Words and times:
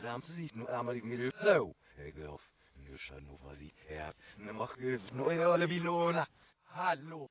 Adam 0.00 0.22
sie 0.22 0.50
nu 0.54 0.66
einmal 0.66 0.94
die 0.94 1.02
Mittel 1.02 1.30
low. 1.42 1.74
Hey, 1.96 2.10
Golf. 2.12 2.48
Nu 2.76 2.96
schon 2.96 3.22
nur 3.26 3.38
was 3.44 3.60
ich 3.60 3.74
hab. 3.98 4.14
Ne 4.38 4.50
mach 4.54 4.74
neue 5.12 5.46
alle 5.46 5.68
Bilona. 5.68 6.26
Hallo. 6.74 7.28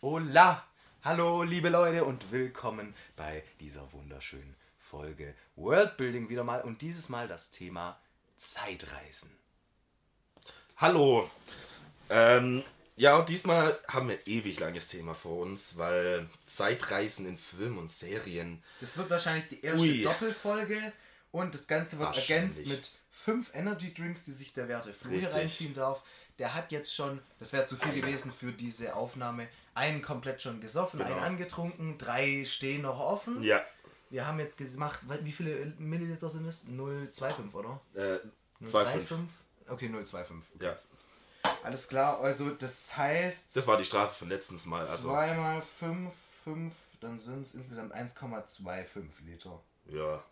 Hola. 0.00 0.64
Hallo, 1.04 1.42
liebe 1.42 1.68
Leute 1.68 2.04
und 2.04 2.32
willkommen 2.32 2.94
bei 3.14 3.44
dieser 3.60 3.92
wunderschönen 3.92 4.56
Folge 4.78 5.34
Worldbuilding 5.56 6.30
wieder 6.30 6.44
mal 6.44 6.62
und 6.62 6.80
dieses 6.80 7.10
Mal 7.10 7.28
das 7.28 7.50
Thema 7.50 8.00
Zeitreisen. 8.38 9.30
Hallo. 10.78 11.30
Ähm, 12.08 12.64
ja, 12.98 13.16
und 13.16 13.28
diesmal 13.28 13.78
haben 13.88 14.08
wir 14.08 14.16
ein 14.16 14.22
ewig 14.26 14.58
langes 14.60 14.88
Thema 14.88 15.14
vor 15.14 15.38
uns, 15.42 15.78
weil 15.78 16.28
Zeitreisen 16.46 17.26
in 17.26 17.36
Filmen 17.36 17.78
und 17.78 17.90
Serien. 17.90 18.62
Das 18.80 18.96
wird 18.98 19.08
wahrscheinlich 19.08 19.48
die 19.48 19.62
erste 19.62 19.80
Ui. 19.80 20.02
Doppelfolge 20.02 20.92
und 21.30 21.54
das 21.54 21.66
Ganze 21.66 21.98
wird 21.98 22.16
ergänzt 22.16 22.66
mit 22.66 22.90
fünf 23.10 23.50
Energy 23.54 23.94
Drinks, 23.94 24.24
die 24.24 24.32
sich 24.32 24.52
der 24.52 24.68
Werte 24.68 24.92
Flo 24.92 25.10
hier 25.10 25.32
reinziehen 25.34 25.74
darf. 25.74 26.02
Der 26.38 26.54
hat 26.54 26.70
jetzt 26.70 26.94
schon, 26.94 27.20
das 27.38 27.52
wäre 27.52 27.66
zu 27.66 27.76
viel 27.76 28.00
gewesen 28.00 28.32
für 28.32 28.52
diese 28.52 28.94
Aufnahme, 28.94 29.48
einen 29.74 30.02
komplett 30.02 30.40
schon 30.42 30.60
gesoffen, 30.60 30.98
Genau. 30.98 31.14
einen 31.14 31.24
angetrunken, 31.24 31.98
drei 31.98 32.44
stehen 32.44 32.82
noch 32.82 33.00
offen. 33.00 33.42
Ja. 33.42 33.64
Wir 34.10 34.26
haben 34.26 34.38
jetzt 34.38 34.56
gemacht, 34.56 35.00
wie 35.22 35.32
viele 35.32 35.74
Milliliter 35.78 36.30
sind 36.30 36.46
es? 36.46 36.66
0,25, 36.66 37.54
oder? 37.54 37.80
Äh, 37.94 38.18
2,5. 38.64 38.66
0,35? 38.66 39.28
Okay, 39.68 39.86
0,25. 39.88 40.42
Ja. 40.60 40.76
Alles 41.62 41.88
klar, 41.88 42.20
also 42.20 42.50
das 42.50 42.96
heißt, 42.96 43.54
Das 43.56 43.66
war 43.66 43.76
die 43.76 43.84
Strafe 43.84 44.14
von 44.14 44.28
letztens 44.28 44.66
Mal. 44.66 44.80
Also, 44.80 45.08
2 45.08 45.34
mal 45.34 45.62
5, 45.62 46.14
5, 46.44 46.74
dann 47.00 47.18
sind 47.18 47.42
es 47.42 47.54
insgesamt 47.54 47.94
1,25 47.94 49.02
Liter. 49.26 49.60
ja. 49.92 50.22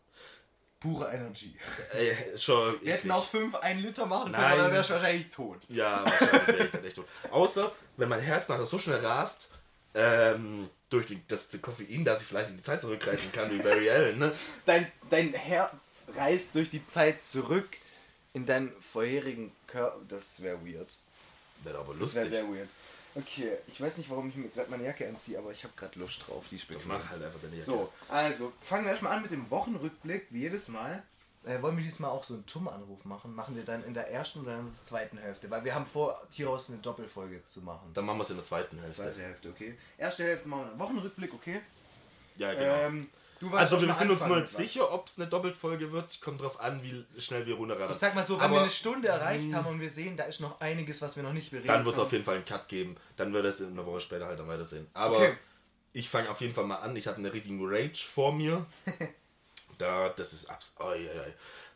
Pure 0.78 1.11
Energy. 1.11 1.56
Ey, 1.95 2.36
schon. 2.39 2.78
Wir 2.83 2.92
hätten 2.92 3.11
auch 3.11 3.27
5 3.27 3.55
1 3.55 3.81
Liter 3.81 4.05
machen 4.05 4.31
können, 4.31 4.42
Nein. 4.42 4.53
aber 4.53 4.62
dann 4.64 4.73
wärst 4.73 4.91
du 4.91 4.95
wahrscheinlich 4.95 5.31
tot. 5.31 5.58
Ja, 5.69 6.05
wahrscheinlich 6.05 6.47
wäre 6.48 6.64
ich 6.67 6.70
dann 6.70 6.84
echt 6.84 6.97
tot. 6.97 7.06
Außer, 7.30 7.73
wenn 7.97 8.08
mein 8.11 8.20
Herz 8.20 8.48
nachher 8.51 8.67
so 8.67 8.78
schnell 8.78 8.98
rast, 8.98 9.48
ähm, 9.95 10.69
durch 10.91 11.06
die, 11.06 11.27
das 11.28 11.48
die 11.48 11.58
Koffein, 11.58 12.05
dass 12.05 12.20
ich 12.20 12.27
vielleicht 12.28 12.51
in 12.51 12.56
die 12.56 12.62
Zeit 12.62 12.83
zurückreisen 12.83 13.33
kann, 13.33 13.51
wie 13.51 13.58
Barry 13.58 13.91
Allen, 13.91 14.19
ne? 14.19 14.33
Dein, 14.67 14.92
dein 15.08 15.33
Herz 15.33 15.73
reist 16.14 16.55
durch 16.55 16.69
die 16.69 16.84
Zeit 16.84 17.23
zurück 17.23 17.78
in 18.34 18.45
deinen 18.45 18.70
vorherigen 18.83 19.56
Körper. 19.67 19.98
Das 20.08 20.42
wäre 20.42 20.58
weird. 20.64 20.98
Wäre 21.65 21.79
aber 21.79 21.95
Das 21.95 22.15
wäre 22.15 22.25
lustig. 22.27 22.31
sehr 22.31 22.49
weird. 22.49 22.69
Okay, 23.15 23.53
ich 23.67 23.81
weiß 23.81 23.97
nicht, 23.97 24.11
warum 24.11 24.29
ich 24.29 24.35
mir 24.37 24.49
gerade 24.49 24.71
meine 24.71 24.85
Jacke 24.85 25.09
anziehe, 25.09 25.39
aber 25.39 25.51
ich 25.51 25.65
habe 25.65 25.73
gerade 25.77 25.98
Lust 25.98 26.27
drauf, 26.27 26.45
die 26.51 26.57
Ich 26.57 26.63
spekulieren. 26.63 26.98
mach 26.98 27.09
halt 27.11 27.23
einfach 27.23 27.41
deine 27.41 27.55
Jacke. 27.55 27.65
So, 27.67 27.93
also 28.09 28.53
fangen 28.61 28.85
wir 28.85 28.91
erstmal 28.91 29.13
an 29.17 29.23
mit 29.23 29.31
dem 29.31 29.48
Wochenrückblick, 29.51 30.27
wie 30.31 30.41
jedes 30.41 30.69
Mal. 30.69 31.03
Äh, 31.47 31.63
wollen 31.63 31.77
wir 31.77 31.85
diesmal 31.85 32.11
auch 32.11 32.25
so 32.25 32.35
einen 32.35 32.45
Tum-Anruf 32.45 33.05
machen? 33.05 33.35
Machen 33.35 33.55
wir 33.57 33.65
dann 33.65 33.85
in 33.85 33.95
der 33.95 34.11
ersten 34.11 34.41
oder 34.41 34.59
in 34.59 34.67
der 34.67 34.85
zweiten 34.85 35.17
Hälfte? 35.17 35.48
Weil 35.48 35.65
wir 35.65 35.75
haben 35.75 35.87
vor, 35.87 36.21
hieraus 36.31 36.69
eine 36.69 36.79
Doppelfolge 36.81 37.43
zu 37.47 37.63
machen. 37.63 37.91
Dann 37.95 38.05
machen 38.05 38.19
wir 38.19 38.23
es 38.25 38.31
in 38.31 38.37
der 38.37 38.45
zweiten 38.45 38.79
Hälfte. 38.81 39.05
Zweite 39.05 39.23
Hälfte, 39.23 39.48
okay. 39.48 39.79
Erste 39.97 40.25
Hälfte 40.25 40.48
machen 40.48 40.65
wir 40.65 40.70
einen 40.73 40.79
Wochenrückblick, 40.81 41.33
okay. 41.33 41.61
Ja, 42.37 42.53
genau. 42.53 42.65
Ähm, 42.89 43.09
Also 43.53 43.81
wir 43.81 43.92
sind 43.92 44.11
uns 44.11 44.25
noch 44.27 44.37
nicht 44.37 44.48
sicher, 44.48 44.92
ob 44.92 45.06
es 45.06 45.19
eine 45.19 45.29
Doppelfolge 45.29 45.92
wird. 45.92 46.20
Kommt 46.20 46.41
drauf 46.41 46.59
an, 46.61 46.83
wie 46.83 47.05
schnell 47.20 47.47
wir 47.47 47.55
runterradeln. 47.56 47.91
Ich 47.92 47.98
sag 47.98 48.15
mal 48.15 48.25
so, 48.25 48.37
wenn 48.37 48.45
Aber 48.45 48.55
wir 48.56 48.61
eine 48.62 48.70
Stunde 48.70 49.09
erreicht 49.09 49.53
haben 49.53 49.67
und 49.67 49.81
wir 49.81 49.91
sehen, 49.91 50.17
da 50.17 50.25
ist 50.25 50.41
noch 50.41 50.61
einiges, 50.61 51.03
was 51.03 51.17
wir 51.17 51.23
noch 51.23 51.33
nicht 51.33 51.51
bereden 51.51 51.69
dann 51.69 51.84
wird 51.84 51.97
es 51.97 52.01
auf 52.01 52.12
jeden 52.12 52.25
Fall 52.25 52.36
einen 52.36 52.45
Cut 52.45 52.69
geben. 52.69 52.97
Dann 53.17 53.33
wird 53.33 53.45
es 53.45 53.61
in 53.61 53.73
einer 53.73 53.85
Woche 53.85 54.01
später 54.01 54.27
halt 54.27 54.39
dann 54.39 54.48
weitersehen. 54.48 54.86
Aber 54.95 55.17
Okay. 55.19 55.36
ich 55.92 56.08
fange 56.08 56.30
auf 56.30 56.41
jeden 56.41 56.55
Fall 56.55 56.64
mal 56.64 56.77
an. 56.77 56.97
Ich 56.97 57.07
habe 57.07 57.19
eine 57.19 57.33
richtige 57.33 57.57
Rage 57.61 58.05
vor 58.05 58.33
mir. 58.33 58.67
da, 59.79 60.08
das 60.11 60.33
ist 60.33 60.47
abs... 60.47 60.74
Oh, 60.79 60.92
ja, 60.92 61.13
ja. 61.13 61.23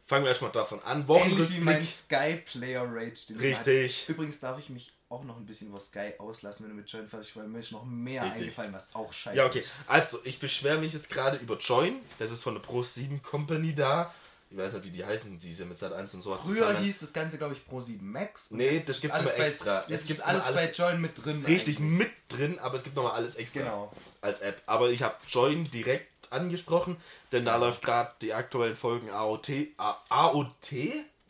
Fangen 0.07 0.25
wir 0.25 0.31
erstmal 0.31 0.51
davon 0.51 0.81
an. 0.83 1.07
Ähnlich 1.09 1.51
wie 1.51 1.61
mein. 1.61 1.87
Sky 1.87 2.43
Player 2.45 2.83
Rage. 2.83 3.27
Den 3.29 3.37
ich 3.37 3.43
Richtig. 3.43 4.09
Übrigens 4.09 4.41
darf 4.41 4.59
ich 4.59 4.69
mich 4.69 4.93
auch 5.11 5.25
noch 5.25 5.37
ein 5.37 5.45
bisschen 5.45 5.69
über 5.69 5.81
Sky 5.81 6.13
auslassen, 6.19 6.65
wenn 6.65 6.71
du 6.71 6.77
mit 6.77 6.91
Join 6.91 7.07
fertig 7.09 7.37
weil 7.37 7.47
mir 7.49 7.59
ist 7.59 7.73
noch 7.73 7.85
mehr 7.85 8.23
Richtig. 8.23 8.41
eingefallen, 8.43 8.73
was 8.73 8.95
auch 8.95 9.13
scheiße 9.13 9.37
Ja, 9.37 9.45
okay. 9.45 9.65
Also, 9.87 10.21
ich 10.25 10.39
beschwere 10.39 10.79
mich 10.79 10.93
jetzt 10.93 11.11
gerade 11.11 11.37
über 11.39 11.59
Join. 11.59 11.97
Das 12.19 12.31
ist 12.31 12.43
von 12.45 12.55
der 12.55 12.61
Pro 12.63 12.83
7 12.83 13.21
Company 13.23 13.75
da. 13.75 14.15
Ich 14.53 14.57
weiß 14.57 14.73
nicht, 14.73 14.85
wie 14.85 14.91
die 14.91 15.05
heißen. 15.05 15.39
Die 15.39 15.53
sind 15.55 15.69
mit 15.69 15.79
Sat 15.79 15.93
1 15.93 16.15
und 16.15 16.23
sowas 16.23 16.43
Früher 16.43 16.55
zusammen. 16.69 16.79
hieß 16.85 16.99
das 17.01 17.13
Ganze, 17.13 17.39
glaube 17.39 17.55
ich, 17.55 17.65
Pro 17.67 17.81
7 17.81 18.09
Max. 18.11 18.51
Nee, 18.53 18.83
das 18.87 19.05
alles 19.05 19.05
immer 19.05 19.31
bei- 19.39 19.45
extra. 19.47 19.85
Jetzt 19.89 20.01
Es 20.03 20.07
gibt 20.07 20.21
alles 20.23 20.45
immer 20.47 20.55
bei 20.57 20.63
alles- 20.67 20.77
Join 20.79 21.01
mit 21.01 21.25
drin. 21.25 21.45
Richtig 21.45 21.79
eigentlich. 21.79 21.99
mit 21.99 22.11
drin, 22.29 22.59
aber 22.61 22.75
es 22.77 22.83
gibt 22.85 22.95
nochmal 22.97 23.13
alles 23.13 23.35
extra. 23.35 23.61
Genau. 23.61 23.93
als 24.23 24.41
App. 24.41 24.63
Aber 24.67 24.91
ich 24.91 25.03
habe 25.03 25.17
Join 25.29 25.65
direkt 25.71 26.09
angesprochen, 26.33 26.97
denn 27.33 27.45
da 27.45 27.57
läuft 27.57 27.83
gerade 27.83 28.13
die 28.23 28.33
aktuellen 28.35 28.77
Folgen 28.77 29.11
AOT, 29.11 29.69
AOT, 30.09 30.73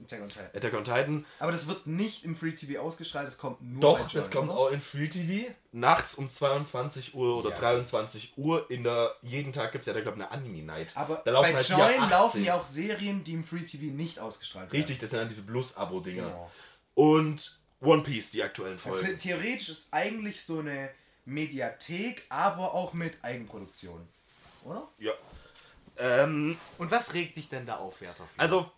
Attack 0.04 0.22
on 0.22 0.28
Titan. 0.28 0.46
Attack 0.54 0.74
on 0.74 0.84
Titan. 0.84 1.26
Aber 1.38 1.52
das 1.52 1.66
wird 1.66 1.86
nicht 1.86 2.24
im 2.24 2.34
Free 2.36 2.52
TV 2.52 2.80
ausgestrahlt, 2.80 3.28
es 3.28 3.38
kommt 3.38 3.60
nur 3.62 3.80
bei 3.80 3.80
Doch, 3.80 3.98
Join, 4.12 4.22
das 4.22 4.30
kommt 4.30 4.50
oder? 4.50 4.58
auch 4.58 4.70
in 4.70 4.80
Free 4.80 5.08
TV. 5.08 5.52
Nachts 5.72 6.14
um 6.14 6.30
22 6.30 7.14
Uhr 7.14 7.36
oder 7.38 7.50
Ja. 7.50 7.56
23 7.56 8.32
Uhr. 8.36 8.70
In 8.70 8.82
der, 8.84 9.14
jeden 9.22 9.52
Tag 9.52 9.72
gibt 9.72 9.82
es 9.82 9.86
ja, 9.86 9.92
da 9.92 10.00
glaube 10.00 10.18
ich, 10.18 10.24
eine 10.24 10.32
Anime-Night. 10.32 10.96
Aber 10.96 11.22
da 11.24 11.40
bei 11.40 11.54
halt 11.54 11.68
Join 11.68 11.80
ab 11.80 11.88
18. 11.88 12.10
laufen 12.10 12.44
ja 12.44 12.54
auch 12.54 12.66
Serien, 12.66 13.22
die 13.24 13.32
im 13.34 13.44
Free 13.44 13.62
TV 13.64 13.94
nicht 13.94 14.18
ausgestrahlt 14.18 14.70
werden. 14.72 14.76
Richtig, 14.80 14.98
das 14.98 15.10
sind 15.10 15.18
dann 15.20 15.28
diese 15.28 15.42
Plus-Abo-Dinger. 15.42 16.22
Genau. 16.24 16.50
Und 16.94 17.60
One 17.80 18.02
Piece, 18.02 18.30
die 18.30 18.42
aktuellen 18.42 18.78
Also, 18.84 19.04
Folgen. 19.04 19.18
theoretisch 19.18 19.68
ist 19.70 19.88
eigentlich 19.92 20.44
so 20.44 20.58
eine 20.58 20.90
Mediathek, 21.24 22.24
aber 22.28 22.74
auch 22.74 22.92
mit 22.92 23.18
Eigenproduktion. 23.22 24.06
Oder? 24.64 24.86
Ja. 24.98 25.12
Ähm, 25.96 26.56
Und 26.78 26.90
was 26.90 27.14
regt 27.14 27.36
dich 27.36 27.48
denn 27.48 27.66
da 27.66 27.76
auf, 27.76 28.00
Werther? 28.00 28.24
Also, 28.36 28.70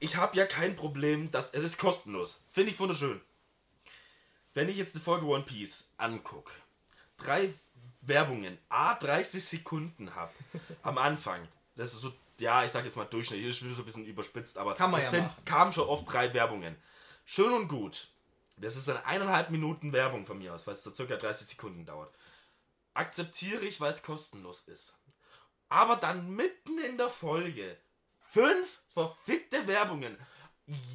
ich 0.00 0.16
habe 0.16 0.36
ja 0.36 0.46
kein 0.46 0.74
Problem, 0.74 1.30
dass 1.30 1.52
es 1.54 1.62
ist 1.62 1.78
kostenlos. 1.78 2.42
Finde 2.50 2.72
ich 2.72 2.80
wunderschön. 2.80 3.20
Wenn 4.54 4.68
ich 4.68 4.76
jetzt 4.76 4.94
eine 4.94 5.04
Folge 5.04 5.26
One 5.26 5.44
Piece 5.44 5.92
angucke, 5.96 6.52
drei 7.18 7.54
Werbungen, 8.00 8.58
a 8.68 8.94
30 8.94 9.44
Sekunden 9.44 10.14
habe 10.14 10.32
am 10.82 10.98
Anfang, 10.98 11.46
das 11.76 11.92
ist 11.92 12.00
so, 12.00 12.12
ja, 12.38 12.64
ich 12.64 12.72
sag 12.72 12.84
jetzt 12.84 12.96
mal 12.96 13.04
Durchschnitt, 13.04 13.40
ich 13.40 13.60
bin 13.60 13.72
so 13.74 13.82
ein 13.82 13.84
bisschen 13.84 14.06
überspitzt, 14.06 14.58
aber 14.58 14.74
Kann 14.74 14.90
man 14.90 15.00
es 15.00 15.06
ja 15.06 15.10
sind, 15.10 15.22
machen. 15.24 15.44
kamen 15.44 15.72
schon 15.72 15.88
oft 15.88 16.10
drei 16.10 16.32
Werbungen. 16.34 16.76
Schön 17.24 17.52
und 17.52 17.68
gut. 17.68 18.08
Das 18.56 18.76
ist 18.76 18.88
eine 18.88 19.04
eineinhalb 19.04 19.50
Minuten 19.50 19.92
Werbung 19.92 20.26
von 20.26 20.38
mir 20.38 20.54
aus, 20.54 20.66
weil 20.66 20.74
es 20.74 20.82
so 20.82 20.92
circa 20.92 21.16
30 21.16 21.48
Sekunden 21.48 21.86
dauert. 21.86 22.12
Akzeptiere 22.94 23.64
ich, 23.64 23.80
weil 23.80 23.90
es 23.90 24.02
kostenlos 24.02 24.62
ist. 24.62 24.98
Aber 25.68 25.96
dann 25.96 26.30
mitten 26.34 26.78
in 26.78 26.98
der 26.98 27.08
Folge 27.08 27.76
fünf 28.20 28.79
verfickte 28.92 29.66
Werbungen 29.66 30.16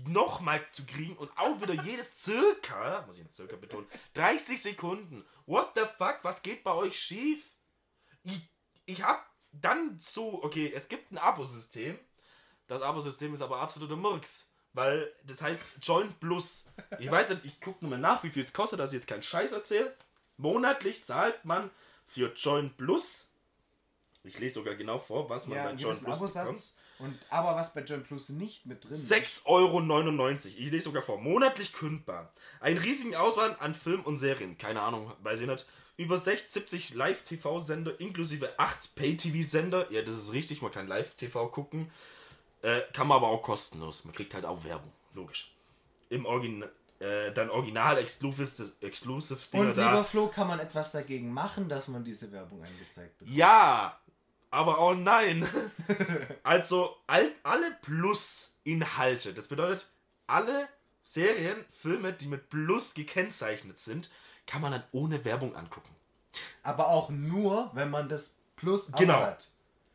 nochmal 0.08 0.66
zu 0.72 0.86
kriegen 0.86 1.16
und 1.18 1.30
auch 1.38 1.60
wieder 1.62 1.74
jedes 1.84 2.24
circa, 2.24 3.04
muss 3.08 3.18
ich 3.18 3.24
jetzt 3.24 3.36
circa 3.36 3.56
betonen, 3.56 3.88
30 4.14 4.62
Sekunden. 4.62 5.26
What 5.46 5.72
the 5.76 5.84
fuck, 5.98 6.20
was 6.24 6.42
geht 6.42 6.64
bei 6.64 6.72
euch 6.72 6.98
schief? 6.98 7.52
Ich, 8.24 8.50
ich 8.86 9.04
hab 9.04 9.30
dann 9.52 10.00
so, 10.00 10.44
okay, 10.44 10.72
es 10.74 10.88
gibt 10.88 11.12
ein 11.12 11.18
Abo-System. 11.18 12.00
Das 12.68 12.82
Abo-System 12.82 13.34
ist 13.34 13.42
aber 13.42 13.60
absoluter 13.60 13.96
Murks. 13.96 14.52
Weil 14.74 15.14
das 15.24 15.42
heißt 15.42 15.66
Join 15.82 16.14
Plus. 16.20 16.66
Ich 17.00 17.10
weiß 17.10 17.30
nicht, 17.30 17.46
ich 17.46 17.62
gucke 17.62 17.86
nur 17.86 17.92
mal 17.92 18.00
nach, 18.00 18.24
wie 18.24 18.30
viel 18.30 18.44
es 18.44 18.52
kostet, 18.52 18.80
dass 18.80 18.92
ich 18.92 19.00
jetzt 19.00 19.08
keinen 19.08 19.24
Scheiß 19.24 19.54
erzähle. 19.54 19.96
Monatlich 20.36 21.06
zahlt 21.06 21.46
man 21.46 21.72
für 22.08 22.34
Join 22.34 22.76
Plus. 22.76 23.30
Ich 24.24 24.38
lese 24.40 24.56
sogar 24.56 24.76
genau 24.76 24.98
vor, 24.98 25.30
was 25.30 25.48
man 25.48 25.58
ja, 25.58 25.64
bei 25.66 25.74
Join 25.76 25.98
Plus 25.98 26.20
bekommt. 26.34 26.74
Und, 27.00 27.18
aber 27.30 27.56
was 27.56 27.74
bei 27.74 27.82
Join 27.82 28.04
Plus 28.04 28.30
nicht 28.30 28.66
mit 28.66 28.84
drin 28.84 28.94
ist. 28.94 29.12
6,99 29.12 29.46
Euro. 29.46 30.36
Ich 30.46 30.72
lese 30.72 30.86
sogar 30.86 31.02
vor. 31.02 31.20
Monatlich 31.20 31.74
kündbar. 31.74 32.32
Einen 32.62 32.78
riesigen 32.78 33.16
Auswahl 33.16 33.56
an 33.60 33.76
Filmen 33.76 34.04
und 34.04 34.18
Serien. 34.18 34.58
Keine 34.58 34.82
Ahnung, 34.82 35.12
weiß 35.22 35.42
ich 35.42 35.48
nicht. 35.48 35.66
Über 35.98 36.18
60, 36.18 36.50
70 36.52 36.94
Live-TV-Sender 36.94 38.00
inklusive 38.00 38.58
8 38.58 38.96
Pay-TV-Sender. 38.96 39.92
Ja, 39.92 40.02
das 40.02 40.16
ist 40.16 40.32
richtig, 40.34 40.62
man 40.62 40.72
kann 40.72 40.88
Live-TV 40.88 41.48
gucken. 41.50 41.92
Äh, 42.62 42.82
kann 42.94 43.08
man 43.08 43.18
aber 43.18 43.28
auch 43.28 43.42
kostenlos. 43.42 44.06
Man 44.06 44.14
kriegt 44.14 44.34
halt 44.34 44.46
auch 44.46 44.64
Werbung. 44.64 44.92
Logisch. 45.14 45.54
Im 46.10 46.26
Original. 46.26 46.72
Äh, 46.98 47.34
dann 47.34 47.50
original 47.50 47.98
exclusive, 47.98 48.72
exclusive 48.80 49.38
Dinger 49.52 49.68
Und 49.70 49.78
da. 49.78 49.90
lieber 49.90 50.06
Flo, 50.06 50.28
kann 50.28 50.48
man 50.48 50.60
etwas 50.60 50.94
dagegen 50.94 51.30
machen, 51.30 51.68
dass 51.68 51.90
man 51.90 52.06
diese 52.06 52.32
Werbung 52.32 52.64
angezeigt 52.64 53.18
bekommt? 53.18 53.36
Ja, 53.36 54.00
aber 54.56 54.80
auch 54.80 54.96
nein. 54.96 55.48
also 56.44 56.96
all, 57.08 57.32
alle 57.44 57.72
Plus-Inhalte, 57.82 59.34
das 59.34 59.48
bedeutet, 59.48 59.88
alle 60.28 60.68
Serien, 61.04 61.64
Filme, 61.70 62.14
die 62.14 62.28
mit 62.28 62.50
Plus 62.50 62.94
gekennzeichnet 62.94 63.80
sind, 63.80 64.10
kann 64.48 64.62
man 64.62 64.72
dann 64.72 64.84
ohne 64.92 65.24
Werbung 65.26 65.56
angucken. 65.56 65.94
Aber 66.64 66.88
auch 66.90 67.10
nur, 67.10 67.72
wenn 67.74 67.90
man 67.90 68.10
das 68.10 68.36
Plus 68.56 68.92
Genau. 68.98 69.20
hat. 69.20 69.48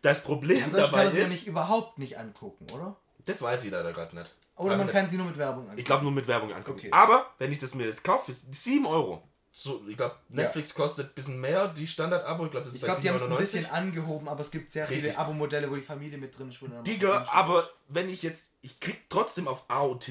Das 0.03 0.23
Problem 0.23 0.57
Ansonsten 0.65 0.81
kann 0.81 0.91
dabei 0.91 1.05
man 1.05 1.13
sie 1.13 1.19
ja 1.19 1.25
ist, 1.25 1.31
nicht 1.31 1.47
überhaupt 1.47 1.99
nicht 1.99 2.19
angucken, 2.19 2.67
oder? 2.73 2.97
das 3.27 3.43
weiß 3.43 3.65
ich 3.65 3.71
leider 3.71 3.93
gerade 3.93 4.17
nicht. 4.17 4.35
Oder 4.57 4.77
man 4.77 4.89
kann 4.89 5.09
sie 5.09 5.17
nur 5.17 5.27
mit 5.27 5.39
Werbung 5.39 5.63
angucken. 5.65 5.79
Ich 5.79 5.85
glaube 5.85 6.03
nur 6.03 6.13
mit 6.13 6.27
Werbung 6.27 6.53
angucken. 6.53 6.79
Okay. 6.79 6.93
Aber 6.93 7.27
wenn 7.39 7.51
ich 7.51 7.59
das 7.59 7.75
mir 7.75 7.87
jetzt 7.87 8.05
kaufe, 8.05 8.31
ist 8.31 8.53
7 8.55 8.87
Euro. 8.87 9.23
So, 9.53 9.83
ich 9.89 9.97
glaube, 9.97 10.17
Netflix 10.29 10.73
kostet 10.75 11.09
ein 11.09 11.15
bisschen 11.15 11.41
mehr, 11.41 11.69
die 11.69 11.87
Standard-Abo. 11.87 12.45
Ich 12.45 12.51
glaube, 12.53 12.65
das 12.65 12.75
ist 12.75 12.77
Ich 12.77 12.83
bei 12.83 12.87
glaube, 12.87 13.03
die 13.03 13.11
haben 13.11 13.17
es 13.17 13.25
ein 13.25 13.33
7,99. 13.33 13.39
bisschen 13.39 13.67
angehoben, 13.71 14.29
aber 14.29 14.41
es 14.41 14.51
gibt 14.51 14.71
sehr 14.71 14.89
Richtig. 14.89 15.09
viele 15.09 15.19
Abo-Modelle, 15.19 15.71
wo 15.71 15.75
die 15.75 15.83
Familie 15.83 16.19
mit 16.19 16.39
drin 16.39 16.49
noch 16.61 16.83
Digga, 16.85 17.27
aber 17.33 17.69
wenn 17.89 18.09
ich 18.09 18.23
jetzt, 18.23 18.53
ich 18.63 18.79
krieg 18.79 19.07
trotzdem 19.09 19.49
auf 19.49 19.65
AOT 19.69 20.09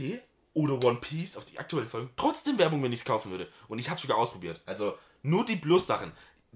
oder 0.54 0.84
One 0.84 0.98
Piece, 1.00 1.38
auf 1.38 1.46
die 1.46 1.58
aktuellen 1.58 1.88
Folgen, 1.88 2.10
trotzdem 2.18 2.58
Werbung, 2.58 2.84
wenn 2.84 2.92
ich 2.92 3.00
es 3.00 3.06
kaufen 3.06 3.32
würde. 3.32 3.48
Und 3.70 3.80
ich 3.80 3.90
habe 3.90 4.00
sogar 4.00 4.18
ausprobiert. 4.18 4.62
Also 4.66 4.98
nur 5.24 5.46
die 5.46 5.56
Plus-Sachen. 5.56 6.12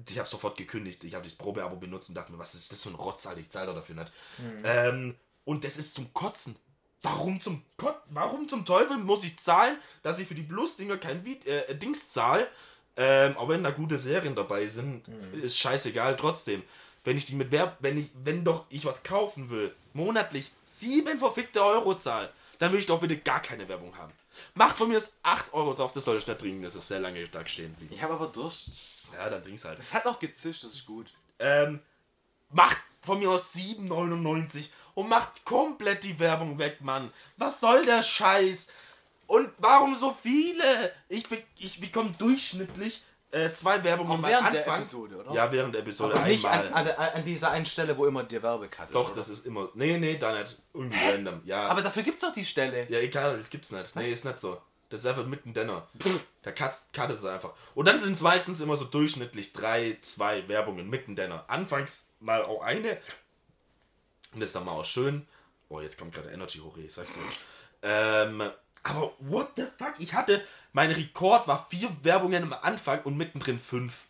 Ich 0.10 0.18
habe 0.18 0.28
sofort 0.28 0.58
gekündigt. 0.58 1.04
Ich 1.04 1.14
habe 1.14 1.24
das 1.24 1.36
Probeabo 1.36 1.76
benutzt 1.78 2.10
und 2.10 2.16
dachte 2.16 2.32
mir, 2.32 2.40
was 2.40 2.56
ist 2.56 2.72
das 2.72 2.84
für 2.84 2.90
ein 2.90 2.96
Rotz, 2.96 3.26
Alter, 3.28 3.40
ich 3.40 3.50
zahle 3.50 3.68
doch 3.68 3.76
dafür 3.76 3.96
nicht. 3.96 4.12
Ähm, 4.64 5.16
und 5.46 5.64
das 5.64 5.78
ist 5.78 5.94
zum 5.94 6.14
Kotzen. 6.14 6.56
Warum 7.02 7.42
zum, 7.42 7.64
Kot 7.78 7.96
warum 8.10 8.48
zum 8.48 8.66
Teufel 8.66 8.98
muss 8.98 9.26
ich 9.26 9.38
zahlen, 9.38 9.78
dass 10.04 10.20
ich 10.20 10.28
für 10.28 10.36
die 10.36 10.44
Plus-Dinger 10.44 10.98
kein 10.98 11.26
äh, 11.26 11.76
Dings 11.76 12.10
zahle? 12.10 12.48
Ähm, 12.96 13.36
auch 13.38 13.50
wenn 13.50 13.64
da 13.64 13.72
gute 13.72 13.98
Serien 13.98 14.36
dabei 14.36 14.68
sind, 14.68 15.08
ist 15.42 15.58
scheißegal 15.58 16.16
trotzdem. 16.16 16.64
Wenn 17.04 17.18
ich 17.18 17.26
die 17.26 17.36
mit 17.36 17.52
Werb, 17.52 17.78
wenn 17.80 17.98
ich, 17.98 18.10
wenn 18.24 18.44
doch 18.44 18.66
ich 18.70 18.86
was 18.86 19.04
kaufen 19.04 19.50
will, 19.50 19.76
monatlich 19.94 20.52
sieben 20.64 21.20
verfickte 21.20 21.64
Euro 21.64 21.96
zahl, 21.96 22.32
dann 22.60 22.72
will 22.72 22.80
ich 22.80 22.86
doch 22.86 23.00
bitte 23.00 23.18
gar 23.18 23.42
keine 23.42 23.68
Werbung 23.68 23.98
haben. 23.98 24.14
Macht 24.54 24.78
von 24.78 24.88
mir 24.88 24.96
das 24.96 25.14
8 25.24 25.54
Euro 25.54 25.74
drauf, 25.74 25.92
das 25.92 26.06
soll 26.06 26.18
ich 26.18 26.26
nicht 26.26 26.40
trinken, 26.40 26.64
das 26.64 26.76
ist 26.76 26.88
sehr 26.88 27.00
lange 27.00 27.28
da 27.28 27.46
stehen 27.48 27.74
blieben. 27.74 27.94
Ich 27.94 28.02
habe 28.02 28.14
aber 28.14 28.28
Durst. 28.28 28.72
Ja, 29.14 29.30
dann 29.30 29.44
trink's 29.44 29.66
halt. 29.66 29.80
Es 29.80 29.94
hat 29.94 30.06
auch 30.06 30.20
gezischt, 30.20 30.64
das 30.64 30.74
ist 30.74 30.86
gut. 30.86 31.12
Ähm, 31.40 31.80
macht 32.50 32.78
von 33.02 33.20
mir 33.20 33.30
aus 33.30 33.54
7,99 33.56 34.70
und 34.96 35.10
macht 35.10 35.44
komplett 35.46 36.04
die 36.04 36.18
Werbung 36.20 36.58
weg, 36.58 36.82
Mann. 36.82 37.12
Was 37.38 37.60
soll 37.60 37.86
der 37.86 38.02
Scheiß? 38.02 38.68
Und 39.28 39.50
warum 39.58 39.96
so 39.96 40.12
viele? 40.14 40.92
Ich, 41.10 41.28
be 41.28 41.42
ich 41.58 41.80
bekomme 41.80 42.14
durchschnittlich 42.18 43.04
äh, 43.32 43.52
zwei 43.52 43.84
Werbungen 43.84 44.14
am 44.14 44.24
während 44.24 44.54
der 44.54 44.60
Anfang. 44.62 44.82
Episode, 44.82 45.16
oder? 45.18 45.34
Ja, 45.34 45.52
während 45.52 45.74
der 45.74 45.82
Episode 45.82 46.14
Aber 46.16 46.28
nicht 46.28 46.46
einmal. 46.46 46.72
an, 46.74 46.88
an, 46.90 47.10
an 47.16 47.26
dieser 47.26 47.50
einen 47.50 47.66
Stelle, 47.66 47.98
wo 47.98 48.06
immer 48.06 48.24
der 48.24 48.44
Werbecut 48.44 48.90
ist. 48.90 48.94
Doch, 48.94 49.08
oder? 49.08 49.16
das 49.16 49.30
ist 49.30 49.46
immer. 49.46 49.70
Nee, 49.74 49.98
nee, 49.98 50.18
da 50.18 50.38
nicht. 50.40 50.62
Irgendwie 50.74 51.00
random. 51.10 51.42
Ja. 51.46 51.66
Aber 51.68 51.82
dafür 51.82 52.04
gibt 52.04 52.22
es 52.22 52.28
doch 52.28 52.34
die 52.34 52.46
Stelle. 52.46 52.86
ja, 52.90 53.00
egal, 53.00 53.40
das 53.40 53.50
gibt's 53.50 53.72
nicht. 53.72 53.96
Nee, 53.96 54.04
Was? 54.04 54.10
ist 54.10 54.26
nicht 54.26 54.38
so. 54.38 54.62
Das 54.90 55.00
ist 55.00 55.08
einfach 55.08 55.26
mitten 55.26 55.56
Denner. 55.56 55.88
Der 56.46 56.54
Cut, 56.54 56.74
cut 56.94 57.10
es 57.10 57.26
einfach. 57.26 57.54
Und 57.74 57.88
dann 57.88 58.00
sind 58.00 58.14
es 58.14 58.22
meistens 58.22 58.62
immer 58.62 58.76
so 58.76 58.86
durchschnittlich 58.86 59.52
drei, 59.52 59.98
zwei 60.02 60.48
Werbungen 60.48 60.88
mitten 60.88 61.16
Denner. 61.16 61.46
Anfangs 61.48 62.10
mal 62.20 62.44
auch 62.44 62.62
eine. 62.62 63.00
Und 64.34 64.42
das 64.42 64.50
ist 64.50 64.56
dann 64.56 64.66
mal 64.66 64.74
auch 64.74 64.86
schön. 64.86 65.28
Oh, 65.70 65.80
jetzt 65.82 65.98
kommt 65.98 66.14
gerade 66.14 66.30
Energy 66.30 66.60
hoch, 66.60 66.78
ich 66.78 66.94
sag's 66.94 67.16
dir. 67.16 67.22
Ähm, 67.82 68.52
aber 68.84 69.14
what 69.20 69.52
the 69.56 69.66
fuck? 69.78 69.96
Ich 70.00 70.14
hatte, 70.14 70.46
mein 70.74 70.92
Rekord 70.92 71.48
war 71.48 71.68
vier 71.70 71.90
Werbungen 72.04 72.44
am 72.44 72.54
Anfang 72.54 73.02
und 73.04 73.18
mittendrin 73.18 73.60
fünf. 73.60 74.06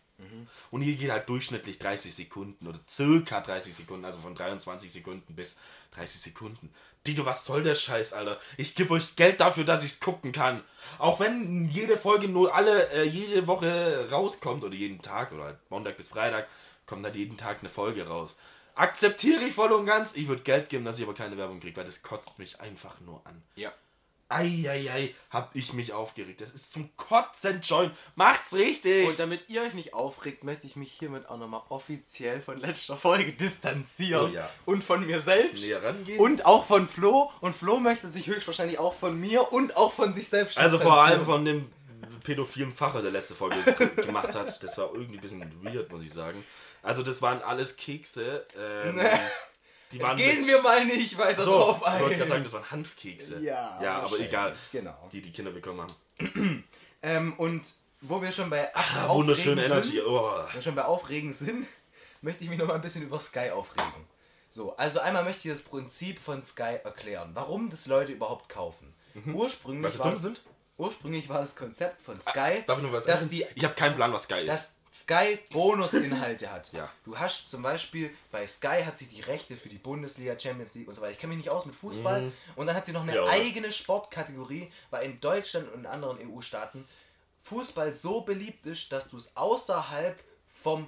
Und 0.70 0.82
hier 0.82 0.96
geht 0.96 1.10
halt 1.10 1.28
durchschnittlich 1.28 1.78
30 1.78 2.14
Sekunden 2.14 2.66
oder 2.66 2.78
circa 2.88 3.40
30 3.40 3.74
Sekunden, 3.74 4.04
also 4.04 4.18
von 4.18 4.34
23 4.34 4.92
Sekunden 4.92 5.34
bis 5.34 5.58
30 5.92 6.20
Sekunden. 6.20 6.72
Digga, 7.06 7.24
was 7.24 7.44
soll 7.44 7.62
der 7.62 7.74
Scheiß, 7.74 8.12
Alter? 8.12 8.40
Ich 8.56 8.74
gebe 8.74 8.94
euch 8.94 9.16
Geld 9.16 9.40
dafür, 9.40 9.64
dass 9.64 9.84
ich's 9.84 10.00
gucken 10.00 10.32
kann. 10.32 10.62
Auch 10.98 11.20
wenn 11.20 11.68
jede 11.68 11.96
Folge 11.96 12.28
nur 12.28 12.54
alle, 12.54 12.90
äh, 12.92 13.04
jede 13.04 13.46
Woche 13.46 14.08
rauskommt 14.10 14.64
oder 14.64 14.74
jeden 14.74 15.02
Tag 15.02 15.32
oder 15.32 15.44
halt 15.44 15.58
Montag 15.70 15.96
bis 15.96 16.08
Freitag, 16.08 16.48
kommt 16.86 17.04
halt 17.04 17.16
jeden 17.16 17.36
Tag 17.36 17.58
eine 17.60 17.68
Folge 17.68 18.06
raus. 18.06 18.36
Akzeptiere 18.74 19.44
ich 19.44 19.54
voll 19.54 19.72
und 19.72 19.86
ganz. 19.86 20.14
Ich 20.14 20.26
würde 20.28 20.42
Geld 20.42 20.68
geben, 20.68 20.84
dass 20.84 20.98
ich 20.98 21.04
aber 21.04 21.14
keine 21.14 21.36
Werbung 21.36 21.60
kriege, 21.60 21.76
weil 21.76 21.84
das 21.84 22.02
kotzt 22.02 22.38
mich 22.38 22.60
einfach 22.60 23.00
nur 23.00 23.24
an. 23.26 23.42
Ja. 23.54 23.72
Eieiei, 24.28 25.14
hab 25.30 25.54
ich 25.54 25.72
mich 25.72 25.92
aufgeregt. 25.92 26.40
Das 26.40 26.50
ist 26.50 26.72
zum 26.72 26.94
Kotzen, 26.96 27.60
Join. 27.60 27.90
Macht's 28.14 28.54
richtig! 28.54 29.06
Und 29.08 29.18
damit 29.18 29.48
ihr 29.48 29.62
euch 29.62 29.74
nicht 29.74 29.94
aufregt, 29.94 30.44
möchte 30.44 30.66
ich 30.66 30.76
mich 30.76 30.92
hiermit 30.92 31.28
auch 31.28 31.38
nochmal 31.38 31.62
offiziell 31.68 32.40
von 32.40 32.58
letzter 32.58 32.96
Folge 32.96 33.32
distanzieren. 33.32 34.30
Oh 34.30 34.34
ja. 34.34 34.50
Und 34.64 34.82
von 34.82 35.06
mir 35.06 35.20
selbst. 35.20 35.56
Und 36.18 36.46
auch 36.46 36.66
von 36.66 36.88
Flo. 36.88 37.30
Und 37.40 37.54
Flo 37.54 37.78
möchte 37.78 38.08
sich 38.08 38.26
höchstwahrscheinlich 38.26 38.78
auch 38.78 38.94
von 38.94 39.18
mir 39.18 39.52
und 39.52 39.76
auch 39.76 39.92
von 39.92 40.14
sich 40.14 40.28
selbst 40.28 40.58
Also 40.58 40.78
vor 40.78 40.94
allem 41.02 41.20
distanzieren. 41.20 41.26
von 41.26 41.44
dem 41.44 42.20
pädophilen 42.22 42.72
Pfacher, 42.72 43.02
der 43.02 43.10
letzte 43.10 43.34
Folge 43.34 43.56
gemacht 43.96 44.34
hat. 44.34 44.62
Das 44.62 44.78
war 44.78 44.90
irgendwie 44.94 45.18
ein 45.18 45.20
bisschen 45.20 45.64
weird, 45.64 45.92
muss 45.92 46.02
ich 46.02 46.12
sagen. 46.12 46.42
Also 46.82 47.02
das 47.02 47.22
waren 47.22 47.42
alles 47.42 47.76
Kekse. 47.76 48.46
Ähm, 48.58 49.00
die 49.94 50.02
waren 50.02 50.16
Gehen 50.16 50.38
mit- 50.38 50.46
wir 50.48 50.62
mal 50.62 50.84
nicht 50.84 51.16
weiter 51.18 51.42
so, 51.42 51.52
drauf 51.58 51.76
ich 51.86 52.00
wollte 52.00 52.16
gerade 52.16 52.22
ein. 52.24 52.28
sagen, 52.28 52.44
das 52.44 52.52
waren 52.52 52.70
Hanfkekse. 52.70 53.40
Ja, 53.42 53.80
ja 53.82 53.98
aber 54.02 54.18
egal. 54.18 54.54
genau. 54.72 55.08
Die 55.12 55.22
die 55.22 55.32
Kinder 55.32 55.50
bekommen 55.50 55.80
haben. 55.80 56.64
Ähm, 57.06 57.34
und 57.34 57.66
wo 58.00 58.22
wir 58.22 58.32
schon 58.32 58.48
bei 58.48 58.74
Ah, 58.74 59.06
wunderschöne 59.10 59.62
Energy. 59.66 59.90
Sind, 59.96 60.06
Oh. 60.06 60.32
wenn 60.46 60.54
wir 60.54 60.62
schon 60.62 60.74
bei 60.74 60.84
Aufregen 60.86 61.34
sind, 61.34 61.66
möchte 62.22 62.44
ich 62.44 62.48
mich 62.48 62.58
noch 62.58 62.66
mal 62.66 62.76
ein 62.76 62.80
bisschen 62.80 63.02
über 63.02 63.20
Sky 63.20 63.50
aufregen. 63.50 63.92
So, 64.50 64.74
also 64.76 65.00
einmal 65.00 65.22
möchte 65.24 65.46
ich 65.48 65.54
das 65.54 65.62
Prinzip 65.62 66.18
von 66.18 66.42
Sky 66.42 66.78
erklären. 66.82 67.32
Warum 67.34 67.68
das 67.68 67.84
Leute 67.86 68.12
überhaupt 68.12 68.48
kaufen. 68.48 68.94
Ursprünglich, 69.34 69.98
Weil 69.98 70.16
sie 70.16 70.28
war 70.28 70.32
ursprünglich 70.78 71.28
war 71.28 71.40
das 71.40 71.54
Konzept 71.54 72.00
von 72.00 72.18
Sky, 72.20 72.62
Darf 72.66 72.78
ich 72.78 72.82
nur 72.84 72.92
was 72.92 73.04
dass 73.04 73.20
sagen? 73.20 73.30
die 73.30 73.44
Ich 73.54 73.64
habe 73.64 73.74
keinen 73.74 73.96
Plan, 73.96 74.10
was 74.12 74.26
geil 74.26 74.48
ist. 74.48 74.76
Sky 74.94 75.38
Bonusinhalte 75.52 76.50
hat. 76.52 76.72
Ja. 76.72 76.88
Du 77.04 77.18
hast 77.18 77.48
zum 77.50 77.62
Beispiel 77.62 78.14
bei 78.30 78.46
Sky 78.46 78.84
hat 78.86 78.96
sie 78.96 79.06
die 79.06 79.22
Rechte 79.22 79.56
für 79.56 79.68
die 79.68 79.78
Bundesliga, 79.78 80.38
Champions 80.38 80.72
League 80.74 80.86
und 80.86 80.94
so 80.94 81.00
weiter. 81.00 81.12
Ich 81.12 81.18
kenne 81.18 81.34
mich 81.34 81.44
nicht 81.44 81.52
aus 81.52 81.66
mit 81.66 81.74
Fußball. 81.74 82.30
Und 82.54 82.66
dann 82.66 82.76
hat 82.76 82.86
sie 82.86 82.92
noch 82.92 83.02
eine 83.02 83.12
Mhm. 83.12 83.16
Ja, 83.18 83.26
eigene 83.26 83.72
Sportkategorie, 83.72 84.70
weil 84.90 85.06
in 85.06 85.20
Deutschland 85.20 85.72
und 85.72 85.80
in 85.80 85.86
anderen 85.86 86.18
EU-Staaten 86.30 86.86
Fußball 87.42 87.92
so 87.92 88.20
beliebt 88.20 88.66
ist, 88.66 88.92
dass 88.92 89.10
du 89.10 89.16
es 89.16 89.36
außerhalb 89.36 90.22
vom 90.62 90.86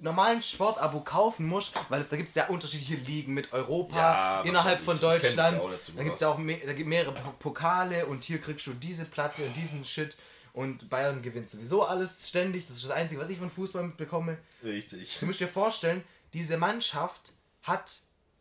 normalen 0.00 0.42
Sportabo 0.42 1.00
kaufen 1.00 1.46
musst, 1.46 1.74
weil 1.88 2.00
es 2.00 2.08
da 2.08 2.16
gibt 2.16 2.28
es 2.30 2.34
ja 2.36 2.46
unterschiedliche 2.48 2.94
Ligen 3.02 3.34
mit 3.34 3.52
Europa 3.52 3.96
Ja, 3.96 4.40
innerhalb 4.42 4.80
von 4.80 4.98
Deutschland. 5.00 5.60
da 5.96 6.02
gibt 6.02 6.14
es 6.16 6.20
ja 6.20 6.28
auch 6.28 6.38
me 6.38 6.56
mehrere 6.84 7.12
Po- 7.14 7.32
Pokale 7.38 8.06
und 8.06 8.22
hier 8.24 8.40
kriegst 8.40 8.64
du 8.66 8.74
diese 8.74 9.04
Platte 9.06 9.44
und 9.46 9.54
diesen 9.56 9.84
Shit 9.84 10.16
und 10.58 10.90
Bayern 10.90 11.22
gewinnt 11.22 11.50
sowieso 11.50 11.84
alles 11.84 12.28
ständig. 12.28 12.66
Das 12.66 12.76
ist 12.76 12.84
das 12.86 12.90
Einzige, 12.90 13.20
was 13.20 13.28
ich 13.30 13.38
von 13.38 13.48
Fußball 13.50 13.84
mitbekomme. 13.84 14.38
Richtig. 14.64 15.16
Du 15.20 15.26
musst 15.26 15.38
dir 15.40 15.46
vorstellen, 15.48 16.02
diese 16.32 16.56
Mannschaft 16.56 17.32
hat 17.62 17.90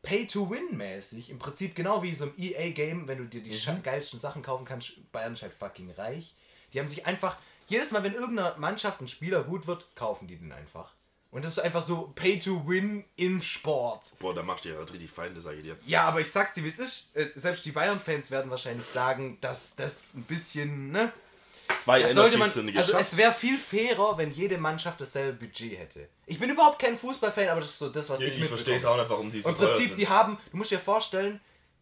Pay-to-Win-mäßig, 0.02 1.30
im 1.30 1.40
Prinzip 1.40 1.76
genau 1.76 2.02
wie 2.04 2.16
so 2.16 2.26
ein 2.26 2.34
EA-Game, 2.38 3.08
wenn 3.08 3.18
du 3.20 3.26
dir 3.26 3.42
die 3.42 3.54
scha- 3.54 3.82
geilsten 3.82 4.20
Sachen 4.20 4.42
kaufen 4.42 4.66
kannst, 4.66 5.12
Bayern 5.12 5.34
ist 5.34 5.42
halt 5.42 5.54
fucking 5.54 5.92
reich. 5.92 6.34
Die 6.74 6.80
haben 6.80 6.88
sich 6.88 7.06
einfach, 7.06 7.38
jedes 7.68 7.92
Mal, 7.92 8.04
wenn 8.04 8.14
irgendeiner 8.14 8.58
Mannschaft 8.58 9.02
ein 9.02 9.08
Spieler 9.08 9.44
gut 9.44 9.68
wird, 9.68 9.88
kaufen 9.96 10.28
die 10.28 10.38
den 10.38 10.52
einfach. 10.52 10.94
Und 11.30 11.44
das 11.46 11.54
ist 11.54 11.60
einfach 11.60 11.82
so 11.84 12.14
Pay-to-Win 12.16 13.04
im 13.18 13.42
Sport. 13.42 14.02
Boah, 14.20 14.34
da 14.34 14.44
machst 14.44 14.66
du 14.66 14.70
ja 14.70 14.80
richtig 14.80 15.12
Feinde, 15.12 15.42
sage 15.42 15.58
ich 15.58 15.64
dir. 15.64 15.78
Ja, 15.86 16.06
aber 16.06 16.22
ich 16.22 16.32
sag's 16.32 16.54
dir, 16.54 16.64
wie 16.64 16.70
es 16.70 16.80
ist. 16.80 17.16
Äh, 17.16 17.28
Selbst 17.36 17.66
die 17.66 17.72
Bayern-Fans 17.72 18.32
werden 18.32 18.50
wahrscheinlich 18.50 18.88
sagen, 18.88 19.38
dass 19.42 19.76
das 19.76 20.14
ein 20.16 20.24
bisschen, 20.24 20.92
ne? 20.92 21.12
Zwei 21.80 22.02
Das 22.02 22.14
sollte 22.14 22.38
man, 22.38 22.50
sind 22.50 22.76
also 22.76 22.98
es 22.98 23.18
wäre 23.18 23.34
viel 23.34 23.58
fairer, 23.58 24.18
wenn 24.18 24.32
jede 24.32 24.58
Mannschaft 24.58 25.00
dasselbe 25.02 25.46
Budget 25.46 25.78
hätte. 25.78 26.10
Ich 26.26 26.40
bin 26.40 26.50
überhaupt 26.50 26.80
kein 26.80 26.98
Fußballfan, 26.98 27.50
aber 27.50 27.62
das 27.62 27.70
ist 27.70 27.80
so 27.80 27.90
das, 27.90 28.10
was 28.10 28.20
ich, 28.20 28.38
ich 28.38 28.46
verstehe 28.48 28.76
es 28.76 28.86
auch 28.86 28.98
nicht, 28.98 29.10
warum 29.10 29.32
die 29.32 29.42
so 29.42 29.50
Und 29.50 29.56
im 29.56 29.60
teuer 29.62 29.70
Prinzip, 29.70 29.88
sind. 29.90 29.98
die 29.98 30.08
haben, 30.08 30.38
du 30.52 30.58
musst 30.58 30.72
dir 30.72 30.80
vorstellen, 30.80 31.40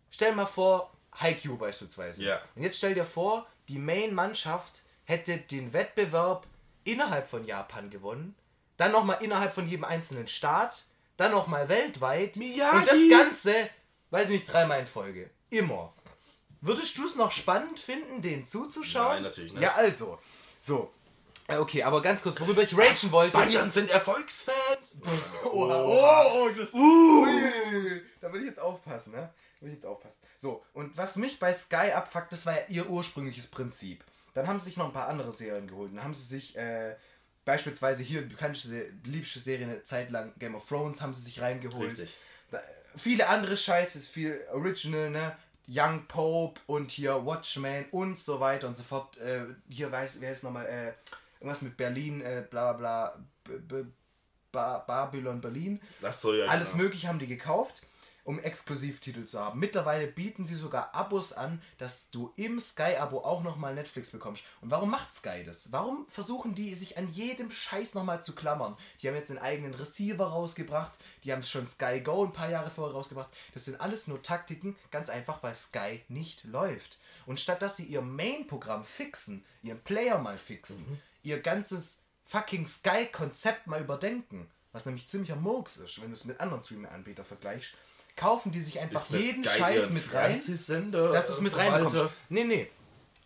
stell 0.10 0.34
mal 0.34 0.46
vor, 0.46 0.92
Haikyuu 1.20 1.58
beispielsweise. 1.58 2.24
Ja. 2.24 2.42
Und 2.56 2.64
jetzt 2.64 2.78
stell 2.78 2.94
dir 2.94 3.06
vor, 3.06 3.48
die 3.68 3.80
Main-Mannschaft 3.80 4.84
hätte 5.06 5.38
den 5.38 5.74
Wettbewerb 5.74 6.48
innerhalb 6.84 7.30
von 7.30 7.46
Japan 7.46 7.90
gewonnen, 7.90 8.36
dann 8.78 8.92
nochmal 8.92 9.18
innerhalb 9.22 9.54
von 9.54 9.68
jedem 9.68 9.86
einzelnen 9.86 10.28
Staat, 10.28 10.86
dann 11.18 11.32
nochmal 11.32 11.70
weltweit 11.70 12.36
Miyagi! 12.36 12.78
und 12.78 12.88
das 12.88 13.10
Ganze, 13.10 13.70
weiß 14.12 14.26
ich 14.26 14.42
nicht, 14.42 14.52
dreimal 14.52 14.82
in 14.82 14.88
Folge. 14.88 15.30
Immer. 15.50 15.94
Würdest 16.62 16.98
du 16.98 17.06
es 17.06 17.16
noch 17.16 17.32
spannend 17.32 17.80
finden, 17.80 18.22
den 18.22 18.46
zuzuschauen? 18.46 19.08
Nein, 19.16 19.24
natürlich 19.24 19.54
nicht. 19.54 19.62
Ja, 19.62 19.76
also. 19.76 20.20
So. 20.60 20.92
Äh, 21.48 21.58
Okay, 21.58 21.84
aber 21.84 22.02
ganz 22.02 22.24
kurz, 22.24 22.40
worüber 22.40 22.64
ich 22.64 22.76
ragen 22.76 23.12
wollte. 23.12 23.38
Bayern 23.38 23.70
sind 23.70 23.90
Erfolgsfans! 23.92 24.98
Oh, 25.44 25.70
oh, 25.72 26.24
oh, 26.34 26.50
das, 26.58 26.74
Ui, 26.74 28.02
da 28.20 28.34
will 28.34 28.42
ich 28.42 28.48
jetzt 28.48 28.60
aufpassen, 28.60 29.12
ne? 29.14 29.32
Da 29.60 29.62
will 29.66 29.70
ich 29.70 29.76
jetzt 29.76 29.86
aufpassen. 29.86 30.18
So, 30.40 30.64
und 30.74 30.98
was 30.98 31.16
mich 31.18 31.38
bei 31.40 31.54
Sky 31.54 31.92
abfuckt, 31.94 32.32
das 32.32 32.46
war 32.48 32.54
ja 32.54 32.62
ihr 32.70 32.90
ursprüngliches 32.90 33.48
Prinzip. 33.48 34.04
Dann 34.34 34.48
haben 34.48 34.60
sie 34.60 34.66
sich 34.66 34.78
noch 34.78 34.86
ein 34.88 34.92
paar 34.94 35.08
andere 35.08 35.32
Serien 35.32 35.68
geholt. 35.68 35.92
Dann 35.94 36.04
haben 36.04 36.14
sie 36.16 36.24
sich 36.24 36.56
äh, 36.58 36.96
beispielsweise 37.46 38.02
hier 38.04 38.24
die 38.24 38.30
bekannteste, 38.30 38.90
liebste 39.04 39.40
Serie 39.40 39.66
eine 39.68 39.84
Zeit 39.84 40.10
lang, 40.10 40.34
Game 40.40 40.56
of 40.56 40.68
Thrones, 40.68 41.00
haben 41.00 41.14
sie 41.14 41.22
sich 41.22 41.42
reingeholt. 41.42 41.92
Richtig. 41.92 42.18
Da- 42.52 42.64
Viele 42.98 43.28
andere 43.28 43.56
Scheiße 43.58 43.98
ist 44.00 44.08
viel 44.08 44.42
Original, 44.54 45.10
ne? 45.12 45.38
Young 45.68 46.06
Pope 46.08 46.62
und 46.68 46.92
hier 46.92 47.26
Watchmen 47.26 47.86
und 47.92 48.20
so 48.20 48.40
weiter 48.40 48.68
und 48.68 48.78
so 48.78 48.84
fort. 48.84 49.18
Äh, 49.18 49.46
hier 49.70 49.92
weiß, 49.92 50.22
wer 50.22 50.32
ist 50.32 50.44
nochmal, 50.44 50.66
äh, 50.66 50.94
irgendwas 51.40 51.62
mit 51.62 51.78
Berlin, 51.78 52.22
äh, 52.22 52.44
bla 52.50 52.74
bla 52.74 53.18
bla, 53.44 53.58
B 53.68 53.82
B 53.82 53.90
ba 54.52 54.80
Babylon 54.80 55.42
Berlin. 55.42 55.82
Das 56.02 56.22
soll 56.22 56.40
ja 56.40 56.46
Alles 56.46 56.72
genau. 56.72 56.84
mögliche 56.84 57.08
haben 57.08 57.20
die 57.20 57.28
gekauft. 57.28 57.82
Um 58.26 58.40
Exklusivtitel 58.40 59.24
zu 59.26 59.40
haben. 59.40 59.60
Mittlerweile 59.60 60.08
bieten 60.08 60.46
sie 60.48 60.56
sogar 60.56 60.94
Abos 60.96 61.32
an, 61.32 61.62
dass 61.78 62.10
du 62.10 62.34
im 62.36 62.60
Sky-Abo 62.60 63.20
auch 63.20 63.44
nochmal 63.44 63.76
Netflix 63.76 64.10
bekommst. 64.10 64.44
Und 64.62 64.72
warum 64.72 64.90
macht 64.90 65.14
Sky 65.14 65.44
das? 65.46 65.72
Warum 65.72 66.08
versuchen 66.10 66.56
die 66.56 66.74
sich 66.74 66.98
an 66.98 67.08
jedem 67.08 67.52
Scheiß 67.52 67.94
nochmal 67.94 68.24
zu 68.24 68.34
klammern? 68.34 68.76
Die 69.02 69.08
haben 69.08 69.16
jetzt 69.16 69.30
einen 69.30 69.40
eigenen 69.40 69.76
Receiver 69.76 70.26
rausgebracht, 70.26 70.92
die 71.24 71.32
haben 71.32 71.44
schon 71.44 71.68
Sky 71.68 72.02
Go 72.02 72.26
ein 72.26 72.34
paar 72.34 72.50
Jahre 72.50 72.72
vorher 72.72 72.96
rausgebracht. 72.96 73.30
Das 73.54 73.66
sind 73.66 73.80
alles 73.80 74.08
nur 74.08 74.22
Taktiken, 74.24 74.76
ganz 74.90 75.10
einfach, 75.10 75.44
weil 75.44 75.56
Sky 75.56 76.02
nicht 76.10 76.44
läuft. 76.46 76.98
Und 77.28 77.40
statt 77.40 77.62
dass 77.62 77.78
sie 77.78 77.86
ihr 77.86 78.02
Main-Programm 78.02 78.84
fixen, 78.84 79.46
ihren 79.62 79.82
Player 79.84 80.18
mal 80.18 80.40
fixen, 80.40 80.80
Mhm. 80.90 81.00
ihr 81.22 81.40
ganzes 81.42 82.02
fucking 82.26 82.66
Sky-Konzept 82.66 83.68
mal 83.68 83.82
überdenken, 83.82 84.50
was 84.72 84.86
nämlich 84.88 85.08
ziemlicher 85.08 85.36
Murks 85.36 85.78
ist, 85.78 86.02
wenn 86.02 86.10
du 86.10 86.16
es 86.16 86.26
mit 86.26 86.40
anderen 86.40 86.62
Streaming-Anbietern 86.64 87.24
vergleichst, 87.24 87.76
kaufen 88.16 88.52
die 88.52 88.62
sich 88.62 88.80
einfach 88.80 89.10
jeden 89.10 89.44
Sky 89.44 89.58
Scheiß 89.58 89.90
mit 89.90 90.14
rein, 90.14 90.30
Fernsehsender, 90.38 91.12
dass 91.12 91.28
du 91.28 91.34
es 91.34 91.42
mit 91.42 91.54
äh, 91.54 91.58
reinbekommst. 91.58 92.14
Nee, 92.30 92.44
nee. 92.44 92.72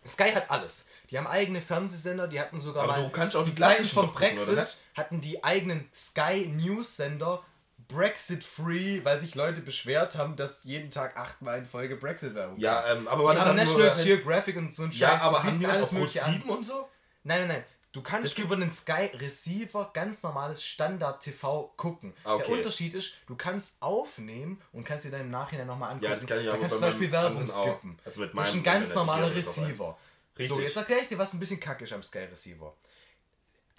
Sky 0.06 0.32
hat 0.32 0.50
alles. 0.50 0.86
Die 1.10 1.18
haben 1.18 1.26
eigene 1.26 1.60
Fernsehsender, 1.60 2.28
die 2.28 2.40
hatten 2.40 2.60
sogar 2.60 2.84
Aber 2.84 2.92
mal 2.92 3.02
du 3.02 3.10
kannst 3.10 3.36
auch 3.36 3.44
die 3.44 3.54
Zeiten 3.54 3.56
klassischen 3.56 3.94
von 3.94 4.06
gucken, 4.14 4.36
Brexit 4.36 4.56
nicht? 4.56 4.78
hatten 4.94 5.20
die 5.20 5.42
eigenen 5.42 5.88
Sky 5.94 6.46
News 6.46 6.96
Sender 6.96 7.42
Brexit 7.88 8.44
free, 8.44 9.04
weil 9.04 9.20
sich 9.20 9.34
Leute 9.34 9.60
beschwert 9.60 10.16
haben, 10.16 10.36
dass 10.36 10.62
jeden 10.62 10.90
Tag 10.92 11.16
achtmal 11.16 11.58
in 11.58 11.66
Folge 11.66 11.96
Brexit 11.96 12.34
Werbung 12.34 12.58
Ja, 12.58 12.92
ähm, 12.92 13.08
aber 13.08 13.28
haben 13.36 13.56
das 13.56 13.68
National 13.68 13.96
nur, 13.96 14.04
Geographic 14.04 14.56
und 14.56 14.72
so 14.72 14.84
ein 14.84 14.92
Ja, 14.92 15.10
Scheiß, 15.10 15.22
aber 15.22 15.30
die 15.30 15.36
haben 15.38 15.46
bieten 15.46 15.58
die 15.60 15.66
alles 15.66 15.86
auch 15.86 15.90
Pro 15.90 15.98
mögliche 15.98 16.24
an. 16.24 16.32
7 16.34 16.48
und 16.50 16.62
so? 16.64 16.88
Nein, 17.24 17.38
nein, 17.40 17.48
nein. 17.48 17.64
Du 17.92 18.02
kannst 18.02 18.38
über 18.38 18.56
den 18.56 18.70
Sky 18.70 19.10
Receiver 19.14 19.90
ganz 19.92 20.22
normales 20.22 20.62
Standard 20.62 21.20
TV 21.20 21.72
gucken. 21.76 22.14
Okay. 22.22 22.44
Der 22.46 22.56
Unterschied 22.56 22.94
ist, 22.94 23.14
du 23.26 23.34
kannst 23.34 23.82
aufnehmen 23.82 24.62
und 24.72 24.84
kannst 24.84 25.04
dir 25.04 25.10
dann 25.10 25.22
im 25.22 25.30
Nachhinein 25.30 25.66
nochmal 25.66 25.90
angucken. 25.90 26.10
Ja, 26.10 26.14
das 26.14 26.26
kann 26.26 26.40
ich 26.40 26.46
da 26.46 26.56
kannst 26.56 26.70
zum 26.70 26.80
Beispiel 26.80 27.10
Werbung 27.10 27.48
skippen. 27.48 27.98
Also 28.04 28.26
das 28.26 28.48
ist 28.48 28.54
ein 28.54 28.62
ganz 28.62 28.94
normaler. 28.94 29.34
Receiver. 29.34 29.98
So, 30.36 30.42
Richtig. 30.42 30.58
jetzt 30.60 30.76
erkläre 30.76 31.00
ich 31.00 31.08
dir, 31.08 31.18
was 31.18 31.34
ein 31.34 31.40
bisschen 31.40 31.58
kacke 31.58 31.84
ist 31.84 31.92
am 31.92 32.02
Sky 32.02 32.20
Receiver. 32.20 32.72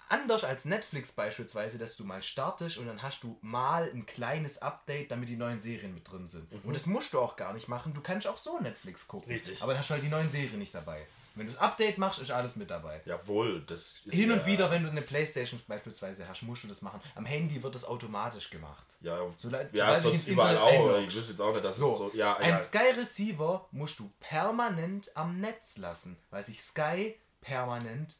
Anders 0.08 0.44
als 0.44 0.66
Netflix 0.66 1.10
beispielsweise, 1.12 1.78
dass 1.78 1.96
du 1.96 2.04
mal 2.04 2.22
startest 2.22 2.76
und 2.76 2.86
dann 2.86 3.02
hast 3.02 3.24
du 3.24 3.38
mal 3.40 3.90
ein 3.90 4.04
kleines 4.04 4.60
Update, 4.60 5.10
damit 5.10 5.30
die 5.30 5.36
neuen 5.36 5.60
Serien 5.62 5.94
mit 5.94 6.10
drin 6.10 6.28
sind. 6.28 6.52
Und 6.52 6.74
das 6.74 6.84
musst 6.84 7.14
du 7.14 7.18
auch 7.18 7.34
gar 7.36 7.54
nicht 7.54 7.66
machen. 7.66 7.94
Du 7.94 8.02
kannst 8.02 8.26
auch 8.26 8.36
so 8.36 8.60
Netflix 8.60 9.08
gucken. 9.08 9.28
Mhm. 9.28 9.34
Richtig. 9.36 9.62
Aber 9.62 9.72
dann 9.72 9.80
hast 9.80 9.88
du 9.88 9.94
halt 9.94 10.04
die 10.04 10.10
neuen 10.10 10.28
Serien 10.28 10.58
nicht 10.58 10.74
dabei. 10.74 11.06
Wenn 11.34 11.46
du 11.46 11.52
das 11.52 11.60
Update 11.60 11.98
machst, 11.98 12.20
ist 12.20 12.30
alles 12.30 12.56
mit 12.56 12.70
dabei. 12.70 13.00
Jawohl, 13.04 13.62
das 13.66 14.00
ist 14.04 14.14
Hin 14.14 14.28
ja, 14.30 14.36
und 14.36 14.46
wieder, 14.46 14.70
wenn 14.70 14.82
du 14.82 14.90
eine 14.90 15.02
Playstation 15.02 15.60
beispielsweise 15.66 16.28
hast, 16.28 16.42
musst 16.42 16.64
du 16.64 16.68
das 16.68 16.82
machen. 16.82 17.00
Am 17.14 17.24
Handy 17.24 17.62
wird 17.62 17.74
das 17.74 17.84
automatisch 17.84 18.50
gemacht. 18.50 18.84
Ja, 19.00 19.18
So 19.36 19.48
ja 19.50 19.98
sonst 19.98 20.28
überall 20.28 20.58
auch. 20.58 20.98
Ich 20.98 21.14
wüsste 21.14 21.30
jetzt 21.30 21.40
auch 21.40 21.52
nicht, 21.52 21.64
dass 21.64 21.76
So, 21.78 21.92
es 21.92 21.98
so... 21.98 22.10
Ja, 22.14 22.36
ein 22.36 22.50
ja. 22.50 22.62
Sky 22.62 22.90
Receiver 22.98 23.66
musst 23.70 23.98
du 23.98 24.10
permanent 24.20 25.10
am 25.16 25.40
Netz 25.40 25.78
lassen, 25.78 26.18
weil 26.30 26.44
sich 26.44 26.60
Sky 26.62 27.16
permanent 27.40 28.16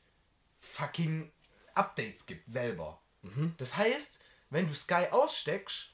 fucking 0.61 1.31
Updates 1.75 2.27
gibt, 2.27 2.51
selber. 2.51 3.01
Mhm. 3.23 3.55
Das 3.59 3.77
heißt, 3.77 4.21
wenn 4.51 4.69
du 4.69 4.75
Sky 4.75 5.07
aussteckst 5.11 5.91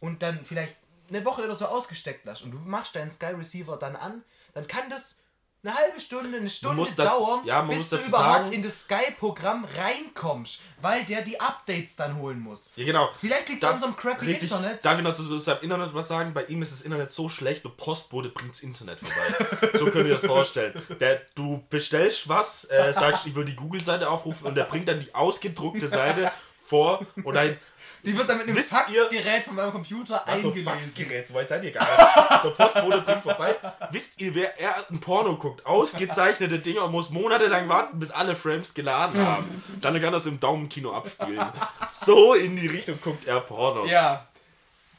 und 0.00 0.22
dann 0.22 0.44
vielleicht 0.44 0.76
eine 1.08 1.24
Woche 1.24 1.44
oder 1.44 1.54
so 1.54 1.66
ausgesteckt 1.66 2.24
lässt 2.24 2.42
und 2.42 2.50
du 2.50 2.58
machst 2.58 2.96
deinen 2.96 3.10
Sky 3.10 3.26
Receiver 3.26 3.76
dann 3.76 3.96
an, 3.96 4.24
dann 4.54 4.66
kann 4.66 4.90
das 4.90 5.20
eine 5.66 5.76
halbe 5.76 6.00
Stunde, 6.00 6.36
eine 6.38 6.48
Stunde 6.48 6.84
dauern, 6.94 7.40
ja, 7.44 7.62
man 7.62 7.76
bis 7.76 7.88
du 7.90 7.96
überhaupt 7.96 8.12
sagen- 8.44 8.52
in 8.52 8.62
das 8.62 8.82
Sky-Programm 8.82 9.66
reinkommst, 9.76 10.60
weil 10.80 11.04
der 11.04 11.22
die 11.22 11.40
Updates 11.40 11.96
dann 11.96 12.16
holen 12.18 12.40
muss. 12.40 12.70
Ja, 12.76 12.84
genau. 12.84 13.08
Vielleicht 13.20 13.48
liegt's 13.48 13.64
an 13.64 13.74
unserem 13.74 13.96
crappy 13.96 14.26
richtig, 14.26 14.50
Internet. 14.50 14.84
Darf 14.84 14.98
ich 14.98 15.04
noch 15.04 15.14
zu 15.14 15.38
seinem 15.38 15.62
Internet 15.62 15.94
was 15.94 16.08
sagen? 16.08 16.32
Bei 16.34 16.44
ihm 16.44 16.62
ist 16.62 16.72
das 16.72 16.82
Internet 16.82 17.12
so 17.12 17.28
schlecht, 17.28 17.64
der 17.64 17.70
Postbote 17.70 18.28
bringt's 18.28 18.60
Internet 18.60 19.00
vorbei. 19.00 19.70
so 19.78 19.86
könnt 19.86 20.06
ihr 20.06 20.14
das 20.14 20.26
vorstellen. 20.26 20.80
Der, 21.00 21.22
du 21.34 21.64
bestellst 21.70 22.28
was, 22.28 22.64
äh, 22.70 22.92
sagst, 22.92 23.26
ich 23.26 23.34
will 23.34 23.44
die 23.44 23.56
Google-Seite 23.56 24.08
aufrufen 24.08 24.46
und 24.46 24.54
der 24.54 24.64
bringt 24.64 24.88
dann 24.88 25.00
die 25.00 25.14
ausgedruckte 25.14 25.88
Seite 25.88 26.30
vor 26.66 27.06
und 27.22 27.34
dann 27.34 27.56
Die 28.06 28.16
wird 28.16 28.28
dann 28.28 28.38
mit 28.38 28.46
einem 28.46 28.62
Faxgerät 28.62 29.42
von 29.42 29.56
meinem 29.56 29.72
Computer 29.72 30.26
Also 30.28 30.48
eingelesen. 30.48 30.72
Faxgerät, 30.72 31.26
so 31.26 31.34
weit 31.34 31.48
seid 31.48 31.64
ihr 31.64 31.72
gar 31.72 31.82
nicht. 31.82 32.44
Der 32.44 32.50
Postbote 32.50 33.00
bringt 33.00 33.22
vorbei. 33.22 33.56
Wisst 33.90 34.20
ihr, 34.20 34.32
wer 34.34 34.58
er 34.60 34.74
ein 34.88 35.00
Porno 35.00 35.36
guckt? 35.36 35.66
Ausgezeichnete 35.66 36.60
Dinger 36.60 36.84
und 36.84 36.92
muss 36.92 37.10
monatelang 37.10 37.68
warten, 37.68 37.98
bis 37.98 38.12
alle 38.12 38.36
Frames 38.36 38.74
geladen 38.74 39.20
haben. 39.24 39.62
Dann 39.80 40.00
kann 40.00 40.12
das 40.12 40.26
im 40.26 40.38
Daumenkino 40.38 40.94
abspielen. 40.94 41.44
So 41.90 42.34
in 42.34 42.54
die 42.56 42.68
Richtung 42.68 43.00
guckt 43.00 43.26
er 43.26 43.40
Pornos. 43.40 43.90
Ja. 43.90 44.28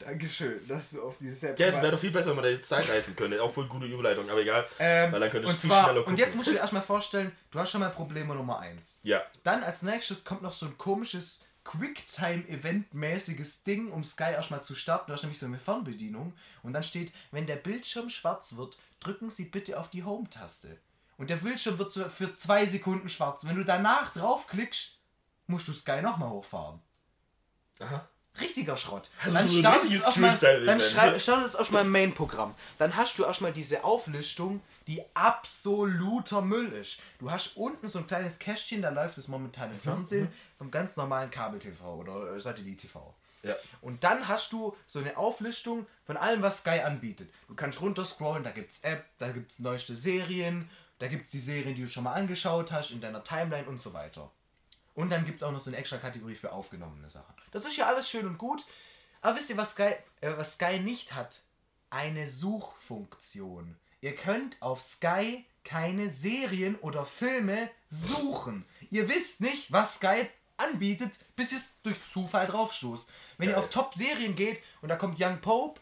Dankeschön, 0.00 0.60
dass 0.68 0.90
du 0.90 1.02
auf 1.02 1.16
dieses 1.18 1.40
Selbst 1.40 1.58
Ja, 1.60 1.70
das 1.70 1.82
wäre 1.82 1.92
doch 1.92 1.98
viel 1.98 2.10
besser, 2.10 2.28
wenn 2.30 2.36
man 2.36 2.44
da 2.44 2.50
jetzt 2.50 2.68
Zeit 2.68 2.88
reisen 2.88 3.16
könnte. 3.16 3.42
Auch 3.42 3.52
voll 3.52 3.66
gute 3.66 3.86
Überleitung, 3.86 4.30
aber 4.30 4.40
egal. 4.40 4.66
ähm, 4.78 5.12
weil 5.12 5.20
dann 5.20 5.30
könnte 5.30 5.48
ich 5.48 5.54
und 5.54 5.60
viel 5.60 5.70
zwar, 5.70 5.84
schneller 5.84 6.06
und 6.06 6.18
jetzt 6.18 6.36
musst 6.36 6.48
du 6.48 6.52
dir 6.52 6.60
erstmal 6.60 6.82
vorstellen, 6.82 7.32
du 7.50 7.58
hast 7.58 7.72
schon 7.72 7.80
mal 7.80 7.90
Probleme 7.90 8.34
Nummer 8.34 8.60
1. 8.60 9.00
Ja. 9.02 9.22
Dann 9.42 9.62
als 9.62 9.82
nächstes 9.82 10.24
kommt 10.24 10.42
noch 10.42 10.52
so 10.52 10.66
ein 10.66 10.78
komisches 10.78 11.40
Quicktime-Event-mäßiges 11.68 13.62
Ding, 13.62 13.92
um 13.92 14.02
Sky 14.02 14.32
erstmal 14.32 14.62
zu 14.62 14.74
starten. 14.74 15.08
Du 15.08 15.12
hast 15.12 15.22
nämlich 15.22 15.38
so 15.38 15.44
eine 15.44 15.58
Fernbedienung 15.58 16.32
und 16.62 16.72
dann 16.72 16.82
steht, 16.82 17.12
wenn 17.30 17.46
der 17.46 17.56
Bildschirm 17.56 18.08
schwarz 18.08 18.56
wird, 18.56 18.78
drücken 19.00 19.28
Sie 19.28 19.44
bitte 19.44 19.78
auf 19.78 19.90
die 19.90 20.02
Home-Taste. 20.02 20.78
Und 21.18 21.28
der 21.28 21.36
Bildschirm 21.36 21.78
wird 21.78 21.92
so 21.92 22.08
für 22.08 22.34
zwei 22.34 22.64
Sekunden 22.64 23.10
schwarz. 23.10 23.44
Wenn 23.44 23.56
du 23.56 23.64
danach 23.64 24.12
draufklickst, 24.12 24.96
musst 25.46 25.68
du 25.68 25.74
Sky 25.74 26.00
nochmal 26.00 26.30
hochfahren. 26.30 26.80
Aha. 27.80 28.08
Richtiger 28.40 28.76
Schrott. 28.76 29.10
Also 29.24 29.38
dann 29.38 29.48
startet 29.48 29.92
es 29.92 30.02
erstmal 30.02 30.38
dann 30.38 30.80
startet 30.80 31.46
es 31.46 31.54
erstmal 31.54 31.84
im 31.84 31.90
Main-Programm. 31.90 32.54
Dann 32.78 32.96
hast 32.96 33.18
du 33.18 33.24
erstmal 33.24 33.52
diese 33.52 33.84
Auflistung, 33.84 34.60
die 34.86 35.02
absoluter 35.14 36.42
Müll 36.42 36.72
ist. 36.72 37.00
Du 37.18 37.30
hast 37.30 37.56
unten 37.56 37.88
so 37.88 37.98
ein 38.00 38.06
kleines 38.06 38.38
Kästchen, 38.38 38.82
da 38.82 38.90
läuft 38.90 39.18
das 39.18 39.28
momentane 39.28 39.74
Mhm, 39.74 39.80
Fernsehen 39.80 40.28
vom 40.56 40.70
ganz 40.70 40.96
normalen 40.96 41.30
Kabel-TV 41.30 41.94
oder 41.96 42.34
äh, 42.36 42.40
Satellit-TV. 42.40 43.14
Ja. 43.42 43.54
Und 43.80 44.02
dann 44.02 44.26
hast 44.26 44.52
du 44.52 44.76
so 44.86 44.98
eine 44.98 45.16
Auflistung 45.16 45.86
von 46.04 46.16
allem, 46.16 46.42
was 46.42 46.60
Sky 46.60 46.80
anbietet. 46.80 47.30
Du 47.46 47.54
kannst 47.54 47.80
runterscrollen, 47.80 48.42
da 48.42 48.50
gibt's 48.50 48.80
App, 48.82 49.04
da 49.18 49.28
gibt's 49.28 49.58
neueste 49.60 49.96
Serien, 49.96 50.68
da 50.98 51.06
gibt's 51.06 51.30
die 51.30 51.38
Serien, 51.38 51.74
die 51.74 51.82
du 51.82 51.88
schon 51.88 52.04
mal 52.04 52.14
angeschaut 52.14 52.72
hast 52.72 52.90
in 52.90 53.00
deiner 53.00 53.22
Timeline 53.22 53.68
und 53.68 53.80
so 53.80 53.92
weiter. 53.92 54.30
Und 54.94 55.10
dann 55.10 55.24
gibt 55.24 55.40
es 55.40 55.42
auch 55.44 55.52
noch 55.52 55.60
so 55.60 55.70
eine 55.70 55.76
extra 55.76 55.98
Kategorie 55.98 56.34
für 56.34 56.50
aufgenommene 56.50 57.08
Sachen. 57.08 57.34
Das 57.50 57.64
ist 57.64 57.76
ja 57.76 57.86
alles 57.86 58.08
schön 58.08 58.26
und 58.26 58.38
gut. 58.38 58.64
Aber 59.20 59.36
wisst 59.36 59.50
ihr, 59.50 59.56
was 59.56 59.72
Sky, 59.72 59.94
äh, 60.20 60.32
was 60.36 60.54
Sky 60.54 60.78
nicht 60.78 61.14
hat? 61.14 61.40
Eine 61.90 62.28
Suchfunktion. 62.28 63.76
Ihr 64.00 64.14
könnt 64.14 64.60
auf 64.60 64.80
Sky 64.80 65.44
keine 65.64 66.08
Serien 66.08 66.76
oder 66.76 67.04
Filme 67.04 67.70
suchen. 67.90 68.64
Ihr 68.90 69.08
wisst 69.08 69.40
nicht, 69.40 69.72
was 69.72 69.96
Sky 69.96 70.28
anbietet, 70.56 71.12
bis 71.36 71.52
ihr 71.52 71.58
es 71.58 71.80
durch 71.82 71.96
Zufall 72.12 72.46
draufstoßt. 72.46 73.08
Wenn 73.38 73.48
ihr 73.48 73.54
Geil. 73.54 73.64
auf 73.64 73.70
Top-Serien 73.70 74.34
geht 74.34 74.62
und 74.82 74.88
da 74.88 74.96
kommt 74.96 75.20
Young 75.20 75.40
Pope 75.40 75.80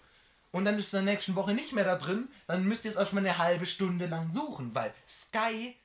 und 0.53 0.65
dann 0.65 0.79
ist 0.79 0.89
es 0.89 0.95
in 0.95 1.05
der 1.05 1.15
nächsten 1.15 1.35
Woche 1.35 1.55
nicht 1.55 1.73
mehr 1.73 1.85
da 1.85 1.97
drin, 1.97 2.29
dann 2.47 2.65
müsst 2.65 2.85
ihr 2.85 2.91
es 2.91 2.97
erstmal 2.97 3.25
eine 3.25 3.39
halbe 3.39 3.67
Stunde 3.67 4.07
lang 4.07 4.31
suchen, 4.31 4.75
weil 4.75 4.95
Sky 5.09 5.77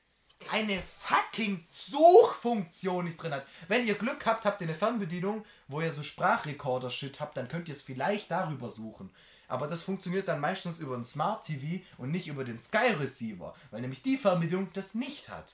eine 0.49 0.81
fucking 0.99 1.65
Suchfunktion 1.67 3.05
nicht 3.05 3.21
drin 3.21 3.33
hat. 3.33 3.45
Wenn 3.67 3.85
ihr 3.85 3.95
Glück 3.95 4.25
habt, 4.25 4.45
habt 4.45 4.61
ihr 4.61 4.67
eine 4.67 4.75
Fernbedienung, 4.75 5.45
wo 5.67 5.81
ihr 5.81 5.91
so 5.91 6.03
Sprachrekorder-Shit 6.03 7.19
habt, 7.19 7.37
dann 7.37 7.47
könnt 7.47 7.67
ihr 7.67 7.75
es 7.75 7.81
vielleicht 7.81 8.31
darüber 8.31 8.69
suchen. 8.69 9.11
Aber 9.47 9.67
das 9.67 9.83
funktioniert 9.83 10.27
dann 10.29 10.39
meistens 10.39 10.79
über 10.79 10.95
ein 10.95 11.03
Smart 11.05 11.45
TV 11.45 11.83
und 11.97 12.11
nicht 12.11 12.27
über 12.27 12.43
den 12.45 12.59
Sky 12.59 12.93
Receiver, 12.99 13.53
weil 13.69 13.81
nämlich 13.81 14.01
die 14.01 14.17
Fernbedienung 14.17 14.69
das 14.73 14.95
nicht 14.95 15.29
hat. 15.29 15.53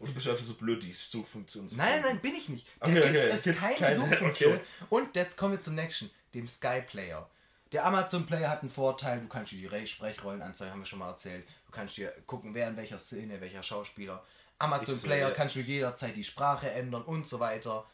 Und 0.00 0.08
du 0.08 0.12
bist 0.14 0.26
einfach 0.28 0.44
so 0.44 0.54
blöd, 0.54 0.82
die 0.82 0.92
Suchfunktion 0.92 1.70
zu 1.70 1.76
Nein, 1.76 2.02
nein, 2.02 2.18
bin 2.18 2.34
ich 2.34 2.48
nicht. 2.48 2.66
Da 2.80 2.86
Okay, 2.86 2.94
gibt 2.96 3.06
okay, 3.06 3.28
es 3.28 3.42
gibt's 3.44 3.60
keine, 3.60 3.76
keine, 3.76 3.96
Suchfunktion. 4.10 4.54
okay. 4.54 4.64
Und 4.90 5.14
jetzt 5.14 5.36
kommen 5.36 5.52
wir 5.52 5.60
zum 5.60 5.76
nächsten, 5.76 6.10
dem 6.34 6.48
Sky 6.48 6.82
Player. 6.84 7.30
Der 7.70 7.86
Amazon 7.86 8.26
Player 8.26 8.50
hat 8.50 8.60
einen 8.62 8.70
Vorteil, 8.70 9.20
du 9.20 9.28
kannst 9.28 9.52
dir 9.52 9.56
die 9.58 9.66
Re- 9.66 9.86
Sprechrollen 9.86 10.42
anzeigen, 10.42 10.72
haben 10.72 10.80
wir 10.80 10.86
schon 10.86 10.98
mal 10.98 11.10
erzählt. 11.10 11.46
Du 11.74 11.80
kannst 11.80 11.96
dir 11.96 12.12
gucken, 12.28 12.54
wer 12.54 12.68
in 12.68 12.76
welcher 12.76 13.00
Szene, 13.00 13.40
welcher 13.40 13.64
Schauspieler. 13.64 14.24
Amazon 14.60 14.94
sehe, 14.94 15.08
Player 15.08 15.28
ja. 15.30 15.34
kannst 15.34 15.56
du 15.56 15.60
jederzeit 15.60 16.14
die 16.14 16.22
Sprache 16.22 16.70
ändern 16.70 17.02
und 17.02 17.26
so 17.26 17.40
weiter. 17.40 17.84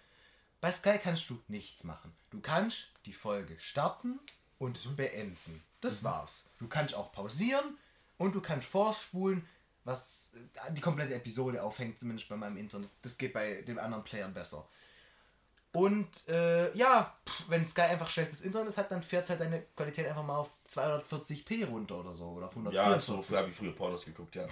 Bei 0.61 0.71
Sky 0.71 0.99
kannst 1.03 1.31
du 1.31 1.41
nichts 1.49 1.83
machen. 1.85 2.13
Du 2.31 2.41
kannst 2.41 2.91
die 3.07 3.15
Folge 3.15 3.59
starten 3.59 4.21
und 4.59 4.99
beenden. 4.99 5.63
Das 5.81 6.05
war's. 6.05 6.45
Du 6.59 6.69
kannst 6.69 6.95
auch 6.95 7.11
pausieren 7.11 7.79
und 8.19 8.35
du 8.35 8.43
kannst 8.43 8.69
vorspulen, 8.69 9.49
was 9.85 10.35
äh, 10.35 10.73
die 10.75 10.83
komplette 10.83 11.15
Episode 11.15 11.63
aufhängt, 11.63 11.99
zumindest 11.99 12.29
bei 12.29 12.37
meinem 12.37 12.59
Internet. 12.59 12.91
Das 13.01 13.17
geht 13.17 13.33
bei 13.33 13.63
den 13.63 13.79
anderen 13.79 14.05
Playern 14.05 14.35
besser. 14.35 14.69
Und 15.73 16.09
äh, 16.29 16.77
ja, 16.77 17.15
wenn 17.49 17.65
Sky 17.65 17.83
einfach 17.83 18.11
schlechtes 18.11 18.41
Internet 18.41 18.77
hat, 18.77 18.91
dann 18.91 19.03
fährt 19.05 19.29
halt 19.29 19.41
deine 19.41 19.63
Qualität 19.77 20.09
einfach 20.09 20.25
mal 20.25 20.39
auf 20.39 20.51
240p 20.69 21.67
runter 21.67 22.01
oder 22.01 22.15
so. 22.17 22.25
Oder 22.31 22.47
auf 22.47 22.57
Ja, 22.73 22.85
144. 22.85 23.27
so 23.27 23.37
habe 23.37 23.51
ich 23.51 23.57
früher 23.57 23.75
Pornos 23.75 24.05
geguckt, 24.05 24.35
ja. 24.35 24.47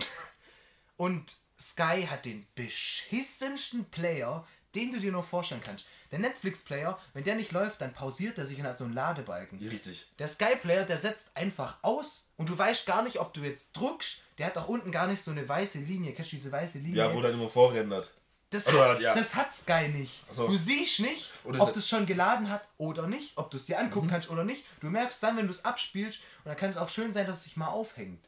Und 0.97 1.37
Sky 1.61 2.07
hat 2.09 2.25
den 2.25 2.47
beschissensten 2.55 3.85
Player, 3.87 4.47
den 4.75 4.93
du 4.93 5.01
dir 5.01 5.11
nur 5.11 5.23
vorstellen 5.25 5.63
kannst. 5.65 5.87
Der 6.11 6.21
Netflix-Player, 6.21 6.99
wenn 7.13 7.25
der 7.25 7.35
nicht 7.35 7.53
läuft, 7.53 7.81
dann 7.81 7.93
pausiert 7.93 8.39
er 8.39 8.47
sich 8.47 8.59
und 8.59 8.65
hat 8.67 8.79
so 8.79 8.85
einen 8.85 8.95
Ladebalken. 8.95 9.59
Richtig. 9.59 10.07
Der 10.19 10.29
Sky-Player, 10.29 10.85
der 10.85 10.99
setzt 10.99 11.37
einfach 11.37 11.79
aus 11.83 12.31
und 12.37 12.49
du 12.49 12.57
weißt 12.57 12.87
gar 12.87 13.03
nicht, 13.03 13.19
ob 13.21 13.35
du 13.35 13.41
jetzt 13.41 13.73
drückst. 13.77 14.23
Der 14.39 14.47
hat 14.47 14.57
auch 14.57 14.69
unten 14.69 14.91
gar 14.91 15.07
nicht 15.07 15.23
so 15.23 15.31
eine 15.33 15.47
weiße 15.47 15.81
Linie. 15.81 16.13
Kennst 16.15 16.33
du 16.33 16.37
diese 16.37 16.51
weiße 16.53 16.79
Linie? 16.79 16.97
Ja, 17.05 17.15
wo 17.15 17.21
dann 17.21 17.35
immer 17.35 17.49
vorrendert. 17.51 18.15
Das, 18.51 18.67
Oder, 18.67 18.89
hat's, 18.91 19.01
ja. 19.01 19.15
das 19.15 19.35
hat 19.35 19.53
Sky 19.53 19.89
nicht. 19.89 20.25
Ach 20.31 20.35
so. 20.35 20.47
Du 20.47 20.57
siehst 20.57 21.01
nicht, 21.01 21.31
Oder 21.45 21.61
ob 21.61 21.73
das 21.75 21.87
schon 21.87 22.07
geladen 22.07 22.49
hat 22.49 22.67
oder 22.79 23.07
nicht, 23.07 23.37
ob 23.37 23.51
du 23.51 23.59
es 23.59 23.67
dir 23.67 23.79
angucken 23.79 24.07
Mhm. 24.07 24.11
kannst 24.11 24.31
oder 24.31 24.43
nicht. 24.45 24.65
Du 24.81 24.89
merkst 24.89 25.23
dann, 25.23 25.37
wenn 25.37 25.47
du 25.47 25.53
es 25.53 25.65
abspielst, 25.67 26.21
und 26.39 26.47
dann 26.47 26.57
kann 26.57 26.71
es 26.71 26.79
auch 26.79 26.89
schön 26.89 27.13
sein, 27.13 27.27
dass 27.27 27.39
es 27.39 27.45
sich 27.45 27.57
mal 27.59 27.69
aufhängt. 27.69 28.27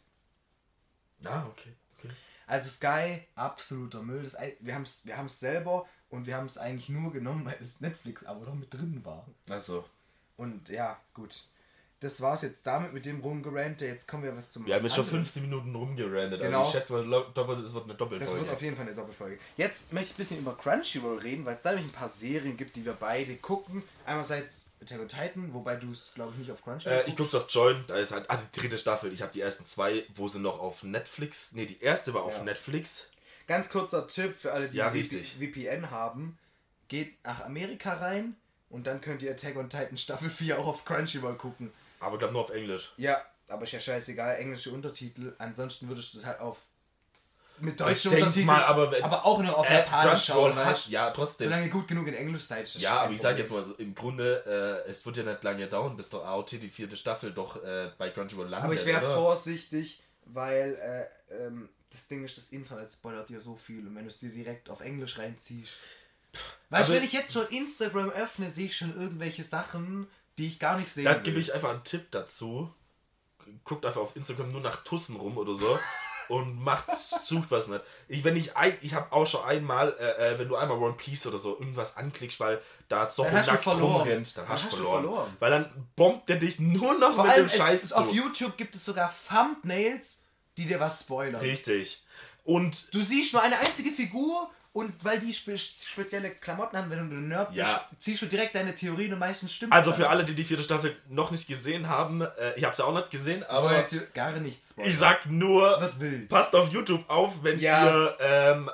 Ah, 1.25 1.47
okay. 1.51 1.75
okay. 1.99 2.13
Also 2.47 2.69
Sky, 2.69 3.23
absoluter 3.35 4.03
Müll. 4.03 4.23
Das, 4.25 4.37
wir 4.61 4.75
haben 4.75 4.83
es 4.83 5.07
wir 5.07 5.17
haben's 5.17 5.41
selber 5.41 5.87
und 6.11 6.27
wir 6.27 6.37
haben 6.37 6.47
es 6.47 6.59
eigentlich 6.59 6.89
nur 6.91 7.13
genommen, 7.13 7.45
weil 7.47 7.57
das 7.59 7.81
Netflix-Abo 7.81 8.45
noch 8.45 8.55
mit 8.55 8.73
drin 8.75 9.01
war. 9.05 9.27
Also, 9.49 9.85
Und 10.37 10.69
ja, 10.69 10.99
gut. 11.15 11.47
Das 12.01 12.21
war's 12.23 12.41
jetzt 12.41 12.67
damit 12.67 12.95
mit 12.95 13.05
dem 13.05 13.21
rumgerante. 13.21 13.85
Jetzt 13.87 14.09
kommen 14.09 14.23
wir 14.23 14.35
was 14.35 14.49
zum 14.51 14.65
wir 14.67 14.75
haben 14.75 14.83
jetzt 14.85 14.95
schon 14.95 15.05
anderes. 15.05 15.33
15 15.33 15.43
Minuten 15.43 15.75
rumgerandet. 15.75 16.41
Genau. 16.41 16.61
Also 16.61 16.71
ich 16.71 16.75
schätze 16.75 16.93
mal, 16.95 17.25
doppelt, 17.35 17.59
es 17.65 17.75
wird 17.75 17.85
eine 17.85 17.93
Das 17.93 17.99
Doppelfolge. 17.99 18.41
wird 18.41 18.51
auf 18.51 18.63
jeden 18.63 18.75
Fall 18.77 18.87
eine 18.87 18.95
Doppelfolge. 18.95 19.39
Jetzt 19.59 19.93
möchte 19.93 20.07
ich 20.09 20.15
ein 20.15 20.17
bisschen 20.17 20.39
über 20.39 20.57
Crunchyroll 20.57 21.19
reden, 21.19 21.45
weil 21.45 21.55
es 21.57 21.63
da 21.63 21.71
nämlich 21.73 21.89
ein 21.89 21.93
paar 21.95 22.09
Serien 22.09 22.57
gibt, 22.57 22.75
die 22.75 22.85
wir 22.87 22.95
beide 22.95 23.37
gucken. 23.37 23.83
Einerseits 24.07 24.65
Attack 24.83 24.99
on 25.01 25.09
Titan, 25.09 25.53
wobei 25.53 25.77
du 25.77 25.93
es, 25.93 26.13
glaube 26.15 26.33
ich, 26.33 26.39
nicht 26.39 26.51
auf 26.51 26.65
Crunchyroll 26.65 27.01
Äh, 27.05 27.09
ich 27.09 27.17
guck's 27.17 27.35
auf 27.35 27.45
Join, 27.51 27.85
da 27.87 27.97
ist 27.97 28.13
halt, 28.13 28.31
ah, 28.31 28.39
die 28.55 28.61
dritte 28.61 28.79
Staffel. 28.79 29.13
Ich 29.13 29.21
habe 29.21 29.33
die 29.33 29.43
ersten 29.43 29.67
zwei, 29.67 30.05
wo 30.15 30.27
sie 30.27 30.39
noch 30.41 30.59
auf 30.59 30.83
Netflix, 30.83 31.53
nee, 31.53 31.67
die 31.67 31.83
erste 31.83 32.15
war 32.15 32.23
auf 32.23 32.39
Ja. 32.39 32.45
Netflix. 32.45 33.11
Ganz 33.47 33.69
kurzer 33.69 34.09
Tipp 34.09 34.37
für 34.39 34.53
alle, 34.53 34.69
die 34.71 34.79
Ja. 34.79 34.91
VPN 34.91 35.91
haben. 35.91 36.39
Geht 36.89 37.23
nach 37.25 37.45
Amerika 37.45 37.93
rein 37.93 38.37
und 38.71 38.87
dann 38.87 39.03
könnt 39.03 39.21
ihr 39.21 39.33
Attack 39.33 39.57
on 39.57 39.69
Titan 39.69 39.99
Staffel 39.99 40.31
4 40.31 40.59
auch 40.59 40.67
auf 40.67 40.85
Crunchyroll 40.87 41.35
gucken. 41.35 41.71
Aber 42.01 42.15
ich 42.15 42.19
glaube 42.19 42.33
nur 42.35 42.43
auf 42.43 42.51
Englisch. 42.51 42.91
Ja, 42.97 43.23
aber 43.49 43.63
ist 43.65 43.73
ja 43.73 43.81
scheißegal, 43.81 44.37
englische 44.37 44.71
Untertitel. 44.71 45.35
Ansonsten 45.39 45.89
würdest 45.89 46.15
du 46.15 46.19
es 46.19 46.27
halt 46.27 46.41
auf 46.41 46.63
mit 47.59 47.79
deutschen 47.79 48.13
Untertiteln, 48.15 48.47
mal, 48.47 48.65
aber 48.65 48.91
wenn- 48.91 49.05
aber 49.05 49.23
auch 49.27 49.39
nur 49.43 49.55
auf 49.59 49.69
Äh, 49.69 49.81
Japanisch 49.81 50.25
schauen, 50.25 50.55
hat, 50.57 50.87
ja, 50.89 51.11
trotzdem. 51.11 51.49
Solange 51.49 51.67
ihr 51.67 51.71
gut 51.71 51.87
genug 51.89 52.07
in 52.07 52.15
Englisch 52.15 52.45
seid. 52.45 52.73
Ja, 52.77 53.01
aber 53.03 53.13
ich 53.13 53.21
sage 53.21 53.39
jetzt 53.41 53.51
mal 53.53 53.63
so, 53.63 53.75
im 53.75 53.95
Grunde, 53.95 54.83
äh, 54.87 54.91
es 54.91 55.05
wird 55.05 55.19
ja 55.19 55.25
nicht 55.25 55.45
lange 55.45 55.67
dauern, 55.67 55.95
bis 55.95 56.09
doch 56.09 56.25
AOT 56.25 56.53
die 56.53 56.71
vierte 56.71 56.97
Staffel 56.97 57.33
doch 57.33 57.63
äh, 57.63 57.91
bei 57.99 58.09
Crunchyroll 58.09 58.49
landet. 58.49 58.65
Aber 58.65 58.75
ich 58.75 58.87
wäre 58.87 59.15
vorsichtig, 59.15 60.03
weil 60.25 61.11
äh, 61.31 61.35
ähm, 61.35 61.69
das 61.91 62.09
Ding 62.09 62.25
ist, 62.25 62.39
das 62.39 62.49
Internet 62.49 62.91
spoilert 62.91 63.29
dir 63.29 63.41
so 63.41 63.57
viel 63.57 63.87
und 63.87 63.95
wenn 63.95 64.05
du 64.05 64.09
es 64.11 64.19
dir 64.19 64.31
direkt 64.31 64.71
auf 64.71 64.81
Englisch 64.81 65.19
reinziehst. 65.19 65.73
Weißt 66.71 66.89
du, 66.89 66.95
wenn 66.95 67.05
ich 67.05 67.13
jetzt 67.13 67.33
schon 67.33 67.47
Instagram 67.49 68.09
öffne, 68.11 68.49
sehe 68.49 68.67
ich 68.67 68.77
schon 68.77 68.97
irgendwelche 68.99 69.45
Sachen, 69.45 70.07
die 70.39 70.47
ich 70.49 70.59
gar 70.59 70.77
nicht 70.79 70.93
sehe. 70.93 71.05
Dann 71.05 71.23
gebe 71.23 71.39
ich 71.41 71.53
einfach 71.55 71.71
einen 71.71 71.85
Tipp 71.85 72.11
dazu. 72.11 72.73
Guckt 73.65 73.85
einfach 73.85 74.01
auf 74.01 74.17
Instagram 74.17 74.51
nur 74.53 74.61
nach 74.61 74.77
Tussen 74.85 75.17
rum 75.17 75.37
oder 75.37 75.55
so 75.55 75.79
und 76.29 76.63
macht, 76.63 76.93
sucht 76.93 77.51
was 77.51 77.67
nicht. 77.69 77.83
Ich, 78.07 78.23
wenn 78.23 78.37
ich 78.37 78.57
ein, 78.57 78.77
ich 78.81 78.95
habe 78.95 79.11
auch 79.13 79.27
schon 79.27 79.43
einmal, 79.45 79.97
äh, 79.99 80.35
äh, 80.35 80.39
wenn 80.39 80.49
du 80.49 80.55
einmal 80.57 80.79
One 80.79 80.95
Piece 80.95 81.27
oder 81.27 81.39
so 81.39 81.59
irgendwas 81.59 81.97
anklickst, 81.97 82.39
weil 82.39 82.63
da 82.89 83.09
Zorro 83.09 83.33
nackt 83.33 83.65
verloren. 83.65 83.93
rumrennt, 84.03 84.37
dann, 84.37 84.45
Dann 84.45 84.53
hast 84.53 84.63
du 84.65 84.67
hast 84.69 84.73
du 84.73 84.77
verloren. 84.83 85.03
verloren. 85.05 85.37
Weil 85.41 85.51
dann 85.51 85.89
bombt 85.97 86.29
der 86.29 86.37
dich 86.37 86.61
nur 86.61 86.95
noch 86.99 87.15
Vor 87.17 87.25
mit 87.25 87.33
allem 87.33 87.49
dem 87.49 87.57
Scheiß 87.59 87.89
zu. 87.89 87.97
auf 87.97 88.13
YouTube 88.13 88.57
gibt 88.57 88.77
es 88.77 88.85
sogar 88.85 89.13
Thumbnails, 89.29 90.21
die 90.57 90.67
dir 90.67 90.79
was 90.79 91.01
spoilern. 91.01 91.41
Richtig. 91.41 92.05
Und 92.45 92.95
Du 92.95 93.03
siehst 93.03 93.33
nur 93.33 93.43
eine 93.43 93.59
einzige 93.59 93.91
Figur 93.91 94.49
und 94.73 95.05
weil 95.05 95.19
die 95.19 95.33
spe 95.33 95.59
spezielle 95.59 96.31
Klamotten 96.31 96.77
haben, 96.77 96.91
wenn 96.91 97.11
du 97.11 97.17
ein 97.17 97.29
Nerd 97.29 97.53
Ja. 97.55 97.87
bist, 97.91 98.03
ziehst 98.03 98.23
du 98.23 98.27
direkt 98.27 98.55
deine 98.55 98.75
Theorien 98.75 99.13
und 99.13 99.19
meistens 99.19 99.53
stimmt 99.53 99.73
also 99.73 99.93
für 99.93 100.09
alle, 100.09 100.25
die 100.25 100.35
die 100.35 100.45
vierte 100.45 100.63
Staffel 100.63 100.97
noch 101.09 101.31
nicht 101.33 101.49
gesehen 101.49 101.89
haben, 101.89 102.21
äh, 102.23 102.55
ich 102.57 102.65
habe 102.65 102.75
sie 102.77 102.85
auch 102.85 102.95
nicht 102.95 103.11
gesehen, 103.11 103.43
aber 103.45 103.85
hier 103.89 104.07
gar 104.15 104.31
nichts 104.33 104.71
spoilern. 104.71 104.91
ich 104.91 104.97
sag 104.97 105.27
nur, 105.27 105.93
passt 106.29 106.55
auf 106.55 106.69
YouTube 106.71 107.09
auf, 107.09 107.43
wenn 107.43 107.59
Ja. 107.59 107.85
ihr, 107.87 108.17
ähm, 108.21 108.71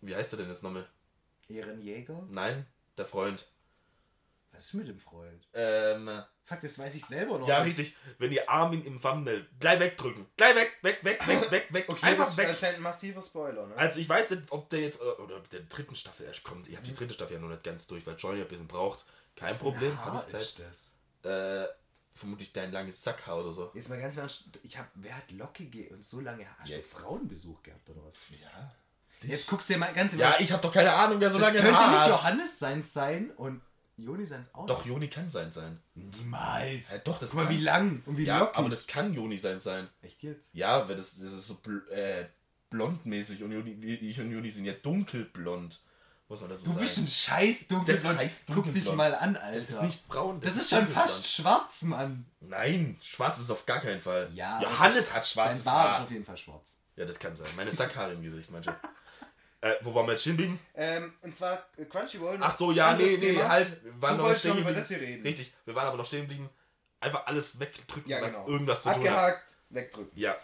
wie 0.00 0.14
heißt 0.16 0.32
er 0.32 0.38
denn 0.38 0.48
jetzt 0.48 0.62
nochmal? 0.62 0.86
Ehrenjäger? 1.48 2.22
Nein, 2.30 2.66
der 2.98 3.04
Freund. 3.06 3.46
Was 4.56 4.64
ist 4.66 4.74
mit 4.74 4.88
dem 4.88 4.98
Freund? 4.98 5.48
Ähm, 5.52 6.22
Fuck, 6.44 6.60
das 6.62 6.78
weiß 6.78 6.94
ich 6.94 7.04
selber 7.04 7.38
noch 7.38 7.48
ja, 7.48 7.64
nicht. 7.64 7.78
richtig. 7.78 7.96
Wenn 8.18 8.32
ihr 8.32 8.48
Armin 8.48 8.84
im 8.84 9.00
Thumbnail 9.00 9.46
gleich 9.58 9.80
wegdrücken. 9.80 10.26
Gleich 10.36 10.54
weg, 10.54 10.72
weg, 10.82 11.00
weg, 11.02 11.26
weg, 11.26 11.50
weg, 11.50 11.66
weg. 11.72 11.84
Okay, 11.88 12.06
Einfach 12.06 12.24
das 12.24 12.32
ist 12.32 12.38
weg. 12.38 12.48
anscheinend 12.50 12.78
ein 12.78 12.82
massiver 12.82 13.22
Spoiler, 13.22 13.66
ne? 13.66 13.76
Also 13.76 14.00
ich 14.00 14.08
weiß 14.08 14.30
nicht, 14.30 14.44
ob 14.50 14.70
der 14.70 14.80
jetzt, 14.80 15.00
oder 15.00 15.36
ob 15.36 15.50
der 15.50 15.60
dritten 15.60 15.94
Staffel 15.94 16.26
erst 16.26 16.44
kommt. 16.44 16.68
Ich 16.68 16.76
habe 16.76 16.86
die 16.86 16.94
dritte 16.94 17.14
Staffel 17.14 17.34
ja 17.34 17.40
noch 17.40 17.48
nicht 17.48 17.64
ganz 17.64 17.86
durch, 17.86 18.06
weil 18.06 18.14
Johnny 18.16 18.40
ein 18.40 18.48
bisschen 18.48 18.68
braucht. 18.68 19.04
Kein 19.34 19.56
Problem, 19.58 20.02
habe 20.04 20.18
ich 20.18 20.26
Zeit. 20.26 20.42
Ist 20.42 20.58
das? 21.22 21.64
Äh, 21.64 21.68
vermutlich 22.14 22.52
dein 22.52 22.72
langes 22.72 23.02
Sackhaar 23.02 23.38
oder 23.40 23.52
so. 23.52 23.70
Jetzt 23.74 23.88
mal 23.88 23.98
ganz 23.98 24.16
Ernst, 24.16 24.44
ich 24.62 24.78
hab, 24.78 24.88
wer 24.94 25.16
hat 25.16 25.30
lockige 25.32 25.90
und 25.90 26.04
so 26.04 26.20
lange 26.20 26.44
Haare? 26.44 26.60
Hast 26.60 26.70
du 26.70 26.82
Frauenbesuch 26.82 27.62
gehabt 27.62 27.90
oder 27.90 28.04
was? 28.04 28.14
Ja. 28.30 28.72
Jetzt 29.22 29.46
guckst 29.46 29.68
du 29.68 29.74
dir 29.74 29.80
mal 29.80 29.92
ganz 29.92 30.14
Ja, 30.14 30.36
ich 30.38 30.52
habe 30.52 30.62
doch 30.62 30.72
keine 30.72 30.92
Ahnung, 30.92 31.20
wer 31.20 31.30
so 31.30 31.38
das 31.38 31.48
lange 31.48 31.60
könnte 31.60 31.78
Haare 31.78 31.90
nicht 31.90 32.00
hat. 32.00 32.08
Johannes 32.10 32.58
seins 32.58 32.92
sein 32.92 33.30
und 33.32 33.62
Joni 33.98 34.26
seins 34.26 34.52
auch 34.54 34.66
Doch, 34.66 34.84
Joni 34.84 35.08
kann 35.08 35.30
sein 35.30 35.50
sein. 35.52 35.80
Niemals. 35.94 36.90
Ja, 36.90 36.98
doch, 36.98 37.18
das 37.18 37.30
Guck 37.30 37.40
mal, 37.40 37.46
kann- 37.46 37.54
wie 37.56 37.60
lang 37.62 38.02
und 38.06 38.16
wie 38.18 38.24
Ja, 38.24 38.40
lockig. 38.40 38.56
aber 38.56 38.68
das 38.68 38.86
kann 38.86 39.14
Joni 39.14 39.38
sein 39.38 39.58
sein. 39.60 39.88
Echt 40.02 40.22
jetzt? 40.22 40.48
Ja, 40.52 40.88
weil 40.88 40.96
das, 40.96 41.18
das 41.18 41.32
ist 41.32 41.46
so 41.46 41.54
bl 41.54 41.82
äh, 41.90 42.26
blondmäßig 42.70 43.42
und 43.42 43.52
wie- 43.64 43.94
ich 43.94 44.20
und 44.20 44.30
Juni 44.30 44.50
sind 44.50 44.64
ja 44.66 44.74
dunkelblond. 44.74 45.80
Muss 46.28 46.40
man 46.40 46.50
dazu 46.50 46.64
Du 46.64 46.70
sagen. 46.70 46.80
bist 46.80 46.98
ein 46.98 47.06
scheiß 47.06 47.68
dunkelblond. 47.68 48.04
Das 48.18 48.18
heißt 48.18 48.44
Guck 48.48 48.56
dich 48.64 48.64
dunkelblond. 48.84 48.96
mal 48.96 49.14
an, 49.14 49.36
Alter. 49.36 49.54
das 49.54 49.70
ist 49.70 49.82
nicht 49.82 50.08
braun. 50.08 50.40
Das 50.40 50.56
ist 50.56 50.68
schon 50.70 50.80
dunkelblond. 50.80 51.08
fast 51.10 51.32
schwarz, 51.32 51.82
Mann. 51.82 52.26
Nein, 52.40 52.98
schwarz 53.00 53.38
ist 53.38 53.50
auf 53.50 53.64
gar 53.64 53.80
keinen 53.80 54.00
Fall. 54.00 54.30
Ja, 54.34 54.60
Johannes 54.60 55.06
das 55.06 55.08
hat 55.14 55.22
Dein 55.22 55.28
schwarzes 55.28 55.64
Bart 55.64 55.96
ist 55.98 56.02
auf 56.02 56.10
jeden 56.10 56.24
Fall 56.24 56.36
schwarz. 56.36 56.76
Ja, 56.96 57.04
das 57.04 57.18
kann 57.20 57.36
sein. 57.36 57.46
Meine 57.56 57.70
Sackhaare 57.72 58.12
im 58.14 58.22
Gesicht, 58.22 58.50
manche. 58.50 58.74
äh, 59.72 59.76
wo 59.82 59.94
waren 59.94 60.06
wir 60.06 60.12
jetzt 60.12 60.22
stehen 60.22 60.36
geblieben? 60.36 60.58
Ähm, 60.74 61.14
und 61.22 61.34
zwar 61.36 61.66
äh, 61.76 61.84
Crunchyroll. 61.84 62.38
Ach 62.40 62.52
so, 62.52 62.72
ja, 62.72 62.94
nee, 62.94 63.16
nee, 63.18 63.36
halt. 63.42 63.82
Wir 63.84 64.00
waren 64.02 64.16
Du 64.18 64.24
noch 64.24 64.34
stehen 64.36 64.50
noch 64.50 64.56
über 64.58 64.70
geblieben. 64.70 64.80
das 64.80 64.88
hier 64.88 65.00
reden. 65.00 65.22
Richtig, 65.22 65.52
wir 65.64 65.74
waren 65.74 65.88
aber 65.88 65.96
noch 65.96 66.06
stehen 66.06 66.22
geblieben. 66.22 66.48
Einfach 67.00 67.26
alles 67.26 67.58
wegdrücken, 67.60 68.10
Ja, 68.10 68.22
was 68.22 68.34
genau. 68.34 68.48
irgendwas 68.48 68.82
zu 68.82 68.88
tun 68.90 68.98
hat. 69.00 69.06
Abgehakt, 69.08 69.56
wegdrücken. 69.70 70.12
Ja, 70.18 70.36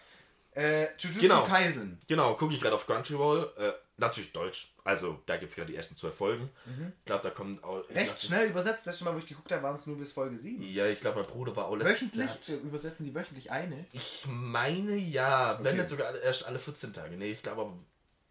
Äh, 0.54 0.88
Jujutsu 0.98 1.20
Genau. 1.22 1.44
Kaisen. 1.46 1.98
Genau, 2.06 2.34
gucke 2.34 2.52
ich 2.52 2.60
gerade 2.60 2.74
auf 2.74 2.84
Crunchyroll. 2.86 3.54
Äh, 3.56 3.72
natürlich 3.96 4.32
Deutsch. 4.32 4.74
Also, 4.84 5.22
da 5.24 5.38
gibt 5.38 5.50
es 5.50 5.56
gerade 5.56 5.70
die 5.70 5.76
ersten 5.76 5.96
zwei 5.96 6.10
Folgen. 6.10 6.50
Ich 6.98 7.04
glaube, 7.06 7.22
da 7.22 7.30
kommt 7.30 7.64
auch. 7.64 7.76
glaub, 7.76 7.88
Mhm. 7.90 7.96
Recht 7.96 8.12
das- 8.12 8.24
schnell 8.26 8.48
übersetzt. 8.50 8.84
Letztes 8.84 9.02
Mal, 9.02 9.14
wo 9.14 9.18
ich 9.18 9.26
geguckt 9.26 9.50
habe, 9.50 9.62
waren 9.62 9.76
es 9.76 9.86
nur 9.86 9.96
bis 9.96 10.12
Folge 10.12 10.36
7. 10.36 10.60
Ja, 10.62 10.84
ich 10.88 11.00
glaube, 11.00 11.20
mein 11.20 11.26
Bruder 11.26 11.56
war 11.56 11.64
auch 11.68 11.76
letztes 11.76 12.14
Wöchentlich? 12.18 12.48
Äh, 12.50 12.54
Übersetzen 12.66 13.06
die 13.06 13.14
wöchentlich 13.14 13.50
eine? 13.50 13.82
Ich 13.92 14.26
meine 14.28 14.94
ja. 14.96 15.56
Wenn 15.62 15.68
Okay. 15.68 15.76
nicht 15.78 15.88
sogar 15.88 16.08
alle- 16.08 16.18
erst 16.20 16.46
alle 16.46 16.58
14 16.58 16.92
Tage. 16.92 17.16
Nee, 17.16 17.30
ich 17.32 17.42
glaube 17.42 17.62
aber. 17.62 17.78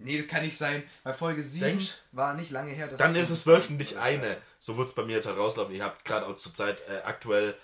Nee, 0.03 0.17
das 0.17 0.27
kann 0.27 0.43
nicht 0.43 0.57
sein. 0.57 0.83
Bei 1.03 1.13
Folge 1.13 1.43
7 1.43 1.63
Denkst? 1.65 1.93
war 2.11 2.33
nicht 2.33 2.51
lange 2.51 2.71
her. 2.71 2.87
dass 2.87 2.97
Dann 2.99 3.15
ist 3.15 3.29
es 3.29 3.45
wöchentlich 3.47 3.97
eine. 3.99 4.37
So 4.59 4.77
wird 4.77 4.89
es 4.89 4.95
bei 4.95 5.03
mir 5.03 5.15
jetzt 5.15 5.27
halt 5.27 5.37
rauslaufen. 5.37 5.73
Ich 5.75 5.81
habe 5.81 5.95
gerade 6.03 6.25
auch 6.27 6.35
zur 6.35 6.53
Zeit 6.53 6.81
äh, 6.89 7.01
aktuell 7.03 7.55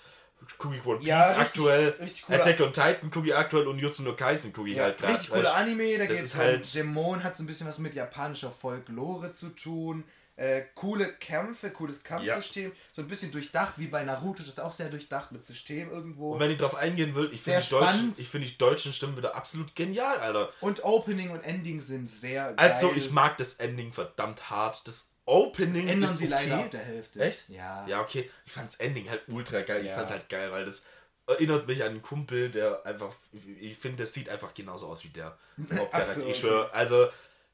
Cookie 0.60 0.80
One 0.84 0.98
Piece 0.98 1.08
Ja, 1.08 1.20
richtig- 1.20 1.40
aktuell, 1.40 1.88
richtig 2.00 2.30
Attack 2.30 2.60
on 2.60 2.72
Titan 2.72 3.10
Cookie 3.14 3.32
aktuell 3.32 3.66
und 3.66 3.78
Jutsu 3.80 4.04
no 4.04 4.14
Kaisen 4.14 4.52
Cookie 4.56 4.74
Ja, 4.74 4.84
halt 4.84 4.98
gerade. 4.98 5.14
richtig 5.14 5.30
cooler 5.30 5.54
Anime, 5.56 5.98
da 5.98 6.06
geht 6.06 6.22
es 6.22 6.36
halt- 6.36 6.72
Dämon, 6.74 7.24
hat 7.24 7.36
so 7.36 7.42
ein 7.42 7.46
bisschen 7.46 7.66
was 7.66 7.78
mit 7.78 7.94
japanischer 7.94 8.50
Folklore 8.52 9.32
zu 9.32 9.48
tun. 9.48 10.04
Äh, 10.38 10.66
coole 10.76 11.14
Kämpfe, 11.14 11.72
cooles 11.72 12.04
Kampfsystem, 12.04 12.70
so 12.92 13.02
ein 13.02 13.08
bisschen 13.08 13.32
durchdacht, 13.32 13.74
wie 13.76 13.88
bei 13.88 14.04
Naruto, 14.04 14.38
das 14.38 14.50
ist 14.50 14.60
auch 14.60 14.70
sehr 14.70 14.88
durchdacht 14.88 15.32
mit 15.32 15.44
System 15.44 15.90
irgendwo. 15.90 16.34
Und 16.34 16.38
wenn 16.38 16.52
ich 16.52 16.58
drauf 16.58 16.76
eingehen 16.76 17.16
will, 17.16 17.28
ich 17.32 17.40
finde 17.40 17.60
die, 17.60 17.70
deutschen, 17.70 18.14
ich 18.16 18.28
find 18.28 18.48
die 18.48 18.56
deutschen 18.56 18.92
Stimmen 18.92 19.16
wieder 19.16 19.34
absolut 19.34 19.74
genial, 19.74 20.18
Alter. 20.18 20.52
Und 20.60 20.84
Opening 20.84 21.30
und 21.30 21.40
Ending 21.40 21.80
sind 21.80 22.08
sehr 22.08 22.52
geil. 22.52 22.54
Also, 22.56 22.92
ich 22.94 23.10
mag 23.10 23.36
das 23.36 23.54
Ending 23.54 23.92
verdammt 23.92 24.48
hart. 24.48 24.86
Das 24.86 25.10
Opening 25.24 25.88
ändern 25.88 26.08
ist 26.08 26.18
sie 26.18 26.28
leider 26.28 26.54
okay. 26.54 26.64
ab 26.66 26.70
der 26.70 26.84
Hälfte. 26.84 27.20
Echt? 27.20 27.48
Ja. 27.48 27.84
Ja, 27.88 28.00
okay. 28.00 28.30
Ich 28.46 28.52
fand's 28.52 28.76
Ending 28.76 29.10
halt 29.10 29.22
ultra 29.26 29.62
geil. 29.62 29.80
Ich 29.80 29.88
Ja. 29.88 29.96
fand's 29.96 30.12
halt 30.12 30.28
geil, 30.28 30.52
weil 30.52 30.64
das 30.64 30.84
erinnert 31.26 31.66
mich 31.66 31.82
an 31.82 31.90
einen 31.90 32.02
Kumpel, 32.02 32.48
der 32.50 32.86
einfach, 32.86 33.12
ich 33.60 33.76
finde, 33.76 34.04
das 34.04 34.14
sieht 34.14 34.28
einfach 34.28 34.54
genauso 34.54 34.86
aus 34.86 35.02
wie 35.02 35.08
der 35.08 35.36
Hauptcharakter. 35.76 36.20
So, 36.20 36.26
Ich 36.28 36.38
schwöre, 36.38 36.72
also, 36.72 37.08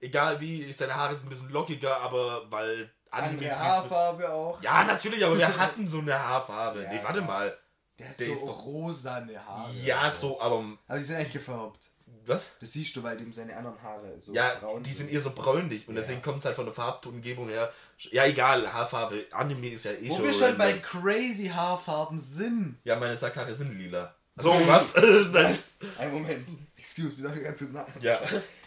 egal 0.05 0.41
wie, 0.41 0.71
seine 0.73 0.95
Haare 0.95 1.17
sind 1.17 1.27
ein 1.27 1.31
bisschen 1.31 1.51
lockiger, 1.51 1.97
aber 2.01 2.51
weil 2.51 2.91
Andere 3.11 3.31
Anime- 3.47 3.59
Haarfarbe 3.59 4.33
auch. 4.33 4.63
Ja, 4.63 4.85
natürlich, 4.85 5.25
aber 5.25 5.39
wir 5.39 5.57
hatten 5.57 5.87
so 5.87 5.99
eine 5.99 6.19
Haarfarbe. 6.19 6.83
Ja. 6.83 6.93
nee, 6.93 7.01
warte 7.03 7.21
mal. 7.23 7.57
Der 7.99 8.09
hat 8.09 8.19
Der 8.19 8.27
so 8.27 8.33
ist 8.33 8.47
doch- 8.47 8.65
rosane 8.67 9.47
Haare. 9.47 9.73
Ja, 9.85 10.11
so, 10.11 10.41
aber, 10.41 10.65
Aber 10.89 10.99
die 10.99 11.05
sind 11.05 11.17
eigentlich 11.17 11.33
gefärbt. 11.33 11.79
was? 12.27 12.49
Das 12.59 12.73
siehst 12.73 12.97
du, 12.97 13.03
weil 13.05 13.17
dem 13.17 13.33
seine 13.33 13.57
anderen 13.57 13.81
Haare 13.83 14.19
so 14.19 14.33
Ja, 14.35 14.55
braun 14.59 14.83
die 14.83 14.93
sind 14.93 15.13
eher 15.13 15.21
so 15.21 15.31
bräunlich 15.31 15.87
und 15.87 15.95
Ja. 15.95 16.01
deswegen 16.01 16.23
kommt 16.23 16.39
es 16.39 16.45
halt 16.45 16.57
von 16.57 16.65
der 16.65 16.75
Farbtongebung 16.75 17.49
her. 17.49 17.73
Ja, 18.11 18.25
egal, 18.25 18.73
Haarfarbe, 18.73 19.27
Anime 19.31 19.69
ist 19.69 19.85
ja 19.85 19.93
eh 19.93 20.09
Wo 20.11 20.17
schon. 20.17 20.25
wir 20.25 20.33
schon 20.33 20.59
bei 20.59 20.73
crazy 20.79 21.47
Haarfarben 21.55 22.19
sind. 22.19 22.79
Ja, 22.83 22.97
meine 22.97 23.15
Sackhaare 23.17 23.55
sind 23.55 23.79
lila. 23.79 24.13
So, 24.37 24.51
was? 24.67 24.95
Nein. 25.33 25.57
Ein 25.99 26.13
Moment. 26.13 26.49
Excuse 26.77 27.15
me, 27.17 27.23
darf 27.23 27.37
ich 27.37 27.45
ganz 27.45 27.59
kurz 27.61 27.71
nach. 27.73 27.87
Ja. 28.01 28.19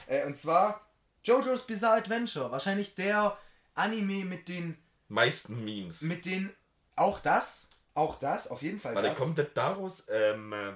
Äh, 0.08 0.26
und 0.26 0.38
zwar 0.38 0.87
JoJo's 1.28 1.66
Bizarre 1.68 1.98
Adventure. 1.98 2.52
Wahrscheinlich 2.52 2.96
der 2.96 3.38
Anime 3.76 4.26
mit 4.26 4.48
den. 4.48 4.78
Meisten 5.10 5.64
Memes. 5.64 6.02
Mit 6.04 6.26
den. 6.26 6.52
Auch 6.96 7.20
das. 7.20 7.70
Auch 7.94 8.20
das, 8.20 8.48
auf 8.48 8.62
jeden 8.62 8.80
Fall. 8.80 8.94
Warte, 8.96 9.10
das. 9.10 9.18
kommt 9.18 9.38
das 9.40 9.48
daraus? 9.56 10.06
Ähm, 10.10 10.54
äh, 10.54 10.74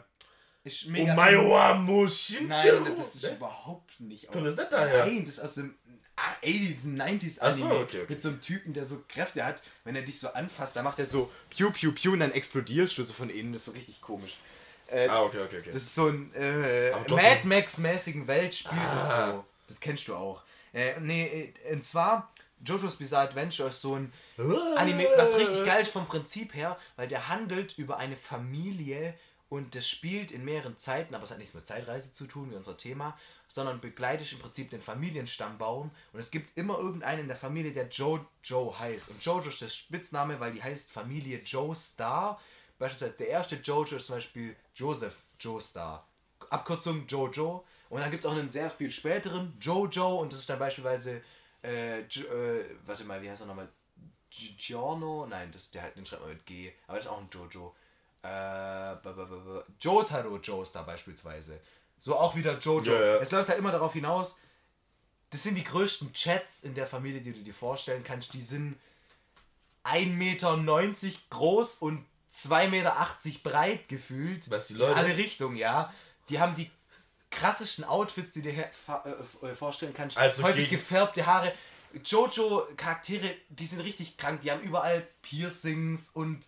Ist 0.63 0.87
mega. 0.87 1.13
mein 1.13 1.81
Mushin. 1.83 2.47
Nein, 2.47 2.83
das 2.97 3.15
ist 3.15 3.23
überhaupt 3.23 3.99
nicht 3.99 4.27
aus. 4.27 4.33
Kommt 4.33 4.45
das 4.47 4.57
nicht 4.57 4.71
daher? 4.71 5.05
Nein, 5.05 5.23
das 5.25 5.35
ist 5.35 5.39
aus 5.39 5.53
dem 5.55 5.75
80s, 6.43 6.85
90s 6.85 7.37
Ach 7.41 7.51
so, 7.51 7.65
Anime. 7.65 7.79
okay, 7.81 7.97
okay. 8.03 8.05
Mit 8.09 8.21
so 8.21 8.29
einem 8.29 8.41
Typen, 8.41 8.73
der 8.73 8.85
so 8.85 9.03
Kräfte 9.07 9.45
hat. 9.45 9.61
Wenn 9.83 9.95
er 9.95 10.01
dich 10.01 10.19
so 10.19 10.29
anfasst, 10.33 10.75
dann 10.75 10.83
macht 10.83 10.97
er 10.99 11.05
so 11.05 11.31
Piu, 11.49 11.71
Piu, 11.71 11.91
Piu 11.91 12.13
und 12.13 12.19
dann 12.21 12.31
explodierst 12.31 12.97
du 12.97 13.03
so 13.03 13.13
von 13.13 13.29
innen. 13.29 13.53
Das 13.53 13.61
ist 13.61 13.65
so 13.65 13.71
richtig 13.73 14.01
komisch. 14.01 14.37
Äh, 14.87 15.07
Ah, 15.07 15.21
okay, 15.21 15.39
okay, 15.45 15.59
okay. 15.59 15.71
Das 15.71 15.83
ist 15.83 15.95
so 15.95 16.07
ein 16.07 16.33
äh, 16.33 16.91
Mad 17.07 17.47
Max-mäßigen 17.47 18.25
Welt 18.27 18.53
spielt 18.55 18.81
das 18.93 19.09
Ah. 19.11 19.31
so. 19.31 19.45
Das 19.71 19.79
kennst 19.79 20.07
du 20.09 20.15
auch. 20.15 20.43
Äh, 20.73 20.99
nee, 20.99 21.53
äh, 21.65 21.73
und 21.73 21.85
zwar 21.85 22.29
JoJo's 22.63 22.97
Bizarre 22.97 23.29
Adventure 23.29 23.69
ist 23.69 23.81
so 23.81 23.95
ein 23.95 24.11
Anime, 24.75 25.07
was 25.15 25.35
richtig 25.35 25.65
geil 25.65 25.81
ist 25.81 25.91
vom 25.91 26.05
Prinzip 26.05 26.53
her, 26.53 26.77
weil 26.95 27.07
der 27.07 27.29
handelt 27.29 27.77
über 27.77 27.97
eine 27.97 28.17
Familie 28.17 29.15
und 29.49 29.75
das 29.75 29.89
spielt 29.89 30.31
in 30.31 30.45
mehreren 30.45 30.77
Zeiten, 30.77 31.15
aber 31.15 31.23
es 31.23 31.31
hat 31.31 31.37
nichts 31.37 31.53
mit 31.53 31.65
Zeitreise 31.65 32.13
zu 32.13 32.27
tun, 32.27 32.51
wie 32.51 32.55
unser 32.55 32.77
Thema, 32.77 33.17
sondern 33.47 33.81
begleitet 33.81 34.31
im 34.31 34.39
Prinzip 34.39 34.69
den 34.69 34.81
Familienstammbaum 34.81 35.91
und 36.13 36.19
es 36.19 36.31
gibt 36.31 36.57
immer 36.57 36.77
irgendeinen 36.77 37.21
in 37.21 37.27
der 37.27 37.37
Familie, 37.37 37.71
der 37.71 37.87
Jojo 37.87 38.75
heißt. 38.77 39.09
Und 39.09 39.23
Jojo 39.23 39.49
ist 39.49 39.61
der 39.61 39.69
Spitzname, 39.69 40.39
weil 40.39 40.53
die 40.53 40.61
heißt 40.61 40.91
Familie 40.91 41.39
Joe 41.43 41.75
Star. 41.75 42.39
Beispielsweise 42.77 43.17
der 43.17 43.29
erste 43.29 43.55
Jojo 43.55 43.95
ist 43.95 44.07
zum 44.07 44.15
Beispiel 44.15 44.55
Joseph 44.75 45.15
Joe 45.39 45.59
Star. 45.59 46.05
Abkürzung 46.49 47.07
Jojo. 47.07 47.65
Und 47.91 47.99
dann 47.99 48.09
gibt 48.09 48.23
es 48.23 48.29
auch 48.29 48.35
einen 48.35 48.49
sehr 48.49 48.69
viel 48.69 48.89
späteren 48.89 49.53
Jojo 49.59 50.19
und 50.21 50.31
das 50.31 50.39
ist 50.39 50.49
dann 50.49 50.59
beispielsweise, 50.59 51.21
äh, 51.61 51.99
äh, 51.99 52.65
warte 52.85 53.03
mal, 53.03 53.21
wie 53.21 53.29
heißt 53.29 53.41
er 53.41 53.47
nochmal? 53.47 53.67
Gi- 54.29 54.55
Giorno? 54.57 55.27
Nein, 55.27 55.51
das, 55.51 55.71
der, 55.71 55.89
den 55.91 56.05
schreibt 56.05 56.21
man 56.21 56.31
mit 56.31 56.45
G, 56.45 56.71
aber 56.87 56.97
das 56.97 57.05
ist 57.05 57.11
auch 57.11 57.19
ein 57.19 57.27
Jojo. 57.29 57.75
Äh, 58.23 58.93
Jotaro 59.81 60.37
Joestar 60.37 60.85
beispielsweise. 60.85 61.59
So 61.99 62.17
auch 62.17 62.33
wieder 62.35 62.57
Jojo. 62.57 62.93
Ja. 62.93 63.17
Es 63.17 63.31
läuft 63.31 63.49
halt 63.49 63.59
immer 63.59 63.73
darauf 63.73 63.91
hinaus, 63.93 64.39
das 65.29 65.43
sind 65.43 65.55
die 65.55 65.63
größten 65.63 66.13
Chats 66.13 66.63
in 66.63 66.73
der 66.73 66.87
Familie, 66.87 67.19
die 67.21 67.33
du 67.33 67.41
dir 67.43 67.53
vorstellen 67.53 68.03
kannst. 68.05 68.33
Die 68.33 68.41
sind 68.41 68.77
1,90 69.83 70.07
Meter 70.15 70.57
groß 71.29 71.75
und 71.75 72.05
2,80 72.33 72.67
Meter 72.69 72.95
breit 73.43 73.89
gefühlt. 73.89 74.49
Was, 74.49 74.67
die 74.67 74.73
In 74.75 74.79
Leute? 74.79 74.95
alle 74.95 75.17
Richtungen, 75.17 75.57
ja. 75.57 75.93
Die 76.29 76.39
haben 76.39 76.55
die 76.55 76.69
krassesten 77.31 77.83
Outfits, 77.85 78.33
die 78.33 78.41
du 78.41 78.51
dir 78.51 78.65
äh, 78.65 79.47
äh, 79.47 79.55
vorstellen 79.55 79.93
kannst. 79.95 80.17
Also 80.17 80.43
Häufig 80.43 80.69
gefärbte 80.69 81.25
Haare. 81.25 81.51
Jojo-Charaktere, 82.05 83.35
die 83.49 83.65
sind 83.65 83.81
richtig 83.81 84.17
krank. 84.17 84.41
Die 84.41 84.51
haben 84.51 84.61
überall 84.61 85.05
Piercings 85.21 86.09
und 86.13 86.45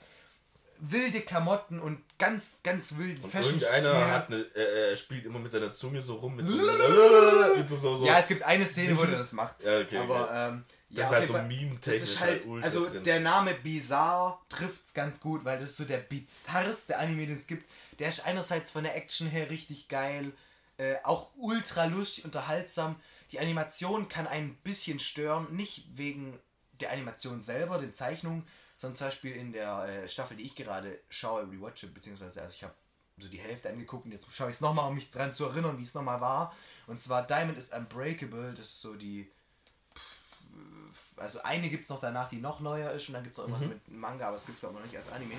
wilde 0.80 1.22
Klamotten 1.22 1.80
und 1.80 2.02
ganz, 2.20 2.60
ganz 2.64 2.98
wilden 2.98 3.24
Und 3.24 3.32
Fashion 3.32 3.60
irgendeiner 3.60 4.12
hat 4.12 4.28
eine, 4.28 4.42
äh, 4.56 4.92
äh, 4.92 4.98
spielt 4.98 5.26
immer 5.26 5.40
mit 5.40 5.52
seiner 5.52 5.74
Zunge 5.74 6.02
so 6.02 6.16
rum, 6.16 6.36
mit 6.36 6.48
so, 6.48 6.56
mit 6.58 7.70
so, 7.70 7.76
so, 7.76 7.96
so. 7.96 8.06
Ja, 8.06 8.20
es 8.20 8.28
gibt 8.28 8.44
eine 8.44 8.66
Szene, 8.66 8.98
wo 8.98 9.06
der 9.06 9.18
das 9.18 9.32
macht. 9.32 9.64
Ja, 9.64 9.80
okay, 9.80 9.98
Aber 9.98 10.24
okay. 10.26 10.50
ähm, 10.50 10.66
Das 10.90 10.98
ja, 10.98 11.04
ist 11.04 11.12
halt 11.12 11.28
so 11.28 11.34
meme-technisch 11.34 12.02
das 12.02 12.10
ist 12.10 12.20
halt 12.20 12.32
halt, 12.32 12.46
ultra 12.46 12.66
Also 12.66 12.86
drin. 12.86 13.04
der 13.04 13.20
Name 13.22 13.54
Bizarre 13.54 14.38
trifft 14.50 14.86
es 14.86 14.94
ganz 14.94 15.20
gut, 15.20 15.46
weil 15.46 15.60
das 15.60 15.72
ist 15.72 15.78
so 15.78 15.86
der 15.86 16.00
bizarrste 16.00 16.98
Anime, 16.98 17.28
den 17.28 17.38
es 17.38 17.48
gibt. 17.48 17.66
Der 18.00 18.10
ist 18.10 18.26
einerseits 18.26 18.72
von 18.72 18.84
der 18.84 18.96
Action 18.96 19.28
her 19.28 19.50
richtig 19.50 19.88
geil, 19.88 20.34
äh, 20.84 20.98
auch 21.04 21.30
ultra 21.36 21.86
lustig, 21.86 22.26
unterhaltsam. 22.26 22.96
Die 23.32 23.40
Animation 23.40 24.08
kann 24.10 24.28
ein 24.28 24.56
bisschen 24.58 25.00
stören, 25.00 25.56
nicht 25.56 25.98
wegen 25.98 26.38
der 26.80 26.92
Animation 26.92 27.42
selber, 27.42 27.80
den 27.80 27.94
Zeichnungen, 27.94 28.46
sondern 28.78 28.98
zum 28.98 29.08
Beispiel 29.08 29.36
in 29.36 29.54
der 29.54 29.86
äh, 29.86 30.10
Staffel, 30.10 30.38
die 30.38 30.44
ich 30.44 30.56
gerade 30.56 31.00
schaue, 31.10 31.50
rewatche, 31.50 31.88
beziehungsweise 31.88 32.42
also 32.42 32.54
ich 32.54 32.64
habe 32.64 32.74
so 33.18 33.30
die 33.30 33.40
Hälfte 33.40 33.70
angeguckt 33.70 34.06
und 34.06 34.12
jetzt 34.12 34.26
schaue 34.34 34.50
ich 34.50 34.56
es 34.56 34.62
nochmal, 34.62 34.90
um 34.90 34.96
mich 34.96 35.10
dran 35.10 35.34
zu 35.34 35.46
erinnern, 35.46 35.78
wie 35.78 35.84
es 35.84 35.94
nochmal 35.94 36.20
war. 36.20 36.54
Und 36.88 37.00
zwar 37.00 37.26
Diamond 37.26 37.58
is 37.58 37.72
Unbreakable, 37.72 38.52
das 38.52 38.68
ist 38.68 38.82
so 38.82 38.96
die 38.96 39.32
also 41.18 41.42
eine 41.44 41.70
gibt 41.70 41.84
es 41.84 41.90
noch 41.90 42.00
danach, 42.00 42.30
die 42.30 42.38
noch 42.38 42.60
neuer 42.60 42.92
ist 42.92 43.08
und 43.08 43.14
dann 43.14 43.24
gibt 43.24 43.34
es 43.34 43.38
noch 43.38 43.46
irgendwas 43.46 43.68
mit 43.68 43.88
Manga, 43.88 44.28
aber 44.28 44.36
es 44.36 44.46
gibt 44.46 44.58
es 44.58 44.60
glaube 44.60 44.76
ich 44.76 44.80
noch 44.82 44.92
nicht 44.92 44.98
als 44.98 45.12
Anime. 45.12 45.36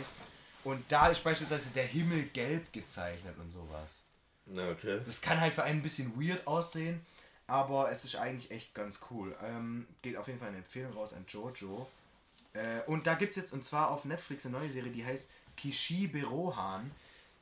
Und 0.64 0.82
da 0.88 1.08
ist 1.08 1.22
beispielsweise 1.22 1.70
der 1.70 1.86
Himmel 1.86 2.24
gelb 2.28 2.72
gezeichnet 2.72 3.36
und 3.38 3.50
sowas. 3.50 4.04
Okay. 4.50 5.00
Das 5.06 5.20
kann 5.20 5.40
halt 5.40 5.54
für 5.54 5.62
einen 5.62 5.80
ein 5.80 5.82
bisschen 5.82 6.20
weird 6.20 6.46
aussehen, 6.46 7.04
aber 7.46 7.90
es 7.90 8.04
ist 8.04 8.16
eigentlich 8.16 8.50
echt 8.50 8.74
ganz 8.74 9.00
cool. 9.10 9.34
Ähm, 9.42 9.86
geht 10.02 10.16
auf 10.16 10.26
jeden 10.26 10.38
Fall 10.38 10.48
eine 10.48 10.58
Empfehlung 10.58 10.92
raus 10.92 11.14
an 11.14 11.24
Jojo. 11.28 11.88
Äh, 12.52 12.80
und 12.86 13.06
da 13.06 13.14
gibt 13.14 13.36
es 13.36 13.42
jetzt, 13.42 13.52
und 13.52 13.64
zwar 13.64 13.90
auf 13.90 14.04
Netflix, 14.04 14.46
eine 14.46 14.58
neue 14.58 14.70
Serie, 14.70 14.92
die 14.92 15.04
heißt 15.04 15.30
Kishibe 15.56 16.24
Rohan. 16.24 16.90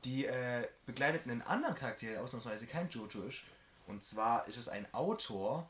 Die 0.05 0.25
äh, 0.25 0.67
begleitet 0.85 1.23
einen 1.23 1.41
anderen 1.41 1.75
Charakter, 1.75 2.07
der 2.07 2.21
ausnahmsweise 2.21 2.65
kein 2.65 2.89
Jojo 2.89 3.23
ist. 3.23 3.43
Und 3.87 4.03
zwar 4.03 4.47
ist 4.47 4.57
es 4.57 4.67
ein 4.67 4.85
Autor. 4.93 5.69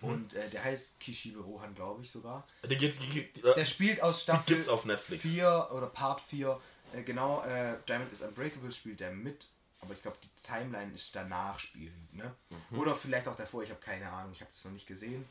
Und 0.00 0.34
äh, 0.34 0.50
der 0.50 0.64
heißt 0.64 0.98
Kishibe 0.98 1.40
Rohan, 1.40 1.74
glaube 1.74 2.02
ich 2.02 2.10
sogar. 2.10 2.46
Die 2.68 2.76
gibt's, 2.76 2.98
die, 2.98 3.30
Der 3.42 3.64
spielt 3.64 4.02
aus 4.02 4.24
Staffel 4.24 4.56
gibt's 4.56 4.68
auf 4.68 4.84
Netflix. 4.84 5.22
4 5.22 5.68
oder 5.72 5.86
Part 5.86 6.20
4. 6.22 6.60
Äh, 6.92 7.02
genau, 7.02 7.44
äh, 7.44 7.76
Diamond 7.88 8.12
is 8.12 8.20
Unbreakable 8.20 8.72
spielt 8.72 9.00
er 9.00 9.12
mit. 9.12 9.48
Aber 9.86 9.94
ich 9.94 10.02
glaube, 10.02 10.18
die 10.22 10.28
Timeline 10.42 10.92
ist 10.92 11.14
danach 11.14 11.58
spielend. 11.60 12.12
Ne? 12.12 12.34
Mhm. 12.70 12.78
Oder 12.78 12.94
vielleicht 12.96 13.28
auch 13.28 13.36
davor, 13.36 13.62
ich 13.62 13.70
habe 13.70 13.80
keine 13.80 14.10
Ahnung, 14.10 14.32
ich 14.32 14.40
habe 14.40 14.50
das 14.52 14.64
noch 14.64 14.72
nicht 14.72 14.86
gesehen. 14.86 15.24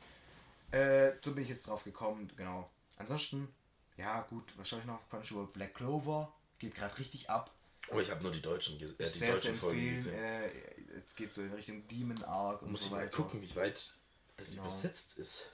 Äh, 0.72 1.12
so 1.22 1.34
bin 1.34 1.44
ich 1.44 1.50
jetzt 1.50 1.68
drauf 1.68 1.84
gekommen, 1.84 2.32
genau. 2.38 2.70
Ansonsten, 2.98 3.50
ja 3.98 4.22
gut, 4.22 4.54
was 4.58 4.70
schaue 4.70 4.80
ich 4.80 4.86
noch 4.86 4.96
auf 4.96 5.10
Crunchyroll? 5.10 5.48
Black 5.48 5.76
Clover 5.76 6.34
geht 6.58 6.74
gerade 6.74 6.98
richtig 6.98 7.30
ab. 7.30 7.52
Oh, 7.92 8.00
ich 8.00 8.10
habe 8.10 8.24
nur 8.24 8.32
die 8.32 8.42
deutschen, 8.42 8.82
äh, 8.82 8.88
die 8.98 9.06
Sehr 9.06 9.34
deutschen 9.34 9.58
Folgen 9.58 9.94
gesehen. 9.94 10.16
Äh, 10.18 10.48
jetzt 10.96 11.16
geht 11.16 11.34
so 11.34 11.42
in 11.42 11.52
Richtung 11.54 11.86
Demon 11.90 12.24
Arc 12.24 12.62
und 12.62 12.72
Muss 12.72 12.82
so 12.82 12.86
ich 12.88 12.92
mal 12.94 13.02
weiter. 13.04 13.16
gucken, 13.18 13.42
wie 13.42 13.56
weit 13.58 13.94
das 14.38 14.52
Genau. 14.52 14.64
übersetzt 14.64 15.18
ist. 15.20 15.52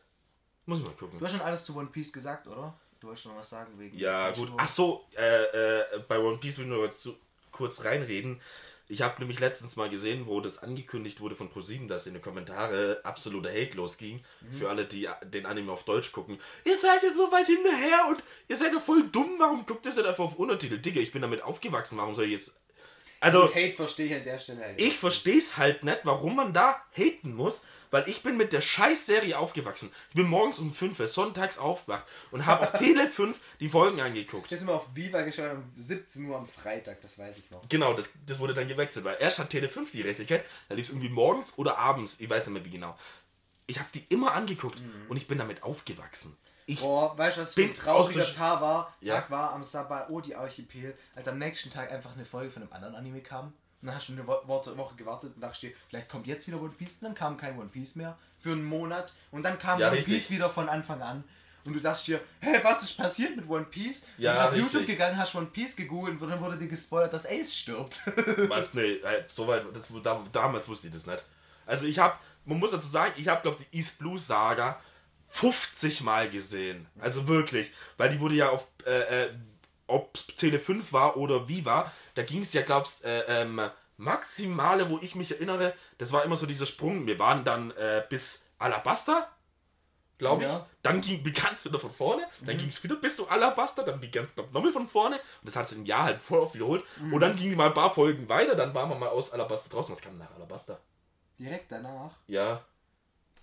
Muss 0.68 0.80
ich 0.80 0.86
mal 0.86 0.94
gucken. 0.94 1.18
Du 1.18 1.26
hast 1.26 1.32
schon 1.32 1.42
alles 1.42 1.66
zu 1.66 1.76
One 1.76 1.90
Piece 1.90 2.14
gesagt, 2.14 2.48
oder? 2.48 2.80
Du 3.00 3.08
wolltest 3.08 3.24
schon 3.24 3.32
noch 3.34 3.40
was 3.40 3.50
sagen 3.50 3.78
wegen. 3.80 3.98
Ja, 3.98 4.32
gut. 4.32 4.52
Ach 4.58 4.70
so, 4.70 5.08
äh, 5.18 5.80
äh, 5.80 6.00
bei 6.08 6.20
One 6.20 6.38
Piece 6.38 6.60
will 6.60 6.66
ich 6.66 6.70
nur 6.72 6.92
so 6.92 7.18
kurz 7.52 7.84
reinreden. 7.84 8.40
Ich 8.92 9.02
habe 9.02 9.20
nämlich 9.20 9.40
letztens 9.40 9.78
mal 9.78 9.90
gesehen, 9.90 10.28
wo 10.28 10.42
das 10.42 10.64
angekündigt 10.64 11.22
wurde 11.22 11.34
von 11.34 11.50
ProSieben, 11.50 11.88
dass 11.88 12.08
in 12.08 12.14
den 12.14 12.22
Kommentare 12.22 13.00
absoluter 13.06 13.50
Hate 13.50 13.78
losging. 13.78 14.22
Mhm. 14.42 14.54
Für 14.54 14.70
alle, 14.70 14.84
die 14.84 15.08
den 15.24 15.46
Anime 15.46 15.72
auf 15.72 15.86
Deutsch 15.86 16.12
gucken. 16.12 16.38
Ihr 16.66 16.78
seid 16.78 17.02
ja 17.02 17.14
so 17.14 17.32
weit 17.32 17.46
hinterher 17.46 18.10
und 18.10 18.22
ihr 18.50 18.58
seid 18.58 18.74
ja 18.74 18.82
voll 18.82 19.08
dumm. 19.08 19.30
Warum 19.38 19.66
guckt 19.66 19.86
ihr 19.86 19.94
so 19.94 20.04
einfach 20.04 20.26
auf 20.26 20.36
Untertitel? 20.36 20.78
Digga, 20.78 21.00
ich 21.00 21.14
bin 21.14 21.22
damit 21.22 21.42
aufgewachsen. 21.42 21.98
Warum 21.98 22.16
soll 22.16 22.26
ich 22.26 22.32
jetzt. 22.32 22.61
Also. 23.22 23.48
Hate 23.54 23.74
verstehe 23.74 24.08
ich 24.08 24.16
an 24.16 24.24
der 24.24 24.40
Stelle 24.40 24.62
halt. 24.62 24.82
Ich 24.82 24.98
verstehe 24.98 25.38
es 25.38 25.56
halt 25.56 25.84
nicht, 25.84 26.00
warum 26.04 26.36
man 26.36 26.54
da 26.54 26.82
haten 26.92 27.36
muss, 27.36 27.62
weil 27.92 28.10
ich 28.10 28.24
bin 28.24 28.36
mit 28.36 28.52
der 28.52 28.62
Scheißserie 28.62 29.38
aufgewachsen. 29.38 29.92
Ich 30.10 30.16
bin 30.16 30.28
morgens 30.28 30.58
um 30.58 30.74
5 30.74 31.00
Uhr 31.00 31.08
sonntags 31.08 31.60
aufwacht 31.60 32.06
und 32.32 32.48
habe 32.48 32.64
auf 32.64 32.74
Tele 32.80 33.08
5 33.08 33.40
die 33.60 33.70
Folgen 33.70 34.02
angeguckt. 34.02 34.52
Ich 34.52 34.58
habe 34.58 34.64
immer 34.64 34.74
auf 34.74 34.88
Viva 34.96 35.22
geschaut 35.22 35.52
um 35.52 35.72
17 35.78 36.26
Uhr 36.26 36.36
am 36.36 36.48
Freitag, 36.48 37.00
das 37.02 37.20
weiß 37.20 37.38
ich 37.38 37.52
noch. 37.52 37.62
Genau, 37.70 37.94
das, 37.94 38.10
das 38.26 38.40
wurde 38.40 38.56
dann 38.56 38.68
gewechselt, 38.68 39.06
weil 39.06 39.18
erst 39.20 39.38
hat 39.38 39.52
Tele 39.52 39.70
5 39.70 39.92
die 39.92 40.02
Rechtigkeit, 40.02 40.44
da 40.68 40.74
lief 40.74 40.88
es 40.88 40.90
irgendwie 40.90 41.10
morgens 41.10 41.58
oder 41.58 41.78
abends, 41.78 42.20
ich 42.20 42.30
weiß 42.30 42.48
nicht 42.48 42.56
mehr 42.56 42.66
wie 42.66 42.72
genau. 42.72 42.98
Ich 43.68 43.78
habe 43.78 43.90
die 43.94 44.04
immer 44.10 44.34
angeguckt 44.34 44.82
und 45.08 45.18
ich 45.18 45.28
bin 45.28 45.38
damit 45.38 45.62
aufgewachsen. 45.62 46.36
Ich, 46.72 46.80
Boah, 46.80 47.18
weißt 47.18 47.38
du, 47.38 47.42
was 47.42 47.54
für 47.54 47.64
ein 47.64 47.76
trauriger 47.76 48.24
Tag 48.24 48.62
war? 48.62 48.94
Ja. 49.02 49.16
Tag 49.16 49.32
war 49.32 49.54
am 49.54 49.64
Sabaody 49.64 50.34
Archipel, 50.36 50.98
als 51.16 51.28
am 51.28 51.38
nächsten 51.38 51.70
Tag 51.70 51.92
einfach 51.92 52.14
eine 52.14 52.26
Folge 52.26 52.50
von 52.50 52.64
einem 52.64 52.72
anderen 52.72 52.96
Anime 52.96 53.22
kam. 53.22 53.48
Und 53.82 53.88
dann 53.88 53.96
hast 53.96 54.10
du 54.10 54.14
eine 54.14 54.26
Wo 54.26 54.40
Wo 54.46 54.78
Woche 54.78 54.96
gewartet 54.96 55.34
und 55.36 55.42
dachte 55.42 55.68
dir, 55.68 55.74
vielleicht 55.90 56.08
kommt 56.08 56.28
jetzt 56.28 56.48
wieder 56.48 56.62
One 56.62 56.70
Piece. 56.78 56.94
Und 57.02 57.04
dann 57.04 57.16
kam 57.16 57.36
kein 57.36 57.58
One 57.60 57.70
Piece 57.70 57.96
mehr 57.96 58.18
für 58.40 58.52
einen 58.52 58.64
Monat. 58.64 59.12
Und 59.32 59.44
dann 59.44 59.60
kam 59.60 59.80
Ja, 59.80 59.88
One 59.88 59.98
richtig. 59.98 60.20
Piece 60.20 60.30
wieder 60.32 60.50
von 60.50 60.70
Anfang 60.70 61.02
an. 61.02 61.24
Und 61.64 61.74
du 61.74 61.80
dachtest 61.80 62.08
dir, 62.08 62.22
hä, 62.40 62.60
was 62.64 62.84
ist 62.84 62.98
passiert 62.98 63.36
mit 63.36 63.48
One 63.50 63.66
Piece? 63.66 64.06
Ja, 64.18 64.34
du 64.34 64.38
bist 64.38 64.46
auf 64.48 64.54
richtig. 64.54 64.74
YouTube 64.74 64.88
gegangen, 64.88 65.18
hast 65.18 65.36
One 65.36 65.48
Piece 65.48 65.76
gegoogelt 65.76 66.22
und 66.22 66.30
dann 66.30 66.42
wurde 66.42 66.58
dir 66.58 66.68
gespoilert, 66.68 67.14
dass 67.14 67.26
Ace 67.26 67.54
stirbt. 67.54 68.02
was, 68.50 68.74
nee, 68.74 68.94
äh, 68.94 69.24
soweit, 69.28 69.64
das, 69.74 69.92
da, 70.02 70.24
damals 70.32 70.68
wusste 70.70 70.88
ich 70.88 70.94
das 70.94 71.06
nicht. 71.06 71.24
Also 71.66 71.86
ich 71.86 72.00
habe, 72.00 72.16
man 72.46 72.58
muss 72.58 72.72
dazu 72.72 72.88
sagen, 72.88 73.14
ich 73.18 73.28
habe, 73.28 73.42
glaube 73.42 73.58
die 73.60 73.78
East 73.78 74.00
Blue 74.00 74.18
Saga 74.18 74.80
50 75.32 76.02
Mal 76.02 76.30
gesehen. 76.30 76.88
Also 77.00 77.28
wirklich, 77.28 77.72
weil 77.98 78.10
die 78.10 78.20
wurde 78.20 78.36
ja 78.36 78.50
auf, 78.50 78.68
äh, 78.86 79.24
äh, 79.24 79.30
ob 79.88 80.14
Tele 80.38 80.60
5 80.60 80.94
war 80.94 81.18
oder 81.18 81.48
Viva, 81.48 81.92
da 82.16 82.24
ging 82.24 82.42
es 82.42 82.54
ja, 82.54 82.62
glaubst 82.62 83.06
äh, 83.06 83.42
ähm, 83.42 83.62
Maximale, 83.98 84.90
wo 84.90 85.00
ich 85.02 85.16
mich 85.16 85.32
erinnere, 85.32 85.74
das 85.98 86.12
war 86.12 86.24
immer 86.24 86.36
so 86.36 86.46
dieser 86.46 86.66
Sprung. 86.66 87.08
Wir 87.08 87.20
waren 87.20 87.44
dann 87.44 87.72
äh, 87.72 88.04
bis 88.10 88.50
Alabasta, 88.58 89.30
glaube 90.18 90.44
ich. 90.44 90.50
Ja. 90.50 90.66
Dann 90.82 91.02
ging 91.02 91.24
begann 91.24 91.56
wieder 91.64 91.80
von 91.80 91.92
vorne, 91.92 92.28
dann 92.42 92.58
ging 92.58 92.68
es 92.68 92.84
wieder 92.84 92.96
bis 92.96 93.16
zu 93.16 93.30
Alabasta, 93.30 93.84
dann 93.84 94.00
begann 94.00 94.26
es 94.26 94.36
nochmal 94.36 94.72
von 94.72 94.88
vorne. 94.88 95.16
Und 95.16 95.46
das 95.46 95.56
hat 95.56 95.70
sich 95.70 95.78
ein 95.78 95.86
Jahr 95.86 96.04
halt 96.04 96.22
voll 96.22 96.40
oft 96.40 96.56
wiederholt. 96.56 96.84
Und 97.12 97.20
dann 97.20 97.36
ging 97.36 97.56
mal 97.56 97.68
ein 97.68 97.74
paar 97.74 97.94
Folgen 97.94 98.28
weiter, 98.28 98.56
dann 98.56 98.74
waren 98.74 98.90
wir 98.90 98.96
mal 98.96 99.10
aus 99.10 99.32
Alabasta 99.32 99.70
draußen. 99.70 99.94
Was 99.94 100.02
kam 100.02 100.18
nach 100.18 100.34
Alabasta? 100.36 100.80
Direkt 101.38 101.72
danach. 101.72 102.18
Ja. 102.28 102.66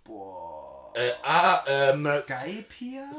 Boah. 0.09 0.91
Äh, 0.95 1.13
ah, 1.23 1.63
ähm. 1.67 2.09
Skype 2.25 2.73
hier? 2.77 3.11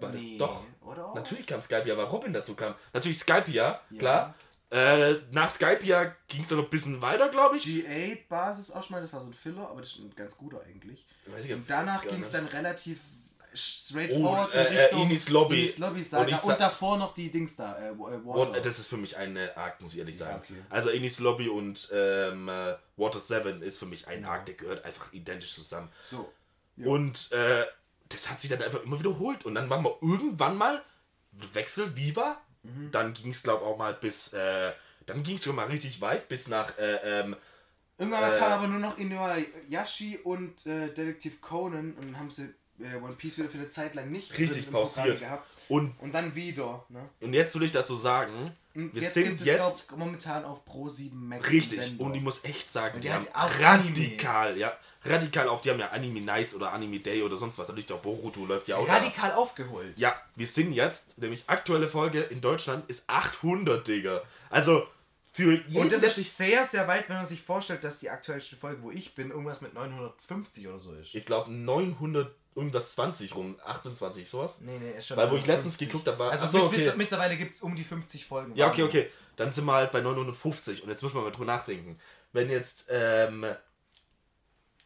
War 0.00 0.12
das 0.12 0.22
doch? 0.38 0.62
Oder? 0.84 1.14
Natürlich 1.14 1.46
kam 1.46 1.62
Skype 1.62 1.84
ja, 1.86 1.96
weil 1.96 2.04
Robin 2.04 2.32
dazu 2.32 2.54
kam. 2.54 2.74
Natürlich 2.92 3.18
Skype 3.18 3.50
ja, 3.50 3.80
klar. 3.98 4.34
Äh, 4.70 5.14
nach 5.30 5.48
Skype 5.48 5.84
ja 5.84 6.12
ging 6.28 6.42
es 6.42 6.48
dann 6.48 6.58
noch 6.58 6.64
ein 6.64 6.70
bisschen 6.70 7.00
weiter, 7.00 7.28
glaube 7.30 7.56
ich. 7.56 7.64
G8 7.64 8.28
Basis 8.28 8.70
Ausschmal, 8.70 9.00
das 9.00 9.12
war 9.12 9.20
so 9.20 9.28
ein 9.28 9.32
Filler, 9.32 9.68
aber 9.68 9.80
das 9.80 9.90
ist 9.90 10.00
ein 10.00 10.14
ganz 10.14 10.36
guter 10.36 10.60
eigentlich. 10.68 11.06
Weiß 11.26 11.44
ich 11.44 11.52
Und 11.52 11.58
jetzt 11.58 11.70
danach 11.70 12.02
ging 12.02 12.20
es 12.20 12.32
dann 12.32 12.46
relativ 12.46 13.00
Oh, 13.56 13.88
straightforward 13.90 14.54
äh, 14.54 14.88
äh, 14.88 15.02
Inis 15.02 15.28
Lobby. 15.30 15.64
Inis 15.64 15.78
Lobby 15.78 16.02
Saga. 16.02 16.22
Und 16.22 16.28
ich 16.28 16.34
Und, 16.42 16.50
sa- 16.50 16.56
davor 16.56 16.96
noch 16.98 17.14
die 17.14 17.30
Dings 17.30 17.56
da. 17.56 17.76
Äh, 17.78 17.88
äh, 17.90 17.94
Water. 18.24 18.60
Das 18.60 18.78
ist 18.78 18.88
für 18.88 18.96
mich 18.96 19.16
eine 19.16 19.56
Arc, 19.56 19.80
muss 19.80 19.92
ich 19.94 19.98
ehrlich 20.00 20.18
Ja, 20.18 20.26
sagen. 20.26 20.42
okay. 20.44 20.62
Also 20.70 20.90
Inis 20.90 21.18
Lobby 21.20 21.48
und 21.48 21.88
ähm, 21.92 22.48
äh, 22.48 22.74
Water 22.96 23.20
7 23.20 23.62
ist 23.62 23.78
für 23.78 23.86
mich 23.86 24.06
ein 24.08 24.24
Arc, 24.24 24.46
der 24.46 24.54
gehört 24.56 24.84
einfach 24.84 25.12
identisch 25.12 25.52
zusammen. 25.54 25.88
so. 26.04 26.32
Ja. 26.76 26.86
Und 26.88 27.32
äh, 27.32 27.64
das 28.10 28.30
hat 28.30 28.38
sich 28.38 28.50
dann 28.50 28.62
einfach 28.62 28.82
immer 28.84 28.98
wiederholt. 28.98 29.44
Und 29.46 29.54
dann 29.54 29.68
waren 29.70 29.82
wir 29.82 29.96
irgendwann 30.02 30.56
mal 30.56 30.82
Wechsel 31.54 31.96
Viva. 31.96 32.40
Mhm. 32.62 32.90
Dann 32.92 33.14
ging 33.14 33.30
es, 33.30 33.42
glaube 33.42 33.64
ich, 33.64 33.70
auch 33.70 33.78
mal 33.78 33.94
bis. 33.94 34.32
Äh, 34.32 34.72
dann 35.06 35.22
ging 35.22 35.36
es 35.36 35.42
sogar 35.44 35.64
mal 35.66 35.70
richtig 35.72 36.00
weit 36.00 36.28
bis 36.28 36.48
nach. 36.48 36.76
Äh, 36.78 37.20
ähm, 37.20 37.36
Irgendwann 37.98 38.30
Äh, 38.34 38.38
kam 38.38 38.52
aber 38.52 38.66
nur 38.68 38.78
noch 38.80 38.98
Inuyasha 38.98 40.18
und 40.24 40.66
äh, 40.66 40.88
Detektiv 40.92 41.40
Conan 41.40 41.94
und 41.94 42.04
dann 42.04 42.18
haben 42.18 42.30
sie 42.30 42.52
äh, 42.80 42.96
One 42.96 43.14
Piece 43.14 43.38
wieder 43.38 43.48
für 43.48 43.58
eine 43.58 43.68
Zeit 43.70 43.94
lang 43.94 44.10
nicht 44.10 44.36
Richtig 44.38 44.70
pausiert. 44.70 45.20
gehabt. 45.20 45.46
und, 45.68 45.94
Und 46.00 46.12
dann 46.14 46.34
wieder. 46.34 46.84
Ne? 46.88 47.08
und 47.20 47.32
jetzt 47.32 47.54
würde 47.54 47.66
ich 47.66 47.72
dazu 47.72 47.94
sagen, 47.94 48.52
Und 48.74 48.94
wir 48.94 49.02
jetzt 49.02 49.14
sind 49.14 49.40
jetzt. 49.44 49.88
glaub, 49.88 49.98
momentan 49.98 50.44
auf 50.44 50.64
Pro 50.64 50.88
7 50.88 51.28
Max. 51.28 51.50
Richtig, 51.50 51.82
Sender. 51.82 52.04
und 52.04 52.14
ich 52.14 52.22
muss 52.22 52.44
echt 52.44 52.68
sagen, 52.70 52.96
Und 52.96 53.04
die 53.04 53.08
die 53.08 53.14
haben 53.14 53.26
radikal, 53.34 54.56
ja, 54.58 54.76
radikal 55.04 55.48
auf, 55.48 55.60
die 55.62 55.70
haben 55.70 55.78
ja 55.80 55.88
Anime 55.90 56.20
Nights 56.20 56.54
oder 56.54 56.72
Anime 56.72 57.00
Day 57.00 57.22
oder 57.22 57.36
sonst 57.36 57.58
was, 57.58 57.68
natürlich 57.68 57.92
auch 57.92 58.00
Boruto 58.00 58.44
läuft 58.44 58.68
ja 58.68 58.76
auch. 58.76 58.86
da. 58.86 58.94
radikal 58.94 59.32
aufgeholt. 59.32 59.98
Ja, 59.98 60.14
wir 60.34 60.46
sind 60.46 60.72
jetzt, 60.72 61.16
nämlich 61.18 61.44
aktuelle 61.46 61.86
Folge 61.86 62.20
in 62.22 62.40
Deutschland 62.40 62.88
ist 62.88 63.08
800, 63.08 63.86
Digga. 63.86 64.22
Also 64.50 64.86
für 65.32 65.54
jeden, 65.66 65.76
Und 65.76 65.92
das 65.92 66.02
ist 66.02 66.14
sich, 66.16 66.32
sehr, 66.32 66.66
sehr 66.66 66.88
weit, 66.88 67.08
wenn 67.08 67.16
man 67.16 67.26
sich 67.26 67.42
vorstellt, 67.42 67.84
dass 67.84 67.98
die 67.98 68.08
aktuellste 68.10 68.56
Folge, 68.56 68.82
wo 68.82 68.90
ich 68.90 69.14
bin, 69.14 69.30
irgendwas 69.30 69.60
mit 69.60 69.74
950 69.74 70.66
oder 70.68 70.78
so 70.78 70.92
ist. 70.94 71.14
ich 71.14 71.24
glaube 71.24 71.52
900 71.52 72.34
irgendwas 72.56 72.92
20 72.94 73.34
rum, 73.36 73.56
28 73.64 74.28
sowas. 74.28 74.58
Nee, 74.60 74.78
nee, 74.80 74.98
ist 74.98 75.06
schon. 75.06 75.16
Weil 75.16 75.30
wo 75.30 75.36
ich 75.36 75.46
letztens 75.46 75.74
950. 75.78 75.88
geguckt 75.88 76.08
habe, 76.08 76.18
war 76.18 76.32
Also 76.32 76.44
Ach 76.46 76.48
so, 76.48 76.58
mit, 76.58 76.66
okay. 76.66 76.86
mit, 76.86 76.96
mittlerweile 76.96 77.36
gibt 77.36 77.54
es 77.54 77.60
um 77.60 77.76
die 77.76 77.84
50 77.84 78.24
Folgen. 78.24 78.56
Ja, 78.56 78.68
okay, 78.68 78.82
okay. 78.82 79.10
Dann 79.36 79.52
sind 79.52 79.66
wir 79.66 79.74
halt 79.74 79.92
bei 79.92 80.00
950 80.00 80.82
und 80.82 80.88
jetzt 80.88 81.02
muss 81.02 81.12
man 81.12 81.24
mal 81.24 81.30
drüber 81.30 81.44
nachdenken. 81.44 81.98
Wenn 82.32 82.48
jetzt 82.48 82.88
ähm, 82.90 83.44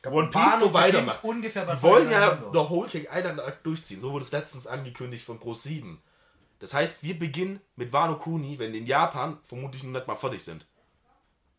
One 0.05 0.31
Piece 0.31 0.59
so 0.59 0.73
weitermacht, 0.73 1.23
Ungefähr 1.23 1.65
Die 1.65 1.83
wollen 1.83 2.11
ja 2.11 2.21
900. 2.21 2.55
noch 2.55 2.71
Whole 2.71 2.89
Cake 2.89 3.09
Island 3.11 3.41
durchziehen. 3.63 4.01
So 4.01 4.13
wurde 4.13 4.25
es 4.25 4.33
letztens 4.33 4.67
angekündigt 4.67 5.25
von 5.25 5.39
Pro 5.39 5.55
7. 5.55 6.03
Das 6.59 6.75
heißt, 6.75 7.03
wir 7.03 7.19
beginnen 7.19 7.61
mit 7.77 7.93
Wano 7.93 8.19
Kuni, 8.19 8.59
wenn 8.59 8.73
die 8.73 8.81
in 8.81 8.87
Japan 8.87 9.39
vermutlich 9.45 9.83
noch 9.83 9.93
nicht 9.93 10.07
mal 10.07 10.17
fertig 10.17 10.43
sind. 10.43 10.67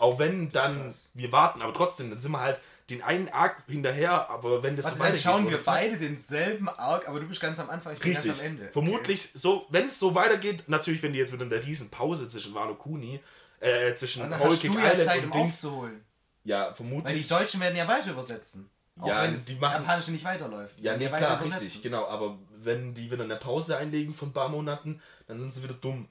Auch 0.01 0.17
wenn 0.19 0.51
dann 0.51 0.91
wir 1.13 1.31
warten, 1.31 1.61
aber 1.61 1.73
trotzdem, 1.73 2.09
dann 2.09 2.19
sind 2.19 2.31
wir 2.31 2.39
halt 2.41 2.59
den 2.89 3.03
einen 3.03 3.29
Arc 3.29 3.63
hinterher, 3.67 4.29
aber 4.29 4.63
wenn 4.63 4.75
das 4.75 4.85
Warte, 4.85 4.97
so 4.97 5.03
dann 5.03 5.07
weitergeht. 5.07 5.23
schauen 5.23 5.45
oder- 5.45 5.57
wir 5.57 5.63
beide 5.63 5.97
denselben 5.97 6.67
Arc, 6.69 7.07
aber 7.07 7.19
du 7.19 7.27
bist 7.27 7.39
ganz 7.39 7.59
am 7.59 7.69
Anfang, 7.69 7.93
ich 7.93 7.99
bin 7.99 8.11
Richtig. 8.11 8.27
ganz 8.31 8.39
am 8.39 8.45
Ende. 8.47 8.67
Vermutlich 8.69 9.29
so, 9.33 9.67
wenn 9.69 9.87
es 9.87 9.99
so 9.99 10.15
weitergeht, 10.15 10.63
natürlich, 10.67 11.01
wenn 11.03 11.13
die 11.13 11.19
jetzt 11.19 11.31
wieder 11.31 11.45
eine 11.45 11.63
riesen 11.63 11.89
Pause 11.89 12.27
zwischen 12.29 12.53
Wano 12.55 12.73
Kuni, 12.75 13.19
äh, 13.59 13.93
zwischen 13.93 14.29
dann 14.29 14.39
Whole 14.39 14.55
ja 14.55 14.71
Island 14.91 15.05
Zeit, 15.05 15.19
und 15.19 15.25
um 15.25 15.31
Dings. 15.31 15.53
aufzuholen. 15.63 16.03
Ja, 16.43 16.61
Weil 16.63 16.69
die 16.71 16.75
vermutlich. 16.75 17.27
Deutschen 17.27 17.59
werden 17.61 17.75
ja 17.75 17.87
weiter 17.87 18.09
übersetzen. 18.11 18.69
Auch 18.99 19.07
Ja, 19.07 19.23
wenn 19.23 19.45
die 19.45 19.55
machen- 19.55 19.83
Japanische 19.83 20.11
nicht 20.11 20.25
weiterläuft. 20.25 20.77
Ja, 20.79 20.97
nee, 20.97 21.07
klar, 21.07 21.39
richtig, 21.45 21.81
genau. 21.83 22.07
Aber 22.07 22.39
wenn 22.57 22.93
die 22.95 23.09
wieder 23.11 23.23
eine 23.23 23.35
Pause 23.37 23.77
einlegen 23.77 24.13
von 24.15 24.29
ein 24.29 24.33
paar 24.33 24.49
Monaten, 24.49 24.99
dann 25.27 25.39
sind 25.39 25.53
sie 25.53 25.61
wieder 25.63 25.75
dumm. 25.75 26.07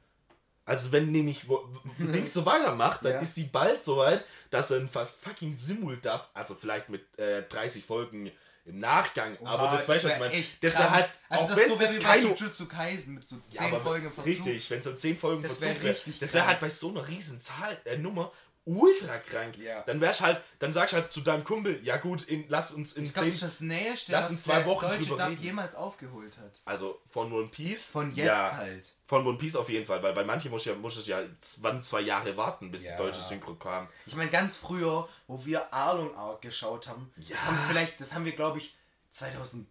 Also 0.66 0.92
wenn 0.92 1.10
nämlich 1.10 1.48
wo- 1.48 1.66
Dings 1.98 2.32
so 2.32 2.46
weitermacht, 2.46 3.04
dann 3.04 3.12
Ja. 3.14 3.20
ist 3.20 3.36
die 3.36 3.44
bald 3.44 3.82
so 3.82 3.96
weit, 3.96 4.24
dass 4.50 4.70
er 4.70 4.78
ein 4.80 4.88
fast 4.88 5.16
fucking 5.20 5.52
Simuldub, 5.56 6.28
also 6.34 6.54
vielleicht 6.54 6.88
mit 6.88 7.18
äh, 7.18 7.42
30 7.42 7.84
Folgen 7.84 8.30
im 8.66 8.78
Nachgang, 8.78 9.36
aber 9.42 9.64
Oha, 9.64 9.76
das 9.76 9.88
weißt 9.88 10.04
du, 10.04 10.08
was 10.08 10.16
wär 10.20 10.26
ich 10.26 10.32
meine. 10.32 10.34
echt 10.34 10.62
Das 10.62 10.74
wäre 10.78 10.90
halt, 10.90 11.10
also 11.28 11.44
auch 11.44 11.48
das 11.48 11.56
wenn 11.56 11.68
so 11.68 11.74
es 11.74 11.80
wäre 11.80 11.98
keine... 11.98 12.22
Jujutsu 12.22 12.66
Kaisen 12.66 13.14
mit 13.14 13.26
so 13.26 13.36
10 13.36 13.44
Ja, 13.52 13.62
aber 13.62 13.80
Folgen 13.80 14.06
Verzug. 14.12 14.26
Richtig, 14.26 14.70
wenn 14.70 14.82
so 14.82 14.92
10 14.94 15.18
Folgen 15.18 15.42
Das 15.42 15.56
Verzug 15.56 15.76
wär 15.76 15.82
wär, 15.82 15.90
richtig 15.94 16.18
Das 16.20 16.34
wäre 16.34 16.46
halt 16.46 16.60
bei 16.60 16.70
so 16.70 16.90
einer 16.90 17.08
riesen 17.08 17.40
Zahl, 17.40 17.78
äh, 17.84 17.96
Nummer 17.96 18.30
ultra 18.64 19.18
krank. 19.18 19.56
Ja. 19.58 19.82
Dann 19.82 20.00
wär's 20.00 20.20
halt, 20.20 20.40
dann 20.58 20.72
sagst 20.72 20.94
halt 20.94 21.12
zu 21.12 21.20
deinem 21.22 21.44
Kumpel, 21.44 21.80
ja 21.84 21.96
gut, 21.96 22.22
in, 22.24 22.44
lass 22.48 22.70
uns 22.70 22.92
in 22.92 23.04
Ich 23.04 23.14
glaube, 23.14 23.30
10, 23.30 23.40
das 23.40 23.60
Nächste, 23.60 24.12
Lass 24.12 24.30
uns 24.30 24.42
zwei 24.44 24.64
Wochen 24.66 24.86
deutsche 24.86 24.98
drüber 25.04 25.16
Dub 25.16 25.28
reden. 25.30 25.42
jemals 25.42 25.74
aufgeholt 25.74 26.36
hat. 26.38 26.60
also 26.64 27.00
von 27.08 27.32
One 27.32 27.48
Piece. 27.48 27.90
Von 27.90 28.08
jetzt 28.14 28.26
ja, 28.26 28.56
halt. 28.56 28.86
Von 29.06 29.26
One 29.26 29.38
Piece 29.38 29.56
auf 29.56 29.68
jeden 29.68 29.86
Fall, 29.86 30.02
weil 30.02 30.12
bei 30.12 30.24
manchen 30.24 30.50
muss, 30.52 30.64
ja, 30.66 30.74
muss 30.74 30.96
es 30.96 31.06
ja 31.08 31.20
zwei, 31.40 31.80
zwei 31.80 32.00
Jahre 32.02 32.36
warten, 32.36 32.70
bis 32.70 32.84
Ja. 32.84 32.92
die 32.92 32.98
deutsche 32.98 33.22
Synchro 33.22 33.54
kam. 33.54 33.88
Ich 34.06 34.14
meine, 34.14 34.30
ganz 34.30 34.56
früher, 34.56 35.08
wo 35.26 35.44
wir 35.44 35.72
Arlong 35.74 36.14
Arc 36.14 36.42
geschaut 36.42 36.86
haben, 36.86 37.12
Ja. 37.16 37.34
das 37.36 37.44
haben 37.46 37.56
wir 37.56 37.64
vielleicht, 37.66 38.00
das 38.00 38.14
haben 38.14 38.24
wir, 38.24 38.32
glaube 38.36 38.58
ich, 38.58 38.76
2008 39.10 39.66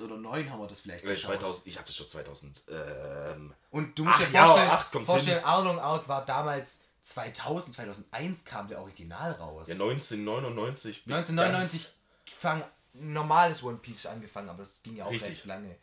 oder 0.00 0.14
2009 0.16 0.50
haben 0.52 0.60
wir 0.60 0.66
das 0.68 0.80
vielleicht 0.80 1.04
Äh, 1.04 1.08
geschaut. 1.08 1.40
2000, 1.40 1.66
ich 1.66 1.76
habe 1.76 1.86
das 1.86 1.96
schon 1.96 2.08
2000. 2.08 2.62
Ähm, 2.70 3.54
Und 3.70 3.98
du 3.98 4.04
musst 4.04 4.18
Ach 4.20 4.26
dir 4.26 4.32
ja, 4.34 4.46
vorstellen, 4.46 4.78
kommt's 4.92 5.06
vorstellen 5.10 5.44
Arlong 5.44 5.78
Arc 5.78 6.08
war 6.08 6.24
damals 6.24 6.82
2000, 7.02 7.74
2001 7.76 8.44
kam 8.44 8.68
der 8.68 8.80
Original 8.80 9.32
raus. 9.32 9.68
ja, 9.68 9.74
1999. 9.74 11.04
bis 11.04 11.14
1999 11.14 11.88
fang 12.38 12.64
normales 12.92 13.62
One 13.62 13.78
Piece 13.78 14.06
angefangen, 14.06 14.48
aber 14.48 14.58
das 14.58 14.82
ging 14.82 14.96
ja 14.96 15.04
auch 15.06 15.10
Richtig. 15.10 15.30
recht 15.30 15.44
lange. 15.46 15.76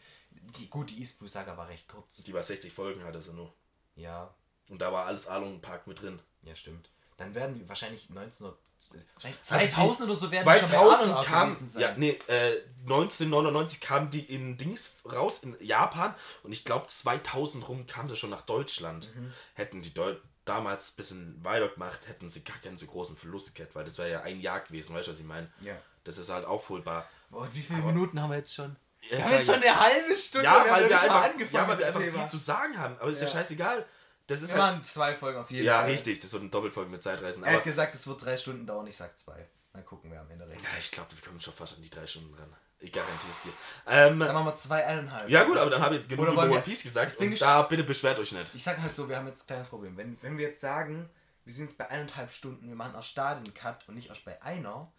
Die, 0.58 0.68
gut, 0.70 0.90
die 0.90 1.00
East 1.00 1.18
Blue 1.20 1.30
Saga 1.30 1.58
war 1.58 1.68
recht 1.68 1.88
kurz. 1.88 2.24
Die 2.24 2.34
war 2.34 2.44
60 2.44 2.74
Folgen, 2.74 3.04
hatte 3.04 3.22
sie 3.22 3.34
nur. 3.34 3.54
Ja, 3.96 4.34
Und 4.70 4.80
da 4.80 4.92
war 4.92 5.06
alles 5.06 5.28
Along 5.28 5.62
Park 5.62 5.88
mit 5.88 6.02
drin. 6.02 6.20
ja, 6.44 6.56
stimmt. 6.56 6.90
Dann 7.18 7.34
werden 7.34 7.58
wir 7.58 7.70
wahrscheinlich 7.70 8.10
1900, 8.10 8.60
wahrscheinlich 9.14 9.40
Also 9.50 9.66
die 9.66 9.72
2000 9.72 10.10
oder 10.10 10.20
so 10.20 10.32
werden 10.32 10.46
wir 10.46 10.60
schon 10.60 10.62
bei 10.62 10.68
2000 10.68 11.02
Arlong 11.02 11.18
Arc 11.18 11.26
kam, 11.26 11.70
ja, 11.78 11.94
nee, 11.98 12.20
äh, 12.28 12.62
1999 12.82 13.80
kam 13.80 14.12
die 14.12 14.20
in 14.20 14.58
Dings 14.58 14.98
raus, 15.06 15.40
in 15.42 15.56
Japan. 15.62 16.14
Und 16.44 16.52
ich 16.52 16.66
glaube 16.66 16.88
2000 16.88 17.68
rum 17.70 17.88
kam 17.88 18.10
das 18.10 18.20
schon 18.20 18.32
nach 18.32 18.42
Deutschland. 18.42 19.16
Mhm. 19.16 19.34
Hätten 19.54 19.82
die 19.82 19.94
Deu 19.94 20.16
damals 20.46 20.92
ein 20.92 20.96
bisschen 20.96 21.44
weiter 21.44 21.68
gemacht, 21.70 22.08
hätten 22.08 22.30
sie 22.30 22.44
gar 22.44 22.58
keinen 22.60 22.78
so 22.78 22.86
großen 22.86 23.18
Verlust 23.18 23.56
gehabt, 23.56 23.76
weil 23.76 23.84
das 23.86 23.98
wäre 23.98 24.10
ja 24.12 24.22
ein 24.22 24.40
Jahr 24.40 24.60
gewesen, 24.62 24.96
weißt 24.96 25.08
du, 25.08 25.12
was 25.12 25.20
ich 25.20 25.26
meine? 25.26 25.52
Ja. 25.62 25.76
Das 26.04 26.18
ist 26.18 26.30
halt 26.30 26.46
aufholbar. 26.46 27.10
Boah, 27.32 27.48
wie 27.54 27.62
viele 27.62 27.82
Minuten 27.82 28.22
haben 28.22 28.30
wir 28.30 28.38
jetzt 28.38 28.54
schon? 28.54 28.76
Ja, 29.02 29.18
Wir 29.18 29.24
haben 29.26 29.34
jetzt 29.34 29.46
schon 29.46 29.56
eine 29.56 29.80
halbe 29.80 30.16
Stunde. 30.16 30.46
ja, 30.46 30.66
weil 30.70 30.90
wir 30.90 31.02
einfach, 31.02 31.24
angefangen 31.24 31.54
ja, 31.64 31.68
weil 31.68 31.80
wir 31.80 31.88
einfach 31.88 32.00
Thema. 32.00 32.20
viel 32.20 32.30
zu 32.30 32.38
sagen 32.38 32.78
haben. 32.78 32.98
Aber 33.00 33.10
ist 33.12 33.22
ja, 33.22 33.28
Ja. 33.28 33.34
scheißegal. 33.34 33.86
Das 34.28 34.42
ist 34.42 34.54
Wir 34.56 34.62
halt. 34.64 34.74
machen 34.74 34.84
zwei 34.84 35.16
Folgen 35.16 35.38
auf 35.40 35.52
jeden 35.52 35.66
Ja, 35.66 35.82
Fall. 35.82 35.92
richtig. 35.92 36.20
Das 36.20 36.32
wird 36.34 36.42
eine 36.42 36.50
Doppelfolge 36.50 36.90
mit 36.90 37.04
Zeitreisen. 37.04 37.44
Er 37.44 37.50
Aber 37.50 37.58
hat 37.58 37.64
gesagt, 37.64 37.94
es 37.94 38.08
wird 38.08 38.24
drei 38.24 38.38
Stunden 38.38 38.66
dauern, 38.66 38.88
ich 38.88 38.98
sag 38.98 39.16
zwei. 39.18 39.48
Mal 39.74 39.84
gucken, 39.84 40.10
wer 40.12 40.22
am 40.22 40.30
Ende 40.32 40.48
recht 40.48 40.62
ja, 40.62 40.70
ich 40.80 40.90
glaube, 40.90 41.10
wir 41.16 41.22
kommen 41.22 41.40
schon 41.40 41.54
fast 41.54 41.76
an 41.76 41.82
die 41.84 41.90
drei 41.90 42.08
Stunden 42.08 42.34
ran. 42.34 42.52
Ich 42.86 42.92
garantiere 42.94 43.32
es 43.32 43.42
dir. 43.42 43.52
Ähm, 43.88 44.20
Dann 44.20 44.34
machen 44.34 44.46
wir 44.46 44.56
zwei, 44.56 44.86
eineinhalb. 44.86 45.28
ja, 45.28 45.44
gut, 45.44 45.58
aber 45.58 45.72
dann 45.72 45.82
habe 45.82 45.96
ich 45.96 46.02
jetzt 46.02 46.10
genug 46.10 46.28
über 46.28 46.44
One 46.44 46.62
Piece 46.62 46.84
gesagt. 46.84 47.18
Und 47.18 47.42
da 47.42 47.64
bitte 47.64 47.84
beschwert 47.84 48.20
euch 48.20 48.32
nicht. 48.32 48.54
Ich 48.54 48.64
sag 48.64 48.80
halt 48.80 48.96
so, 48.96 49.10
wir 49.10 49.18
haben 49.18 49.28
jetzt 49.28 49.44
ein 49.44 49.48
kleines 49.48 49.68
Problem. 49.68 49.98
Wenn, 49.98 50.18
wenn 50.22 50.38
wir 50.38 50.48
jetzt 50.48 50.62
sagen, 50.62 51.10
wir 51.46 51.54
sind 51.54 51.66
jetzt 51.70 51.78
bei 51.78 51.90
eineinhalb 51.90 52.32
Stunden, 52.32 52.68
wir 52.68 52.76
machen 52.76 52.94
erst 52.94 53.10
Stadien-Cut 53.10 53.88
und 53.88 53.96
nicht 53.96 54.10
erst 54.10 54.24
bei 54.24 54.40
einer, 54.44 54.92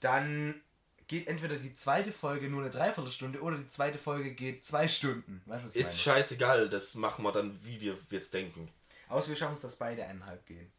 dann 0.00 0.60
geht 1.06 1.26
entweder 1.26 1.56
die 1.56 1.74
zweite 1.74 2.12
Folge 2.12 2.48
nur 2.48 2.62
eine 2.62 2.70
Dreiviertelstunde 2.70 3.40
oder 3.42 3.58
die 3.58 3.68
zweite 3.68 3.98
Folge 3.98 4.32
geht 4.32 4.64
zwei 4.64 4.88
Stunden. 4.88 5.42
Weißt 5.46 5.62
du, 5.62 5.66
was 5.66 5.74
ich 5.74 5.80
Ist 5.80 5.86
meine? 5.88 5.98
scheißegal. 6.18 6.68
Das 6.70 6.94
machen 6.94 7.22
wir 7.24 7.32
dann, 7.32 7.58
wie 7.62 7.80
wir 7.80 7.96
jetzt 8.10 8.32
denken. 8.32 8.70
Außer 9.08 9.28
wir 9.28 9.36
schaffen 9.36 9.54
es, 9.54 9.60
dass 9.62 9.76
beide 9.76 10.04
eineinhalb 10.04 10.44
gehen. 10.46 10.70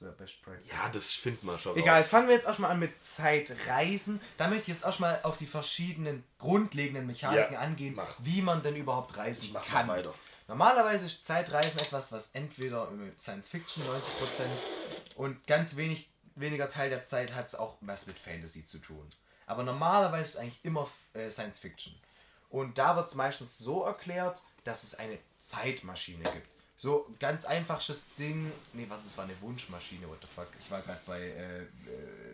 Wäre 0.00 0.12
Best 0.12 0.42
Practice. 0.42 0.68
Ja, 0.70 0.88
das 0.92 1.10
finden 1.12 1.46
wir 1.46 1.56
schon 1.58 1.76
Egal, 1.76 2.00
raus. 2.00 2.08
fangen 2.08 2.28
wir 2.28 2.34
jetzt 2.34 2.46
erstmal 2.46 2.70
an 2.70 2.78
mit 2.78 3.00
Zeitreisen. 3.00 4.20
Da 4.36 4.48
möchte 4.48 4.62
ich 4.62 4.68
jetzt 4.68 4.84
erstmal 4.84 5.20
auf 5.22 5.36
die 5.38 5.46
verschiedenen 5.46 6.22
grundlegenden 6.38 7.06
Mechaniken 7.06 7.54
Ja, 7.54 7.60
angehen, 7.60 7.94
mach. 7.94 8.14
wie 8.18 8.42
man 8.42 8.62
denn 8.62 8.76
überhaupt 8.76 9.16
reisen 9.16 9.50
mach 9.52 9.64
kann. 9.66 9.88
weiter. 9.88 10.12
Normalerweise 10.48 11.06
ist 11.06 11.24
Zeitreisen 11.24 11.80
etwas, 11.80 12.12
was 12.12 12.30
entweder 12.32 12.88
im 12.88 13.12
Science 13.18 13.48
Fiction 13.48 13.82
90% 13.84 13.88
und 15.16 15.46
ganz 15.46 15.76
wenig 15.76 16.08
weniger 16.36 16.68
Teil 16.68 16.90
der 16.90 17.04
Zeit 17.04 17.34
hat 17.34 17.48
es 17.48 17.54
auch 17.54 17.78
was 17.80 18.06
mit 18.06 18.18
Fantasy 18.18 18.66
zu 18.66 18.78
tun. 18.78 19.08
Aber 19.46 19.62
normalerweise 19.62 20.22
ist 20.24 20.30
es 20.34 20.36
eigentlich 20.36 20.60
immer 20.64 20.88
äh, 21.14 21.30
Science 21.30 21.58
Fiction. 21.58 21.94
Und 22.50 22.78
da 22.78 22.94
wird 22.96 23.08
es 23.08 23.14
meistens 23.14 23.58
so 23.58 23.82
erklärt, 23.84 24.40
dass 24.64 24.82
es 24.82 24.94
eine 24.94 25.18
Zeitmaschine 25.40 26.22
gibt. 26.30 26.48
So 26.76 27.06
ganz 27.18 27.44
einfaches 27.46 28.06
Ding. 28.18 28.52
Nee, 28.74 28.84
warte, 28.88 29.04
das 29.04 29.16
war 29.16 29.24
eine 29.24 29.40
Wunschmaschine, 29.40 30.06
what 30.08 30.18
the 30.20 30.28
fuck. 30.34 30.48
Ich 30.60 30.70
war 30.70 30.82
gerade 30.82 31.00
bei 31.06 31.20
äh, 31.20 31.62
äh, 31.62 31.66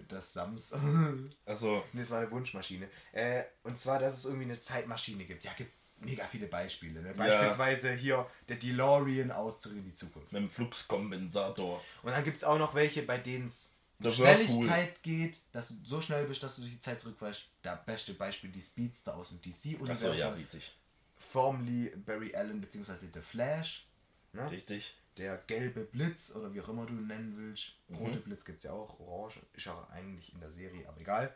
das 0.08 0.32
Sams. 0.32 0.72
Also, 1.46 1.84
Nee, 1.92 2.00
das 2.00 2.10
war 2.10 2.18
eine 2.18 2.30
Wunschmaschine. 2.30 2.88
Äh, 3.12 3.44
und 3.62 3.78
zwar, 3.78 3.98
dass 3.98 4.18
es 4.18 4.24
irgendwie 4.24 4.44
eine 4.44 4.60
Zeitmaschine 4.60 5.24
gibt. 5.24 5.44
Ja, 5.44 5.52
gibt 5.52 5.76
mega 6.00 6.26
viele 6.26 6.46
Beispiele. 6.46 7.00
Ne? 7.02 7.12
Beispielsweise 7.16 7.92
hier 7.92 8.26
der 8.48 8.56
DeLorean 8.56 9.30
aus 9.30 9.60
Zurück 9.60 9.78
in 9.78 9.84
die 9.84 9.94
Zukunft. 9.94 10.32
mit 10.32 10.42
dem 10.42 10.50
Fluxkompensator. 10.50 11.80
Und 12.02 12.10
dann 12.10 12.24
gibt 12.24 12.38
es 12.38 12.44
auch 12.44 12.58
noch 12.58 12.74
welche, 12.74 13.02
bei 13.02 13.18
denen 13.18 13.46
es 13.46 13.74
Schnelligkeit 14.10 15.02
geht, 15.02 15.40
dass 15.52 15.68
du 15.68 15.74
so 15.84 16.00
schnell 16.00 16.26
bist, 16.26 16.42
dass 16.42 16.56
du 16.56 16.62
durch 16.62 16.72
die 16.72 16.80
Zeit 16.80 17.00
zurückweichst. 17.00 17.44
Der 17.62 17.76
beste 17.76 18.14
Beispiel, 18.14 18.50
die 18.50 18.60
Speedster 18.60 19.14
aus 19.14 19.28
dem 19.28 19.40
DC-Universum. 19.40 20.10
Achso, 20.10 20.12
ja, 20.12 20.30
richtig. 20.30 20.72
Formerly 21.16 21.92
Barry 22.04 22.34
Allen 22.34 22.60
bzw. 22.60 23.06
The 23.14 23.20
Flash. 23.20 23.86
Ne? 24.32 24.50
Richtig. 24.50 24.96
Der 25.18 25.36
gelbe 25.46 25.80
Blitz 25.80 26.34
oder 26.34 26.52
wie 26.54 26.60
auch 26.60 26.68
immer 26.68 26.86
du 26.86 26.94
ihn 26.94 27.06
nennen 27.06 27.34
willst. 27.36 27.74
Mhm. 27.88 27.96
Rote 27.96 28.18
Blitz 28.18 28.44
gibt 28.44 28.58
es 28.58 28.64
ja 28.64 28.72
auch, 28.72 28.98
orange 28.98 29.40
ist 29.54 29.66
ja 29.66 29.88
eigentlich 29.92 30.32
in 30.32 30.40
der 30.40 30.50
Serie, 30.50 30.88
aber 30.88 31.00
egal. 31.00 31.34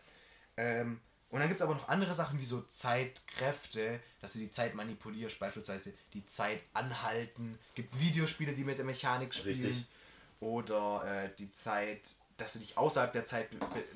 Ähm, 0.56 1.00
und 1.28 1.40
dann 1.40 1.48
gibt 1.48 1.61
es 1.61 1.64
aber 1.64 1.74
noch 1.74 1.88
andere 1.88 2.14
Sachen 2.14 2.40
wie 2.40 2.44
so 2.44 2.62
Zeitkräfte, 2.62 4.00
dass 4.20 4.32
du 4.32 4.38
die 4.38 4.50
Zeit 4.50 4.74
manipulierst, 4.74 5.38
beispielsweise 5.38 5.92
die 6.14 6.24
Zeit 6.26 6.62
anhalten. 6.72 7.59
gibt 7.74 7.98
Videospiele, 7.98 8.52
die 8.52 8.64
mit 8.64 8.78
der 8.78 8.85
Mechanik 8.85 9.35
spielen. 9.35 9.56
Richtig. 9.56 9.85
Oder 10.40 11.24
äh, 11.24 11.30
die 11.38 11.52
Zeit, 11.52 12.00
dass 12.37 12.52
du 12.52 12.61
dich 12.61 12.78
außerhalb 12.78 13.12
der 13.12 13.24
Zeit, 13.24 13.48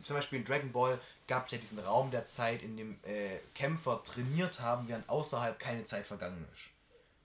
zum 0.02 0.16
Beispiel 0.16 0.40
in 0.40 0.44
Dragon 0.44 0.72
Ball 0.72 1.00
gab 1.26 1.46
es 1.46 1.52
ja 1.52 1.58
diesen 1.58 1.78
Raum 1.78 2.10
der 2.10 2.26
Zeit, 2.26 2.62
in 2.62 2.76
dem 2.76 2.98
äh, 3.04 3.38
Kämpfer 3.54 4.02
trainiert 4.02 4.60
haben, 4.60 4.88
während 4.88 5.08
außerhalb 5.08 5.58
keine 5.58 5.84
Zeit 5.84 6.06
vergangen 6.06 6.46
ist. 6.52 6.69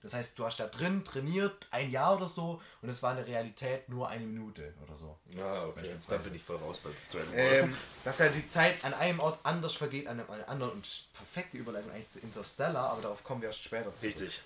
Das 0.06 0.14
heißt, 0.14 0.38
du 0.38 0.44
hast 0.44 0.58
da 0.58 0.66
drin 0.66 1.04
trainiert, 1.04 1.66
ein 1.70 1.90
Jahr 1.90 2.16
oder 2.16 2.26
so, 2.26 2.62
und 2.82 2.88
es 2.88 3.02
war 3.02 3.10
in 3.12 3.18
der 3.18 3.26
Realität 3.26 3.88
nur 3.88 4.08
eine 4.08 4.24
Minute 4.24 4.72
oder 4.86 4.96
so. 4.96 5.16
Ah, 5.38 5.64
okay. 5.64 5.80
Beispielsweise. 5.80 6.08
Da 6.08 6.16
bin 6.18 6.34
ich 6.34 6.42
voll 6.42 6.56
raus 6.56 6.80
bei. 6.80 6.90
Ähm, 7.34 7.76
dass 8.04 8.20
halt 8.20 8.34
die 8.34 8.46
Zeit 8.46 8.84
an 8.84 8.94
einem 8.94 9.20
Ort 9.20 9.38
anders 9.42 9.74
vergeht, 9.74 10.06
an 10.06 10.20
einem 10.20 10.28
anderen. 10.46 10.72
Und 10.72 11.08
perfekte 11.12 11.58
Überleitung 11.58 11.90
eigentlich 11.90 12.10
zu 12.10 12.20
Interstellar, 12.20 12.90
aber 12.90 13.02
darauf 13.02 13.24
kommen 13.24 13.42
wir 13.42 13.48
erst 13.48 13.62
später 13.62 13.94
zu. 13.96 14.06
Richtig. 14.06 14.40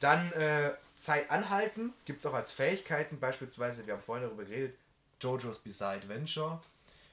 Dann 0.00 0.32
äh, 0.32 0.72
Zeit 0.96 1.30
anhalten, 1.30 1.92
gibt 2.04 2.20
es 2.20 2.26
auch 2.26 2.34
als 2.34 2.50
Fähigkeiten, 2.50 3.18
beispielsweise, 3.18 3.86
wir 3.86 3.94
haben 3.94 4.02
vorhin 4.02 4.26
darüber 4.26 4.44
geredet, 4.44 4.76
JoJo's 5.20 5.58
Bizarre 5.58 5.96
Adventure. 5.96 6.60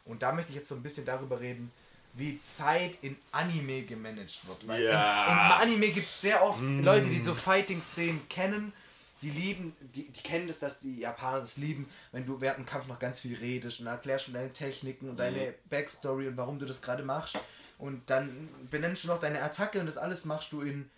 Und 0.06 0.21
da 0.21 0.32
möchte 0.32 0.52
ich 0.52 0.58
jetzt 0.58 0.69
so 0.69 0.76
ein 0.76 0.84
bisschen 0.84 1.06
darüber 1.06 1.39
reden, 1.39 1.71
wie 2.17 2.41
Zeit 2.41 2.97
in 3.01 3.15
Anime 3.32 3.84
gemanagt 3.84 4.45
wird. 4.47 4.67
Weil 4.67 4.84
Ja. 4.84 5.25
in, 5.25 5.32
Im 5.32 5.73
Anime 5.73 5.91
gibt 5.91 6.08
es 6.08 6.21
sehr 6.21 6.43
oft 6.43 6.60
Leute, 6.62 7.08
die 7.08 7.19
so 7.19 7.34
Fighting-Szenen 7.36 8.27
kennen, 8.27 8.73
die 9.21 9.30
lieben, 9.32 9.75
die, 9.95 10.10
die 10.10 10.21
kennen 10.21 10.47
das, 10.47 10.60
dass 10.60 10.80
die 10.80 10.99
Japaner 10.99 11.39
das 11.39 11.58
lieben, 11.58 11.89
wenn 12.12 12.25
du 12.25 12.39
während 12.41 12.60
dem 12.60 12.65
Kampf 12.65 12.88
noch 12.88 12.99
ganz 12.99 13.19
viel 13.19 13.36
redest 13.36 13.80
und 13.80 13.86
dann 13.86 13.95
erklärst 13.95 14.27
du 14.27 14.32
deine 14.32 14.51
Techniken 14.51 15.10
und 15.10 15.17
deine 15.17 15.53
Backstory 15.69 16.27
und 16.27 16.38
warum 16.38 16.60
du 16.60 16.65
das 16.65 16.82
gerade 16.82 17.03
machst. 17.03 17.39
Und 17.80 18.10
dann 18.10 18.49
benennst 18.71 19.03
du 19.03 19.08
noch 19.08 19.19
deine 19.19 19.41
Attacke 19.41 19.80
und 19.80 19.86
das 19.86 19.97
alles 19.97 20.25
machst 20.25 20.51
du 20.51 20.62
in 20.62 20.89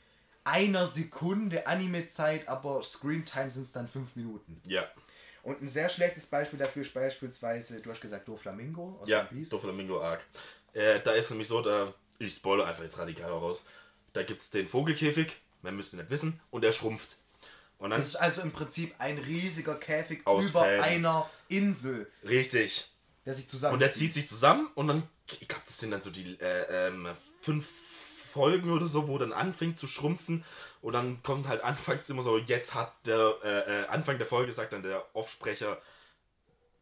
einer 0.45 0.87
Sekunde 0.87 1.67
Anime-Zeit, 1.67 2.47
aber 2.47 2.81
Screentime 2.81 3.51
sind 3.51 3.63
es 3.63 3.71
dann 3.71 3.87
fünf 3.87 4.15
Minuten. 4.15 4.61
Ja. 4.65 4.85
Und 5.43 5.61
ein 5.61 5.67
sehr 5.67 5.87
schlechtes 5.89 6.25
Beispiel 6.25 6.59
dafür 6.59 6.81
ist 6.81 6.93
beispielsweise, 6.93 7.79
du 7.81 7.89
hast 7.91 8.01
gesagt, 8.01 8.27
Doflamingo 8.27 8.99
aus 9.01 9.07
Ja, 9.07 9.19
One 9.21 9.29
Piece. 9.29 9.49
Doflamingo 9.49 10.01
Arc. 10.01 10.21
Äh, 10.79 11.01
da 11.01 11.11
ist 11.11 11.29
nämlich 11.29 11.49
so, 11.49 11.61
da, 11.61 11.93
ich 12.19 12.33
spoilere 12.33 12.67
einfach 12.67 12.83
jetzt 12.83 12.97
radikal 12.97 13.29
raus. 13.29 13.65
Da 14.13 14.23
gibt 14.23 14.41
es 14.41 14.49
den 14.49 14.67
Vogelkäfig, 14.67 15.35
man 15.61 15.75
müsste 15.75 15.97
nicht 15.97 16.09
wissen, 16.09 16.39
und 16.51 16.61
der 16.61 16.71
schrumpft. 16.71 17.17
Und 17.79 17.89
dann 17.91 17.99
Das 17.99 18.07
ist 18.07 18.15
also 18.15 18.41
im 18.41 18.51
Prinzip 18.51 18.95
ein 18.97 19.17
riesiger 19.17 19.75
Käfig 19.75 20.21
über 20.21 20.41
Fäden. 20.41 20.83
einer 20.83 21.29
Insel, 21.49 22.09
richtig. 22.23 22.89
der 23.25 23.33
sich 23.33 23.49
zusammen. 23.49 23.73
Und 23.73 23.79
der 23.79 23.91
zieht 23.91 24.13
sich 24.13 24.27
zusammen 24.27 24.69
und 24.75 24.87
dann, 24.87 25.03
ich 25.39 25.47
glaube, 25.47 25.63
das 25.65 25.77
sind 25.77 25.91
dann 25.91 26.01
so 26.01 26.11
die 26.11 26.39
äh, 26.39 26.87
ähm, 26.87 27.07
fünf 27.41 27.67
Folgen 28.31 28.71
oder 28.71 28.87
so, 28.87 29.07
wo 29.07 29.17
dann 29.17 29.33
anfängt 29.33 29.77
zu 29.77 29.87
schrumpfen 29.87 30.45
und 30.81 30.93
dann 30.93 31.21
kommt 31.23 31.47
halt 31.47 31.61
anfangs 31.63 32.09
immer 32.09 32.21
so, 32.21 32.37
jetzt 32.37 32.73
hat 32.73 32.93
der 33.05 33.35
äh, 33.43 33.81
äh, 33.81 33.87
Anfang 33.87 34.17
der 34.17 34.27
Folge 34.27 34.53
sagt 34.53 34.71
dann 34.71 34.83
der 34.83 35.03
Offsprecher 35.13 35.81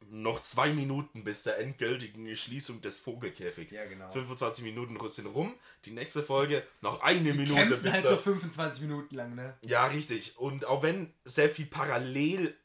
noch 0.10 0.42
zwei 0.42 0.74
Minuten 0.74 1.24
bis 1.24 1.44
der 1.44 1.60
endgültigen 1.60 2.34
Schließung 2.36 2.82
des 2.82 3.00
Vogelkäfigs. 3.00 3.72
Ja, 3.72 3.86
genau. 3.86 4.10
25 4.12 4.64
Minuten 4.64 4.98
sind 5.10 5.26
rum. 5.28 5.54
Die 5.86 5.92
nächste 5.92 6.24
Folge 6.24 6.64
noch 6.82 7.02
eine 7.02 7.34
Minute 7.34 7.54
kämpfen 7.56 7.82
bis 7.84 7.94
halt 7.94 8.08
so 8.08 8.18
25 8.18 8.82
Minuten 8.82 9.16
lang, 9.16 9.36
ne? 9.36 9.58
Ja, 9.62 9.86
richtig. 9.88 10.38
Und 10.38 10.66
auch 10.66 10.84
wenn 10.84 11.14
sehr 11.26 11.50
viel 11.50 11.66
parallel 11.66 12.56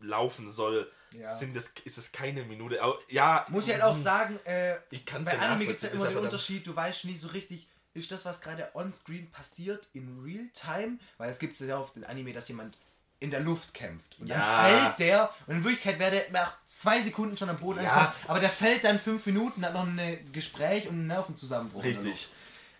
laufen 0.00 0.48
soll, 0.48 0.90
Ja. 1.12 1.34
sind 1.34 1.56
das, 1.56 1.72
ist 1.84 1.98
es 1.98 2.12
keine 2.12 2.44
Minute. 2.44 2.82
Aber, 2.82 2.98
ja, 3.08 3.44
Muss 3.48 3.66
ich 3.66 3.72
halt 3.72 3.82
auch 3.82 3.96
sagen, 3.96 4.38
äh, 4.44 4.76
Ich 4.90 5.04
kann's 5.04 5.30
bei 5.30 5.36
ja 5.36 5.42
Anime 5.42 5.66
gibt 5.66 5.76
es 5.76 5.82
ja 5.82 5.88
immer 5.90 6.08
den 6.08 6.18
Unterschied, 6.18 6.66
du 6.66 6.74
weißt 6.74 7.04
nie 7.06 7.16
so 7.16 7.28
richtig, 7.28 7.68
ist 7.94 8.10
das, 8.12 8.24
was 8.24 8.40
gerade 8.40 8.70
on-screen 8.74 9.30
passiert, 9.30 9.88
in 9.94 10.20
real 10.22 10.48
time? 10.52 10.98
Weil 11.16 11.30
es 11.30 11.38
gibt 11.38 11.58
ja 11.60 11.78
oft 11.78 11.96
in 11.96 12.04
Anime, 12.04 12.32
dass 12.32 12.48
jemand 12.48 12.76
in 13.20 13.30
der 13.30 13.40
Luft 13.40 13.72
kämpft. 13.72 14.18
Und 14.20 14.26
Ja. 14.28 14.36
dann 14.36 14.70
fällt 14.70 14.98
der, 14.98 15.30
und 15.46 15.56
in 15.56 15.64
Wirklichkeit 15.64 15.98
wäre 15.98 16.10
der 16.10 16.30
nach 16.30 16.56
zwei 16.66 17.00
Sekunden 17.02 17.36
schon 17.36 17.48
am 17.48 17.56
Boden 17.56 17.82
Ja. 17.82 17.90
angekommen, 17.92 18.24
aber 18.28 18.40
der 18.40 18.50
fällt 18.50 18.84
dann 18.84 18.98
fünf 19.00 19.24
Minuten, 19.26 19.64
hat 19.64 19.72
noch 19.72 19.86
ein 19.86 20.32
Gespräch 20.32 20.86
und 20.88 20.94
einen 20.94 21.06
Nervenzusammenbruch. 21.06 21.82
Richtig. 21.82 22.28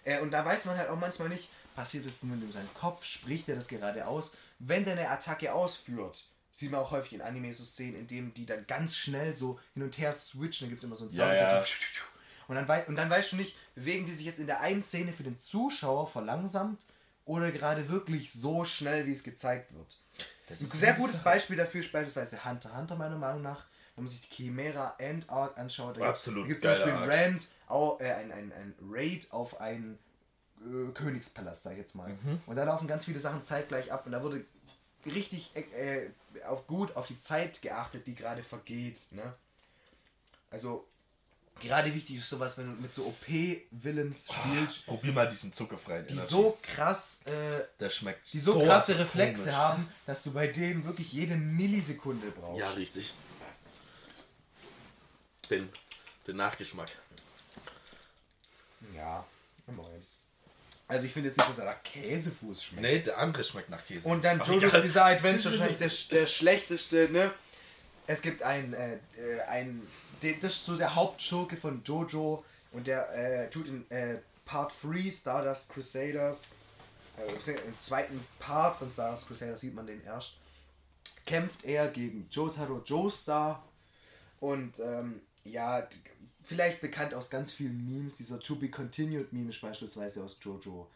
Äh, 0.05 0.21
und 0.21 0.31
da 0.31 0.45
weiß 0.45 0.67
man 0.67 0.77
halt 0.77 0.89
auch 0.91 0.99
manchmal 0.99 1.29
nicht, 1.31 1.49
passiert 1.75 2.07
es 2.07 2.13
nur 2.23 2.37
in 2.37 2.53
seinem 2.53 2.73
Kopf, 2.75 3.05
spricht 3.05 3.49
er 3.49 3.57
das 3.57 3.69
gerade 3.69 4.07
aus. 4.07 4.35
Wenn 4.59 4.85
der 4.85 4.95
eine 4.95 5.09
Attacke 5.11 5.53
ausführt, 5.53 6.25
sieht 6.53 6.71
man 6.71 6.81
auch 6.81 6.91
häufig 6.91 7.13
in 7.15 7.23
Anime 7.23 7.53
so 7.53 7.65
Szenen, 7.65 7.97
in 8.01 8.07
denen 8.07 8.35
die 8.35 8.47
dann 8.47 8.67
ganz 8.67 8.97
schnell 8.97 9.37
so 9.37 9.59
hin 9.75 9.83
und 9.83 9.99
her 9.99 10.13
switchen, 10.13 10.67
da 10.67 10.71
gibt 10.71 10.81
es 10.83 10.85
immer 10.87 10.97
so 10.97 11.05
einen 11.05 11.11
Sound. 11.11 11.35
ja. 11.35 11.61
So 11.61 11.67
und, 12.49 12.55
dann 12.55 12.69
wei 12.69 12.85
und 12.87 12.97
dann 12.97 13.11
weißt 13.11 13.33
du 13.33 13.37
nicht, 13.37 13.57
bewegen 13.75 14.07
die 14.07 14.13
sich 14.13 14.25
jetzt 14.27 14.39
in 14.39 14.47
der 14.47 14.61
einen 14.61 14.83
Szene 14.83 15.13
für 15.13 15.25
den 15.25 15.37
Zuschauer 15.39 16.07
verlangsamt 16.07 16.85
oder 17.25 17.51
gerade 17.51 17.89
wirklich 17.89 18.33
so 18.33 18.65
schnell, 18.65 19.07
wie 19.07 19.13
es 19.13 19.25
gezeigt 19.25 19.75
wird. 19.75 19.99
Das 20.47 20.61
Ein 20.61 20.65
ist 20.65 20.79
sehr 20.79 20.91
eine 20.91 20.99
gutes 20.99 21.17
Sache. 21.17 21.25
Beispiel 21.25 21.57
dafür 21.57 21.81
ist 21.81 21.93
beispielsweise 21.93 22.45
Hunter 22.45 22.77
Hunter, 22.77 22.97
meiner 22.97 23.17
Meinung 23.17 23.43
nach. 23.43 23.65
Wenn 23.95 24.05
man 24.05 24.13
sich 24.13 24.29
die 24.29 24.35
Chimera 24.35 24.95
End 24.99 25.29
Arc 25.31 25.57
anschaut, 25.59 25.97
da 25.97 26.07
gibt 26.07 26.17
es 26.17 26.23
zum 26.25 26.35
Beispiel 26.45 26.93
Arc. 26.93 27.11
Rand, 27.11 27.47
auch, 27.67 28.01
äh, 28.01 28.13
ein, 28.13 28.31
ein, 28.31 28.53
ein 28.53 28.75
Raid 28.91 29.27
auf 29.31 29.61
einen 29.61 29.99
äh, 30.61 30.93
Königspalast, 30.93 31.63
sag 31.63 31.73
ich 31.73 31.79
jetzt 31.79 31.95
mal. 31.95 32.11
Mhm. 32.11 32.41
Und 32.47 32.57
da 32.57 32.65
laufen 32.65 32.87
ganz 32.87 33.07
viele 33.07 33.21
Sachen 33.21 33.43
zeitgleich 33.43 33.93
ab 33.93 34.07
und 34.07 34.13
da 34.13 34.23
wurde 34.23 34.45
richtig 35.07 35.55
äh, 35.57 36.11
auf 36.47 36.67
gut 36.67 36.95
auf 36.97 37.07
die 37.07 37.19
Zeit 37.21 37.63
geachtet, 37.63 38.07
die 38.07 38.15
gerade 38.15 38.43
vergeht. 38.43 38.99
Ne? 39.11 39.35
Also 40.51 40.87
gerade 41.61 41.95
wichtig 41.95 42.17
ist 42.19 42.29
sowas, 42.29 42.57
wenn 42.59 42.67
du 42.77 42.83
mit 42.83 42.95
so 42.95 43.05
OP-Villains 43.07 44.27
spielst, 44.33 44.87
Probier 44.87 45.13
mal 45.13 45.29
diesen 45.29 45.53
zuckerfreien 45.53 46.07
die 46.07 46.15
Energy. 46.15 46.29
so 46.31 46.59
krass 46.63 47.21
äh, 47.27 47.65
Der 47.81 47.91
schmeckt 47.91 48.33
die 48.33 48.41
so, 48.41 48.61
krasse 48.61 48.93
komisch. 48.93 49.07
Reflexe 49.07 49.57
haben, 49.57 49.89
dass 50.07 50.23
du 50.23 50.33
bei 50.33 50.47
denen 50.49 50.85
wirklich 50.85 51.13
jede 51.13 51.37
Millisekunde 51.37 52.31
brauchst. 52.31 52.61
Ja, 52.61 52.71
richtig. 52.71 53.15
Den, 55.51 55.69
den 56.27 56.37
Nachgeschmack. 56.37 56.91
Ja, 58.95 59.25
immerhin. 59.67 60.03
Also 60.89 61.07
ich 61.07 61.13
finde 61.13 61.31
jetzt 61.31 61.39
nicht, 61.39 61.49
dass 61.51 61.59
er 61.59 61.65
nach 61.65 61.83
Käsefuß 61.83 62.65
schmeckt. 62.65 62.83
Nee, 62.83 63.01
der 63.01 63.19
andere 63.19 63.43
schmeckt 63.43 63.71
nach 63.71 63.85
Käse. 63.85 64.09
Und 64.09 64.25
dann 64.25 64.41
Jojo's. 64.41 64.73
Bizarre 64.73 65.17
Adventure 65.17 65.53
wahrscheinlich 65.59 65.79
der, 65.79 66.19
der 66.19 66.27
schlechteste, 66.27 67.09
ne? 67.11 67.33
Es 68.07 68.23
gibt 68.23 68.43
ein, 68.43 68.73
äh, 68.73 68.95
äh, 68.95 69.41
ein, 69.49 69.83
das 70.21 70.53
ist 70.53 70.67
so 70.67 70.77
der 70.77 70.95
Hauptschurke 70.95 71.57
von 71.57 71.83
Jojo 71.85 72.45
und 72.73 72.87
der 72.87 73.13
äh, 73.15 73.51
tut 73.51 73.69
in 73.69 73.91
äh, 73.91 74.19
Part 74.45 74.73
3 74.83 75.11
Stardust 75.11 75.69
Crusaders, 75.71 76.49
äh, 77.19 77.53
im 77.53 77.81
zweiten 77.81 78.25
Part 78.39 78.77
von 78.77 78.91
Stardust 78.91 79.27
Crusaders 79.29 79.61
sieht 79.61 79.75
man 79.75 79.87
den 79.87 80.03
erst, 80.05 80.37
kämpft 81.25 81.65
er 81.65 81.89
gegen 81.89 82.29
Jotaro 82.31 82.83
Joestar 82.85 83.63
und 84.41 84.79
ähm, 84.79 85.21
ja, 85.45 85.89
vielleicht 86.43 86.81
bekannt 86.81 87.13
aus 87.15 87.29
ganz 87.29 87.53
vielen 87.53 87.85
Memes, 87.85 88.17
dieser 88.17 88.41
To 88.41 88.55
Be 88.55 88.71
Continued 88.71 89.33
Meme 89.33 89.51
ist 89.51 89.61
beispielsweise 89.61 90.23
aus 90.23 90.39
Jojo. 90.41 90.89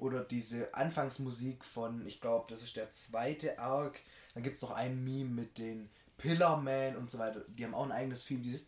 Oder 0.00 0.24
diese 0.24 0.72
Anfangsmusik 0.74 1.64
von, 1.64 2.06
ich 2.06 2.20
glaube, 2.20 2.46
das 2.48 2.62
ist 2.62 2.76
der 2.76 2.90
zweite 2.92 3.58
Arc. 3.58 4.00
Dann 4.34 4.42
gibt 4.42 4.56
es 4.56 4.62
noch 4.62 4.70
ein 4.70 5.02
Meme 5.04 5.30
mit 5.30 5.58
den 5.58 5.90
Pillar 6.22 6.56
Man 6.56 6.96
und 6.96 7.10
so 7.10 7.18
weiter. 7.18 7.42
Die 7.48 7.64
haben 7.64 7.74
auch 7.74 7.84
ein 7.84 7.92
eigenes 7.92 8.24
Theme, 8.24 8.40
dieses. 8.40 8.64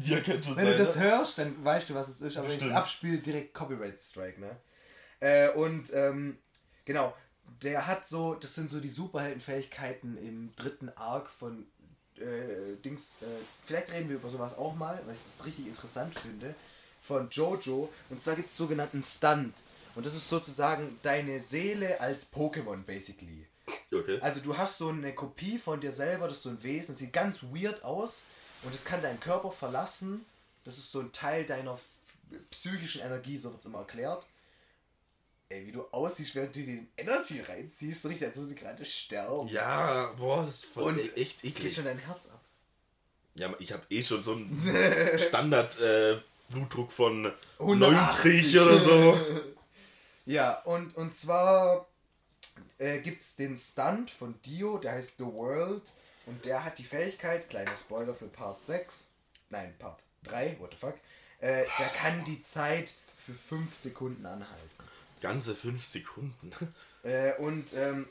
Ja, 0.00 0.20
kann 0.20 0.42
schon 0.42 0.56
Wenn 0.56 0.64
du 0.66 0.70
sein. 0.72 0.78
das 0.78 0.96
ne? 0.96 1.02
hörst, 1.02 1.38
dann 1.38 1.64
weißt 1.64 1.90
du, 1.90 1.94
was 1.94 2.08
es 2.08 2.22
ist. 2.22 2.36
Aber 2.38 2.48
wenn 2.48 2.56
ich 2.56 2.62
es 2.62 2.72
abspiele, 2.72 3.18
direkt 3.18 3.54
Copyright 3.54 4.00
Strike, 4.00 4.40
ne? 4.40 4.56
Äh, 5.20 5.50
und 5.50 5.92
ähm, 5.92 6.38
genau, 6.84 7.14
der 7.62 7.86
hat 7.86 8.06
so, 8.06 8.34
das 8.34 8.54
sind 8.54 8.70
so 8.70 8.80
die 8.80 8.88
Superheldenfähigkeiten 8.88 10.16
im 10.16 10.54
dritten 10.56 10.88
Arc 10.96 11.28
von 11.28 11.66
äh, 12.16 12.76
Dings. 12.82 13.18
Äh, 13.20 13.26
vielleicht 13.66 13.92
reden 13.92 14.08
wir 14.08 14.16
über 14.16 14.30
sowas 14.30 14.56
auch 14.56 14.74
mal, 14.74 15.00
weil 15.06 15.14
ich 15.14 15.36
das 15.36 15.46
richtig 15.46 15.66
interessant 15.66 16.18
finde. 16.18 16.54
Von 17.02 17.28
Jojo. 17.28 17.90
Und 18.08 18.22
zwar 18.22 18.36
gibt 18.36 18.48
es 18.48 18.56
sogenannten 18.56 19.02
Stunt. 19.02 19.54
Und 19.94 20.04
das 20.06 20.14
ist 20.14 20.28
sozusagen 20.28 20.98
deine 21.02 21.40
Seele 21.40 22.00
als 22.00 22.32
Pokémon, 22.32 22.82
basically. 22.84 23.46
Okay. 23.92 24.18
Also 24.20 24.40
du 24.40 24.56
hast 24.56 24.78
so 24.78 24.88
eine 24.88 25.14
Kopie 25.14 25.58
von 25.58 25.80
dir 25.80 25.92
selber, 25.92 26.28
das 26.28 26.38
ist 26.38 26.42
so 26.42 26.50
ein 26.50 26.62
Wesen, 26.62 26.88
das 26.88 26.98
sieht 26.98 27.12
ganz 27.12 27.42
weird 27.44 27.82
aus 27.84 28.22
und 28.62 28.74
es 28.74 28.84
kann 28.84 29.02
deinen 29.02 29.20
Körper 29.20 29.50
verlassen. 29.52 30.24
Das 30.64 30.78
ist 30.78 30.90
so 30.90 31.00
ein 31.00 31.12
Teil 31.12 31.44
deiner 31.44 31.78
psychischen 32.50 33.02
Energie, 33.02 33.38
so 33.38 33.50
wird 33.50 33.60
es 33.60 33.66
immer 33.66 33.78
erklärt. 33.80 34.26
Ey, 35.50 35.66
wie 35.66 35.72
du 35.72 35.82
aussiehst, 35.92 36.34
während 36.34 36.56
du 36.56 36.60
dir 36.60 36.66
den 36.66 36.88
Energy 36.96 37.40
reinziehst, 37.40 38.02
so 38.02 38.08
nicht, 38.08 38.22
als 38.24 38.34
würde 38.36 38.48
sie 38.48 38.54
gerade 38.54 38.84
sterben. 38.84 39.46
Ja, 39.48 40.06
boah, 40.18 40.40
das 40.40 40.50
ist 40.56 40.64
voll 40.64 40.84
Und 40.94 41.16
echt 41.16 41.42
Geht 41.42 41.56
eklig. 41.58 41.74
schon 41.74 41.84
dein 41.84 41.98
Herz 41.98 42.26
ab. 42.26 42.40
Ja, 43.36 43.54
ich 43.58 43.72
habe 43.72 43.82
eh 43.90 44.02
schon 44.02 44.22
so 44.22 44.32
einen 44.32 44.62
Standard 45.28 45.78
äh, 45.80 46.18
Blutdruck 46.48 46.90
von 46.90 47.30
180 47.58 48.54
90 48.54 48.60
oder 48.60 48.78
so. 48.78 49.18
Ja, 50.26 50.60
und, 50.62 50.96
und 50.96 51.14
zwar 51.14 51.86
äh, 52.78 53.00
gibt 53.00 53.20
es 53.22 53.36
den 53.36 53.56
Stunt 53.56 54.10
von 54.10 54.40
Dio, 54.42 54.78
der 54.78 54.92
heißt 54.92 55.18
The 55.18 55.24
World. 55.24 55.82
Und 56.26 56.44
der 56.46 56.64
hat 56.64 56.78
die 56.78 56.84
Fähigkeit, 56.84 57.50
kleiner 57.50 57.76
Spoiler 57.76 58.14
für 58.14 58.28
Part 58.28 58.64
6, 58.64 59.08
nein, 59.50 59.74
Part 59.78 60.00
3, 60.22 60.56
what 60.58 60.70
the 60.72 60.78
fuck, 60.78 60.94
äh, 61.40 61.66
der 61.78 61.88
kann 61.88 62.24
die 62.24 62.42
Zeit 62.42 62.94
für 63.18 63.34
5 63.34 63.74
Sekunden 63.74 64.24
anhalten. 64.24 64.84
Ganze 65.20 65.54
5 65.54 65.84
Sekunden. 65.84 66.52
Äh, 67.02 67.34
und 67.34 67.74
ähm, 67.74 68.08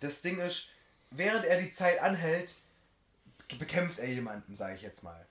das 0.00 0.20
Ding 0.20 0.38
ist, 0.40 0.68
während 1.10 1.46
er 1.46 1.58
die 1.58 1.72
Zeit 1.72 2.02
anhält, 2.02 2.54
bekämpft 3.58 3.98
er 3.98 4.08
jemanden, 4.08 4.54
sage 4.54 4.74
ich 4.74 4.82
jetzt 4.82 5.02
mal. 5.02 5.26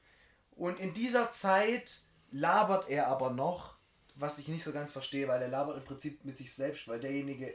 Und 0.55 0.79
in 0.79 0.95
dieser 0.95 1.31
Zeit 1.31 1.99
labert 2.31 2.89
er 2.89 3.07
aber 3.07 3.29
noch, 3.29 3.75
was 4.19 4.37
ich 4.39 4.47
nicht 4.47 4.63
so 4.63 4.71
ganz 4.71 4.91
verstehe, 4.91 5.27
weil 5.27 5.41
er 5.41 5.47
labert 5.47 5.77
im 5.77 5.83
Prinzip 5.83 6.23
mit 6.25 6.37
sich 6.37 6.53
selbst, 6.53 6.87
weil 6.87 6.99
derjenige, 6.99 7.53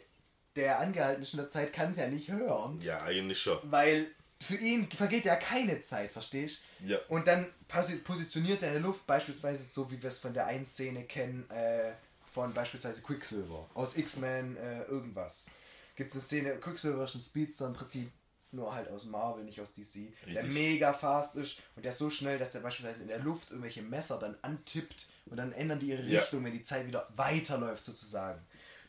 der 0.56 0.78
angehalten 0.80 1.22
ist 1.22 1.34
in 1.34 1.38
der 1.38 1.50
Zeit, 1.50 1.72
kann 1.72 1.90
es 1.90 1.96
ja 1.96 2.06
nicht 2.08 2.30
hören. 2.30 2.78
Ja, 2.80 3.02
eigentlich 3.02 3.40
schon. 3.40 3.58
Weil 3.64 4.06
für 4.40 4.56
ihn 4.56 4.90
vergeht 4.90 5.24
ja 5.24 5.36
keine 5.36 5.80
Zeit, 5.80 6.10
verstehst 6.12 6.62
Ja. 6.84 6.98
Und 7.08 7.26
dann 7.26 7.46
posi- 7.70 8.02
positioniert 8.02 8.62
er 8.62 8.68
in 8.68 8.74
der 8.74 8.82
Luft 8.82 9.06
beispielsweise 9.06 9.64
so, 9.64 9.90
wie 9.90 10.02
wir 10.02 10.08
es 10.08 10.18
von 10.18 10.34
der 10.34 10.46
einen 10.46 10.66
Szene 10.66 11.04
kennen, 11.04 11.48
äh, 11.50 11.92
von 12.32 12.52
beispielsweise 12.52 13.00
Quicksilver 13.02 13.68
aus 13.74 13.96
X-Men 13.96 14.56
äh, 14.56 14.82
irgendwas. 14.84 15.46
Gibt 15.96 16.10
es 16.10 16.16
eine 16.16 16.22
Szene, 16.22 16.56
Quicksilver 16.56 17.04
ist 17.04 17.14
ein 17.14 17.20
Speedster 17.22 17.66
im 17.66 17.72
Prinzip 17.74 18.10
nur 18.55 18.74
halt 18.74 18.88
aus 18.88 19.05
Marvel, 19.07 19.44
nicht 19.44 19.61
aus 19.61 19.74
DC, 19.74 20.12
der 20.26 20.42
Richtig. 20.42 20.52
mega 20.55 20.92
fast 20.92 21.36
ist 21.36 21.61
und 21.76 21.84
der 21.84 21.92
ist 21.92 21.98
so 21.98 22.11
schnell, 22.11 22.38
dass 22.38 22.52
der 22.52 22.61
beispielsweise 22.61 23.02
in 23.02 23.09
der 23.09 23.18
Luft 23.18 23.50
irgendwelche 23.50 23.82
Messer 23.82 24.18
dann 24.18 24.36
antippt 24.42 25.07
und 25.26 25.36
dann 25.36 25.52
ändern 25.52 25.78
die 25.78 25.88
ihre 25.88 26.02
Ja. 26.02 26.20
Richtung, 26.20 26.44
wenn 26.44 26.52
die 26.52 26.64
Zeit 26.64 26.86
wieder 26.86 27.09
weiterläuft 27.16 27.84
sozusagen. 27.84 28.40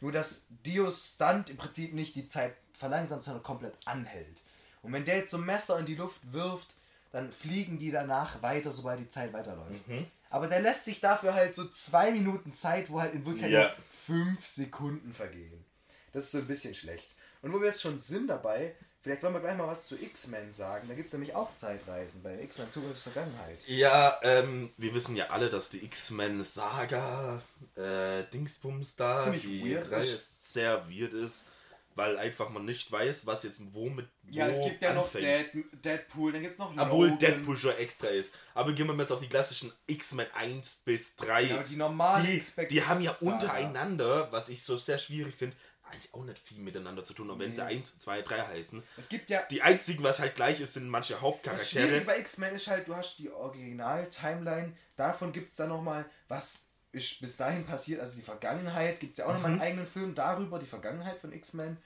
Nur 0.01 0.11
dass 0.11 0.45
Dios 0.65 1.13
Stunt 1.15 1.49
im 1.49 1.57
Prinzip 1.57 1.93
nicht 1.93 2.15
die 2.15 2.27
Zeit 2.27 2.53
verlangsamt, 2.73 3.23
sondern 3.23 3.43
komplett 3.43 3.73
anhält. 3.85 4.41
Und 4.81 4.93
wenn 4.93 5.05
der 5.05 5.17
jetzt 5.17 5.31
so 5.31 5.37
ein 5.37 5.45
Messer 5.45 5.79
in 5.79 5.85
die 5.85 5.95
Luft 5.95 6.21
wirft, 6.33 6.75
dann 7.11 7.31
fliegen 7.31 7.79
die 7.79 7.91
danach 7.91 8.41
weiter, 8.41 8.71
sobald 8.71 8.99
die 8.99 9.09
Zeit 9.09 9.31
weiterläuft. 9.33 9.87
Mhm. 9.87 10.05
Aber 10.29 10.47
der 10.47 10.59
lässt 10.59 10.83
sich 10.85 10.99
dafür 10.99 11.33
halt 11.33 11.55
so 11.55 11.69
zwei 11.69 12.11
Minuten 12.11 12.51
Zeit, 12.51 12.89
wo 12.89 12.99
halt 12.99 13.13
in 13.13 13.25
Wirklichkeit 13.25 13.51
Ja. 13.51 13.67
nur 13.69 13.75
fünf 14.05 14.45
Sekunden 14.45 15.13
vergehen. 15.13 15.63
Das 16.11 16.25
ist 16.25 16.31
so 16.31 16.39
ein 16.39 16.47
bisschen 16.47 16.75
schlecht. 16.75 17.15
Und 17.41 17.53
wo 17.53 17.59
wir 17.61 17.67
jetzt 17.67 17.81
schon 17.81 17.99
sind 17.99 18.27
dabei, 18.27 18.75
vielleicht 19.05 19.21
wollen 19.21 19.35
wir 19.35 19.39
gleich 19.39 19.55
mal 19.55 19.67
was 19.67 19.87
zu 19.87 19.95
X-Men 20.01 20.51
sagen. 20.51 20.87
Da 20.87 20.95
gibt 20.95 21.07
es 21.07 21.13
nämlich 21.13 21.35
auch 21.35 21.53
Zeitreisen 21.55 22.23
bei 22.23 22.41
X-Men 22.41 22.71
Zukunft 22.71 23.01
Vergangenheit. 23.03 23.59
Ja, 23.67 24.17
ähm, 24.23 24.71
wir 24.77 24.95
wissen 24.95 25.15
ja 25.15 25.27
alle, 25.27 25.47
dass 25.51 25.69
die 25.69 25.85
X-Men-Saga, 25.85 27.39
äh, 27.75 28.23
Dingsbums 28.33 28.95
da, 28.95 29.21
Ziemlich 29.23 29.43
die 29.43 29.63
weird 29.75 29.91
Reihe 29.91 30.09
ist. 30.09 30.53
sehr 30.53 30.89
weird 30.89 31.13
ist, 31.13 31.45
weil 31.93 32.17
einfach 32.17 32.49
man 32.49 32.65
nicht 32.65 32.91
weiß, 32.91 33.27
was 33.27 33.43
jetzt 33.43 33.61
wo 33.75 33.91
mit 33.91 34.07
wo 34.23 34.33
Ja, 34.33 34.47
es 34.47 34.63
gibt 34.65 34.81
ja 34.81 34.95
noch 34.95 35.03
anfängt. 35.03 35.53
Dead, 35.53 35.65
Deadpool, 35.85 36.31
dann 36.31 36.41
gibt 36.41 36.53
es 36.53 36.59
noch 36.59 36.75
Obwohl 36.75 37.09
Logan. 37.09 37.19
Deadpool 37.19 37.57
schon 37.57 37.75
extra 37.75 38.07
ist. 38.07 38.33
Aber 38.55 38.73
gehen 38.73 38.87
wir 38.87 38.95
jetzt 38.95 39.11
auf 39.11 39.19
die 39.19 39.29
klassischen 39.29 39.71
X-Men 39.85 40.25
1 40.33 40.81
bis 40.83 41.15
3. 41.17 41.43
Ja, 41.43 41.61
die 41.61 41.75
normale 41.75 42.27
die, 42.27 42.67
die 42.69 42.83
haben 42.83 43.01
ja 43.01 43.11
untereinander, 43.21 44.31
was 44.31 44.49
ich 44.49 44.63
so 44.63 44.77
sehr 44.77 44.97
schwierig 44.97 45.35
finde, 45.35 45.55
eigentlich 45.87 46.13
auch 46.13 46.23
nicht 46.23 46.39
viel 46.39 46.59
miteinander 46.59 47.03
zu 47.05 47.13
tun, 47.13 47.29
auch 47.31 47.39
wenn 47.39 47.53
sie 47.53 47.61
Nee. 47.61 47.67
1, 47.77 47.97
2, 47.97 48.21
3 48.23 48.41
heißen. 48.47 48.83
Es 48.97 49.07
gibt 49.09 49.29
ja 49.29 49.41
Die 49.51 49.61
einzigen, 49.61 50.03
was 50.03 50.19
halt 50.19 50.35
gleich 50.35 50.59
ist, 50.59 50.73
sind 50.73 50.89
manche 50.89 51.13
Das 51.13 51.21
Hauptcharaktere. 51.21 51.85
Schwierige 51.87 52.05
bei 52.05 52.19
X-Men 52.19 52.55
ist 52.55 52.67
halt, 52.67 52.87
du 52.87 52.95
hast 52.95 53.17
die 53.19 53.29
Original-Timeline, 53.29 54.73
davon 54.95 55.31
gibt 55.31 55.51
es 55.51 55.57
dann 55.57 55.69
nochmal, 55.69 56.05
was 56.27 56.65
ist 56.91 57.19
bis 57.19 57.35
dahin 57.37 57.65
passiert, 57.65 57.99
also 57.99 58.15
die 58.15 58.21
Vergangenheit, 58.21 58.99
gibt 58.99 59.13
es 59.13 59.17
ja 59.19 59.25
auch 59.25 59.33
nochmal 59.33 59.51
Mhm. 59.51 59.61
einen 59.61 59.67
eigenen 59.69 59.85
Film 59.87 60.15
darüber, 60.15 60.59
die 60.59 60.65
Vergangenheit 60.65 61.19
von 61.19 61.33
X-Men. 61.33 61.77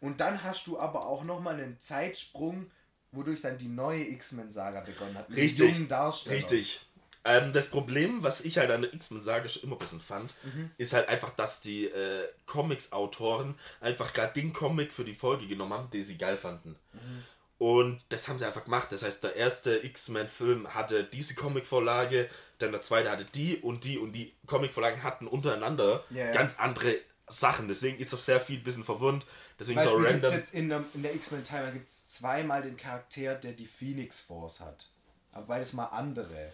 Und 0.00 0.20
dann 0.20 0.42
hast 0.42 0.66
du 0.66 0.78
aber 0.78 1.06
auch 1.06 1.24
nochmal 1.24 1.54
einen 1.54 1.78
Zeitsprung, 1.80 2.70
wodurch 3.10 3.40
dann 3.40 3.58
die 3.58 3.68
neue 3.68 4.04
X-Men-Saga 4.08 4.80
begonnen 4.80 5.16
hat. 5.18 5.28
mit 5.28 5.38
Richtig, 5.38 5.74
jungen 5.74 5.88
Darstellern. 5.88 6.38
Richtig. 6.40 6.86
Ähm, 7.24 7.52
das 7.52 7.68
Problem, 7.70 8.22
was 8.24 8.40
ich 8.40 8.58
halt 8.58 8.70
an 8.70 8.82
der 8.82 8.92
X-Men-Sage 8.94 9.48
schon 9.48 9.62
immer 9.62 9.76
ein 9.76 9.78
bisschen 9.78 10.00
fand, 10.00 10.34
Mhm. 10.42 10.70
ist 10.76 10.92
halt 10.92 11.08
einfach, 11.08 11.30
dass 11.30 11.60
die 11.60 11.86
äh, 11.86 12.26
Comics-Autoren 12.46 13.54
einfach 13.80 14.12
gerade 14.12 14.32
den 14.32 14.52
Comic 14.52 14.92
für 14.92 15.04
die 15.04 15.14
Folge 15.14 15.46
genommen 15.46 15.72
haben, 15.72 15.90
den 15.90 16.02
sie 16.02 16.18
geil 16.18 16.36
fanden. 16.36 16.76
Mhm. 16.92 17.22
Und 17.58 18.00
das 18.08 18.26
haben 18.26 18.38
sie 18.38 18.44
einfach 18.44 18.64
gemacht. 18.64 18.88
Das 18.90 19.04
heißt, 19.04 19.22
der 19.22 19.36
erste 19.36 19.84
X-Men-Film 19.84 20.74
hatte 20.74 21.04
diese 21.04 21.36
Comic-Vorlage, 21.36 22.28
dann 22.58 22.72
der 22.72 22.80
zweite 22.80 23.08
hatte 23.08 23.24
die 23.24 23.56
und 23.56 23.84
die 23.84 23.98
und 23.98 24.12
die 24.14 24.34
Comic-Vorlagen 24.46 25.04
hatten 25.04 25.28
untereinander 25.28 26.02
ja. 26.10 26.32
ganz 26.32 26.56
andere 26.58 26.96
Sachen. 27.28 27.68
Deswegen 27.68 27.98
ist 28.00 28.12
das 28.12 28.26
sehr 28.26 28.40
viel 28.40 28.58
ein 28.58 28.64
bisschen 28.64 28.82
verwirrend. 28.82 29.24
Deswegen 29.60 29.78
so 29.78 29.90
Beispiel 29.96 30.06
gibt's 30.12 30.24
random. 30.24 30.40
jetzt 30.40 30.54
in 30.54 30.68
der, 30.70 30.84
in 30.92 31.02
der 31.04 31.14
X-Men-Timeline 31.14 31.72
gibt 31.74 31.88
es 31.88 32.08
zweimal 32.08 32.62
den 32.62 32.76
Charakter, 32.76 33.36
der 33.36 33.52
die 33.52 33.66
Phoenix 33.66 34.20
Force 34.20 34.58
hat. 34.58 34.90
Aber 35.30 35.46
beides 35.46 35.72
mal 35.72 35.86
andere. 35.86 36.52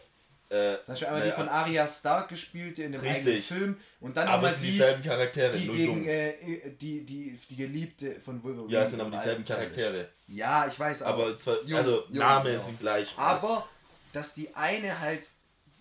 Äh, 0.51 0.77
Zum 0.77 0.87
Beispiel 0.87 1.07
einmal 1.09 1.21
naja, 1.21 1.33
die 1.33 1.41
von 1.41 1.49
Arya 1.51 1.89
Stark 1.89 2.29
gespielt, 2.31 2.79
die 2.79 2.83
in 2.85 2.93
dem 2.93 3.01
Richtig. 3.03 3.27
eigenen 3.27 3.43
Film. 3.43 3.77
Und 4.01 4.17
dann 4.17 4.29
aber 4.29 4.49
nochmal 4.49 4.61
die, 4.61 4.67
dieselben 4.67 5.03
Charaktere. 5.03 5.51
die 5.51 5.69
gegen 5.69 6.07
äh, 6.07 6.35
die, 6.81 7.05
die, 7.05 7.39
die 7.51 7.57
Geliebte 7.57 8.19
von 8.21 8.43
Wolverine. 8.43 8.73
Ja, 8.73 8.83
es 8.85 8.91
sind 8.91 9.01
aber 9.01 9.11
dieselben. 9.11 9.45
Charaktere. 9.45 10.09
Ja, 10.27 10.67
ich 10.67 10.79
weiß, 10.79 11.03
aber. 11.03 11.25
Aber 11.25 11.39
zwar, 11.39 11.63
Jung, 11.65 11.79
also 11.79 12.05
jung, 12.09 12.19
Name 12.19 12.51
genau. 12.51 12.63
sind 12.63 12.81
gleich. 12.81 13.15
Aber, 13.19 13.69
dass 14.13 14.35
die 14.35 14.55
eine 14.55 15.01
halt. 15.01 15.23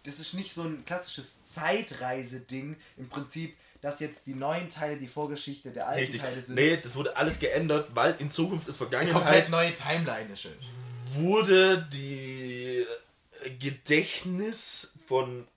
Das 0.03 0.19
ist 0.19 0.33
nicht 0.33 0.53
so 0.53 0.63
ein 0.63 0.83
klassisches 0.85 1.43
Zeitreise-Ding. 1.45 2.75
Im 2.97 3.09
Prinzip, 3.09 3.55
dass 3.81 3.99
jetzt 3.99 4.25
die 4.27 4.35
neuen 4.35 4.69
Teile 4.69 4.97
die 4.97 5.07
Vorgeschichte 5.07 5.71
der 5.71 5.87
alten 5.87 5.99
Richtig. 5.99 6.21
Teile 6.21 6.41
sind. 6.41 6.55
Nee, 6.55 6.77
das 6.77 6.95
wurde 6.95 7.15
alles 7.15 7.39
geändert, 7.39 7.89
weil 7.93 8.15
in 8.19 8.31
Zukunft 8.31 8.67
ist 8.67 8.79
komplett 8.79 9.07
Vergangenheit 9.09 9.49
neue 9.49 9.73
Timeline 9.75 10.31
ist. 10.31 10.47
wurde 11.13 11.87
die 11.93 12.46
Gedächtnis 13.59 14.93
von 15.07 15.47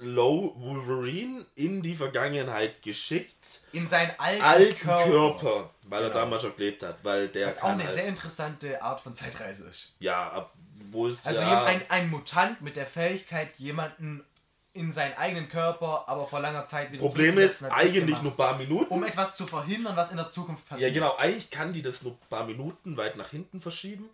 Low 0.00 0.54
Wolverine 0.58 1.44
in 1.56 1.82
die 1.82 1.94
Vergangenheit 1.96 2.82
geschickt. 2.82 3.62
In 3.72 3.88
seinen 3.88 4.12
alten, 4.18 4.42
Alten 4.42 4.76
Körper. 4.78 5.10
Körper, 5.10 5.70
weil 5.88 6.02
er 6.04 6.08
Genau. 6.10 6.20
damals 6.20 6.42
schon 6.42 6.54
gelebt 6.56 6.84
hat. 6.84 7.04
Weil 7.04 7.28
der 7.28 7.48
Was 7.48 7.58
auch 7.60 7.70
eine 7.70 7.84
halt, 7.84 7.94
sehr 7.94 8.06
interessante 8.06 8.80
Art 8.80 9.00
von 9.00 9.14
Zeitreise 9.16 9.64
ist. 9.66 9.92
Ja, 9.98 10.48
wo 10.92 11.08
ist 11.08 11.26
Also 11.26 11.40
ja, 11.40 11.64
ein, 11.64 11.82
ein 11.88 12.10
Mutant 12.10 12.60
mit 12.62 12.76
der 12.76 12.86
Fähigkeit, 12.86 13.56
jemanden 13.56 14.24
in 14.72 14.92
seinen 14.92 15.14
eigenen 15.18 15.48
Körper, 15.48 16.04
aber 16.08 16.28
vor 16.28 16.38
langer 16.38 16.66
Zeit 16.66 16.92
wieder 16.92 17.02
Problem 17.02 17.36
ist, 17.36 17.64
eigentlich 17.64 18.04
gemacht, 18.06 18.22
nur 18.22 18.32
ein 18.32 18.36
paar 18.36 18.56
Minuten. 18.56 18.92
um 18.94 19.02
etwas 19.02 19.36
zu 19.36 19.48
verhindern, 19.48 19.96
was 19.96 20.12
in 20.12 20.16
der 20.18 20.30
Zukunft 20.30 20.62
Ja, 20.66 20.74
passiert. 20.76 20.94
genau. 20.94 21.16
Eigentlich 21.16 21.50
kann 21.50 21.72
die 21.72 21.82
das 21.82 22.02
nur 22.02 22.12
ein 22.12 22.28
paar 22.30 22.44
Minuten 22.46 22.96
weit 22.96 23.16
nach 23.16 23.30
hinten 23.30 23.60
verschieben, 23.60 24.08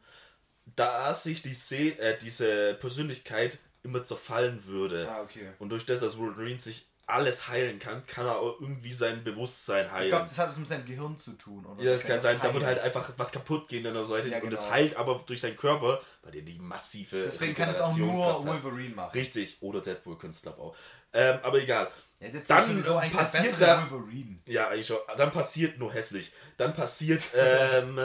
da 0.76 1.12
sich 1.14 1.42
die 1.42 1.54
Se 1.54 1.98
äh, 1.98 2.18
diese 2.18 2.74
Persönlichkeit 2.74 3.58
immer 3.82 4.02
zerfallen 4.02 4.64
würde. 4.64 5.08
Ah, 5.10 5.22
okay. 5.22 5.48
Und 5.58 5.68
durch 5.70 5.84
das, 5.86 6.00
dass 6.00 6.16
Wolverine 6.18 6.58
sich 6.58 6.86
alles 7.06 7.48
heilen 7.48 7.78
kann, 7.78 8.06
kann 8.06 8.24
er 8.24 8.38
auch 8.38 8.58
irgendwie 8.62 8.90
sein 8.92 9.22
Bewusstsein 9.24 9.84
Ich 9.84 9.92
heilen. 9.92 10.08
glaube, 10.08 10.24
das 10.24 10.38
hat 10.38 10.48
was 10.48 10.56
mit 10.56 10.66
seinem 10.68 10.86
Gehirn 10.86 11.18
zu 11.18 11.32
tun. 11.32 11.66
Oder 11.66 11.82
ja, 11.84 11.92
das 11.92 12.06
kann 12.06 12.18
sein. 12.18 12.38
Da 12.42 12.54
wird 12.54 12.64
heilt. 12.64 12.76
halt 12.82 12.86
einfach 12.96 13.12
was 13.18 13.30
kaputt 13.30 13.68
gehen 13.68 13.86
an 13.86 13.92
der 13.92 14.06
Seite. 14.06 14.30
Ja, 14.30 14.40
Und 14.40 14.50
das 14.50 14.62
genau. 14.62 14.72
heilt 14.74 14.96
aber 14.96 15.22
durch 15.26 15.42
seinen 15.42 15.56
Körper, 15.56 16.00
weil 16.22 16.32
der 16.32 16.40
die 16.40 16.58
massive. 16.58 17.24
Deswegen 17.24 17.54
kann 17.54 17.68
es 17.68 17.78
auch 17.78 17.94
nur. 17.94 18.46
Wolverine 18.46 18.94
machen. 18.94 19.10
Richtig. 19.12 19.58
Oder 19.60 19.82
Deadpool 19.82 20.16
es 20.30 20.40
glaube 20.40 20.58
auch. 20.62 20.74
Ähm, 21.12 21.38
aber 21.42 21.60
egal. 21.60 21.90
Ja, 22.20 22.28
Dann 22.48 22.82
passiert 23.12 23.60
da- 23.60 23.86
Wolverine. 23.90 24.38
Ja, 24.46 24.68
eigentlich 24.68 24.86
schon. 24.86 24.96
Dann 25.18 25.30
passiert 25.30 25.78
nur 25.78 25.92
hässlich. 25.92 26.32
Dann 26.56 26.72
passiert 26.74 27.22
ähm, 27.36 28.00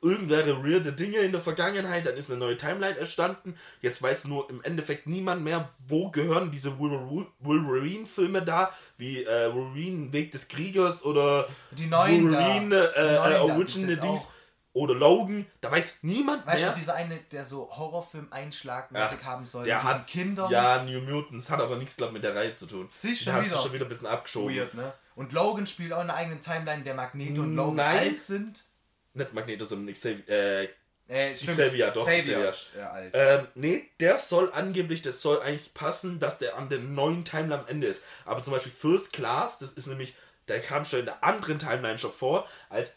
irgendwelche 0.00 0.62
weirde 0.64 0.92
Dinge 0.92 1.18
in 1.18 1.32
der 1.32 1.40
Vergangenheit, 1.40 2.06
dann 2.06 2.16
ist 2.16 2.30
eine 2.30 2.38
neue 2.38 2.56
Timeline 2.56 2.96
entstanden. 2.98 3.56
Jetzt 3.80 4.00
weiß 4.02 4.26
nur 4.26 4.48
im 4.48 4.62
Endeffekt 4.62 5.06
niemand 5.08 5.42
mehr, 5.42 5.68
wo 5.88 6.10
gehören 6.10 6.50
diese 6.50 6.78
Wolver- 6.78 7.26
Wolverine-Filme 7.40 8.42
da, 8.42 8.72
wie 8.96 9.24
äh, 9.24 9.52
Wolverine 9.52 10.12
Weg 10.12 10.30
des 10.30 10.48
Kriegers 10.48 11.04
oder 11.04 11.48
Die 11.72 11.86
neuen 11.86 12.30
da. 12.30 12.38
Wolverine 12.38 12.76
äh, 12.94 13.02
neuen 13.16 13.32
äh, 13.32 13.48
da 13.48 13.56
gibt's 13.56 13.76
Original 13.76 13.96
Dings 13.96 14.28
oder 14.72 14.94
Logan. 14.94 15.46
Da 15.60 15.72
weiß 15.72 16.00
niemand 16.02 16.46
Weißt 16.46 16.60
mehr. 16.60 16.70
du, 16.72 16.78
dieser 16.78 16.94
eine, 16.94 17.18
der 17.32 17.44
so 17.44 17.68
Horrorfilm-Einschlagmäßig 17.76 19.24
haben 19.24 19.46
soll, 19.46 19.64
der 19.64 19.82
hat 19.82 20.06
Kindern. 20.06 20.50
Ja, 20.50 20.82
New 20.84 21.00
Mutants 21.00 21.50
hat 21.50 21.60
aber 21.60 21.76
nichts 21.76 21.96
glaub, 21.96 22.12
mit 22.12 22.22
der 22.22 22.34
Reihe 22.36 22.54
zu 22.54 22.66
tun. 22.66 22.88
Siehst 22.98 23.24
schon 23.24 23.34
wieder. 23.44 23.56
schon 23.58 23.72
wieder 23.72 23.86
ein 23.86 23.88
bisschen 23.88 24.06
abgeschoben. 24.06 24.54
Weird, 24.56 24.74
ne? 24.74 24.92
Und 25.16 25.32
Logan 25.32 25.66
spielt 25.66 25.92
auch 25.92 25.96
in 26.02 26.10
einer 26.10 26.14
eigenen 26.14 26.40
Timeline, 26.40 26.84
der 26.84 26.94
Magneto 26.94 27.42
und 27.42 27.56
Logan 27.56 27.74
Nein. 27.76 27.98
alt 27.98 28.22
sind. 28.22 28.64
Nicht 29.18 29.34
Magneto, 29.34 29.64
sondern 29.64 29.92
Xavier. 29.94 30.28
Äh, 30.28 30.68
Äh. 31.10 31.32
Xavier, 31.32 31.90
doch, 31.90 32.06
Xavier. 32.06 32.50
Xavier. 32.50 32.92
alt. 32.92 33.12
Ähm, 33.14 33.46
nee, 33.54 33.88
der 33.98 34.18
soll 34.18 34.50
angeblich, 34.52 35.00
das 35.02 35.22
soll 35.22 35.40
eigentlich 35.40 35.72
passen, 35.74 36.18
dass 36.18 36.38
der 36.38 36.56
an 36.56 36.68
der 36.68 36.80
neuen 36.80 37.24
Timeline 37.24 37.60
am 37.60 37.66
Ende 37.66 37.86
ist. 37.86 38.04
Aber 38.24 38.42
zum 38.42 38.52
Beispiel 38.52 38.72
First 38.72 39.12
Class, 39.12 39.58
das 39.58 39.70
ist 39.72 39.86
nämlich 39.86 40.14
der 40.48 40.60
kam 40.60 40.84
schon 40.84 41.00
in 41.00 41.04
der 41.06 41.22
anderen 41.22 41.58
Timeline 41.58 41.98
schon 41.98 42.12
vor, 42.12 42.46
als 42.68 42.96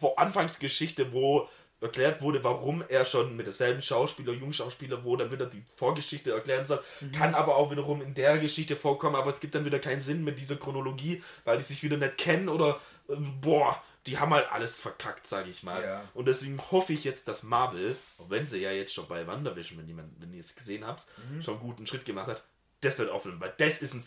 vor 0.00 0.18
Anfangsgeschichte, 0.18 1.12
wo 1.12 1.48
erklärt 1.80 2.22
wurde, 2.22 2.44
warum 2.44 2.84
er 2.88 3.04
schon 3.04 3.36
mit 3.36 3.46
derselben 3.46 3.82
Schauspieler, 3.82 4.32
Jungschauspieler, 4.32 5.04
wo 5.04 5.16
dann 5.16 5.32
wieder 5.32 5.46
die 5.46 5.64
Vorgeschichte 5.74 6.30
erklären 6.30 6.64
soll. 6.64 6.80
Kann 7.16 7.34
aber 7.34 7.56
auch 7.56 7.72
wiederum 7.72 8.00
in 8.02 8.14
der 8.14 8.38
Geschichte 8.38 8.76
vorkommen, 8.76 9.16
aber 9.16 9.30
es 9.30 9.40
gibt 9.40 9.56
dann 9.56 9.64
wieder 9.64 9.80
keinen 9.80 10.00
Sinn 10.00 10.22
mit 10.22 10.38
dieser 10.38 10.56
Chronologie, 10.56 11.22
weil 11.44 11.56
die 11.56 11.64
sich 11.64 11.82
wieder 11.82 11.96
nicht 11.96 12.18
kennen 12.18 12.48
oder 12.48 12.78
äh, 13.08 13.16
boah, 13.16 13.82
die 14.06 14.18
haben 14.18 14.32
halt 14.34 14.50
alles 14.50 14.80
verkackt, 14.80 15.26
sage 15.26 15.50
ich 15.50 15.62
mal. 15.62 15.82
Ja. 15.82 16.04
Und 16.14 16.26
deswegen 16.26 16.60
hoffe 16.70 16.92
ich 16.92 17.04
jetzt, 17.04 17.28
dass 17.28 17.42
Marvel, 17.42 17.96
auch 18.18 18.30
wenn 18.30 18.46
sie 18.46 18.58
ja 18.58 18.72
jetzt 18.72 18.92
schon 18.94 19.06
bei 19.06 19.26
WandaVision, 19.26 19.78
wenn, 19.78 19.86
jemand, 19.86 20.20
wenn 20.20 20.32
ihr 20.32 20.40
es 20.40 20.56
gesehen 20.56 20.86
habt, 20.86 21.06
schon 21.40 21.54
einen 21.54 21.62
guten 21.62 21.86
Schritt 21.86 22.04
gemacht 22.04 22.26
hat, 22.26 22.44
das 22.80 22.98
wird 22.98 23.10
aufnehmen, 23.10 23.40
weil 23.40 23.54
das 23.58 23.80
ist 23.80 23.94
ein 23.94 24.04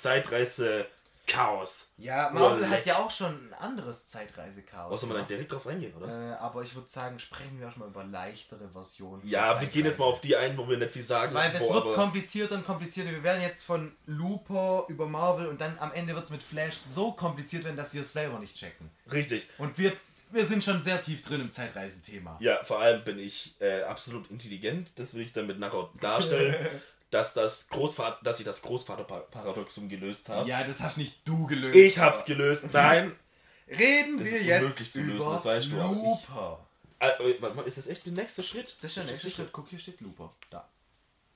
Zeitreise-Chaos. 1.25 1.93
Ja, 1.97 2.29
Marvel 2.33 2.69
hat 2.69 2.85
ja 2.85 2.97
auch 2.97 3.11
schon 3.11 3.49
ein 3.49 3.53
anderes 3.53 4.07
Zeitreisechaos. 4.07 4.99
Soll 4.99 5.09
man 5.09 5.19
dann 5.19 5.27
direkt 5.27 5.51
drauf 5.51 5.67
eingehen, 5.67 5.93
oder? 5.95 6.07
Äh, 6.07 6.33
aber 6.35 6.63
ich 6.63 6.75
würde 6.75 6.89
sagen, 6.89 7.19
sprechen 7.19 7.57
wir 7.57 7.65
erstmal 7.65 7.87
über 7.89 8.03
leichtere 8.03 8.69
Versionen. 8.69 9.27
ja, 9.27 9.59
wir 9.59 9.67
gehen 9.67 9.85
jetzt 9.85 9.99
mal 9.99 10.05
auf 10.05 10.21
die 10.21 10.35
ein, 10.35 10.57
wo 10.57 10.67
wir 10.67 10.77
nicht 10.77 10.91
viel 10.91 11.01
sagen. 11.01 11.33
Weil 11.33 11.53
es 11.53 11.69
wo 11.69 11.75
wird 11.75 11.95
komplizierter 11.95 12.55
und 12.55 12.65
komplizierter. 12.65 13.11
Wir 13.11 13.23
werden 13.23 13.41
jetzt 13.41 13.63
von 13.63 13.95
Looper 14.05 14.85
über 14.87 15.07
Marvel 15.07 15.47
und 15.47 15.61
dann 15.61 15.77
am 15.79 15.91
Ende 15.93 16.15
wird 16.15 16.25
es 16.25 16.31
mit 16.31 16.43
Flash 16.43 16.75
so 16.75 17.11
kompliziert 17.11 17.63
werden, 17.63 17.77
dass 17.77 17.93
wir 17.93 18.01
es 18.01 18.13
selber 18.13 18.39
nicht 18.39 18.55
checken. 18.55 18.89
Richtig. 19.11 19.47
Und 19.57 19.77
wir, 19.77 19.93
wir 20.31 20.45
sind 20.45 20.63
schon 20.63 20.81
sehr 20.81 21.01
tief 21.01 21.21
drin 21.21 21.41
im 21.41 21.51
Zeitreisethema. 21.51 22.37
Ja, 22.39 22.63
vor 22.63 22.79
allem 22.79 23.03
bin 23.03 23.19
ich 23.19 23.55
äh, 23.59 23.83
absolut 23.83 24.29
intelligent. 24.29 24.91
Das 24.95 25.13
will 25.13 25.21
ich 25.21 25.33
damit 25.33 25.59
nachher 25.59 25.89
darstellen, 25.99 26.55
dass, 27.15 27.33
das 27.33 27.69
Großvater, 27.69 28.19
dass 28.23 28.39
ich 28.39 28.45
das 28.45 28.61
Großvaterparadoxum 28.61 29.89
gelöst 29.89 30.29
habe. 30.29 30.47
Ja, 30.49 30.63
das 30.63 30.79
hast 30.81 30.97
nicht 30.97 31.27
du 31.27 31.47
gelöst. 31.47 31.75
Ich 31.75 31.97
hab's 31.97 32.19
aber- 32.23 32.27
gelöst. 32.35 32.69
Nein. 32.73 33.15
Reden 33.67 34.17
Das 34.19 34.27
wir 34.29 34.37
ist 34.37 34.45
jetzt 34.79 34.93
zu 34.93 34.99
lösen, 35.01 35.15
über 35.21 35.33
das 35.33 35.45
weißt 35.45 35.71
du 35.71 35.81
auch. 35.81 35.91
Looper. 35.91 36.65
Äh, 36.99 37.07
äh, 37.07 37.41
warte 37.41 37.55
mal, 37.55 37.63
ist 37.63 37.77
das 37.77 37.87
echt 37.87 38.05
der 38.05 38.13
nächste 38.13 38.43
Schritt? 38.43 38.75
Das 38.81 38.91
ist 38.91 38.97
der 38.97 39.05
nächste? 39.05 39.31
Schritt. 39.31 39.49
Guck, 39.51 39.69
hier 39.69 39.79
steht 39.79 40.01
Looper. 40.01 40.33
Da. 40.51 40.67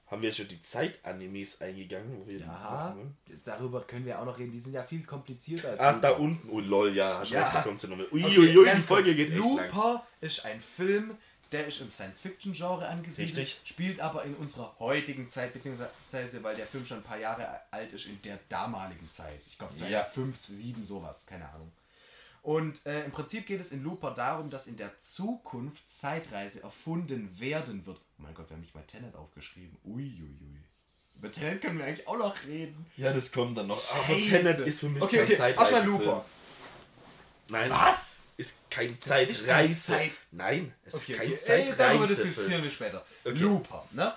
Haben 0.07 0.21
wir 0.21 0.31
schon 0.31 0.47
die 0.47 0.61
Zeit-Animes 0.61 1.61
eingegangen? 1.61 2.19
Wo 2.19 2.27
wir 2.27 2.37
die 2.39 2.43
Ja, 2.43 2.95
darüber 3.43 3.81
können 3.81 4.05
wir 4.05 4.19
auch 4.19 4.25
noch 4.25 4.37
reden. 4.39 4.51
Die 4.51 4.59
sind 4.59 4.73
ja 4.73 4.83
viel 4.83 5.03
komplizierter 5.05 5.69
als 5.69 5.79
Ach, 5.79 5.99
da 6.01 6.09
Looper. 6.09 6.19
unten. 6.21 6.49
Oh 6.49 6.59
lol, 6.59 6.95
ja, 6.95 7.19
hast 7.19 7.31
Ja. 7.31 7.43
recht, 7.43 7.55
da 7.55 7.61
kommt 7.61 7.79
sie 7.81 7.87
noch 7.87 7.97
mit. 7.97 8.11
Okay, 8.11 8.23
Uiuiui, 8.37 8.69
die 8.75 8.81
Folge 8.81 9.15
kurz. 9.15 9.17
geht 9.17 9.31
echt 9.31 9.39
lang. 9.39 9.57
Looper 9.71 10.07
ist 10.21 10.45
ein 10.45 10.61
Film, 10.61 11.15
der 11.51 11.67
ist 11.67 11.81
im 11.81 11.89
Science-Fiction-Genre 11.91 12.87
angesiedelt, 12.87 13.37
Richtig. 13.37 13.61
spielt 13.69 13.99
aber 13.99 14.23
in 14.23 14.35
unserer 14.35 14.75
heutigen 14.79 15.27
Zeit, 15.29 15.53
beziehungsweise 15.53 16.43
weil 16.43 16.55
der 16.55 16.67
Film 16.67 16.85
schon 16.85 16.97
ein 16.97 17.03
paar 17.03 17.17
Jahre 17.19 17.59
alt 17.71 17.91
ist, 17.93 18.05
in 18.05 18.21
der 18.21 18.39
damaligen 18.49 19.09
Zeit. 19.11 19.41
Ich 19.47 19.57
glaube, 19.57 19.73
Ja. 19.77 19.87
ja. 19.87 20.03
5, 20.05 20.37
7, 20.39 20.83
sowas, 20.83 21.25
keine 21.27 21.49
Ahnung. 21.49 21.71
Und 22.41 22.85
äh, 22.85 23.03
im 23.03 23.11
Prinzip 23.11 23.45
geht 23.45 23.59
es 23.59 23.71
in 23.71 23.83
Looper 23.83 24.11
darum, 24.11 24.49
dass 24.49 24.67
in 24.67 24.77
der 24.77 24.97
Zukunft 24.97 25.89
Zeitreise 25.89 26.63
erfunden 26.63 27.37
werden 27.39 27.85
wird. 27.85 27.97
Oh 27.97 28.21
mein 28.23 28.33
Gott, 28.33 28.49
wir 28.49 28.55
haben 28.55 28.61
nicht 28.61 28.73
mal 28.75 28.83
Tenet 28.83 29.13
aufgeschrieben. 29.15 29.77
Uiuiui. 29.83 30.61
Über 31.15 31.31
Tenet 31.31 31.61
können 31.61 31.77
wir 31.79 31.85
eigentlich 31.85 32.07
auch 32.07 32.17
noch 32.17 32.35
reden. 32.45 32.85
Ja, 32.95 33.11
das 33.11 33.29
kommt 33.31 33.57
dann 33.57 33.67
noch. 33.67 33.93
Aber 33.93 34.05
Scheiße. 34.15 34.29
Tenet 34.29 34.61
ist 34.61 34.79
für 34.79 34.87
mich 34.87 35.03
Okay, 35.03 35.17
kein 35.17 35.25
okay, 35.25 35.35
Zeitreise. 35.37 35.71
erstmal 35.73 35.85
Looper. 35.93 36.25
Nein. 37.49 37.69
Was? 37.71 38.18
Ist 38.39 38.55
kein 38.71 38.99
Zeitreise. 39.01 39.73
Zeit- 39.93 40.11
Nein, 40.31 40.73
es 40.85 40.95
Okay, 40.95 41.11
ist 41.13 41.17
kein 41.19 41.31
okay. 41.33 41.61
Ey, 41.71 41.73
darüber 41.77 42.03
Zeitreise. 42.07 42.23
diskutieren 42.25 42.63
wir 42.63 42.71
später. 42.71 43.05
Okay. 43.25 43.37
Looper, 43.39 43.85
ne? 43.91 44.13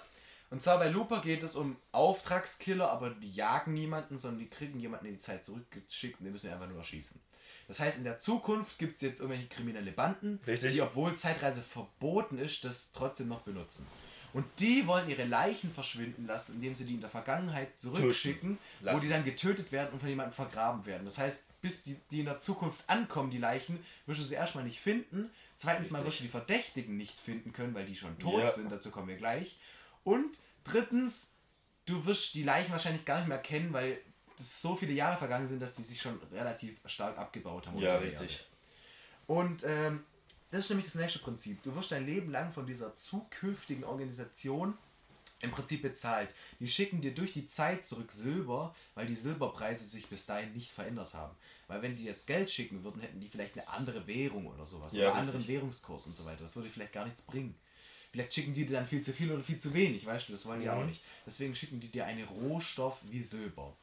Und 0.50 0.62
zwar 0.62 0.78
bei 0.78 0.88
Looper 0.88 1.20
geht 1.22 1.42
es 1.42 1.56
um 1.56 1.76
Auftragskiller, 1.92 2.88
aber 2.90 3.10
die 3.10 3.32
jagen 3.32 3.72
niemanden, 3.74 4.18
sondern 4.18 4.38
die 4.40 4.48
kriegen 4.48 4.78
jemanden 4.78 5.06
in 5.06 5.14
die 5.14 5.18
Zeit 5.18 5.44
zurückgeschickt 5.44 6.20
und 6.20 6.24
den 6.26 6.32
müssen 6.32 6.46
wir 6.46 6.52
einfach 6.54 6.68
nur 6.68 6.78
erschießen. 6.78 7.20
Das 7.68 7.80
heißt, 7.80 7.98
in 7.98 8.04
der 8.04 8.18
Zukunft 8.18 8.78
gibt 8.78 8.96
es 8.96 9.00
jetzt 9.00 9.20
irgendwelche 9.20 9.48
kriminelle 9.48 9.90
Banden, 9.92 10.38
Richtig. 10.46 10.72
die, 10.74 10.82
obwohl 10.82 11.14
Zeitreise 11.16 11.62
verboten 11.62 12.38
ist, 12.38 12.64
das 12.64 12.92
trotzdem 12.92 13.28
noch 13.28 13.40
benutzen. 13.40 13.86
Und 14.34 14.44
die 14.60 14.86
wollen 14.86 15.08
ihre 15.10 15.24
Leichen 15.24 15.72
verschwinden 15.72 16.26
lassen, 16.26 16.54
indem 16.54 16.74
sie 16.74 16.84
die 16.84 16.94
in 16.94 17.00
der 17.00 17.10
Vergangenheit 17.10 17.76
zurückschicken, 17.76 18.58
wo 18.82 18.98
die 18.98 19.08
dann 19.08 19.24
getötet 19.24 19.72
werden 19.72 19.92
und 19.92 20.00
von 20.00 20.08
jemandem 20.08 20.32
vergraben 20.34 20.86
werden. 20.86 21.04
Das 21.04 21.18
heißt, 21.18 21.42
bis 21.62 21.84
die, 21.84 21.96
die 22.10 22.20
in 22.20 22.26
der 22.26 22.38
Zukunft 22.38 22.88
ankommen, 22.90 23.30
die 23.30 23.38
Leichen, 23.38 23.82
wirst 24.06 24.20
du 24.20 24.24
sie 24.24 24.34
erstmal 24.34 24.64
nicht 24.64 24.80
finden. 24.80 25.30
Zweitens 25.56 25.90
mal 25.90 26.04
wirst 26.04 26.18
du 26.18 26.24
die 26.24 26.28
Verdächtigen 26.28 26.96
nicht 26.96 27.18
finden 27.18 27.52
können, 27.52 27.72
weil 27.74 27.86
die 27.86 27.96
schon 27.96 28.18
tot 28.18 28.40
Ja. 28.40 28.50
sind, 28.50 28.70
dazu 28.70 28.90
kommen 28.90 29.08
wir 29.08 29.16
gleich. 29.16 29.58
Und 30.04 30.38
drittens, 30.64 31.32
du 31.86 32.04
wirst 32.04 32.34
die 32.34 32.42
Leichen 32.42 32.72
wahrscheinlich 32.72 33.04
gar 33.04 33.18
nicht 33.18 33.28
mehr 33.28 33.38
kennen, 33.38 33.72
weil 33.72 34.00
so 34.36 34.74
viele 34.74 34.92
Jahre 34.92 35.16
vergangen 35.16 35.46
sind, 35.46 35.62
dass 35.62 35.74
die 35.74 35.82
sich 35.82 36.02
schon 36.02 36.20
relativ 36.32 36.80
stark 36.84 37.16
abgebaut 37.16 37.66
haben. 37.68 37.78
Ja, 37.78 37.96
richtig. 37.96 38.44
Und 39.26 39.62
ähm, 39.64 40.04
das 40.50 40.64
ist 40.64 40.70
nämlich 40.70 40.86
das 40.86 40.96
nächste 40.96 41.20
Prinzip. 41.20 41.62
Du 41.62 41.74
wirst 41.76 41.92
dein 41.92 42.04
Leben 42.04 42.30
lang 42.32 42.50
von 42.52 42.66
dieser 42.66 42.94
zukünftigen 42.96 43.84
Organisation 43.84 44.76
im 45.42 45.50
Prinzip 45.50 45.82
bezahlt. 45.82 46.34
Die 46.60 46.68
schicken 46.68 47.00
dir 47.00 47.14
durch 47.14 47.32
die 47.32 47.46
Zeit 47.46 47.84
zurück 47.84 48.12
Silber, 48.12 48.74
weil 48.94 49.06
die 49.06 49.14
Silberpreise 49.14 49.84
sich 49.84 50.06
bis 50.08 50.26
dahin 50.26 50.52
nicht 50.52 50.70
verändert 50.70 51.14
haben. 51.14 51.34
Weil 51.68 51.82
wenn 51.82 51.96
die 51.96 52.04
jetzt 52.04 52.26
Geld 52.26 52.50
schicken 52.50 52.84
würden, 52.84 53.00
hätten 53.00 53.20
die 53.20 53.28
vielleicht 53.28 53.54
eine 53.58 53.68
andere 53.68 54.06
Währung 54.06 54.46
oder 54.46 54.64
sowas. 54.64 54.92
Ja, 54.92 55.08
oder 55.08 55.14
einen 55.16 55.26
anderen 55.26 55.48
Währungskurs 55.48 56.06
und 56.06 56.16
so 56.16 56.24
weiter. 56.24 56.42
Das 56.44 56.54
würde 56.56 56.70
vielleicht 56.70 56.92
gar 56.92 57.04
nichts 57.04 57.22
bringen. 57.22 57.54
Vielleicht 58.12 58.34
schicken 58.34 58.52
die 58.54 58.66
dir 58.66 58.76
dann 58.76 58.86
viel 58.86 59.00
zu 59.00 59.12
viel 59.12 59.32
oder 59.32 59.42
viel 59.42 59.58
zu 59.58 59.72
wenig, 59.72 60.04
weißt 60.04 60.28
du, 60.28 60.32
das 60.32 60.44
wollen 60.44 60.60
die 60.60 60.66
Mhm. 60.66 60.72
auch 60.72 60.84
nicht. 60.84 61.02
Deswegen 61.26 61.54
schicken 61.54 61.80
die 61.80 61.88
dir 61.88 62.04
einen 62.04 62.24
Rohstoff 62.24 63.00
wie 63.10 63.22
Silber. 63.22 63.74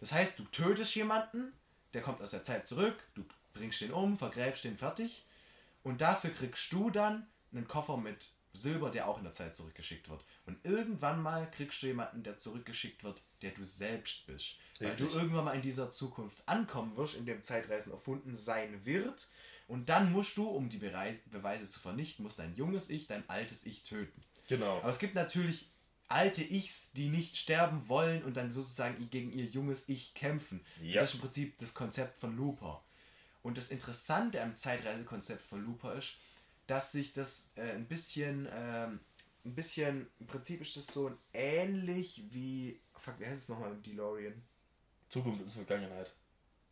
Das 0.00 0.12
heißt, 0.12 0.38
du 0.38 0.44
tötest 0.44 0.94
jemanden, 0.94 1.52
der 1.92 2.00
kommt 2.02 2.22
aus 2.22 2.30
der 2.30 2.44
Zeit 2.44 2.68
zurück, 2.68 2.94
du 3.14 3.24
bringst 3.54 3.80
den 3.80 3.92
um, 3.92 4.16
vergräbst 4.16 4.64
den 4.64 4.78
fertig 4.78 5.24
und 5.82 6.00
dafür 6.00 6.30
kriegst 6.30 6.72
du 6.72 6.90
dann 6.90 7.26
einen 7.52 7.66
Koffer 7.68 7.96
mit 7.96 8.28
Silber, 8.52 8.90
der 8.90 9.08
auch 9.08 9.18
in 9.18 9.24
der 9.24 9.32
Zeit 9.32 9.56
zurückgeschickt 9.56 10.08
wird. 10.08 10.24
Und 10.46 10.58
irgendwann 10.64 11.22
mal 11.22 11.50
kriegst 11.50 11.82
du 11.82 11.86
jemanden, 11.86 12.22
der 12.22 12.38
zurückgeschickt 12.38 13.02
wird, 13.02 13.22
der 13.40 13.52
du 13.52 13.64
selbst 13.64 14.26
bist. 14.26 14.58
Weil 14.78 14.90
Richtig. 14.90 15.12
du 15.12 15.18
irgendwann 15.18 15.44
mal 15.44 15.54
in 15.54 15.62
dieser 15.62 15.90
Zukunft 15.90 16.42
ankommen 16.46 16.96
wirst, 16.96 17.16
in 17.16 17.26
dem 17.26 17.42
Zeitreisen 17.42 17.92
erfunden 17.92 18.36
sein 18.36 18.84
wird. 18.84 19.28
Und 19.68 19.88
dann 19.88 20.12
musst 20.12 20.36
du, 20.36 20.48
um 20.48 20.68
die 20.68 20.78
Beweise 20.78 21.68
zu 21.68 21.80
vernichten, 21.80 22.24
musst 22.24 22.38
dein 22.38 22.54
junges 22.54 22.90
Ich, 22.90 23.06
dein 23.06 23.28
altes 23.28 23.64
Ich 23.64 23.84
töten. 23.84 24.22
Genau. 24.48 24.78
Aber 24.78 24.90
es 24.90 24.98
gibt 24.98 25.14
natürlich 25.14 25.70
alte 26.08 26.42
Ichs, 26.42 26.92
die 26.92 27.08
nicht 27.08 27.36
sterben 27.36 27.88
wollen 27.88 28.22
und 28.22 28.36
dann 28.36 28.52
sozusagen 28.52 29.08
gegen 29.08 29.32
ihr 29.32 29.46
junges 29.46 29.88
Ich 29.88 30.12
kämpfen. 30.14 30.64
Ja. 30.82 31.00
Das 31.00 31.10
ist 31.10 31.14
im 31.16 31.20
Prinzip 31.22 31.58
das 31.58 31.72
Konzept 31.72 32.18
von 32.18 32.36
Looper. 32.36 32.84
Und 33.42 33.58
das 33.58 33.70
Interessante 33.70 34.42
am 34.42 34.56
Zeitreisekonzept 34.56 35.42
von 35.42 35.64
Looper 35.64 35.94
ist, 35.94 36.18
dass 36.72 36.90
sich 36.90 37.12
das 37.12 37.50
äh, 37.54 37.72
ein 37.72 37.84
bisschen, 37.84 38.48
ähm, 38.50 38.98
ein 39.44 39.54
bisschen, 39.54 40.06
im 40.20 40.26
Prinzip 40.26 40.62
ist 40.62 40.74
das 40.74 40.86
so 40.86 41.12
ähnlich 41.34 42.22
wie, 42.30 42.80
fuck, 42.96 43.14
wie 43.18 43.26
heißt 43.26 43.42
es 43.42 43.48
nochmal 43.50 43.72
im 43.72 43.82
DeLorean? 43.82 44.32
Zukunft 45.10 45.42
ist 45.42 45.52
Vergangenheit. 45.54 46.10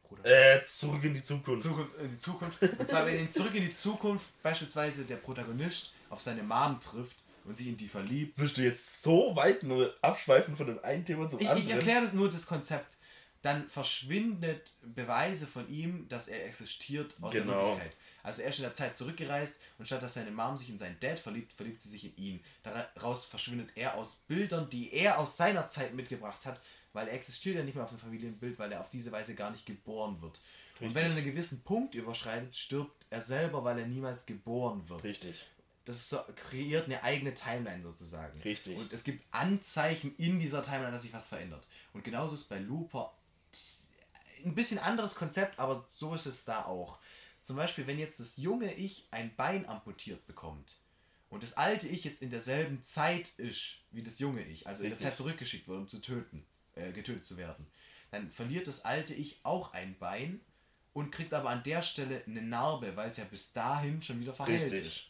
Bruder. 0.03 0.25
Äh, 0.25 0.65
zurück 0.65 1.05
in 1.05 1.13
die 1.13 1.23
Zukunft. 1.23 1.67
Zukunft, 1.67 1.95
in 1.99 2.11
die 2.13 2.19
Zukunft. 2.19 2.63
Und 2.63 2.89
zwar, 2.89 3.05
wenn 3.05 3.19
in 3.19 3.31
Zurück 3.31 3.55
in 3.55 3.63
die 3.65 3.75
Zukunft 3.75 4.31
beispielsweise 4.43 5.05
der 5.05 5.17
Protagonist 5.17 5.93
auf 6.09 6.23
seine 6.23 6.43
Mom 6.43 6.81
trifft 6.81 7.17
und 7.45 7.55
sich 7.55 7.67
in 7.67 7.77
die 7.77 7.87
verliebt, 7.89 8.39
Wirst 8.39 8.57
du 8.57 8.63
jetzt 8.63 9.03
so 9.03 9.37
weit 9.37 9.63
nur 9.65 9.95
abschweifen 10.01 10.57
von 10.57 10.67
dem 10.67 10.83
einen 10.83 11.05
Thema 11.05 11.29
zum 11.29 11.41
Ich, 11.41 11.49
anderen? 11.51 11.69
ich 11.69 11.75
erkläre 11.75 12.05
das 12.05 12.15
nur 12.15 12.31
das 12.31 12.47
Konzept. 12.47 12.97
Dann 13.43 13.69
verschwindet 13.69 14.73
Beweise 14.83 15.47
von 15.47 15.69
ihm, 15.69 16.09
dass 16.09 16.29
er 16.29 16.47
existiert 16.47 17.15
aus 17.21 17.33
der 17.33 17.43
Genau. 17.43 17.67
Wirklichkeit. 17.73 17.97
Also 18.23 18.43
er 18.43 18.51
ist 18.51 18.59
in 18.59 18.65
der 18.65 18.75
Zeit 18.75 18.97
zurückgereist 18.97 19.61
und 19.79 19.87
statt 19.87 20.03
dass 20.03 20.15
seine 20.15 20.31
Mom 20.31 20.57
sich 20.57 20.69
in 20.69 20.79
seinen 20.79 20.99
Dad 21.01 21.19
verliebt, 21.19 21.53
verliebt 21.53 21.83
sie 21.83 21.89
sich 21.89 22.05
in 22.05 22.17
ihn. 22.17 22.45
Daraus 22.63 23.25
verschwindet 23.25 23.71
er 23.75 23.95
aus 23.95 24.17
Bildern, 24.27 24.69
die 24.71 24.93
er 24.93 25.19
aus 25.19 25.37
seiner 25.37 25.69
Zeit 25.69 25.95
mitgebracht 25.95 26.45
hat, 26.47 26.61
weil 26.93 27.09
er 27.09 27.15
existiert 27.15 27.57
ja 27.57 27.63
nicht 27.63 27.75
mehr 27.75 27.85
auf 27.85 27.91
dem 27.91 27.99
Familienbild, 27.99 28.59
weil 28.59 28.73
er 28.73 28.81
auf 28.81 28.91
diese 28.91 29.13
Weise 29.13 29.35
gar 29.35 29.51
nicht 29.51 29.67
geboren 29.67 30.21
wird. 30.21 30.41
Und 30.81 30.87
Richtig. 30.87 30.95
wenn 30.95 31.11
er 31.11 31.17
einen 31.17 31.25
gewissen 31.25 31.63
Punkt 31.63 31.95
überschreitet, 31.95 32.57
stirbt 32.57 33.05
er 33.11 33.23
selber, 33.23 33.65
weil 33.65 33.79
er 33.79 33.87
niemals 33.87 34.25
geboren 34.27 34.89
wird 34.89 35.05
Richtig. 35.05 35.47
das 35.85 35.97
ist 35.97 36.09
so, 36.09 36.19
kreiert 36.37 36.87
eine 36.87 37.03
eigene 37.03 37.35
Timeline 37.35 37.83
sozusagen. 37.83 38.41
Richtig. 38.43 38.79
Und 38.79 38.93
es 38.93 39.05
gibt 39.05 39.23
Anzeichen 39.31 40.15
in 40.17 40.39
dieser 40.39 40.63
Timeline, 40.63 40.93
dass 40.93 41.03
sich 41.03 41.13
was 41.13 41.29
verändert. 41.29 41.67
Und 41.93 42.05
genauso 42.05 42.35
ist 42.35 42.49
bei 42.49 42.59
Looper 42.59 43.13
ein 44.45 44.55
bisschen 44.55 44.79
anderes 44.79 45.15
Konzept, 45.15 45.59
aber 45.59 45.85
so 45.89 46.15
ist 46.15 46.27
es 46.27 46.45
da 46.45 46.65
auch. 46.65 46.99
Zum 47.43 47.57
Beispiel, 47.57 47.87
wenn 47.87 47.99
jetzt 47.99 48.21
das 48.21 48.37
junge 48.37 48.75
Ich 48.75 49.09
ein 49.11 49.35
Bein 49.35 49.67
amputiert 49.67 50.27
bekommt 50.27 50.79
und 51.29 51.43
das 51.43 51.57
alte 51.57 51.89
Ich 51.89 52.05
jetzt 52.05 52.23
in 52.23 52.31
derselben 52.31 52.83
Zeit 52.83 53.31
ist 53.37 53.79
wie 53.91 54.03
das 54.03 54.19
junge 54.19 54.45
Ich, 54.45 54.67
also 54.67 54.83
in 54.83 54.91
der 54.91 54.97
Richtig. 54.97 55.11
Zeit 55.11 55.17
zurückgeschickt 55.17 55.69
wird, 55.69 55.81
um 55.81 55.89
zu 55.89 56.01
töten, 56.01 56.45
äh, 56.75 56.93
getötet 56.93 57.25
zu 57.25 57.37
werden, 57.37 57.67
dann 58.11 58.31
verliert 58.31 58.67
das 58.67 58.85
alte 58.85 59.15
Ich 59.15 59.41
auch 59.43 59.73
ein 59.73 59.99
Bein 59.99 60.41
und 60.93 61.13
kriegt 61.13 61.33
aber 61.33 61.51
an 61.51 61.63
der 61.63 61.83
Stelle 61.83 62.23
eine 62.27 62.43
Narbe, 62.43 62.97
weil 62.97 63.11
es 63.11 63.17
ja 63.17 63.25
bis 63.25 63.53
dahin 63.53 64.03
schon 64.03 64.21
wieder 64.21 64.35
verheilt 64.35 64.63
Richtig. 64.63 64.87
ist. 64.87 65.07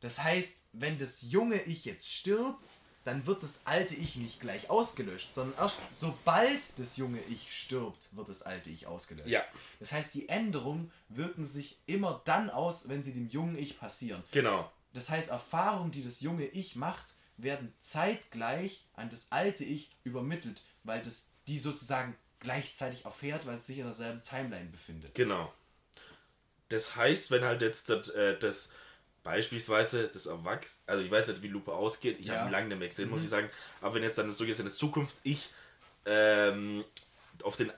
Das 0.00 0.22
heißt, 0.22 0.56
wenn 0.72 0.98
das 0.98 1.22
junge 1.22 1.62
Ich 1.62 1.84
jetzt 1.84 2.12
stirbt, 2.12 2.62
dann 3.04 3.26
wird 3.26 3.42
das 3.42 3.60
alte 3.64 3.94
Ich 3.94 4.16
nicht 4.16 4.40
gleich 4.40 4.70
ausgelöscht, 4.70 5.34
sondern 5.34 5.58
erst 5.58 5.78
sobald 5.92 6.60
das 6.76 6.96
junge 6.96 7.20
Ich 7.28 7.54
stirbt, 7.56 8.08
wird 8.12 8.28
das 8.28 8.42
alte 8.42 8.70
Ich 8.70 8.86
ausgelöscht. 8.86 9.28
Ja. 9.28 9.44
Das 9.78 9.92
heißt, 9.92 10.14
die 10.14 10.28
Änderungen 10.28 10.90
wirken 11.08 11.44
sich 11.44 11.78
immer 11.86 12.22
dann 12.24 12.50
aus, 12.50 12.88
wenn 12.88 13.02
sie 13.02 13.12
dem 13.12 13.28
jungen 13.28 13.58
Ich 13.58 13.78
passieren. 13.78 14.22
Genau. 14.32 14.70
Das 14.94 15.10
heißt, 15.10 15.30
Erfahrungen, 15.30 15.92
die 15.92 16.02
das 16.02 16.20
junge 16.20 16.46
Ich 16.46 16.76
macht, 16.76 17.14
werden 17.36 17.74
zeitgleich 17.80 18.86
an 18.94 19.10
das 19.10 19.26
alte 19.30 19.64
Ich 19.64 19.90
übermittelt, 20.04 20.62
weil 20.82 21.02
das 21.02 21.28
die 21.46 21.58
sozusagen 21.58 22.16
gleichzeitig 22.40 23.04
erfährt, 23.04 23.46
weil 23.46 23.56
es 23.56 23.66
sich 23.66 23.78
in 23.78 23.84
derselben 23.84 24.22
Timeline 24.22 24.70
befindet. 24.70 25.14
Genau. 25.14 25.52
Das 26.68 26.96
heißt, 26.96 27.30
wenn 27.30 27.44
halt 27.44 27.62
jetzt 27.62 27.88
das, 27.88 28.08
äh, 28.10 28.38
das 28.38 28.70
beispielsweise 29.24 30.08
das 30.08 30.26
Erwachs, 30.26 30.82
also 30.86 31.02
ich 31.02 31.10
weiß 31.10 31.28
nicht, 31.28 31.42
wie 31.42 31.48
Lupe 31.48 31.72
ausgeht, 31.72 32.20
ich 32.20 32.26
Ja. 32.26 32.40
habe 32.40 32.50
lange 32.52 32.68
nicht 32.68 32.78
mehr 32.78 32.88
gesehen, 32.88 33.10
muss 33.10 33.24
ich 33.24 33.30
sagen, 33.30 33.50
aber 33.80 33.94
wenn 33.96 34.02
jetzt 34.04 34.18
dann 34.18 34.30
so 34.30 34.46
gesehen 34.46 34.66
in 34.66 34.72
Zukunft 34.72 35.16
ich 35.24 35.50
ähm, 36.06 36.84
auf 37.42 37.56
den 37.56 37.72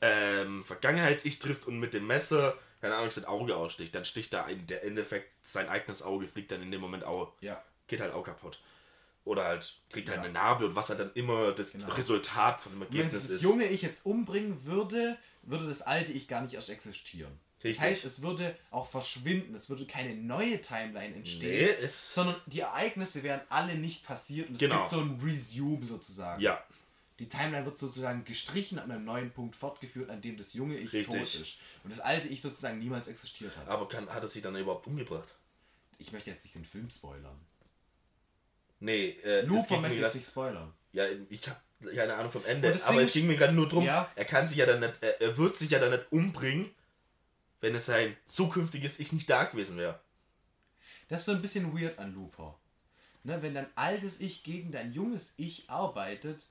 ähm, 0.00 0.62
Vergangenheits-Ich 0.64 1.38
trifft 1.38 1.66
und 1.66 1.78
mit 1.80 1.92
dem 1.92 2.06
Messer, 2.06 2.56
keine 2.80 2.94
Ahnung, 2.96 3.10
sein 3.10 3.24
Auge 3.24 3.56
aussticht, 3.56 3.94
dann 3.94 4.04
sticht 4.04 4.32
da 4.32 4.44
ein, 4.44 4.66
der 4.66 4.84
Endeffekt 4.84 5.30
sein 5.46 5.68
eigenes 5.68 6.02
Auge, 6.02 6.26
fliegt 6.28 6.50
dann 6.52 6.62
in 6.62 6.70
dem 6.70 6.80
Moment 6.80 7.04
auch, 7.04 7.32
Ja. 7.40 7.62
geht 7.88 8.00
halt 8.00 8.12
auch 8.14 8.22
kaputt. 8.22 8.60
Oder 9.24 9.44
halt 9.44 9.80
kriegt 9.90 10.08
halt 10.08 10.18
Ja. 10.18 10.22
eine 10.24 10.32
Narbe 10.32 10.66
und 10.66 10.76
was 10.76 10.88
halt 10.90 11.00
dann 11.00 11.10
immer 11.14 11.50
das 11.50 11.72
Genau. 11.72 11.88
Resultat 11.94 12.60
von 12.60 12.72
dem 12.72 12.80
wenn 12.80 12.86
Ergebnis 12.86 13.12
sich 13.12 13.22
das 13.22 13.30
ist. 13.32 13.42
junge 13.42 13.64
Ich 13.66 13.82
jetzt 13.82 14.06
umbringen 14.06 14.64
würde, 14.66 15.16
würde 15.42 15.66
das 15.66 15.82
alte 15.82 16.12
Ich 16.12 16.28
gar 16.28 16.42
nicht 16.42 16.54
erst 16.54 16.70
existieren. 16.70 17.36
Richtig. 17.64 17.76
Das 17.76 17.84
heißt, 17.90 18.04
es 18.04 18.22
würde 18.22 18.56
auch 18.70 18.86
verschwinden, 18.88 19.54
es 19.54 19.68
würde 19.70 19.86
keine 19.86 20.14
neue 20.14 20.60
Timeline 20.60 21.10
Nee, 21.10 21.16
entstehen, 21.16 21.76
es. 21.82 22.14
sondern 22.14 22.36
die 22.46 22.60
Ereignisse 22.60 23.22
wären 23.22 23.40
alle 23.48 23.74
nicht 23.76 24.04
passiert 24.04 24.48
und 24.48 24.54
es 24.54 24.60
Genau. 24.60 24.78
gibt 24.80 24.90
so 24.90 25.00
ein 25.00 25.18
Resume 25.24 25.84
sozusagen. 25.86 26.40
Ja, 26.40 26.62
Die 27.18 27.28
Timeline 27.30 27.64
wird 27.64 27.78
sozusagen 27.78 28.24
gestrichen 28.24 28.78
an 28.78 28.90
einem 28.90 29.06
neuen 29.06 29.30
Punkt 29.30 29.56
fortgeführt, 29.56 30.10
an 30.10 30.20
dem 30.20 30.36
das 30.36 30.52
junge 30.52 30.76
Ich 30.76 30.92
Richtig. 30.92 31.06
tot 31.16 31.40
ist. 31.40 31.56
Und 31.82 31.90
das 31.90 31.98
alte 32.00 32.28
Ich 32.28 32.42
sozusagen 32.42 32.78
niemals 32.78 33.06
existiert 33.08 33.56
hat. 33.56 33.66
aber 33.68 33.88
kann, 33.88 34.06
hat 34.10 34.22
er 34.22 34.28
sich 34.28 34.42
dann 34.42 34.54
überhaupt 34.54 34.86
umgebracht? 34.86 35.34
Ich 35.98 36.12
möchte 36.12 36.28
jetzt 36.30 36.44
nicht 36.44 36.54
den 36.54 36.66
Film 36.66 36.90
spoilern. 36.90 37.40
Nee, 38.80 39.16
äh, 39.24 39.40
Looper 39.42 39.80
möchte 39.80 39.96
jetzt 39.98 40.14
nicht 40.14 40.28
spoilern. 40.28 40.72
Ja, 40.92 41.04
ich 41.30 41.48
habe 41.48 41.58
keine 41.94 42.14
Ahnung 42.14 42.30
vom 42.30 42.44
Ende, 42.44 42.68
aber 42.84 42.92
Ding 42.98 43.00
es 43.00 43.12
ging 43.12 43.26
mir 43.26 43.36
gerade 43.36 43.54
nur 43.54 43.68
drum, 43.68 43.84
Ja. 43.84 44.10
er 44.14 44.24
kann 44.26 44.46
sich 44.46 44.58
ja 44.58 44.66
dann 44.66 44.80
nicht, 44.80 44.94
er, 45.02 45.20
er 45.20 45.36
wird 45.38 45.56
sich 45.56 45.70
ja 45.70 45.78
dann 45.78 45.90
nicht 45.90 46.04
umbringen, 46.10 46.70
wenn 47.66 47.74
es 47.74 47.86
sein 47.86 48.16
zukünftiges 48.26 49.00
Ich 49.00 49.12
nicht 49.12 49.28
da 49.28 49.42
gewesen 49.44 49.76
wäre. 49.76 49.98
Das 51.08 51.20
ist 51.20 51.26
so 51.26 51.32
ein 51.32 51.42
bisschen 51.42 51.76
weird 51.76 51.98
an 51.98 52.14
Looper. 52.14 52.56
Ne, 53.24 53.42
wenn 53.42 53.54
dein 53.54 53.66
altes 53.74 54.20
Ich 54.20 54.44
gegen 54.44 54.70
dein 54.70 54.92
junges 54.92 55.34
Ich 55.36 55.68
arbeitet, 55.68 56.46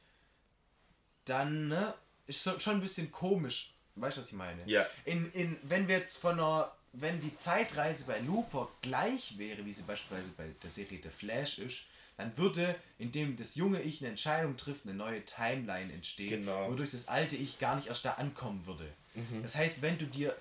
dann 1.24 1.70
ne, 1.70 1.94
ist 2.28 2.44
schon 2.62 2.76
ein 2.76 2.82
bisschen 2.82 3.12
komisch. 3.12 3.74
Weißt 3.96 4.18
du, 4.18 4.22
was 4.22 4.28
ich 4.28 4.34
meine? 4.34 4.62
Ja. 4.66 4.86
In, 5.06 5.32
in, 5.32 5.58
wenn 5.64 5.88
wir 5.88 5.98
jetzt 5.98 6.18
von 6.18 6.34
einer, 6.38 6.70
wenn 6.92 7.22
die 7.22 7.34
Zeitreise 7.34 8.04
bei 8.06 8.20
Looper 8.20 8.70
gleich 8.82 9.38
wäre, 9.38 9.66
wie 9.66 9.72
sie 9.72 9.84
beispielsweise 9.84 10.28
bei 10.36 10.48
der 10.62 10.70
Serie 10.70 11.00
The 11.02 11.10
Flash 11.10 11.60
ist, 11.60 11.86
dann 12.18 12.38
würde, 12.38 12.76
indem 12.98 13.38
das 13.38 13.56
junge 13.56 13.82
Ich 13.82 14.02
eine 14.02 14.10
Entscheidung 14.10 14.58
trifft, 14.58 14.84
eine 14.86 14.94
neue 14.96 15.24
Timeline 15.24 15.94
entstehen, 15.94 16.42
Genau. 16.42 16.70
wodurch 16.70 16.92
das 16.92 17.08
alte 17.08 17.38
Ich 17.38 17.58
gar 17.60 17.78
nicht 17.78 17.88
erst 17.88 18.04
da 18.04 18.14
ankommen 18.16 18.66
würde. 18.66 18.92
Das 19.44 19.56
heißt, 19.56 19.82
wenn 19.82 19.98
du 19.98 20.06
dir 20.06 20.36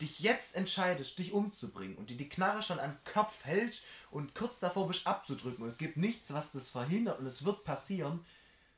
dich 0.00 0.20
jetzt 0.20 0.54
entscheidest, 0.56 1.18
dich 1.18 1.32
umzubringen 1.32 1.96
und 1.96 2.10
dir 2.10 2.16
die 2.16 2.28
Knarre 2.28 2.62
schon 2.62 2.80
am 2.80 2.96
Kopf 3.04 3.44
hältst 3.44 3.82
und 4.10 4.34
kurz 4.34 4.58
davor 4.58 4.88
bist 4.88 5.06
abzudrücken 5.06 5.62
und 5.64 5.70
es 5.70 5.78
gibt 5.78 5.96
nichts, 5.96 6.32
was 6.32 6.52
das 6.52 6.70
verhindert 6.70 7.18
und 7.18 7.26
es 7.26 7.44
wird 7.44 7.64
passieren, 7.64 8.24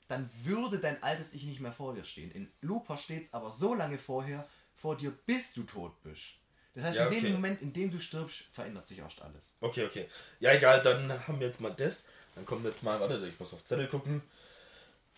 dann 0.08 0.28
würde 0.42 0.78
dein 0.78 1.02
altes 1.02 1.32
Ich 1.32 1.44
nicht 1.44 1.60
mehr 1.60 1.72
vor 1.72 1.94
dir 1.94 2.04
stehen. 2.04 2.30
In 2.30 2.52
Looper 2.60 2.96
steht 2.96 3.24
es 3.24 3.32
aber 3.34 3.50
so 3.50 3.74
lange 3.74 3.98
vorher 3.98 4.46
vor 4.74 4.96
dir, 4.96 5.12
bis 5.26 5.54
du 5.54 5.62
tot 5.62 6.02
bist. 6.02 6.34
Das 6.74 6.84
heißt, 6.84 6.98
Ja, 6.98 7.06
in 7.06 7.10
dem 7.12 7.18
okay. 7.22 7.32
Moment, 7.32 7.62
in 7.62 7.72
dem 7.72 7.90
du 7.90 7.98
stirbst, 8.00 8.44
verändert 8.52 8.86
sich 8.88 8.98
erst 8.98 9.22
alles. 9.22 9.56
Okay, 9.60 9.86
okay. 9.86 10.08
Ja, 10.40 10.52
egal, 10.52 10.82
dann 10.82 11.10
haben 11.26 11.38
wir 11.40 11.46
jetzt 11.46 11.60
mal 11.60 11.70
das. 11.70 12.08
Dann 12.34 12.44
kommen 12.44 12.64
wir 12.64 12.70
jetzt 12.70 12.82
mal, 12.82 12.98
warte, 12.98 13.24
ich 13.28 13.38
muss 13.38 13.54
auf 13.54 13.62
Zettel 13.62 13.86
gucken. 13.86 14.22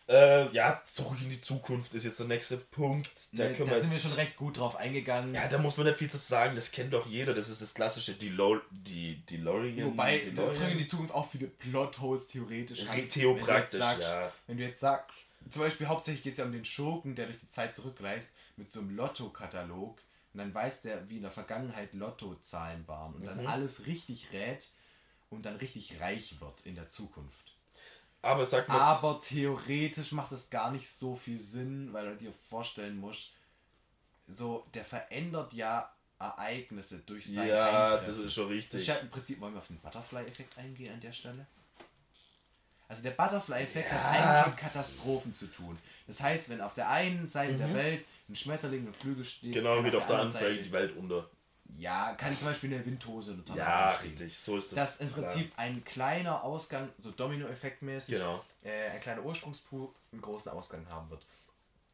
Äh, 0.09 0.49
ja, 0.53 0.81
zurück 0.85 1.19
in 1.21 1.29
die 1.31 1.41
Zukunft 1.41 1.93
ist 1.95 2.05
jetzt 2.05 2.21
der 2.21 2.27
nächste 2.29 2.57
Punkt. 2.59 3.11
Da 3.33 3.45
Ne, 3.49 3.55
können 3.55 3.69
da 3.71 3.75
wir 3.75 3.81
sind 3.83 3.93
wir 3.93 3.99
schon 4.01 4.13
recht 4.13 4.37
gut 4.37 4.57
drauf 4.59 4.77
eingegangen. 4.77 5.35
Ja, 5.35 5.49
da 5.49 5.59
muss 5.59 5.77
man 5.77 5.87
nicht 5.87 5.99
viel 5.99 6.09
zu 6.09 6.17
sagen, 6.19 6.55
das 6.55 6.71
kennt 6.71 6.93
doch 6.93 7.07
jeder. 7.09 7.35
Das 7.35 7.49
ist 7.49 7.61
das 7.61 7.75
klassische 7.75 8.15
Delo 8.15 8.61
die 8.71 9.17
DeLorean. 9.27 9.85
Wobei, 9.87 10.19
DeLorean. 10.19 10.53
drin 10.55 10.71
in 10.71 10.79
die 10.79 10.87
Zukunft 10.87 11.13
auch 11.13 11.29
viele 11.29 11.49
Plotholes 11.49 12.29
theoretisch 12.29 12.83
Re- 12.85 12.89
haben. 12.89 13.09
Theo 13.09 13.31
Wenn 13.31 13.35
du 13.35 13.41
jetzt 13.41 13.47
praktisch, 13.49 13.81
sagst- 13.81 14.03
ja. 14.03 14.33
Wenn 14.47 14.57
du 14.59 14.63
jetzt 14.63 14.81
sagst, 14.81 15.11
zum 15.51 15.63
Beispiel 15.63 15.89
hauptsächlich 15.89 16.23
geht 16.23 16.33
es 16.35 16.39
ja 16.39 16.45
um 16.45 16.53
den 16.53 16.65
Schurken, 16.65 17.17
der 17.17 17.27
durch 17.27 17.41
die 17.41 17.49
Zeit 17.49 17.75
zurückreist, 17.75 18.31
mit 18.57 18.71
so 18.71 18.79
einem 18.81 18.95
Lotto-Katalog. 18.97 20.01
Und 20.35 20.39
dann 20.39 20.55
weiß 20.55 20.83
der, 20.83 21.09
wie 21.09 21.17
in 21.17 21.23
der 21.23 21.31
Vergangenheit 21.33 21.95
Lottozahlen 21.95 22.87
waren. 22.87 23.15
Und 23.15 23.23
Mhm. 23.23 23.27
dann 23.27 23.47
alles 23.49 23.87
richtig 23.87 24.29
rät 24.33 24.69
und 25.31 25.47
dann 25.47 25.57
richtig 25.57 25.99
reich 26.01 26.41
wird 26.41 26.61
in 26.65 26.77
der 26.77 26.89
Zukunft. 26.89 27.56
Aber 28.23 28.45
sag 28.45 28.69
mal, 28.69 28.81
Aber 28.81 29.21
theoretisch 29.21 30.13
macht 30.13 30.33
es 30.33 30.51
gar 30.51 30.71
nicht 30.71 30.89
so 30.89 31.15
viel 31.15 31.41
Sinn, 31.41 31.93
weil 31.93 32.07
du 32.07 32.17
dir 32.17 32.33
vorstellen 32.49 32.97
musst, 32.99 33.33
so, 34.27 34.67
der 34.75 34.85
verändert 34.85 35.53
ja 35.53 35.91
Ereignisse 36.19 37.01
durch 37.01 37.33
sein 37.33 37.49
ja, 37.49 37.91
Eintreffen. 37.93 38.07
das 38.09 38.19
ist 38.19 38.35
schon 38.35 38.49
richtig. 38.49 38.81
ist 38.81 38.87
ja 38.89 38.95
im 38.97 39.11
Prinzip, 39.11 39.41
wollen 39.41 39.53
wir 39.55 39.59
auf 39.59 39.67
den 39.69 39.79
Butterfly-Effekt 39.79 40.57
eingehen 40.59 40.95
an 40.95 41.01
der 41.01 41.13
Stelle? 41.13 41.47
Also 42.89 43.03
der 43.03 43.11
Butterfly-Effekt 43.13 43.93
hat 43.93 44.05
eigentlich 44.05 44.47
mit 44.47 44.57
Katastrophen 44.57 45.35
zu 45.35 45.47
tun. 45.47 45.79
Das 46.07 46.21
heißt, 46.21 46.49
wenn 46.49 46.61
auf 46.61 46.75
der 46.75 46.89
einen 46.89 47.27
Seite 47.29 47.57
der 47.59 47.75
Welt 47.75 48.05
ein 48.29 48.37
Schmetterling 48.37 48.87
im 48.87 48.95
Flügel 48.95 49.25
steht, 49.25 49.51
Mhm. 49.51 49.55
Genau, 49.55 49.85
wie 49.85 49.95
auf 49.97 50.07
der 50.07 50.19
anderen 50.21 50.41
fällt 50.41 50.67
die 50.67 50.73
Welt 50.73 50.97
unter. 50.97 51.29
Ja, 51.79 52.15
kann 52.15 52.37
zum 52.37 52.49
Beispiel 52.49 52.73
eine 52.73 52.85
Windhose 52.85 53.35
oder 53.35 53.45
Tornado 53.45 53.71
Ja, 53.71 53.91
richtig, 53.97 54.37
so 54.39 54.57
ist 54.57 54.67
es. 54.67 54.75
Dass 54.75 54.97
im 54.99 55.11
Prinzip 55.11 55.53
ein 55.57 55.85
kleiner 55.85 56.43
Ausgang, 56.43 56.89
so 56.99 57.11
Domino-Effekt-mäßig, 57.11 58.15
Genau. 58.15 58.45
äh, 58.63 58.91
ein 58.91 59.01
kleiner 59.01 59.23
Ursprungspunkt 59.23 59.95
einen 60.13 60.23
großen 60.23 60.51
Ausgang 60.53 60.89
haben 60.89 61.11
wird. 61.11 61.27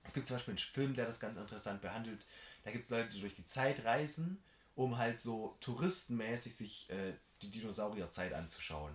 Es 0.04 0.14
gibt 0.14 0.26
zum 0.26 0.36
Beispiel 0.36 0.52
einen 0.52 0.58
Film, 0.58 0.94
der 0.94 1.06
das 1.06 1.20
ganz 1.20 1.38
interessant 1.38 1.80
behandelt. 1.80 2.26
Da 2.64 2.70
gibt 2.70 2.84
es 2.84 2.90
Leute, 2.90 3.08
die 3.10 3.20
durch 3.20 3.34
die 3.34 3.44
Zeit 3.44 3.84
reisen, 3.84 4.42
um 4.74 4.98
halt 4.98 5.18
so 5.18 5.56
touristenmäßig 5.60 6.56
sich 6.56 6.90
äh, 6.90 7.14
die 7.42 7.50
Dinosaurierzeit 7.50 8.32
anzuschauen. 8.32 8.94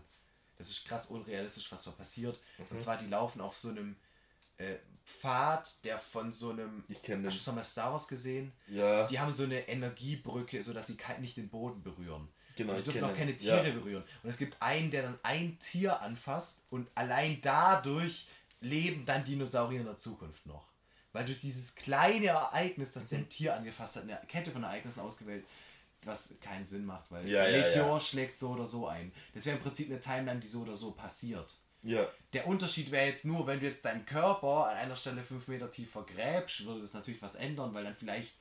Das 0.57 0.69
ist 0.69 0.85
krass 0.85 1.07
unrealistisch, 1.07 1.71
was 1.71 1.83
da 1.83 1.91
passiert. 1.91 2.39
Mhm. 2.57 2.65
Und 2.71 2.81
zwar, 2.81 2.97
die 2.97 3.07
laufen 3.07 3.41
auf 3.41 3.57
so 3.57 3.69
einem 3.69 3.95
äh, 4.57 4.75
Pfad, 5.07 5.83
der 5.85 5.97
von 5.97 6.33
so 6.33 6.49
einem. 6.49 6.83
Ich 6.89 7.01
kenn 7.01 7.23
den. 7.23 7.31
Hast 7.31 7.47
du 7.47 7.51
mal 7.53 7.63
Star 7.63 7.93
Wars 7.93 8.07
gesehen? 8.07 8.51
Ja. 8.67 9.07
Die 9.07 9.17
haben 9.19 9.31
so 9.31 9.43
eine 9.43 9.67
Energiebrücke, 9.67 10.61
sodass 10.61 10.87
sie 10.87 10.97
nicht 11.21 11.37
den 11.37 11.47
Boden 11.49 11.81
berühren. 11.81 12.27
Genau, 12.57 12.73
Und 12.73 12.79
die 12.79 12.81
ich 12.81 12.93
dürfen 12.93 13.03
auch 13.05 13.09
den. 13.09 13.17
keine 13.17 13.37
Tiere 13.37 13.67
Ja. 13.67 13.73
berühren. 13.73 14.03
Und 14.23 14.29
es 14.29 14.37
gibt 14.37 14.61
einen, 14.61 14.91
der 14.91 15.03
dann 15.03 15.19
ein 15.23 15.57
Tier 15.59 16.01
anfasst 16.01 16.63
und 16.69 16.89
allein 16.95 17.39
dadurch 17.41 18.27
leben 18.59 19.05
dann 19.05 19.23
Dinosaurier 19.23 19.79
in 19.79 19.85
der 19.85 19.97
Zukunft 19.97 20.45
noch. 20.45 20.67
Weil 21.13 21.25
durch 21.25 21.39
dieses 21.39 21.73
kleine 21.75 22.27
Ereignis, 22.27 22.91
das 22.93 23.03
Mhm. 23.05 23.07
der 23.09 23.17
ein 23.19 23.29
Tier 23.29 23.55
angefasst 23.55 23.95
hat, 23.95 24.03
eine 24.03 24.19
Kette 24.27 24.51
von 24.51 24.63
Ereignissen 24.63 24.99
ausgewählt, 24.99 25.45
was 26.03 26.35
keinen 26.41 26.65
Sinn 26.65 26.85
macht, 26.85 27.09
weil 27.11 27.27
Ja, 27.29 27.43
der 27.45 27.57
ja, 27.59 27.65
Meteor 27.65 27.93
ja. 27.93 27.99
schlägt 27.99 28.37
so 28.37 28.49
oder 28.49 28.65
so 28.65 28.87
ein. 28.87 29.13
Das 29.33 29.45
wäre 29.45 29.55
im 29.57 29.63
Prinzip 29.63 29.89
eine 29.89 29.99
Timeline, 29.99 30.39
die 30.39 30.47
so 30.47 30.61
oder 30.61 30.75
so 30.75 30.91
passiert. 30.91 31.55
Ja. 31.83 32.07
Der 32.33 32.47
Unterschied 32.47 32.91
wäre 32.91 33.07
jetzt 33.07 33.25
nur, 33.25 33.47
wenn 33.47 33.59
du 33.59 33.67
jetzt 33.67 33.85
deinen 33.85 34.05
Körper 34.05 34.67
an 34.67 34.77
einer 34.77 34.95
Stelle 34.95 35.23
fünf 35.23 35.47
Meter 35.47 35.69
tief 35.69 35.91
vergräbst, 35.91 36.65
würde 36.65 36.81
das 36.81 36.93
natürlich 36.93 37.21
was 37.21 37.35
ändern, 37.35 37.73
weil 37.73 37.83
dann 37.83 37.95
vielleicht 37.95 38.33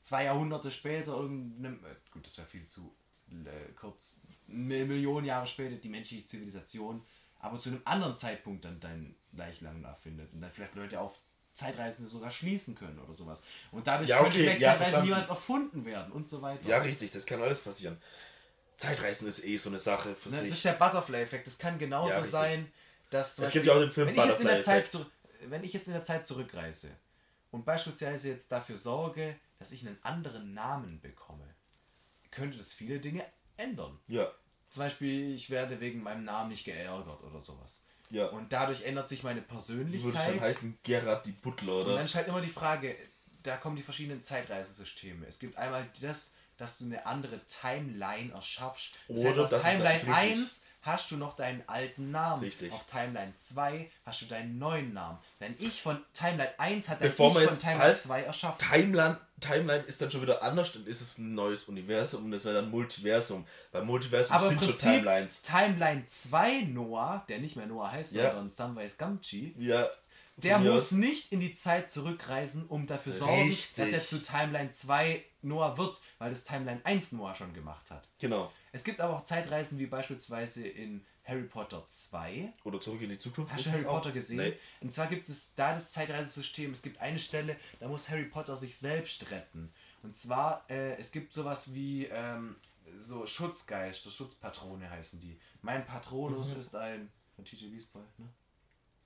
zwei 0.00 0.24
Jahrhunderte 0.24 0.70
später 0.70 1.12
irgendeinem, 1.12 1.84
äh, 1.84 1.94
gut, 2.10 2.26
das 2.26 2.36
wäre 2.38 2.46
viel 2.46 2.66
zu 2.66 2.94
äh, 3.30 3.72
kurz, 3.76 4.20
eine 4.48 4.84
Million 4.84 5.24
Jahre 5.24 5.46
später 5.46 5.76
die 5.76 5.88
menschliche 5.88 6.26
Zivilisation, 6.26 7.04
aber 7.38 7.60
zu 7.60 7.68
einem 7.68 7.82
anderen 7.84 8.16
Zeitpunkt 8.16 8.64
dann 8.64 8.80
dein 8.80 9.14
Leichnam 9.32 9.82
da 9.82 9.94
findet 9.94 10.32
und 10.32 10.40
dann 10.40 10.50
vielleicht 10.50 10.74
Leute 10.74 11.00
auf 11.00 11.20
Zeitreisende 11.52 12.08
sogar 12.08 12.30
schließen 12.30 12.74
können 12.74 12.98
oder 13.00 13.14
sowas. 13.14 13.42
Und 13.72 13.86
dadurch 13.86 14.08
Ja, 14.08 14.18
könnte 14.18 14.30
okay, 14.30 14.42
vielleicht 14.44 14.60
ja, 14.60 14.76
Zeitreisen 14.76 15.02
niemals 15.02 15.28
erfunden 15.28 15.84
werden 15.84 16.12
und 16.12 16.28
so 16.28 16.40
weiter. 16.40 16.68
ja, 16.68 16.78
richtig, 16.78 17.10
das 17.10 17.26
kann 17.26 17.42
alles 17.42 17.60
passieren. 17.60 17.98
Zeitreisen 18.78 19.28
ist 19.28 19.44
eh 19.44 19.56
so 19.58 19.68
eine 19.68 19.78
Sache 19.78 20.14
für 20.14 20.28
Ne, 20.30 20.36
Das 20.36 20.40
sich. 20.44 20.52
ist 20.54 20.64
der 20.64 20.72
Butterfly-Effekt. 20.72 21.46
Das 21.46 21.58
kann 21.58 21.78
genauso 21.78 22.10
Ja, 22.14 22.24
sein, 22.24 22.72
dass 23.10 23.38
Es 23.38 23.50
gibt 23.50 23.66
ja 23.66 23.74
auch 23.74 23.80
den 23.80 23.90
Film 23.90 24.06
wenn 24.08 24.14
ich 24.16 24.24
jetzt 24.24 24.40
in 24.40 24.46
der 24.46 24.62
Zeit 24.62 24.84
Butterfly-Effekt. 24.84 25.50
Wenn 25.50 25.64
ich 25.64 25.72
jetzt 25.72 25.86
in 25.88 25.92
der 25.92 26.04
Zeit 26.04 26.26
zurückreise 26.26 26.88
und 27.50 27.64
beispielsweise 27.64 28.28
jetzt 28.30 28.50
dafür 28.50 28.76
sorge, 28.76 29.36
dass 29.58 29.72
ich 29.72 29.86
einen 29.86 29.98
anderen 30.02 30.54
Namen 30.54 31.00
bekomme, 31.00 31.44
könnte 32.30 32.56
das 32.56 32.72
viele 32.72 32.98
Dinge 33.00 33.24
ändern. 33.56 33.98
Ja. 34.08 34.30
Zum 34.70 34.82
Beispiel, 34.82 35.34
ich 35.34 35.48
werde 35.50 35.80
wegen 35.80 36.02
meinem 36.02 36.24
Namen 36.24 36.50
nicht 36.50 36.64
geärgert 36.64 37.22
oder 37.22 37.42
sowas. 37.42 37.82
Ja. 38.10 38.26
Und 38.26 38.52
dadurch 38.52 38.82
ändert 38.82 39.08
sich 39.08 39.22
meine 39.22 39.40
Wie 39.40 39.44
würde 39.44 39.52
Persönlichkeit. 39.56 40.24
schon 40.32 40.40
heißen? 40.40 40.78
Gerard 40.82 41.26
die 41.26 41.32
Butler, 41.32 41.72
Und 41.76 41.82
oder? 41.86 41.96
dann 41.96 42.04
ist 42.04 42.14
halt 42.14 42.28
immer 42.28 42.40
die 42.40 42.48
Frage, 42.48 42.94
da 43.42 43.56
kommen 43.56 43.76
die 43.76 43.82
verschiedenen 43.82 44.22
Zeitreisesysteme. 44.22 45.26
Es 45.26 45.38
gibt 45.38 45.56
einmal 45.56 45.88
das, 46.00 46.34
dass 46.58 46.78
du 46.78 46.84
eine 46.84 47.06
andere 47.06 47.40
Timeline 47.48 48.32
erschaffst. 48.32 48.92
Das 49.08 49.20
Oder 49.20 49.30
heißt, 49.44 49.54
auf 49.54 49.62
Timeline 49.62 50.04
da- 50.04 50.12
richtig. 50.14 50.32
1 50.38 50.64
hast 50.82 51.10
du 51.10 51.16
noch 51.16 51.34
deinen 51.34 51.62
alten 51.68 52.10
Namen. 52.12 52.42
Richtig. 52.44 52.72
Auf 52.72 52.86
Timeline 52.86 53.34
2 53.36 53.90
hast 54.06 54.22
du 54.22 54.26
deinen 54.26 54.58
neuen 54.58 54.94
Namen. 54.94 55.18
Denn 55.40 55.54
ich 55.58 55.82
von 55.82 56.00
Timeline 56.14 56.50
1 56.58 56.88
hat 56.88 57.00
dann 57.00 57.08
Bevor 57.08 57.38
ich 57.40 57.48
von 57.48 57.58
Timeline 57.58 57.82
halt 57.82 57.96
2 57.98 58.22
erschaffen. 58.22 58.58
Timeline, 58.70 59.18
Timeline 59.40 59.82
ist 59.84 60.00
dann 60.00 60.10
schon 60.10 60.22
wieder 60.22 60.42
anders, 60.42 60.72
dann 60.72 60.86
ist 60.86 61.00
es 61.00 61.18
ein 61.18 61.34
neues 61.34 61.64
Universum 61.64 62.24
und 62.24 62.30
das 62.30 62.44
wäre 62.44 62.54
dann 62.54 62.70
Multiversum. 62.70 63.44
Bei 63.72 63.82
Multiversum 63.82 64.36
Aber 64.36 64.48
sind 64.48 64.58
Prinzip 64.58 64.80
schon 64.80 64.92
Timelines. 64.94 65.42
Timeline 65.42 66.06
2 66.06 66.60
Noah, 66.62 67.24
der 67.28 67.38
nicht 67.40 67.56
mehr 67.56 67.66
Noah 67.66 67.90
heißt, 67.90 68.14
Ja. 68.14 68.28
sondern 68.30 68.50
Samwise 68.50 68.96
Gamgee, 68.96 69.54
Ja. 69.58 69.88
Der 70.42 70.58
mir 70.58 70.72
muss 70.72 70.92
nicht 70.92 71.32
in 71.32 71.40
die 71.40 71.54
Zeit 71.54 71.90
zurückreisen, 71.92 72.66
um 72.66 72.86
dafür 72.86 73.12
sorgen, 73.12 73.48
Richtig. 73.48 73.74
dass 73.76 73.90
er 73.90 74.04
zu 74.04 74.22
Timeline 74.22 74.70
2 74.70 75.24
Noah 75.42 75.76
wird, 75.78 76.00
weil 76.18 76.30
das 76.30 76.44
Timeline 76.44 76.80
1 76.84 77.12
Noah 77.12 77.34
schon 77.34 77.52
gemacht 77.54 77.90
hat. 77.90 78.08
Genau. 78.18 78.52
Es 78.72 78.84
gibt 78.84 79.00
aber 79.00 79.16
auch 79.16 79.24
Zeitreisen 79.24 79.78
wie 79.78 79.86
beispielsweise 79.86 80.66
in 80.66 81.04
Harry 81.24 81.42
Potter 81.42 81.84
2. 81.86 82.52
Oder 82.64 82.80
zurück 82.80 83.02
in 83.02 83.10
die 83.10 83.18
Zukunft. 83.18 83.52
Hast 83.52 83.66
du 83.66 83.70
Harry 83.70 83.80
es 83.82 83.86
auch? 83.86 83.94
Potter 83.96 84.12
gesehen? 84.12 84.38
Nee. 84.38 84.54
Und 84.80 84.92
zwar 84.94 85.06
gibt 85.08 85.28
es 85.28 85.54
da 85.54 85.74
das 85.74 85.92
Zeitreisesystem. 85.92 86.72
Es 86.72 86.82
gibt 86.82 87.00
eine 87.00 87.18
Stelle, 87.18 87.56
da 87.80 87.88
muss 87.88 88.08
Harry 88.08 88.24
Potter 88.24 88.56
sich 88.56 88.76
selbst 88.76 89.30
retten. 89.30 89.72
Und 90.02 90.16
zwar, 90.16 90.64
äh, 90.70 90.96
es 90.96 91.12
gibt 91.12 91.32
sowas 91.32 91.74
wie 91.74 92.06
ähm, 92.06 92.56
so 92.96 93.26
Schutzgeister, 93.26 94.10
Schutzpatrone 94.10 94.88
heißen 94.88 95.20
die. 95.20 95.38
Mein 95.62 95.84
Patronus 95.84 96.54
Mhm. 96.54 96.60
ist 96.60 96.74
ein 96.74 97.10
von 97.36 97.44
TJ 97.44 97.70
Wiesbold, 97.72 98.18
ne? 98.18 98.26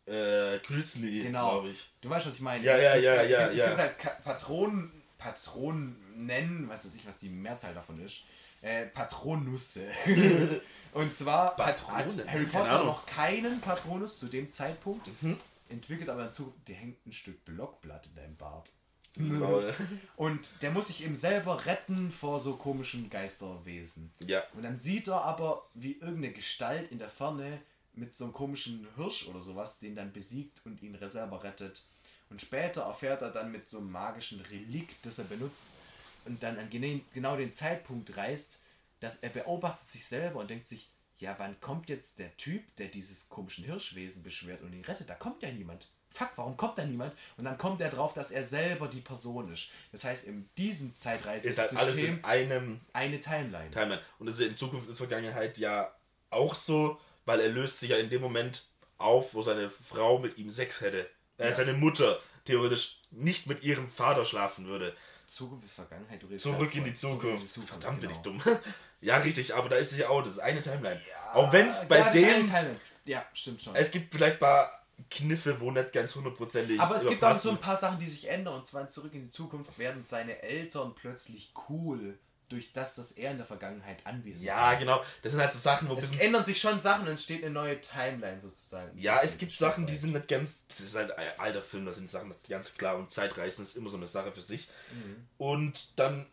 Äh, 0.07 0.59
Grizzly, 0.61 1.23
Genau. 1.23 1.51
glaube 1.53 1.71
ich. 1.71 1.85
Du 2.01 2.11
weißt, 2.11 2.27
was 2.27 2.35
ich 2.35 2.41
meine. 2.41 2.65
Ja, 2.65 2.77
ja, 2.77 2.97
ja, 2.97 3.15
es 3.23 3.31
ja, 3.31 3.47
gibt, 3.47 3.59
ja. 3.59 3.65
Es 3.65 3.71
gibt 3.71 4.05
halt 4.05 4.25
Patronen, 4.25 5.03
Patronen 5.19 5.97
nennen, 6.27 6.69
was 6.69 6.85
weiß 6.85 6.95
ich, 6.97 7.07
was 7.07 7.19
die 7.19 7.29
Mehrzahl 7.29 7.75
davon 7.75 8.05
ist. 8.05 8.23
Äh, 8.63 8.87
Patronusse. 8.87 9.87
Und 10.93 11.15
zwar 11.15 11.57
hat, 11.57 11.59
hat 11.59 11.87
Patronen? 11.87 12.31
Harry 12.31 12.45
Potter. 12.47 12.81
Mhm. 12.81 12.87
noch 12.87 13.07
keinen 13.07 13.61
Patronus 13.61 14.19
zu 14.19 14.27
dem 14.27 14.51
Zeitpunkt. 14.51 15.09
Entwickelt 15.69 16.11
aber 16.11 16.25
dazu, 16.25 16.53
dir 16.67 16.75
hängt 16.75 17.07
ein 17.07 17.13
Stück 17.13 17.45
Blockblatt 17.45 18.07
in 18.09 18.15
deinem 18.15 18.37
Bart. 18.37 18.71
Lol. 19.17 19.75
Und 20.17 20.49
der 20.63 20.71
muss 20.71 20.87
sich 20.89 21.05
eben 21.05 21.17
selber 21.17 21.65
retten 21.67 22.11
vor 22.11 22.41
so 22.41 22.57
komischen 22.57 23.09
Geisterwesen. 23.11 24.11
ja. 24.27 24.43
Und 24.55 24.63
dann 24.65 24.79
sieht 24.79 25.07
er 25.09 25.23
aber, 25.23 25.67
wie 25.75 25.93
irgendeine 25.99 26.33
Gestalt 26.33 26.91
in 26.91 26.99
der 26.99 27.09
Ferne 27.11 27.61
mit 27.95 28.15
so 28.15 28.25
einem 28.25 28.33
komischen 28.33 28.87
Hirsch 28.97 29.29
oder 29.29 29.41
sowas 29.41 29.79
den 29.79 29.95
dann 29.95 30.13
besiegt 30.13 30.65
und 30.65 30.83
ihn 30.83 30.97
selber 31.09 31.43
rettet. 31.43 31.85
Und 32.31 32.41
später 32.41 32.83
erfährt 32.83 33.23
er 33.23 33.31
dann 33.31 33.53
mit 33.53 33.69
so 33.69 33.79
einem 33.79 33.93
magischen 33.93 34.41
Relikt, 34.41 35.05
das 35.05 35.19
er 35.19 35.25
benutzt 35.25 35.67
und 36.25 36.43
dann 36.43 36.59
an 36.59 36.71
genau 36.71 37.37
den 37.37 37.53
Zeitpunkt 37.53 38.17
reist, 38.17 38.59
dass 39.01 39.17
er 39.17 39.31
beobachtet 39.31 39.89
sich 39.89 40.05
selber 40.05 40.41
und 40.41 40.51
denkt 40.51 40.67
sich, 40.67 40.91
ja, 41.19 41.35
wann 41.39 41.61
kommt 41.61 41.89
jetzt 41.89 42.19
der 42.19 42.37
Typ, 42.37 42.63
der 42.77 42.89
dieses 42.89 43.29
komischen 43.29 43.65
Hirschwesen 43.65 44.23
beschwert 44.23 44.63
und 44.63 44.73
ihn 44.73 44.85
rettet? 44.85 45.09
Da 45.09 45.15
kommt 45.15 45.43
ja 45.43 45.51
niemand. 45.51 45.89
Fuck, 46.11 46.31
warum 46.37 46.57
kommt 46.57 46.79
da 46.79 46.85
niemand? 46.85 47.15
Und 47.37 47.45
dann 47.45 47.57
kommt 47.57 47.81
er 47.81 47.89
drauf, 47.89 48.13
dass 48.13 48.31
er 48.31 48.45
selber 48.45 48.89
die 48.89 49.01
Person 49.01 49.53
ist. 49.53 49.69
Das 49.93 50.05
heißt, 50.05 50.27
in 50.27 50.49
diesem 50.59 50.95
Ist 50.95 51.07
halt 51.07 51.27
alles 51.27 51.43
Zeitreisesystem 51.55 52.19
in 52.19 52.25
einem 52.25 52.81
eine 52.93 53.19
Timeline. 53.19 53.71
Timeline. 53.71 54.03
Und 54.19 54.27
das 54.27 54.39
ist 54.39 54.47
in 54.47 54.55
Zukunft 54.55 54.91
ist 54.91 54.99
Vergangenheit 54.99 55.59
ja 55.59 55.95
auch 56.29 56.55
so, 56.55 57.01
weil 57.25 57.41
er 57.41 57.49
löst 57.49 57.81
sich 57.81 57.91
ja 57.91 57.97
in 57.97 58.11
dem 58.11 58.21
Moment 58.21 58.69
auf, 58.99 59.35
wo 59.35 59.43
seine 59.43 59.69
Frau 59.69 60.19
mit 60.19 60.39
ihm 60.39 60.49
Sex 60.49 60.81
hätte. 60.81 61.09
Äh, 61.39 61.47
Ja. 61.47 61.53
Seine 61.53 61.73
Mutter 61.73 62.21
theoretisch 62.45 63.01
nicht 63.11 63.47
mit 63.47 63.63
ihrem 63.63 63.89
Vater 63.89 64.25
schlafen 64.25 64.67
würde. 64.67 64.95
Zukunft 65.27 65.67
ist 65.67 65.75
Vergangenheit, 65.75 66.23
du 66.23 66.37
Zurück 66.37 66.75
in 66.75 66.85
die 66.85 66.95
Zukunft. 66.95 67.49
Zukunft, 67.49 67.71
Verdammt, 67.71 68.01
bin 68.01 68.11
ich 68.11 68.23
genau. 68.23 68.39
dumm. 68.45 68.59
ja, 69.01 69.17
richtig, 69.19 69.55
aber 69.55 69.69
da 69.69 69.77
ist 69.77 69.93
es 69.93 69.99
ja 69.99 70.09
auch, 70.09 70.23
das 70.23 70.35
ist 70.35 70.39
eine 70.41 70.61
Timeline. 70.61 71.01
auch 71.33 71.53
wenn 71.53 71.69
es 71.69 71.89
bei 71.89 71.99
ja, 71.99 72.11
dem. 72.11 72.51
Ja, 73.05 73.25
stimmt 73.33 73.63
schon. 73.63 73.75
es 73.75 73.91
gibt 73.91 74.13
vielleicht 74.13 74.37
ein 74.37 74.41
paar 74.41 74.83
Kniffe, 75.11 75.59
wo 75.61 75.71
nicht 75.71 75.93
ganz 75.93 76.15
hundertprozentig 76.15 76.81
Aber 76.81 76.97
es 76.97 77.09
gibt 77.09 77.25
auch 77.25 77.35
so 77.35 77.51
ein 77.51 77.59
paar 77.59 77.77
Sachen, 77.77 77.99
die 77.99 78.09
sich 78.09 78.29
ändern. 78.29 78.55
Und 78.55 78.67
zwar 78.67 78.83
in 78.83 78.89
zurück 78.89 79.15
in 79.15 79.23
die 79.23 79.31
Zukunft 79.31 79.79
werden 79.79 80.05
seine 80.05 80.43
Eltern 80.43 80.95
plötzlich 80.95 81.53
cool, 81.69 82.19
durch 82.53 82.73
das, 82.73 82.95
dass 82.95 83.13
er 83.13 83.31
in 83.33 83.39
der 83.39 83.47
Vergangenheit 83.47 84.07
anwesend 84.07 84.47
Ja, 84.47 84.57
war. 84.57 84.77
genau. 84.77 85.03
Das 85.23 85.33
sind 85.33 85.41
halt 85.41 85.53
so 85.53 85.59
Sachen, 85.59 85.89
wo 85.89 85.97
Es 85.97 86.15
ändern 86.17 86.45
sich 86.45 86.61
schon 86.61 86.79
Sachen 86.81 87.07
und 87.09 87.15
es 87.15 87.25
steht 87.25 87.43
eine 87.43 87.53
neue 87.53 87.81
Timeline 87.81 88.41
sozusagen. 88.41 88.97
Ja, 88.99 89.21
es 89.23 89.39
gibt 89.39 89.53
Sachen, 89.53 89.87
die 89.87 89.97
sind 89.97 90.13
nicht 90.13 90.29
ganz. 90.29 90.67
Das 90.69 90.81
ist 90.81 90.95
halt 90.95 91.11
ein 91.19 91.39
alter 91.39 91.63
Film, 91.63 91.87
da 91.87 91.93
sind 91.93 92.09
Sachen 92.09 92.29
nicht 92.29 92.49
ganz 92.49 92.75
klar 92.75 92.97
und 92.97 93.11
Zeitreisen 93.11 93.65
ist 93.65 93.77
immer 93.77 93.89
so 93.89 93.97
eine 93.97 94.07
Sache 94.07 94.31
für 94.33 94.41
sich. 94.43 94.69
Mhm. 94.93 95.27
Und 95.39 95.99
dann. 95.99 96.27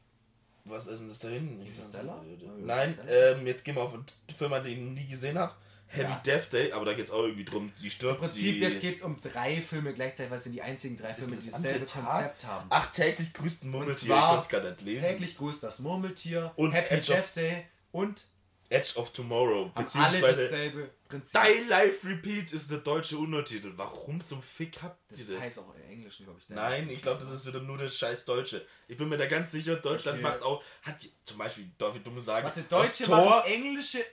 Was 0.65 0.85
ist 0.87 0.99
denn 0.99 1.07
das 1.09 1.19
da 1.19 1.29
hinten? 1.29 1.65
Interstellar? 1.65 2.23
Nein, 2.59 2.89
Interstellar? 2.89 3.37
ähm, 3.37 3.47
jetzt 3.47 3.63
gehen 3.65 3.75
wir 3.75 3.81
auf 3.81 3.93
einen 3.93 4.05
Film, 4.37 4.51
den 4.51 4.65
ich 4.67 4.77
noch 4.77 4.91
nie 4.91 5.07
gesehen 5.07 5.39
habe. 5.39 5.55
Heavy 5.91 6.03
Ja. 6.09 6.21
Death 6.25 6.53
Day, 6.53 6.71
aber 6.71 6.85
da 6.85 6.93
geht 6.93 7.05
es 7.05 7.11
auch 7.11 7.23
irgendwie 7.23 7.45
drum, 7.45 7.71
die 7.81 7.85
Im 7.85 7.89
stirbt. 7.91 8.19
Prinzip 8.19 8.39
sie, 8.41 8.59
jetzt 8.59 8.79
geht 8.79 8.95
es 8.97 9.01
um 9.01 9.19
drei 9.21 9.59
Filme 9.61 9.93
gleichzeitig, 9.93 10.29
weil 10.29 10.37
es 10.37 10.43
sind 10.43 10.53
die 10.53 10.61
einzigen 10.61 10.95
drei 10.97 11.07
ist 11.09 11.15
Filme, 11.15 11.35
das 11.35 11.45
die 11.45 11.51
dasselbe? 11.51 11.85
Konzept 11.85 12.45
haben. 12.45 12.67
Ach, 12.69 12.91
täglich 12.91 13.33
grüßt 13.33 13.63
ein 13.63 13.69
Murmeltier, 13.71 14.07
zwar 14.07 14.17
ich 14.19 14.29
konnte 14.29 14.39
es 14.45 14.49
gar 14.49 14.69
nicht 14.71 14.81
lesen. 14.83 15.01
Täglich 15.09 15.37
grüßt 15.37 15.63
das 15.63 15.79
Murmeltier, 15.79 16.51
Und 16.55 16.71
Happy 16.73 16.93
Edge 16.95 17.11
of- 17.11 17.17
Jeff 17.17 17.31
Day 17.33 17.65
und 17.91 18.23
Edge 18.71 18.91
of 18.99 19.11
Tomorrow, 19.13 19.71
haben 19.73 19.73
alle 19.75 19.83
beziehungsweise 19.83 20.43
dasselbe 20.43 20.89
Prinzip. 21.07 21.41
Die 21.41 21.67
Life 21.67 22.07
Repeat 22.07 22.53
ist 22.53 22.69
der 22.69 22.77
deutsche 22.77 23.17
Untertitel. 23.17 23.73
Warum 23.75 24.23
zum 24.23 24.43
Fick 24.43 24.79
habt 24.83 24.99
Das 25.11 25.21
ihr 25.21 25.25
das? 25.37 25.43
heißt 25.43 25.57
auch 25.59 25.73
im 25.73 25.89
Englischen, 25.89 26.25
glaube 26.25 26.39
ich. 26.39 26.47
Nein, 26.49 26.87
ich 26.87 27.01
glaube, 27.01 27.19
das 27.19 27.31
ist 27.31 27.47
wieder 27.47 27.61
nur 27.61 27.79
das 27.79 27.97
scheiß 27.97 28.25
Deutsche. 28.25 28.63
Ich 28.87 28.95
bin 28.95 29.09
mir 29.09 29.17
da 29.17 29.25
ganz 29.25 29.49
sicher, 29.49 29.75
Deutschland 29.77 30.19
Okay. 30.19 30.27
macht 30.27 30.43
auch, 30.43 30.61
hat 30.83 30.97
zum 31.25 31.39
Beispiel, 31.39 31.71
darf 31.79 31.95
ich 31.95 32.03
dumme 32.03 32.21
sagen, 32.21 32.45
Warte, 32.45 32.59
das 32.61 32.69
Deutsche 32.69 33.05
Tor, 33.05 33.25
machen 33.25 33.51
englische 33.51 34.05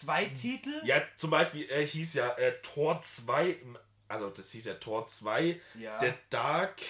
zwei 0.00 0.24
Titel? 0.26 0.70
ja, 0.84 1.02
zum 1.16 1.30
Beispiel 1.30 1.68
äh, 1.70 1.86
hieß 1.86 2.14
ja 2.14 2.28
äh, 2.36 2.52
Tor 2.62 3.00
2, 3.02 3.48
im- 3.50 3.78
also 4.08 4.30
das 4.30 4.50
hieß 4.52 4.64
ja 4.66 4.74
Tor 4.74 5.06
2, 5.06 5.60
Ja. 5.74 5.98
der 5.98 6.14
Dark, 6.30 6.80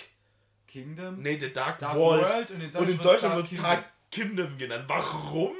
Kingdom. 0.66 1.20
nee, 1.22 1.36
der 1.36 1.50
Dark, 1.50 1.78
Dark 1.78 1.96
World, 1.96 2.28
World 2.30 2.50
und 2.50 2.60
in 2.60 2.66
und 2.66 2.74
Deutschland, 2.74 2.90
in 2.90 2.98
Deutschland 3.02 3.50
wird 3.50 3.62
Dark 3.62 3.80
Dark 3.82 3.92
Kingdom 4.10 4.58
genannt. 4.58 4.84
Warum? 4.88 5.56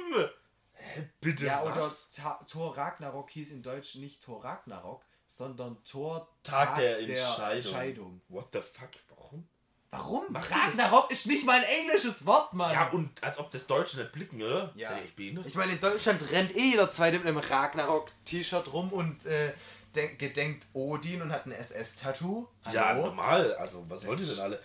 Hä, 0.73 1.09
bitte 1.21 1.45
Ja, 1.47 1.61
oder 1.63 1.77
was? 1.77 2.11
Ta 2.11 2.43
Thor 2.47 2.75
Ragnarok 2.77 3.29
hieß 3.31 3.51
in 3.51 3.61
Deutsch 3.61 3.95
nicht 3.95 4.23
Thor 4.23 4.43
Ragnarok, 4.43 5.03
sondern 5.27 5.83
Thor 5.83 6.27
Tag 6.43 6.75
der 6.77 6.99
Entscheidung. 6.99 7.51
Entscheidung. 7.55 8.21
What 8.29 8.49
the 8.53 8.61
fuck, 8.61 8.89
warum? 9.09 9.47
Warum? 9.91 10.25
Macht 10.29 10.51
Ragnarok 10.51 11.09
ist 11.11 11.25
nicht 11.25 11.45
mal 11.45 11.57
ein 11.57 11.63
englisches 11.63 12.23
Wort, 12.25 12.53
Mann. 12.53 12.71
Ja, 12.71 12.89
und 12.89 13.09
als 13.23 13.39
ob 13.39 13.49
das 13.49 13.65
Deutsche 13.65 13.97
nicht 13.97 14.11
blicken, 14.11 14.41
oder? 14.41 14.71
Ja. 14.75 14.95
Echt 14.97 15.15
behindert? 15.15 15.47
Ich 15.47 15.55
meine, 15.55 15.71
in 15.71 15.79
Deutschland 15.79 16.21
rennt 16.31 16.55
eh 16.55 16.71
jeder 16.71 16.91
Zweite 16.91 17.17
mit 17.17 17.27
einem 17.27 17.37
Ragnarok-T-Shirt 17.39 18.71
rum 18.71 18.93
und 18.93 19.25
äh, 19.25 19.51
denk- 19.95 20.19
gedenkt 20.19 20.67
Odin 20.73 21.21
und 21.23 21.31
hat 21.31 21.45
ein 21.47 21.51
SS-Tattoo. 21.53 22.47
Ja, 22.71 22.93
normal. 22.93 23.55
Also, 23.55 23.83
was 23.89 24.05
wollt 24.05 24.19
ihr 24.19 24.27
denn 24.27 24.39
alle? 24.39 24.61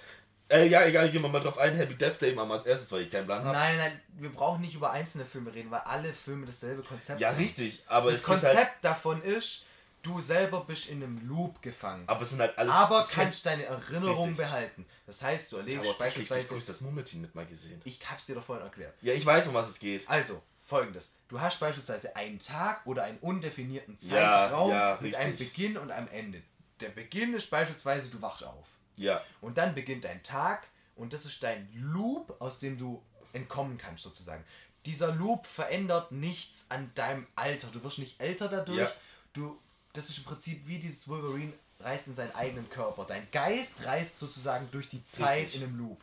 Äh, 0.50 0.66
ja, 0.68 0.84
egal, 0.84 1.10
gehen 1.10 1.22
wir 1.22 1.30
mal 1.30 1.40
drauf 1.40 1.56
ein. 1.56 1.74
Happy 1.74 1.94
Death 1.94 2.20
Day 2.20 2.34
machen 2.34 2.50
wir 2.50 2.54
als 2.56 2.66
erstes, 2.66 2.92
weil 2.92 3.00
ich 3.02 3.10
keinen 3.10 3.24
Plan 3.24 3.42
habe. 3.42 3.56
Nein, 3.56 3.78
nein, 3.78 4.00
wir 4.18 4.30
brauchen 4.30 4.60
nicht 4.60 4.74
über 4.74 4.90
einzelne 4.90 5.24
Filme 5.24 5.54
reden, 5.54 5.70
weil 5.70 5.80
alle 5.80 6.12
Filme 6.12 6.44
dasselbe 6.44 6.82
Konzept 6.82 7.18
Ja, 7.18 7.28
haben. 7.28 7.38
richtig. 7.38 7.82
Aber 7.86 8.10
Das 8.10 8.20
gibt 8.20 8.28
Konzept 8.28 8.56
halt, 8.56 8.68
davon 8.82 9.22
ist, 9.22 9.64
du 10.04 10.20
selber 10.20 10.64
bist 10.64 10.88
in 10.88 11.02
einem 11.02 11.26
Loop 11.26 11.60
gefangen. 11.60 12.04
aber 12.06 12.22
es 12.22 12.30
sind 12.30 12.40
halt 12.40 12.56
alles. 12.56 12.72
aber 12.74 13.06
ich 13.08 13.14
kannst 13.14 13.44
deine 13.46 13.64
Erinnerung 13.64 14.28
Richtig. 14.28 14.36
behalten. 14.36 14.86
Das 15.06 15.20
heißt, 15.22 15.50
du 15.50 15.56
erlebst 15.56 15.80
aber 15.80 15.98
wirklich 15.98 16.28
beispielsweise... 16.28 16.54
das, 16.54 16.66
das 16.66 16.80
Murmeltier 16.80 17.20
nicht 17.20 17.34
mal 17.34 17.46
gesehen. 17.46 17.80
Ich 17.84 17.98
hab's 18.08 18.26
dir 18.26 18.36
doch 18.36 18.44
vorhin 18.44 18.64
erklärt. 18.64 18.94
Ja, 19.02 19.12
ich 19.12 19.26
weiß, 19.26 19.48
um 19.48 19.54
was 19.54 19.68
es 19.68 19.78
geht. 19.80 20.08
Also, 20.08 20.40
folgendes. 20.62 21.14
Du 21.28 21.40
hast 21.40 21.58
beispielsweise 21.58 22.14
einen 22.14 22.38
Tag 22.38 22.86
oder 22.86 23.02
einen 23.04 23.18
undefinierten 23.18 23.96
Ja, 24.02 24.08
Zeitraum 24.48 24.70
ja, 24.70 24.92
mit 25.00 25.02
richtig. 25.02 25.18
einem 25.18 25.36
Beginn 25.36 25.76
und 25.78 25.90
einem 25.90 26.08
Ende. 26.08 26.42
Der 26.80 26.90
Beginn 26.90 27.34
ist 27.34 27.50
beispielsweise, 27.50 28.08
du 28.08 28.20
wachst 28.22 28.44
auf. 28.44 28.68
Ja. 28.96 29.20
Und 29.40 29.58
dann 29.58 29.74
beginnt 29.74 30.04
dein 30.04 30.22
Tag 30.22 30.68
und 30.96 31.12
das 31.12 31.24
ist 31.24 31.42
dein 31.42 31.68
Loop, 31.74 32.36
aus 32.40 32.60
dem 32.60 32.78
du 32.78 33.02
entkommen 33.32 33.78
kannst 33.78 34.04
sozusagen. 34.04 34.44
Dieser 34.86 35.12
Loop 35.12 35.46
verändert 35.46 36.12
nichts 36.12 36.66
an 36.68 36.92
deinem 36.94 37.26
Alter. 37.36 37.68
Du 37.72 37.82
wirst 37.82 37.98
nicht 37.98 38.20
älter 38.20 38.48
dadurch. 38.48 38.78
Ja. 38.78 38.92
Du, 39.32 39.58
das 39.94 40.10
ist 40.10 40.18
im 40.18 40.24
Prinzip 40.24 40.66
wie 40.66 40.78
dieses 40.78 41.08
Wolverine 41.08 41.52
reist 41.80 42.06
in 42.08 42.14
seinen 42.14 42.34
eigenen 42.34 42.68
Körper. 42.70 43.04
Dein 43.06 43.26
Geist 43.30 43.84
reist 43.84 44.18
sozusagen 44.18 44.68
durch 44.70 44.88
die 44.88 45.04
Zeit 45.06 45.38
Richtig. 45.44 45.62
in 45.62 45.68
einem 45.68 45.78
Loop. 45.78 46.00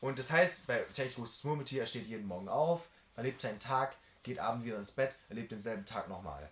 Und 0.00 0.18
das 0.18 0.30
heißt, 0.30 0.66
bei 0.66 0.78
Täglich 0.94 1.14
großes 1.16 1.44
Murmeltier, 1.44 1.80
er 1.82 1.86
steht 1.86 2.06
jeden 2.06 2.26
Morgen 2.26 2.48
auf, 2.48 2.88
erlebt 3.16 3.40
seinen 3.40 3.58
Tag, 3.60 3.96
geht 4.22 4.38
abends 4.38 4.66
wieder 4.66 4.76
ins 4.78 4.92
Bett, 4.92 5.16
erlebt 5.28 5.50
denselben 5.52 5.84
Tag 5.86 6.08
nochmal. 6.08 6.50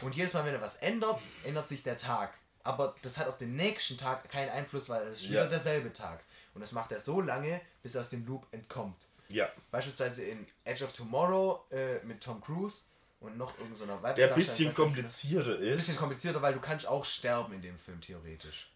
Und 0.00 0.14
jedes 0.14 0.32
Mal, 0.34 0.44
wenn 0.44 0.54
er 0.54 0.60
was 0.60 0.76
ändert, 0.76 1.20
ändert 1.44 1.68
sich 1.68 1.82
der 1.82 1.96
Tag. 1.96 2.34
Aber 2.64 2.94
das 3.02 3.18
hat 3.18 3.26
auf 3.26 3.38
den 3.38 3.56
nächsten 3.56 3.98
Tag 3.98 4.28
keinen 4.30 4.50
Einfluss, 4.50 4.88
weil 4.88 5.02
es 5.08 5.18
ist 5.18 5.24
Ja. 5.24 5.30
wieder 5.30 5.48
derselbe 5.48 5.92
Tag. 5.92 6.20
Und 6.54 6.60
das 6.60 6.72
macht 6.72 6.92
er 6.92 6.98
so 6.98 7.20
lange, 7.20 7.60
bis 7.82 7.94
er 7.94 8.02
aus 8.02 8.10
dem 8.10 8.24
Loop 8.26 8.46
entkommt. 8.52 9.06
Ja. 9.28 9.48
Beispielsweise 9.70 10.24
in 10.24 10.46
Edge 10.64 10.84
of 10.84 10.92
Tomorrow 10.92 11.64
äh, 11.70 11.98
mit 12.04 12.20
Tom 12.22 12.40
Cruise 12.40 12.82
und 13.22 13.36
noch 13.38 13.56
irgendeiner 13.58 13.98
so 13.98 14.14
Der 14.14 14.28
ein 14.28 14.34
bisschen 14.34 14.74
komplizierter 14.74 15.52
Ein 15.54 15.60
bisschen 15.60 15.94
ist. 15.94 15.98
komplizierter, 16.00 16.42
weil 16.42 16.54
du 16.54 16.60
kannst 16.60 16.86
auch 16.86 17.04
sterben 17.04 17.52
in 17.54 17.62
dem 17.62 17.78
Film 17.78 18.00
theoretisch. 18.00 18.68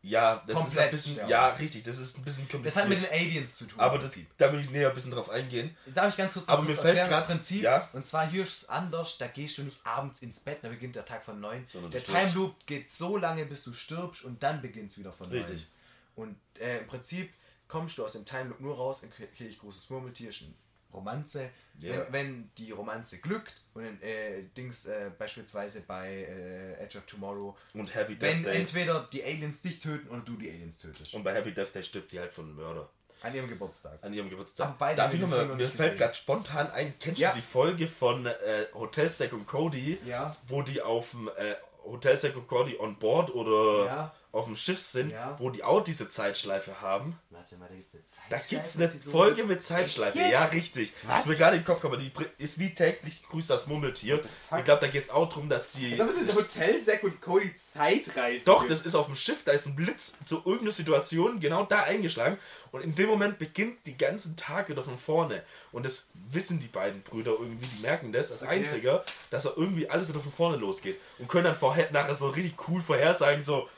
Ja, 0.00 0.36
das 0.46 0.56
ist 0.56 0.62
Komplett 0.64 0.84
ein 0.84 0.90
bisschen. 0.92 1.12
sterben. 1.14 1.30
Ja, 1.30 1.48
richtig, 1.50 1.82
das 1.82 1.98
ist 1.98 2.16
ein 2.18 2.22
bisschen 2.24 2.44
Das 2.44 2.52
kompliziert. 2.52 2.82
hat 2.84 2.88
mit 2.88 3.02
den 3.02 3.10
Aliens 3.10 3.56
zu 3.56 3.64
tun. 3.66 3.80
aber 3.80 3.98
das, 3.98 4.16
da 4.38 4.52
will 4.52 4.60
ich 4.60 4.70
näher 4.70 4.88
ein 4.90 4.94
bisschen 4.94 5.10
drauf 5.10 5.28
eingehen. 5.28 5.76
Darf 5.92 6.10
ich 6.10 6.16
ganz 6.16 6.32
kurz 6.32 6.48
Aber 6.48 6.62
mir 6.62 6.68
kurz 6.68 6.80
fällt 6.82 6.96
erklären, 6.98 7.10
grad- 7.20 7.28
das 7.28 7.36
Prinzip? 7.36 7.62
ja. 7.62 7.88
Und 7.92 8.06
zwar 8.06 8.30
hier 8.30 8.44
ist 8.44 8.62
es 8.62 8.68
anders, 8.68 9.18
da 9.18 9.26
gehst 9.26 9.58
du 9.58 9.64
nicht 9.64 9.84
abends 9.84 10.22
ins 10.22 10.38
Bett, 10.38 10.58
da 10.62 10.68
beginnt 10.68 10.94
der 10.94 11.04
Tag 11.04 11.24
von 11.24 11.40
9. 11.40 11.64
Sondern 11.66 11.90
der. 11.90 12.02
Time 12.04 12.30
Loop 12.34 12.54
geht 12.66 12.92
so 12.92 13.16
lange, 13.16 13.44
bis 13.44 13.64
du 13.64 13.72
stirbst 13.72 14.22
und 14.22 14.40
dann 14.42 14.62
beginnt 14.62 14.92
es 14.92 14.98
wieder 14.98 15.12
von 15.12 15.28
9. 15.30 15.36
Richtig. 15.38 15.66
Und 16.14 16.36
äh, 16.60 16.78
im 16.78 16.86
Prinzip 16.86 17.32
kommst 17.66 17.98
du 17.98 18.04
aus 18.04 18.12
dem 18.12 18.24
Time 18.24 18.44
Loop 18.50 18.60
nur 18.60 18.76
raus, 18.76 19.02
in 19.02 19.10
Kirch 19.10 19.58
großes 19.58 19.90
Murmeltier, 19.90 20.30
ist 20.30 20.42
eine 20.42 20.54
Romanze. 20.92 21.50
Ja. 21.80 21.92
Wenn, 21.92 22.12
wenn 22.12 22.50
die 22.58 22.72
Romanze 22.72 23.18
glückt 23.18 23.62
und 23.74 23.84
in 23.84 24.02
äh, 24.02 24.42
Dings 24.56 24.86
äh, 24.86 25.10
beispielsweise 25.16 25.82
bei 25.82 26.08
äh, 26.24 26.72
Edge 26.82 26.98
of 26.98 27.04
Tomorrow, 27.06 27.56
Und 27.74 27.94
Happy 27.94 28.16
Death 28.16 28.28
wenn 28.36 28.42
Day. 28.42 28.56
entweder 28.56 29.08
die 29.12 29.22
Aliens 29.22 29.62
dich 29.62 29.78
töten 29.78 30.08
oder 30.08 30.20
du 30.20 30.36
die 30.36 30.50
Aliens 30.50 30.78
tötest. 30.78 31.14
Und 31.14 31.22
bei 31.22 31.32
Happy 31.34 31.52
Death 31.54 31.74
Day 31.74 31.82
stirbt 31.84 32.10
die 32.12 32.18
halt 32.18 32.32
von 32.32 32.46
einem 32.46 32.56
Mörder. 32.56 32.88
An 33.20 33.34
ihrem 33.34 33.48
Geburtstag. 33.48 33.98
An 34.02 34.12
ihrem 34.14 34.30
Geburtstag. 34.30 34.68
Aber 34.68 34.76
beide 34.78 34.96
Darf 34.96 35.12
ich 35.14 35.20
nochmal, 35.20 35.46
mir 35.46 35.68
fällt 35.68 35.98
gerade 35.98 36.14
spontan 36.14 36.70
ein, 36.70 36.94
kennst 37.00 37.20
Ja. 37.20 37.30
du 37.30 37.36
die 37.36 37.42
Folge 37.42 37.86
von 37.88 38.26
äh, 38.26 38.32
Hotel 38.74 39.08
Zack 39.10 39.32
und 39.32 39.46
Cody, 39.46 39.98
Ja. 40.04 40.36
wo 40.46 40.62
die 40.62 40.80
auf 40.80 41.10
dem 41.10 41.28
äh, 41.28 41.54
Hotel 41.84 42.16
Zack 42.16 42.36
und 42.36 42.46
Cody 42.46 42.76
on 42.78 42.96
board 42.98 43.34
oder 43.34 43.84
Ja. 43.86 44.14
Auf 44.30 44.44
dem 44.44 44.56
Schiff 44.56 44.78
sind, 44.78 45.10
Ja. 45.10 45.36
wo 45.38 45.48
die 45.50 45.64
auch 45.64 45.82
diese 45.82 46.08
Zeitschleife 46.08 46.80
haben? 46.82 47.18
Warte 47.30 47.56
mal, 47.56 47.66
da 47.68 47.74
gibt's 47.74 47.94
eine 47.94 48.02
Da 48.02 48.36
Zeitschleife. 48.36 48.48
gibt 48.54 48.66
es 48.66 48.76
eine? 48.76 49.10
Folge 49.12 49.44
mit 49.44 49.62
Zeitschleife. 49.62 50.18
Ja, 50.18 50.44
richtig. 50.44 50.92
Was? 51.02 51.08
Das 51.08 51.20
ist 51.22 51.26
mir 51.28 51.36
gerade 51.36 51.56
in 51.56 51.62
den 51.62 51.66
Kopf 51.66 51.80
gekommen. 51.80 51.98
Die 52.00 52.12
ist 52.44 52.58
wie 52.58 52.74
täglich 52.74 53.22
grüßt 53.22 53.48
das 53.48 53.66
Murmeltier. 53.68 54.22
Ich 54.58 54.64
glaube, 54.64 54.80
da 54.80 54.88
geht 54.88 55.04
es 55.04 55.10
auch 55.10 55.28
darum, 55.28 55.48
dass 55.48 55.70
die. 55.72 55.96
Da 55.96 56.04
müssen 56.04 56.32
Hotel 56.34 56.80
Zack 56.82 57.02
und 57.04 57.20
Cody 57.22 57.54
Zeitreisen. 57.54 58.44
Doch, 58.44 58.66
das 58.68 58.82
ist 58.82 58.94
auf 58.94 59.06
dem 59.06 59.14
Schiff, 59.14 59.44
da 59.44 59.52
ist 59.52 59.66
ein 59.66 59.76
Blitz 59.76 60.14
zu 60.26 60.36
irgendeiner 60.44 60.72
Situation 60.72 61.40
genau 61.40 61.64
da 61.64 61.84
eingeschlagen 61.84 62.38
und 62.70 62.82
in 62.82 62.94
dem 62.94 63.08
Moment 63.08 63.38
beginnt 63.38 63.78
die 63.86 63.96
ganzen 63.96 64.36
Tag 64.36 64.68
wieder 64.68 64.82
von 64.82 64.98
vorne. 64.98 65.42
Und 65.72 65.86
das 65.86 66.06
wissen 66.30 66.60
die 66.60 66.66
beiden 66.68 67.02
Brüder 67.02 67.32
irgendwie, 67.32 67.66
die 67.66 67.82
merken 67.82 68.12
das 68.12 68.30
als 68.30 68.42
einziger, 68.42 69.04
dass 69.30 69.46
er 69.46 69.56
irgendwie 69.56 69.88
alles 69.88 70.08
wieder 70.08 70.20
von 70.20 70.32
vorne 70.32 70.56
losgeht 70.58 71.00
und 71.18 71.28
können 71.28 71.44
dann 71.44 71.54
vorher, 71.54 71.90
nachher 71.92 72.14
so 72.14 72.28
richtig 72.28 72.68
cool 72.68 72.80
vorhersagen, 72.82 73.40
so 73.42 73.68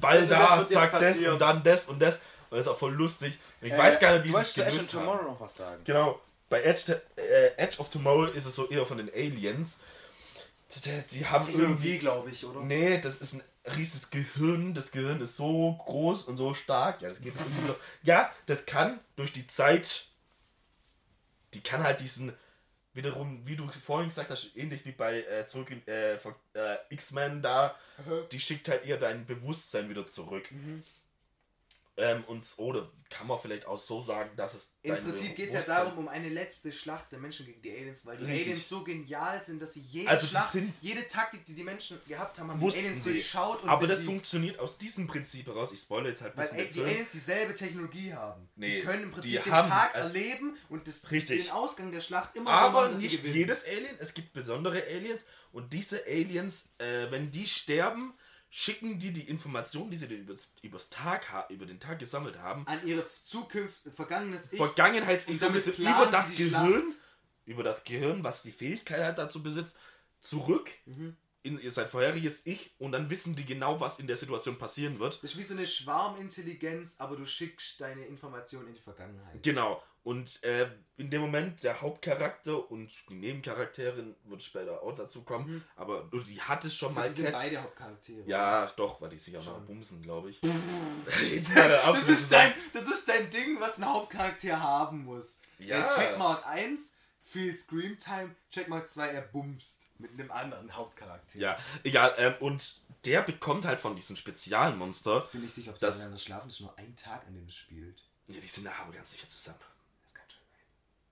bald 0.00 0.32
Also, 0.32 0.34
da, 0.34 0.66
zack, 0.66 0.98
das 0.98 1.18
und 1.20 1.38
dann 1.38 1.62
das 1.62 1.88
und 1.88 2.00
das. 2.00 2.20
Und 2.50 2.56
das 2.56 2.66
ist 2.66 2.68
auch 2.68 2.78
voll 2.78 2.92
lustig. 2.92 3.38
Und 3.60 3.68
ich 3.68 3.78
weiß 3.78 4.00
gar 4.00 4.12
nicht, 4.14 4.24
wie 4.24 4.32
sie 4.32 4.40
es 4.40 4.56
Äh, 4.56 4.62
du 4.62 4.62
Edge 4.62 4.70
of 4.70 4.74
gelöst 4.74 4.94
haben. 4.94 5.04
Tomorrow 5.04 5.30
noch 5.30 5.40
was 5.40 5.56
sagen? 5.56 5.82
Genau. 5.84 6.20
Bei 6.48 6.62
Edge, 6.62 7.00
äh, 7.16 7.56
Edge 7.56 7.78
of 7.78 7.90
Tomorrow 7.90 8.24
ist 8.24 8.44
es 8.44 8.54
so 8.56 8.68
eher 8.68 8.84
von 8.84 8.98
den 8.98 9.08
Aliens. 9.08 9.78
Die, 10.74 11.02
die, 11.12 11.26
haben 11.26 11.46
irgendwie 11.48 11.92
Technologie, 11.92 11.98
glaube 11.98 12.30
ich, 12.30 12.44
oder? 12.44 12.60
Nee, 12.60 12.98
das 12.98 13.16
ist 13.16 13.34
ein 13.34 13.42
riesiges 13.76 14.10
Gehirn. 14.10 14.74
Das 14.74 14.90
Gehirn 14.90 15.20
ist 15.20 15.36
so 15.36 15.76
groß 15.84 16.24
und 16.24 16.36
so 16.36 16.54
stark. 16.54 17.02
Ja, 17.02 17.08
das 17.08 17.20
geht 17.20 17.34
irgendwie 17.36 17.66
so. 17.68 17.76
Ja, 18.02 18.32
das 18.46 18.66
kann 18.66 18.98
durch 19.16 19.32
die 19.32 19.46
Zeit. 19.46 20.06
Die 21.54 21.60
kann 21.60 21.82
halt 21.84 22.00
diesen. 22.00 22.32
Wiederum, 22.92 23.46
wie 23.46 23.54
du 23.56 23.68
vorhin 23.68 24.08
gesagt 24.08 24.30
hast, 24.30 24.56
ähnlich 24.56 24.84
wie 24.84 24.92
bei 24.92 25.20
äh, 25.22 25.46
zurück 25.46 25.70
in, 25.70 25.86
äh, 25.86 26.14
äh, 26.14 26.76
X-Men 26.90 27.40
da, 27.40 27.76
die 28.32 28.40
schickt 28.40 28.68
halt 28.68 28.84
eher 28.84 28.96
dein 28.96 29.26
Bewusstsein 29.26 29.88
wieder 29.88 30.06
zurück. 30.06 30.48
Ähm, 32.00 32.24
und 32.26 32.44
oder 32.56 32.90
kann 33.10 33.26
man 33.26 33.38
vielleicht 33.38 33.66
auch 33.66 33.76
so 33.78 34.00
sagen, 34.00 34.30
dass 34.36 34.54
es 34.54 34.76
Im 34.82 34.96
Prinzip 35.04 35.34
geht 35.36 35.52
es 35.52 35.66
ja 35.66 35.74
darum, 35.84 35.98
um 35.98 36.08
eine 36.08 36.28
letzte 36.28 36.72
Schlacht 36.72 37.10
der 37.12 37.18
Menschen 37.18 37.44
gegen 37.46 37.60
die 37.60 37.72
Aliens, 37.72 38.06
weil 38.06 38.16
die 38.16 38.24
Richtig. 38.24 38.46
Aliens 38.48 38.68
so 38.68 38.84
genial 38.84 39.42
sind, 39.44 39.60
dass 39.60 39.72
sie 39.74 39.80
jede 39.80 40.08
Also 40.08 40.26
Schlacht, 40.28 40.56
jede 40.80 41.06
Taktik, 41.08 41.44
die 41.44 41.54
die 41.54 41.64
Menschen 41.64 42.00
gehabt 42.06 42.38
haben, 42.38 42.50
haben 42.50 42.60
die 42.60 42.66
Aliens 42.66 43.04
sie. 43.04 43.10
durchschaut 43.12 43.62
und 43.62 43.68
Aber 43.68 43.86
das 43.86 44.04
funktioniert 44.04 44.58
aus 44.60 44.78
diesem 44.78 45.06
Prinzip 45.08 45.46
heraus. 45.46 45.72
Ich 45.72 45.80
spoilere 45.80 46.10
jetzt 46.10 46.22
halt 46.22 46.34
ein 46.34 46.38
Weil 46.38 46.48
bisschen 46.48 46.58
den 46.66 46.72
die. 46.72 46.82
Aliens 46.82 47.08
dieselbe 47.12 47.54
Technologie 47.54 48.14
haben. 48.14 48.48
Nee, 48.56 48.76
die 48.76 48.82
können 48.82 49.02
im 49.04 49.10
Prinzip 49.10 49.42
den 49.44 49.52
Tag 49.52 49.94
erleben 49.94 50.56
und 50.68 50.86
das, 50.86 51.10
Richtig. 51.10 51.44
den 51.44 51.52
Ausgang 51.52 51.90
der 51.92 52.00
Schlacht 52.00 52.36
immer 52.36 52.50
so 52.50 52.56
Aber 52.56 52.82
machen, 52.82 52.92
dass 52.92 53.00
sie 53.00 53.06
nicht 53.08 53.26
jedes 53.26 53.64
Alien. 53.66 53.96
Es 53.98 54.14
gibt 54.14 54.32
besondere 54.32 54.82
Aliens. 54.84 55.24
Und 55.52 55.72
diese 55.72 56.04
Aliens, 56.06 56.72
äh, 56.78 57.10
wenn 57.10 57.30
die 57.32 57.46
sterben, 57.46 58.14
schicken 58.52 58.98
die 58.98 59.12
die 59.12 59.28
Informationen, 59.28 59.90
die 59.92 59.96
sie 59.96 60.08
denn 60.08 60.26
übers, 60.62 60.90
Tag, 60.90 61.26
über 61.50 61.66
den 61.66 61.78
Tag 61.78 61.98
gesammelt 62.00 62.38
haben, 62.38 62.66
an 62.66 62.84
ihre 62.86 63.06
Zukunft, 63.24 63.76
vergangenes 63.94 64.52
Ich. 64.52 64.58
Vergangenheits 64.58 65.26
Und 65.26 65.40
damit 65.40 65.66
über 65.78 66.06
das 66.06 66.30
Gehirn, 66.34 66.50
Schlacht. 66.50 66.98
über 67.46 67.62
das 67.62 67.84
Gehirn, 67.84 68.24
was 68.24 68.42
die 68.42 68.50
Fähigkeit 68.52 69.02
halt 69.04 69.18
dazu 69.18 69.42
besitzt, 69.42 69.76
zurück 70.20 70.70
Mhm. 70.84 71.16
in 71.42 71.60
ihr 71.60 71.70
sein 71.70 71.88
vorheriges 71.88 72.44
Ich 72.44 72.74
und 72.78 72.92
dann 72.92 73.08
wissen 73.08 73.36
die 73.36 73.46
genau, 73.46 73.78
was 73.80 73.98
in 74.00 74.06
der 74.08 74.16
Situation 74.16 74.58
passieren 74.58 74.98
wird. 74.98 75.22
Das 75.22 75.30
ist 75.32 75.38
wie 75.38 75.42
so 75.44 75.54
eine 75.54 75.66
Schwarmintelligenz, 75.66 76.96
aber 76.98 77.16
du 77.16 77.24
schickst 77.24 77.80
deine 77.80 78.04
Informationen 78.06 78.68
in 78.68 78.74
die 78.74 78.80
Vergangenheit. 78.80 79.42
Genau. 79.42 79.82
Und 80.02 80.42
äh, 80.42 80.70
in 80.96 81.10
dem 81.10 81.20
Moment 81.20 81.62
der 81.62 81.80
Hauptcharakter 81.82 82.70
und 82.70 82.90
die 83.10 83.14
Nebencharakterin 83.14 84.16
wird 84.24 84.42
später 84.42 84.82
auch 84.82 84.94
dazu 84.94 85.22
kommen, 85.22 85.62
aber 85.76 86.08
die 86.26 86.40
hat 86.40 86.64
es 86.64 86.74
schon 86.74 86.94
mal 86.94 87.10
die 87.10 87.22
sind 87.22 87.32
beide 87.32 87.62
Hauptcharaktere. 87.62 88.22
Ja, 88.26 88.66
doch, 88.76 89.00
weil 89.00 89.10
die 89.10 89.18
sich 89.18 89.36
auch 89.36 89.44
mal 89.44 89.52
Schon. 89.56 89.66
bumsen, 89.66 90.02
glaube 90.02 90.30
ich. 90.30 90.40
Das, 91.04 91.20
das, 91.84 92.08
ist 92.08 92.32
dein, 92.32 92.52
das 92.72 92.84
ist 92.88 93.08
dein 93.08 93.28
Ding, 93.30 93.60
was 93.60 93.76
ein 93.78 93.84
Hauptcharakter 93.84 94.58
haben 94.60 95.04
muss. 95.04 95.38
Ja. 95.58 95.86
Äh, 95.86 95.88
Checkmark 95.94 96.46
1, 96.46 96.92
viel 97.24 97.56
Screamtime, 97.58 98.34
Checkmark 98.50 98.88
2, 98.88 99.08
er 99.08 99.22
bumst 99.22 99.86
mit 99.98 100.12
einem 100.12 100.30
anderen 100.30 100.74
Hauptcharakter. 100.74 101.38
Ja, 101.38 101.58
egal. 101.82 102.14
Ähm, 102.16 102.34
und 102.40 102.80
der 103.04 103.20
bekommt 103.22 103.66
halt 103.66 103.80
von 103.80 103.94
diesem 103.96 104.16
Spezialmonster. 104.16 105.28
Bin 105.32 105.44
ich 105.44 105.52
sicher, 105.52 105.70
ob 105.72 105.78
die 105.78 105.80
Das- 105.82 105.96
miteinander 105.98 106.20
schlafen, 106.20 106.48
das 106.48 106.54
ist 106.54 106.60
nur 106.60 106.78
ein 106.78 106.96
Tag, 106.96 107.26
an 107.26 107.34
dem 107.34 107.46
es 107.46 107.54
spielt. 107.54 108.02
Ja, 108.28 108.40
die 108.40 108.46
sind 108.46 108.64
da 108.66 108.72
aber 108.80 108.92
ganz 108.92 109.10
sicher 109.12 109.26
zusammen. 109.26 109.58
Das 110.04 110.14
kann 110.14 110.24
schon 110.28 110.42
sein. 110.52 110.60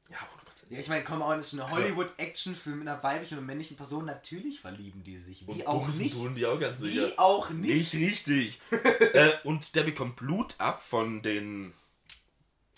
Ja, 0.08 0.16
100%. 0.16 0.70
Ja, 0.70 0.78
ich 0.80 0.88
meine, 0.88 1.04
komm 1.04 1.22
on, 1.22 1.38
ist 1.38 1.52
ein 1.52 1.60
Also- 1.60 1.76
Hollywood-Actionfilm 1.76 2.80
mit 2.80 2.88
einer 2.88 3.02
weiblichen 3.02 3.38
und 3.38 3.46
männlichen 3.46 3.76
Person. 3.76 4.04
Natürlich 4.06 4.60
verlieben 4.60 5.02
die 5.04 5.18
sich. 5.18 5.46
Wie 5.46 5.50
Und 5.52 5.66
auch 5.66 5.88
nicht. 5.88 6.14
tun 6.14 6.34
die 6.34 6.46
auch 6.46 6.58
ganz 6.58 6.80
sicher. 6.80 7.08
Wie 7.08 7.18
auch 7.18 7.50
nicht. 7.50 7.92
Nicht 7.92 7.94
richtig. 7.94 8.60
äh, 9.14 9.32
und 9.44 9.74
der 9.74 9.82
bekommt 9.84 10.16
Blut 10.16 10.54
ab 10.58 10.80
von 10.80 11.22
den 11.22 11.72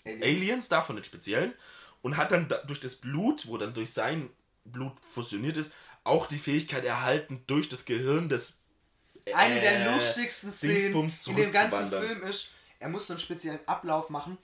Alien. 0.05 0.23
Aliens, 0.23 0.69
da 0.69 0.81
von 0.81 0.95
den 0.95 1.03
Speziellen. 1.05 1.53
Und 2.01 2.17
hat 2.17 2.31
dann 2.31 2.47
da, 2.47 2.57
durch 2.63 2.79
das 2.79 2.95
Blut, 2.95 3.47
wo 3.47 3.57
dann 3.57 3.73
durch 3.73 3.91
sein 3.93 4.29
Blut 4.65 4.93
fusioniert 5.07 5.57
ist, 5.57 5.71
auch 6.03 6.25
die 6.25 6.37
Fähigkeit 6.39 6.83
erhalten, 6.83 7.43
durch 7.47 7.69
das 7.69 7.85
Gehirn 7.85 8.27
des 8.27 8.59
Eine 9.33 9.59
der 9.61 9.85
äh, 9.87 9.93
lustigsten 9.95 10.51
Szenen 10.51 11.09
in 11.27 11.35
dem 11.35 11.51
ganzen. 11.51 11.89
Film 11.89 12.23
ist, 12.23 12.51
er 12.79 12.89
muss 12.89 13.05
so 13.07 13.13
einen 13.13 13.19
speziellen 13.19 13.59
Ablauf 13.67 14.09
machen 14.09 14.37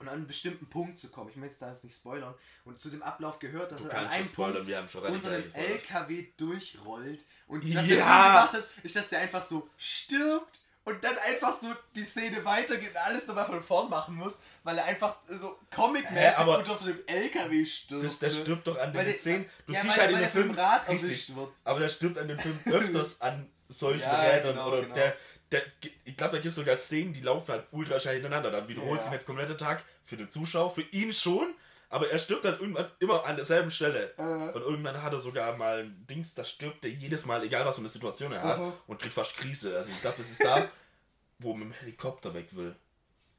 und 0.00 0.08
an 0.08 0.14
einen 0.14 0.26
bestimmten 0.26 0.66
Punkt 0.66 0.98
zu 0.98 1.10
kommen. 1.10 1.28
Ich 1.30 1.36
jetzt 1.36 1.60
da 1.62 1.70
jetzt 1.70 1.84
nicht 1.84 1.94
spoilern. 1.94 2.34
Und 2.64 2.78
zu 2.80 2.88
dem 2.90 3.02
Ablauf 3.02 3.38
gehört, 3.38 3.70
dass 3.70 3.82
Du 3.82 3.88
er 3.88 3.98
an 3.98 4.06
einem 4.08 4.24
spoilern, 4.26 4.64
Punkt 4.64 5.06
unter 5.08 5.30
einem. 5.30 5.52
LKW 5.54 6.26
durchrollt. 6.36 7.20
Und 7.46 7.64
was 7.64 7.74
Ja. 7.74 7.82
Film 7.82 7.98
gemacht 7.98 8.52
hat, 8.54 8.64
ist, 8.82 8.96
dass 8.96 9.08
der 9.10 9.20
einfach 9.20 9.42
so 9.42 9.68
stirbt 9.76 10.60
und 10.84 11.04
dann 11.04 11.16
einfach 11.18 11.52
so 11.58 11.68
die 11.94 12.04
Szene 12.04 12.42
weitergeht 12.44 12.90
und 12.90 12.96
alles 12.96 13.26
nochmal 13.26 13.44
von 13.46 13.62
vorn 13.62 13.90
machen 13.90 14.14
muss, 14.16 14.40
weil 14.64 14.78
er 14.78 14.84
einfach 14.86 15.16
so 15.28 15.58
comic-mäßig 15.70 16.36
aber 16.38 16.58
unter 16.58 16.76
dem 16.76 16.98
LKW 17.06 17.66
stirbt. 17.66 18.04
Das, 18.04 18.18
der 18.18 18.30
stirbt 18.30 18.66
doch 18.66 18.78
an 18.78 18.92
den 18.94 19.18
Zehen. 19.18 19.44
Du 19.66 19.72
ja, 19.74 19.80
siehst 19.82 19.98
weil- 19.98 20.02
halt 20.06 20.10
in 20.12 20.16
weil 20.16 20.22
dem 20.22 20.24
er 20.24 20.30
vom 20.30 20.42
Film 20.42 20.54
Rad 20.58 20.88
richtig, 20.88 21.36
wird. 21.36 21.50
aber 21.64 21.80
der 21.80 21.88
stirbt 21.90 22.18
an 22.18 22.28
den 22.28 22.38
Film 22.38 22.58
öfters 22.64 23.20
an 23.20 23.50
solchen 23.68 24.00
Ja, 24.04 24.20
Rädern 24.22 24.54
genau, 24.54 24.68
oder 24.68 24.80
genau. 24.82 24.94
der, 24.94 25.16
der, 25.52 25.62
ich 26.04 26.16
glaube, 26.16 26.32
da 26.32 26.38
gibt 26.38 26.46
es 26.46 26.54
sogar 26.54 26.78
Szenen, 26.78 27.12
die 27.12 27.20
laufen 27.20 27.50
halt 27.52 27.64
ultra 27.72 27.98
schnell 27.98 28.14
hintereinander. 28.14 28.50
Dann 28.50 28.68
wiederholt 28.68 28.98
Ja. 28.98 29.02
sich 29.02 29.10
der 29.10 29.20
komplette 29.20 29.56
Tag 29.56 29.82
für 30.04 30.16
den 30.16 30.30
Zuschauer, 30.30 30.72
für 30.74 30.82
ihn 30.82 31.12
schon, 31.12 31.54
aber 31.88 32.08
er 32.10 32.18
stirbt 32.20 32.44
dann 32.44 32.58
irgendwann 32.60 32.88
immer 33.00 33.24
an 33.24 33.34
derselben 33.36 33.70
Stelle. 33.70 34.14
Äh. 34.16 34.22
Und 34.22 34.62
irgendwann 34.62 35.02
hat 35.02 35.12
er 35.12 35.18
sogar 35.18 35.56
mal 35.56 35.80
ein 35.80 36.06
Dings, 36.08 36.34
da 36.34 36.44
stirbt 36.44 36.84
er 36.84 36.90
jedes 36.90 37.26
Mal, 37.26 37.42
egal 37.42 37.64
was 37.64 37.74
für 37.74 37.80
eine 37.80 37.88
Situation 37.88 38.32
er 38.32 38.42
hat, 38.42 38.58
Aha. 38.58 38.72
und 38.86 39.00
kriegt 39.00 39.14
fast 39.14 39.36
Krise. 39.36 39.76
Also 39.76 39.90
ich 39.90 40.00
glaube, 40.00 40.16
das 40.18 40.30
ist 40.30 40.44
da, 40.44 40.68
wo 41.40 41.52
man 41.54 41.68
mit 41.70 41.78
dem 41.78 41.80
Helikopter 41.80 42.32
weg 42.32 42.46
will. 42.52 42.76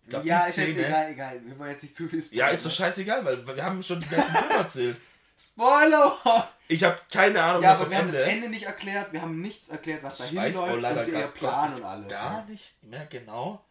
Glaub, 0.09 0.25
ja, 0.25 0.45
ist 0.45 0.57
jetzt 0.57 0.71
Szene- 0.73 0.87
egal, 0.87 1.11
egal. 1.11 1.41
Wir 1.45 1.59
wollen 1.59 1.69
jetzt 1.71 1.83
nicht 1.83 1.95
zu 1.95 2.07
viel 2.09 2.23
Ja, 2.31 2.47
ist 2.49 2.65
doch 2.65 2.71
scheißegal, 2.71 3.23
weil 3.23 3.45
wir 3.47 3.63
haben 3.63 3.81
schon 3.83 3.99
die 4.01 4.09
ganzen 4.09 4.35
Filme 4.35 4.53
erzählt. 4.55 4.97
Spoiler! 5.43 6.49
Ich 6.67 6.83
habe 6.83 6.99
keine 7.11 7.41
Ahnung 7.41 7.63
Ja, 7.63 7.71
mehr 7.71 7.79
aber 7.79 7.89
wir 7.89 7.97
haben 7.97 8.07
das 8.07 8.15
Ende. 8.15 8.31
Ende 8.31 8.49
nicht 8.49 8.63
erklärt, 8.65 9.11
wir 9.11 9.21
haben 9.21 9.41
nichts 9.41 9.69
erklärt, 9.69 10.03
was 10.03 10.13
Ich 10.13 10.19
dahin 10.19 10.37
weiß 10.37 10.55
auch 10.57 10.67
läuft 10.67 10.81
leider 10.81 11.01
und 11.05 11.13
ihr 11.13 11.27
Plan 11.27 11.73
und 11.73 11.83
alles. 11.83 12.07
gar 12.09 12.45
nicht 12.45 12.83
mehr 12.83 13.05
genau, 13.07 13.63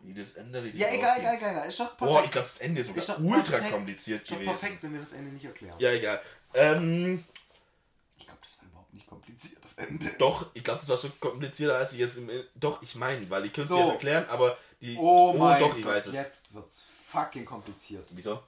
wie 0.00 0.14
das 0.14 0.32
Ende 0.32 0.62
richtig 0.62 0.80
Ja, 0.80 0.88
egal, 0.88 1.18
egal, 1.18 1.36
egal, 1.36 1.50
egal. 1.52 1.68
Ist 1.68 1.80
doch 1.80 1.96
perfekt. 1.96 1.98
Boah, 2.00 2.24
ich 2.24 2.30
glaube, 2.30 2.46
das 2.46 2.58
Ende 2.58 2.80
ist 2.82 2.86
sogar 2.88 3.20
ultra 3.20 3.52
perfekt. 3.52 3.72
kompliziert 3.72 4.22
ist 4.22 4.28
gewesen. 4.28 4.44
perfekt, 4.46 4.82
wenn 4.82 4.92
wir 4.92 5.00
das 5.00 5.12
Ende 5.12 5.32
nicht 5.32 5.44
erklären. 5.44 5.76
Ja, 5.78 5.90
egal. 5.90 6.20
Ähm, 6.54 7.24
Ich 8.18 8.26
glaube, 8.26 8.40
das 8.44 8.58
war 8.60 8.68
überhaupt 8.68 8.92
nicht 8.94 9.06
kompliziert, 9.08 9.64
das 9.64 9.74
Ende. 9.78 10.06
doch, 10.18 10.46
ich 10.54 10.62
glaube, 10.62 10.80
das 10.80 10.88
war 10.88 10.96
so 10.98 11.08
komplizierter, 11.18 11.76
als 11.78 11.92
ich 11.94 11.98
jetzt 12.00 12.18
im. 12.18 12.30
Doch, 12.54 12.82
ich 12.82 12.94
meine, 12.94 13.28
weil 13.30 13.46
ich 13.46 13.52
könnte 13.52 13.62
es 13.62 13.68
So. 13.70 13.78
jetzt 13.80 13.92
erklären, 13.92 14.26
aber 14.28 14.56
die. 14.80 14.96
Oh, 14.98 15.32
mein 15.32 15.60
doch, 15.60 15.76
ich 15.76 15.82
Gott, 15.82 15.92
weiß 15.94 16.06
es. 16.08 16.14
jetzt 16.14 16.54
wird's 16.54 16.84
fucking 17.06 17.44
kompliziert. 17.44 18.08
Wieso? 18.12 18.42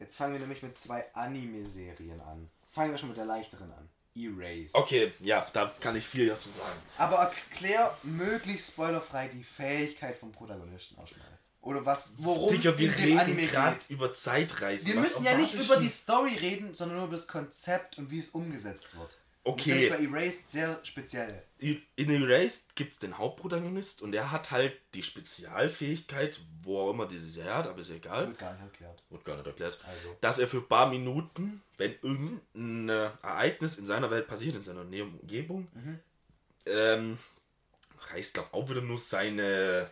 Jetzt 0.00 0.16
fangen 0.16 0.34
wir 0.34 0.40
nämlich 0.40 0.62
mit 0.62 0.78
zwei 0.78 1.04
Anime-Serien 1.14 2.20
an. 2.20 2.48
Fangen 2.70 2.92
wir 2.92 2.98
schon 2.98 3.08
mit 3.08 3.18
der 3.18 3.24
leichteren 3.24 3.72
an. 3.72 3.88
Erased. 4.14 4.74
Okay, 4.74 5.12
ja, 5.20 5.46
da 5.52 5.72
kann 5.80 5.96
ich 5.96 6.04
viel 6.04 6.26
dazu 6.26 6.48
sagen. 6.48 6.78
Aber 6.96 7.16
erklär 7.16 7.96
möglichst 8.02 8.72
spoilerfrei 8.72 9.28
die 9.28 9.44
Fähigkeit 9.44 10.16
vom 10.16 10.32
Protagonisten 10.32 10.98
erstmal. 10.98 11.26
Oder 11.60 11.84
was, 11.84 12.14
worum 12.18 12.50
Digga, 12.50 12.70
es 12.70 12.78
wir 12.78 12.96
in 12.96 13.06
dem 13.06 13.18
Anime 13.18 13.46
geht. 13.46 13.90
über 13.90 14.12
Zeitreisen. 14.12 14.86
Wir 14.86 15.00
müssen 15.00 15.24
ja 15.24 15.36
nicht 15.36 15.54
über 15.54 15.76
die 15.76 15.88
Story 15.88 16.34
reden, 16.34 16.74
sondern 16.74 16.98
nur 16.98 17.06
über 17.08 17.16
das 17.16 17.26
Konzept 17.26 17.98
und 17.98 18.10
wie 18.10 18.20
es 18.20 18.30
umgesetzt 18.30 18.96
wird. 18.96 19.17
Okay. 19.48 19.88
Das 19.88 19.98
ist 19.98 20.10
bei 20.10 20.18
Erased 20.18 20.50
sehr 20.50 20.80
speziell. 20.82 21.42
In 21.58 22.10
Erased 22.10 22.76
gibt 22.76 22.92
es 22.92 22.98
den 22.98 23.16
Hauptprotagonist 23.16 24.02
und 24.02 24.12
der 24.12 24.30
hat 24.30 24.50
halt 24.50 24.74
die 24.92 25.02
Spezialfähigkeit, 25.02 26.38
wo 26.62 26.80
auch 26.80 26.90
immer 26.90 27.06
die 27.06 27.18
sie 27.18 27.42
hat, 27.42 27.66
aber 27.66 27.80
ist 27.80 27.90
egal. 27.90 28.26
Wird 28.26 28.38
gar 28.38 28.52
nicht 28.52 28.62
erklärt. 28.62 29.02
Wird 29.08 29.24
gar 29.24 29.36
nicht 29.36 29.46
erklärt. 29.46 29.78
Also. 29.86 30.16
Dass 30.20 30.38
er 30.38 30.48
für 30.48 30.58
ein 30.58 30.68
paar 30.68 30.90
Minuten, 30.90 31.62
wenn 31.78 31.94
irgendein 32.02 32.88
äh, 32.90 33.10
Ereignis 33.22 33.78
in 33.78 33.86
seiner 33.86 34.10
Welt 34.10 34.28
passiert, 34.28 34.54
in 34.54 34.62
seiner 34.62 34.84
Nähe 34.84 35.04
und 35.04 35.18
Umgebung, 35.18 35.68
ähm, 36.66 37.18
reißt, 38.10 38.34
glaube 38.34 38.52
auch 38.52 38.68
wieder 38.68 38.82
nur 38.82 38.98
seine 38.98 39.90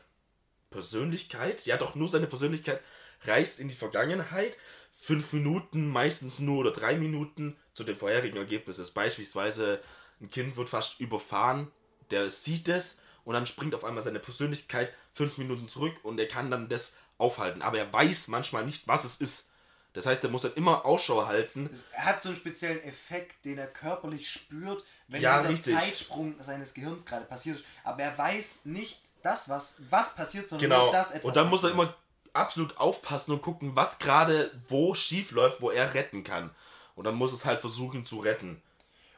Persönlichkeit, 0.68 1.64
ja 1.64 1.78
doch 1.78 1.94
nur 1.94 2.10
seine 2.10 2.26
Persönlichkeit, 2.26 2.82
reist 3.24 3.58
in 3.58 3.68
die 3.68 3.74
Vergangenheit. 3.74 4.58
Fünf 4.98 5.32
Minuten, 5.32 5.88
meistens 5.88 6.40
nur 6.40 6.58
oder 6.58 6.72
drei 6.72 6.96
Minuten 6.96 7.56
zu 7.76 7.84
den 7.84 7.96
vorherigen 7.96 8.36
Ergebnissen. 8.38 8.84
Beispielsweise 8.94 9.80
ein 10.20 10.30
Kind 10.30 10.56
wird 10.56 10.68
fast 10.68 10.98
überfahren, 10.98 11.70
der 12.10 12.30
sieht 12.30 12.68
es 12.68 12.98
und 13.24 13.34
dann 13.34 13.46
springt 13.46 13.74
auf 13.74 13.84
einmal 13.84 14.02
seine 14.02 14.18
Persönlichkeit 14.18 14.92
fünf 15.12 15.36
Minuten 15.38 15.68
zurück 15.68 15.94
und 16.02 16.18
er 16.18 16.26
kann 16.26 16.50
dann 16.50 16.68
das 16.68 16.96
aufhalten. 17.18 17.62
Aber 17.62 17.78
er 17.78 17.92
weiß 17.92 18.28
manchmal 18.28 18.64
nicht, 18.64 18.88
was 18.88 19.04
es 19.04 19.16
ist. 19.20 19.50
Das 19.92 20.04
heißt, 20.06 20.22
er 20.24 20.30
muss 20.30 20.42
dann 20.42 20.54
immer 20.54 20.84
Ausschau 20.84 21.26
halten. 21.26 21.70
Er 21.92 22.04
hat 22.04 22.20
so 22.22 22.28
einen 22.30 22.36
speziellen 22.36 22.82
Effekt, 22.84 23.44
den 23.44 23.56
er 23.58 23.66
körperlich 23.66 24.30
spürt, 24.30 24.84
wenn 25.08 25.22
Ja, 25.22 25.38
dieser 25.38 25.50
richtig. 25.50 25.74
Zeitsprung 25.74 26.34
seines 26.42 26.74
Gehirns 26.74 27.04
gerade 27.06 27.24
passiert 27.24 27.56
ist. 27.58 27.64
Aber 27.84 28.02
er 28.02 28.16
weiß 28.16 28.66
nicht 28.66 29.00
das, 29.22 29.48
was, 29.48 29.76
was 29.90 30.14
passiert, 30.14 30.48
sondern 30.48 30.68
Genau. 30.68 30.82
nur 30.84 30.92
das 30.92 31.10
etwas. 31.10 31.24
Und 31.24 31.36
dann 31.36 31.48
muss 31.48 31.62
er 31.64 31.70
passiert. 31.70 31.88
immer 31.88 31.96
absolut 32.34 32.76
aufpassen 32.76 33.32
und 33.32 33.40
gucken, 33.42 33.74
was 33.74 33.98
gerade 33.98 34.50
wo 34.68 34.94
schief 34.94 35.30
läuft, 35.30 35.60
wo 35.62 35.70
er 35.70 35.94
retten 35.94 36.22
kann. 36.24 36.50
Und 36.96 37.04
dann 37.04 37.14
muss 37.14 37.32
es 37.32 37.44
halt 37.44 37.60
versuchen 37.60 38.04
zu 38.04 38.18
retten. 38.18 38.60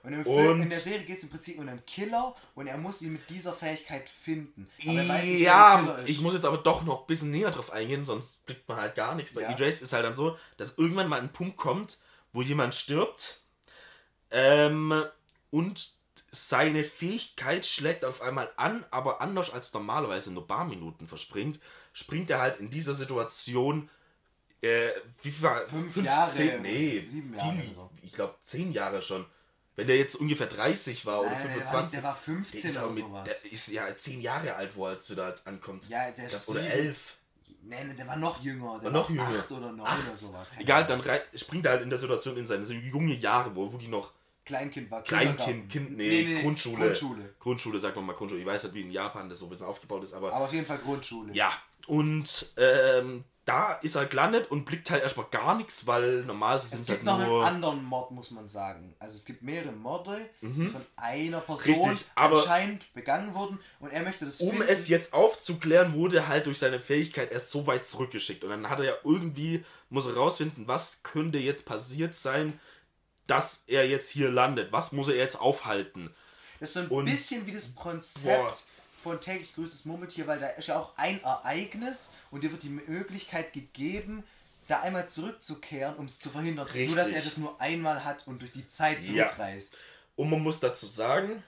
Und 0.02 0.12
im 0.12 0.24
Film, 0.24 0.62
in 0.62 0.70
der 0.70 0.78
Serie 0.78 1.04
geht 1.04 1.18
es 1.18 1.24
im 1.24 1.30
Prinzip 1.30 1.58
um 1.58 1.68
einen 1.68 1.84
Killer 1.84 2.34
und 2.54 2.66
er 2.66 2.78
muss 2.78 3.02
ihn 3.02 3.12
mit 3.12 3.28
dieser 3.30 3.52
Fähigkeit 3.52 4.08
finden. 4.08 4.68
Aber 4.86 5.02
er 5.02 5.08
weiß 5.08 5.24
nicht, 5.24 5.40
Ja, 5.40 5.98
ich 6.06 6.20
muss 6.20 6.34
jetzt 6.34 6.44
aber 6.44 6.58
doch 6.58 6.84
noch 6.84 7.00
ein 7.00 7.06
bisschen 7.06 7.30
näher 7.30 7.50
drauf 7.50 7.72
eingehen, 7.72 8.04
sonst 8.04 8.44
blickt 8.46 8.68
man 8.68 8.78
halt 8.78 8.94
gar 8.94 9.14
nichts. 9.14 9.34
Bei 9.34 9.42
Ja. 9.42 9.50
Erased 9.50 9.82
ist 9.82 9.92
halt 9.92 10.04
dann 10.04 10.14
so, 10.14 10.38
dass 10.56 10.78
irgendwann 10.78 11.08
mal 11.08 11.20
ein 11.20 11.32
Punkt 11.32 11.56
kommt, 11.56 11.98
wo 12.32 12.42
jemand 12.42 12.74
stirbt 12.74 13.42
ähm, 14.30 15.04
und 15.50 15.92
seine 16.30 16.84
Fähigkeit 16.84 17.66
schlägt 17.66 18.04
auf 18.04 18.22
einmal 18.22 18.50
an, 18.56 18.84
aber 18.90 19.20
anders 19.20 19.50
als 19.50 19.72
normalerweise 19.72 20.32
nur 20.32 20.46
paar 20.46 20.64
Minuten 20.64 21.08
verspringt, 21.08 21.58
springt 21.92 22.30
er 22.30 22.40
halt 22.40 22.60
in 22.60 22.70
dieser 22.70 22.94
Situation 22.94 23.88
äh, 24.60 24.90
wie 25.22 25.30
viel 25.30 25.42
war 25.42 25.60
Fünf 25.66 25.92
15? 25.94 26.04
Jahre, 26.04 26.60
Nee, 26.60 26.98
sieben 27.10 27.34
Jahre 27.36 27.52
viel, 27.56 27.74
so. 27.74 27.90
ich 28.02 28.12
glaube 28.12 28.34
zehn 28.44 28.72
Jahre 28.72 29.02
schon. 29.02 29.24
Wenn 29.76 29.86
der 29.86 29.96
jetzt 29.96 30.16
ungefähr 30.16 30.48
30 30.48 31.06
war 31.06 31.20
oder 31.20 31.30
Nein, 31.30 31.38
der 31.42 31.48
war, 31.72 31.82
nicht, 31.82 31.92
25. 31.92 31.92
der 31.92 32.02
war 32.02 32.16
15 32.16 32.72
Der 32.72 32.84
oder 32.84 32.92
mit, 32.94 33.04
sowas. 33.04 33.24
der 33.42 33.52
ist 33.52 33.68
ja 33.68 33.94
zehn 33.94 34.20
Jahre 34.20 34.54
alt, 34.56 34.72
wo 34.74 34.86
er 34.86 34.94
jetzt 34.94 35.08
wieder 35.08 35.26
als 35.26 35.46
ankommt. 35.46 35.88
Ja, 35.88 36.10
der 36.10 36.26
ist 36.26 36.48
Oder 36.48 36.62
elf. 36.68 37.14
Nein, 37.62 37.94
der 37.96 38.06
war 38.08 38.16
noch 38.16 38.42
jünger. 38.42 38.78
Der 38.80 38.84
War 38.84 38.90
noch 38.90 39.08
jünger. 39.10 39.28
Acht 39.38 39.52
oder 39.52 39.70
neun 39.72 39.86
Acht. 39.86 40.08
oder 40.08 40.16
sowas. 40.16 40.50
Keine 40.50 40.62
Egal, 40.62 40.86
dann 40.86 41.02
springt 41.34 41.66
er 41.66 41.72
halt 41.72 41.82
in 41.82 41.90
der 41.90 41.98
Situation 41.98 42.36
in 42.38 42.46
seine 42.46 42.64
junge 42.64 43.14
Jahre, 43.14 43.54
wo, 43.54 43.72
wo 43.72 43.76
die 43.76 43.88
noch 43.88 44.12
Kleinkind 44.44 44.90
war. 44.90 45.02
Kleinkind. 45.04 45.70
Kind, 45.70 45.96
nee, 45.96 46.40
Grundschule. 46.42 46.76
Grundschule. 46.76 47.34
Grundschule, 47.38 47.78
sagt 47.78 47.94
man 47.96 48.06
mal 48.06 48.14
Grundschule. 48.14 48.40
Ich 48.40 48.46
weiß 48.46 48.64
nicht, 48.64 48.74
wie 48.74 48.80
in 48.80 48.90
Japan 48.90 49.28
das 49.28 49.38
so 49.40 49.46
ein 49.46 49.50
bisschen 49.50 49.66
aufgebaut 49.66 50.02
ist, 50.02 50.14
aber 50.14 50.32
Aber 50.32 50.46
auf 50.46 50.52
jeden 50.52 50.66
Fall 50.66 50.78
Grundschule. 50.78 51.32
ja. 51.34 51.52
Und 51.86 52.52
ähm, 52.56 53.24
da 53.48 53.72
ist 53.74 53.94
er 53.94 54.04
gelandet 54.06 54.50
und 54.50 54.64
blickt 54.66 54.90
halt 54.90 55.02
erstmal 55.02 55.26
gar 55.30 55.56
nichts, 55.56 55.86
weil 55.86 56.22
normalerweise 56.24 56.66
Es 56.66 56.70
sind 56.72 56.80
es 56.82 56.86
gibt 56.88 56.98
halt 57.08 57.18
noch 57.20 57.26
nur. 57.26 57.44
einen 57.46 57.54
anderen 57.56 57.82
Mord, 57.84 58.10
muss 58.10 58.30
man 58.30 58.48
sagen. 58.48 58.94
Also 58.98 59.16
es 59.16 59.24
gibt 59.24 59.42
mehrere 59.42 59.72
Morde, 59.72 60.20
die 60.42 60.68
von 60.68 60.84
einer 60.96 61.40
Person 61.40 61.88
Richtig, 61.90 62.06
anscheinend 62.14 62.92
begangen 62.94 63.32
wurden 63.34 63.58
und 63.80 63.90
er 63.90 64.02
möchte 64.02 64.26
das 64.26 64.40
Um 64.40 64.50
finden. 64.50 64.66
es 64.68 64.88
jetzt 64.88 65.12
aufzuklären, 65.14 65.94
wurde 65.94 66.18
er 66.18 66.28
halt 66.28 66.46
durch 66.46 66.58
seine 66.58 66.78
Fähigkeit 66.78 67.32
erst 67.32 67.50
so 67.50 67.66
weit 67.66 67.86
zurückgeschickt. 67.86 68.44
Und 68.44 68.50
dann 68.50 68.68
hat 68.68 68.80
er 68.80 68.84
ja 68.84 68.94
irgendwie, 69.02 69.64
muss 69.88 70.06
er 70.06 70.14
rausfinden, 70.14 70.68
was 70.68 71.02
könnte 71.02 71.38
jetzt 71.38 71.64
passiert 71.64 72.14
sein, 72.14 72.60
dass 73.26 73.64
er 73.66 73.86
jetzt 73.88 74.10
hier 74.10 74.30
landet. 74.30 74.72
Was 74.72 74.92
muss 74.92 75.08
er 75.08 75.16
jetzt 75.16 75.40
aufhalten? 75.40 76.14
Das 76.60 76.70
ist 76.70 76.74
so 76.74 76.80
ein 76.80 76.88
und- 76.88 77.04
bisschen 77.06 77.46
wie 77.46 77.52
das 77.52 77.74
Konzept 77.74 78.24
Boah. 78.24 78.54
Von 79.08 79.20
täglich 79.20 79.54
größtes 79.54 79.84
Murmeltier, 79.84 80.26
weil 80.26 80.38
da 80.40 80.48
ist 80.48 80.68
ja 80.68 80.78
auch 80.78 80.96
ein 80.96 81.22
Ereignis 81.22 82.10
und 82.30 82.42
dir 82.42 82.50
wird 82.52 82.62
die 82.62 82.68
Möglichkeit 82.68 83.52
gegeben, 83.52 84.24
da 84.68 84.80
einmal 84.80 85.08
zurückzukehren, 85.08 85.96
um 85.96 86.06
es 86.06 86.18
zu 86.18 86.30
verhindern. 86.30 86.68
Nur, 86.74 86.86
dass 86.96 87.08
er 87.08 87.14
Richtig. 87.14 87.24
das 87.24 87.36
nur 87.38 87.60
einmal 87.60 88.04
hat 88.04 88.26
und 88.26 88.40
durch 88.42 88.52
die 88.52 88.68
Zeit 88.68 89.02
Ja. 89.04 89.26
zurückreist. 89.26 89.76
Und 90.16 90.30
man 90.30 90.40
muss 90.40 90.60
dazu 90.60 90.86
sagen, 90.86 91.42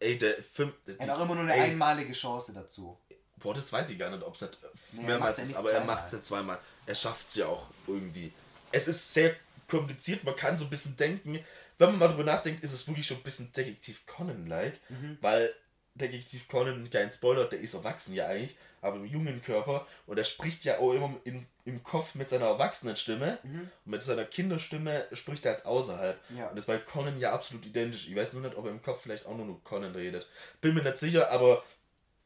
ey, 0.00 0.18
der 0.18 0.42
Film. 0.42 0.72
Er 0.86 1.06
hat 1.08 1.10
auch 1.16 1.24
immer 1.24 1.34
nur 1.34 1.44
eine 1.44 1.54
ey, 1.54 1.60
einmalige 1.70 2.12
Chance 2.12 2.52
dazu. 2.52 2.98
Boah, 3.36 3.54
das 3.54 3.72
weiß 3.72 3.90
ich 3.90 3.98
gar 3.98 4.10
nicht, 4.10 4.22
ob 4.22 4.34
es 4.34 4.48
Nee, 4.92 5.02
mehrmals 5.04 5.38
ja 5.38 5.44
ist, 5.44 5.54
aber 5.54 5.72
er 5.72 5.84
macht 5.84 6.06
es 6.06 6.12
nicht 6.12 6.24
zweimal. 6.24 6.58
Er 6.86 6.94
schafft 6.94 7.28
es 7.28 7.36
ja 7.36 7.46
auch 7.46 7.68
irgendwie. 7.86 8.32
Es 8.72 8.88
ist 8.88 9.14
sehr 9.14 9.34
kompliziert, 9.68 10.24
man 10.24 10.34
kann 10.34 10.56
so 10.58 10.64
ein 10.64 10.70
bisschen 10.70 10.96
denken, 10.96 11.38
wenn 11.78 11.90
man 11.90 11.98
mal 11.98 12.08
drüber 12.08 12.24
nachdenkt, 12.24 12.64
ist 12.64 12.72
es 12.72 12.86
wirklich 12.88 13.06
schon 13.06 13.18
ein 13.18 13.22
bisschen 13.22 13.52
Detektiv 13.52 14.04
Conan-like, 14.06 14.80
Mhm. 14.90 15.18
weil 15.20 15.54
Detektiv 15.98 16.48
Conan, 16.48 16.88
kein 16.90 17.12
Spoiler, 17.12 17.46
der 17.46 17.60
ist 17.60 17.74
erwachsen 17.74 18.14
ja 18.14 18.26
eigentlich, 18.26 18.56
aber 18.80 18.96
im 18.96 19.04
jungen 19.04 19.42
Körper 19.42 19.86
und 20.06 20.18
er 20.18 20.24
spricht 20.24 20.64
ja 20.64 20.78
auch 20.78 20.92
immer 20.92 21.14
in, 21.24 21.46
im 21.64 21.82
Kopf 21.82 22.14
mit 22.14 22.30
seiner 22.30 22.46
erwachsenen 22.46 22.96
Stimme 22.96 23.38
und 23.42 23.70
mit 23.92 24.02
seiner 24.02 24.24
Kinderstimme 24.24 25.06
spricht 25.12 25.44
er 25.44 25.54
halt 25.54 25.66
außerhalb. 25.66 26.18
Mhm. 26.30 26.38
Ja. 26.38 26.48
Und 26.48 26.56
das 26.56 26.64
ist 26.64 26.66
bei 26.66 26.78
Conan 26.78 27.18
ja 27.18 27.32
absolut 27.32 27.66
identisch. 27.66 28.08
Ich 28.08 28.16
weiß 28.16 28.34
nur 28.34 28.42
nicht, 28.42 28.56
ob 28.56 28.64
er 28.64 28.70
im 28.70 28.82
Kopf 28.82 29.02
vielleicht 29.02 29.26
auch 29.26 29.36
nur 29.36 29.46
nur 29.46 29.62
Conan 29.64 29.94
redet. 29.94 30.26
Bin 30.60 30.74
mir 30.74 30.82
nicht 30.82 30.98
sicher, 30.98 31.30
aber 31.30 31.62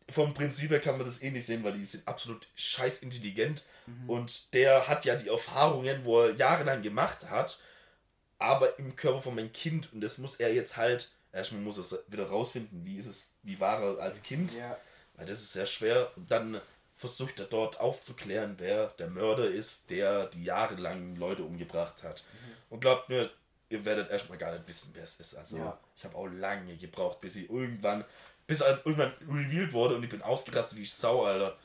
vom 0.09 0.35
Prinzip 0.35 0.71
her 0.71 0.81
kann 0.81 0.97
man 0.97 1.07
das 1.07 1.23
ähnlich 1.23 1.47
sehen, 1.47 1.65
weil 1.65 1.73
die 1.73 1.85
sind 1.85 2.07
absolut 2.07 2.47
scheiß 2.57 3.03
intelligent 3.03 3.65
und 4.07 4.53
der 4.55 4.89
hat 4.89 5.05
ja 5.05 5.17
die 5.17 5.29
Erfahrungen, 5.29 6.05
wo 6.05 6.23
er 6.23 6.35
jahrelang 6.35 6.83
gemacht 6.83 7.29
hat, 7.31 7.61
aber 8.39 8.79
im 8.79 8.97
Körper 8.97 9.21
von 9.21 9.35
meinem 9.35 9.53
Kind 9.53 9.93
und 9.93 10.01
das 10.01 10.19
muss 10.19 10.37
er 10.37 10.53
jetzt 10.53 10.77
halt, 10.77 11.11
erstmal 11.33 11.63
muss 11.63 11.79
er 11.79 11.83
es 11.85 12.05
wieder 12.09 12.27
rausfinden, 12.29 12.85
wie 12.85 12.97
ist 12.97 13.07
es, 13.07 13.33
wie 13.43 13.59
war 13.61 13.81
er 13.83 13.99
als 13.99 14.23
Kind, 14.23 14.55
Ja. 14.55 14.77
weil 15.15 15.27
das 15.27 15.41
ist 15.41 15.53
sehr 15.53 15.67
schwer 15.67 16.11
und 16.17 16.31
dann 16.31 16.61
versucht 16.97 17.41
er 17.41 17.47
dort 17.47 17.81
aufzuklären, 17.81 18.55
wer 18.59 18.89
der 18.99 19.09
Mörder 19.09 19.51
ist, 19.51 19.91
der 19.91 20.27
die 20.27 20.45
jahrelang 20.45 21.17
Leute 21.17 21.43
umgebracht 21.43 22.03
hat. 22.03 22.23
Und 22.71 22.81
glaubt 22.81 23.09
mir, 23.09 23.31
ihr 23.71 23.85
werdet 23.85 24.11
erstmal 24.11 24.39
gar 24.39 24.53
nicht 24.53 24.69
wissen, 24.69 24.91
wer 24.95 25.03
es 25.05 25.19
ist. 25.19 25.35
Also 25.35 25.57
Ja. 25.59 25.79
ich 25.97 26.05
habe 26.05 26.17
auch 26.17 26.27
lange 26.27 26.77
gebraucht, 26.77 27.21
bis 27.21 27.33
sie 27.35 27.47
irgendwann, 27.47 28.05
bis 28.47 28.61
irgendwann 28.61 29.13
revealed 29.29 29.73
wurde 29.73 29.97
und 29.97 30.03
ich 30.05 30.11
bin 30.11 30.23
ausgerastet 30.23 30.79
wie 30.79 30.85
Sau, 30.85 31.25
Alter. 31.25 31.57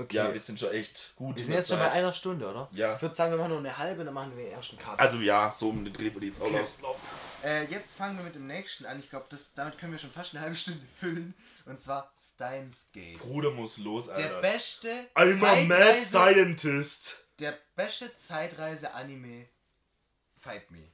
Okay. 0.00 0.16
Ja, 0.16 0.32
wir 0.32 0.40
sind 0.40 0.58
schon 0.58 0.70
echt 0.72 1.12
gut. 1.16 1.36
wir 1.36 1.40
in 1.40 1.44
sind 1.44 1.52
der 1.52 1.60
jetzt 1.60 1.68
schon 1.68 1.78
bei 1.78 1.88
Zeit. 1.88 1.98
einer 1.98 2.12
Stunde, 2.12 2.48
oder? 2.48 2.68
Ja. 2.72 2.96
Ich 2.96 3.02
würde 3.02 3.14
sagen, 3.14 3.30
wir 3.32 3.38
machen 3.38 3.50
nur 3.50 3.58
eine 3.58 3.76
halbe, 3.76 4.04
dann 4.04 4.14
machen 4.14 4.36
wir 4.36 4.44
den 4.44 4.52
ersten 4.54 4.78
Cut. 4.78 4.98
Also 4.98 5.18
ja, 5.18 5.52
so 5.52 5.68
um 5.70 5.84
den 5.84 5.92
Dreh 5.92 6.12
würde 6.12 6.26
ich 6.26 6.32
jetzt 6.32 6.40
auch 6.42 6.46
Okay. 6.46 6.60
rauslaufen. 6.60 7.08
Äh, 7.44 7.64
jetzt 7.66 7.92
fangen 7.94 8.16
wir 8.18 8.24
mit 8.24 8.34
dem 8.34 8.46
nächsten 8.46 8.86
an. 8.86 8.98
Ich 9.00 9.08
glaube, 9.10 9.26
damit 9.56 9.78
können 9.78 9.92
wir 9.92 9.98
schon 9.98 10.10
fast 10.10 10.34
eine 10.34 10.42
halbe 10.42 10.56
Stunde 10.56 10.80
füllen. 10.98 11.34
Und 11.66 11.80
zwar 11.80 12.12
Steins 12.18 12.88
Gate. 12.92 13.18
Bruder 13.18 13.50
muss 13.50 13.78
los, 13.78 14.06
Der 14.06 14.16
Alter. 14.16 14.40
beste 14.40 15.06
I'm 15.14 15.44
a 15.44 15.64
mad 15.64 16.00
scientist. 16.02 17.24
Der 17.38 17.56
beste 17.76 18.14
Zeitreise-Anime 18.14 19.46
Fight 20.38 20.70
Me. 20.70 20.88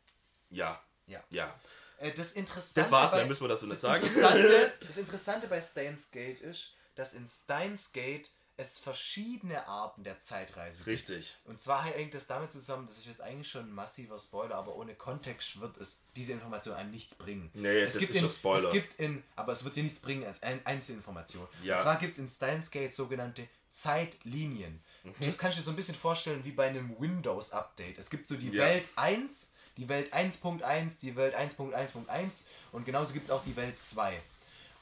Ja. 0.51 0.81
Ja. 1.07 1.23
Ja. 1.31 1.55
Äh, 1.99 2.13
das 2.13 2.33
Interessante 2.33 2.81
Das 2.81 2.91
war's, 2.93 3.13
mehr 3.15 3.27
müssen 3.27 3.43
wir 3.45 3.49
dazu 3.49 3.67
nicht 3.67 3.81
sagen. 3.81 4.05
Interessante, 4.05 4.73
das 4.87 4.97
Interessante 4.99 5.47
bei 5.49 5.61
Steins 5.61 6.11
Gate 6.11 6.41
ist, 6.41 6.75
dass 6.95 7.15
in 7.15 7.27
Steins 7.29 7.93
Gate 7.93 8.31
es 8.59 8.79
verschiedene 8.79 9.67
Arten 9.67 10.03
der 10.03 10.19
Zeitreise 10.19 10.79
gibt. 10.79 10.87
Richtig. 10.87 11.37
Und 11.45 11.61
zwar 11.61 11.85
hängt 11.85 12.15
das 12.15 12.27
damit 12.27 12.51
zusammen, 12.51 12.87
das 12.87 12.97
ist 12.99 13.07
jetzt 13.07 13.21
eigentlich 13.21 13.51
schon 13.51 13.69
ein 13.69 13.73
massiver 13.73 14.19
Spoiler, 14.19 14.55
aber 14.55 14.77
ohne 14.77 14.95
Kontext 14.95 15.61
wird 15.61 15.77
es 15.77 16.01
diese 16.15 16.33
Information 16.33 16.75
einem 16.75 16.91
nichts 16.91 17.15
bringen. 17.15 17.51
Nee, 17.53 17.81
es 17.81 17.95
das 17.95 18.01
gibt 18.01 18.13
ist 18.13 18.17
in, 18.17 18.23
schon 18.23 18.31
Spoiler. 18.31 18.69
Es 18.69 18.73
gibt 18.73 18.99
in, 18.99 19.23
aber 19.37 19.53
es 19.53 19.63
wird 19.63 19.77
dir 19.77 19.83
nichts 19.83 19.99
bringen 19.99 20.25
als 20.25 20.43
ein, 20.43 20.65
Einzelinformation. 20.65 21.47
Ja. 21.63 21.77
Und 21.77 21.83
zwar 21.83 21.97
gibt 21.99 22.15
es 22.15 22.19
in 22.19 22.29
Steins 22.29 22.71
Gate 22.71 22.95
sogenannte 22.95 23.47
Zeitlinien. 23.71 24.83
Mhm. 25.05 25.15
Das 25.21 25.37
kannst 25.37 25.59
du 25.59 25.61
dir 25.61 25.65
so 25.67 25.71
ein 25.71 25.77
bisschen 25.77 25.95
vorstellen 25.95 26.43
wie 26.45 26.53
bei 26.53 26.69
einem 26.69 26.99
Windows-Update. 26.99 27.99
Es 27.99 28.09
gibt 28.09 28.27
so 28.27 28.37
die 28.37 28.51
Ja. 28.51 28.65
Welt 28.65 28.89
1, 28.97 29.53
die 29.77 29.89
Welt 29.91 30.15
1.1, 30.15 30.93
die 31.03 31.15
Welt 31.15 31.37
1.1.1 31.37 32.31
und 32.73 32.87
genauso 32.87 33.13
gibt 33.13 33.27
es 33.27 33.31
auch 33.31 33.45
die 33.45 33.55
Welt 33.57 33.77
2. 33.85 34.19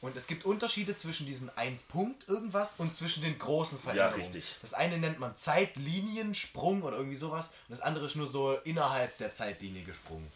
Und 0.05 0.19
es 0.19 0.27
gibt 0.27 0.45
Unterschiede 0.45 0.99
zwischen 0.99 1.25
diesen 1.25 1.49
1 1.57 1.85
Punkt 1.85 2.29
irgendwas 2.29 2.75
und 2.77 2.95
zwischen 2.95 3.23
den 3.23 3.39
großen 3.39 3.79
Veränderungen. 3.79 4.21
richtig. 4.21 4.55
Das 4.61 4.75
eine 4.75 4.99
nennt 4.99 5.19
man 5.19 5.35
Zeitliniensprung 5.35 6.83
oder 6.83 6.99
irgendwie 6.99 7.17
sowas 7.17 7.49
und 7.69 7.71
das 7.71 7.81
andere 7.81 8.05
ist 8.05 8.15
nur 8.15 8.27
so 8.27 8.53
innerhalb 8.65 9.17
der 9.17 9.33
Zeitlinie 9.33 9.83
gesprungen. 9.83 10.31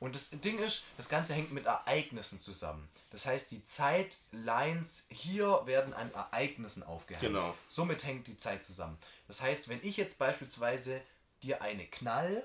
Und 0.00 0.14
das 0.14 0.30
Ding 0.30 0.58
ist, 0.58 0.84
das 0.96 1.10
Ganze 1.10 1.34
hängt 1.34 1.52
mit 1.52 1.66
Ereignissen 1.66 2.40
zusammen. 2.40 2.88
Das 3.10 3.26
heißt, 3.26 3.50
die 3.50 3.62
Zeitlines 3.66 5.04
hier 5.10 5.60
werden 5.66 5.92
an 5.92 6.10
Ereignissen 6.14 6.82
aufgehängt. 6.82 7.20
Genau. 7.20 7.54
Somit 7.68 8.04
hängt 8.04 8.26
die 8.28 8.38
Zeit 8.38 8.64
zusammen. 8.64 8.96
Das 9.28 9.42
heißt, 9.42 9.68
wenn 9.68 9.80
ich 9.82 9.98
jetzt 9.98 10.18
beispielsweise 10.18 11.02
dir 11.42 11.60
eine 11.60 11.84
knall, 11.84 12.44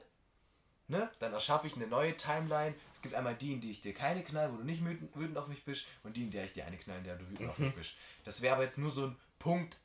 ne, 0.89 1.09
dann 1.19 1.33
erschaffe 1.33 1.67
ich 1.67 1.75
eine 1.75 1.87
neue 1.87 2.15
Timeline. 2.17 2.75
Gibt 3.07 3.17
einmal 3.17 3.35
die, 3.35 3.53
in 3.53 3.61
die 3.61 3.71
ich 3.71 3.81
dir 3.81 3.93
keine 3.93 4.21
knall, 4.23 4.51
wo 4.51 4.57
du 4.57 4.63
nicht 4.63 4.83
wütend, 4.83 5.37
auf 5.37 5.47
mich 5.47 5.63
bist, 5.63 5.85
und 6.03 6.17
die, 6.17 6.23
in 6.23 6.31
der 6.31 6.43
ich 6.45 6.53
dir 6.53 6.65
eine 6.65 6.77
knall, 6.77 6.97
in 6.97 7.03
der 7.05 7.15
du 7.15 7.29
wütend 7.29 7.49
auf 7.49 7.57
mich 7.57 7.73
bist. 7.73 7.95
Das 8.25 8.41
wäre 8.41 8.55
aber 8.55 8.63
jetzt 8.65 8.77
nur 8.77 8.91
so 8.91 9.05
ein 9.07 9.15
Punkt 9.39 9.77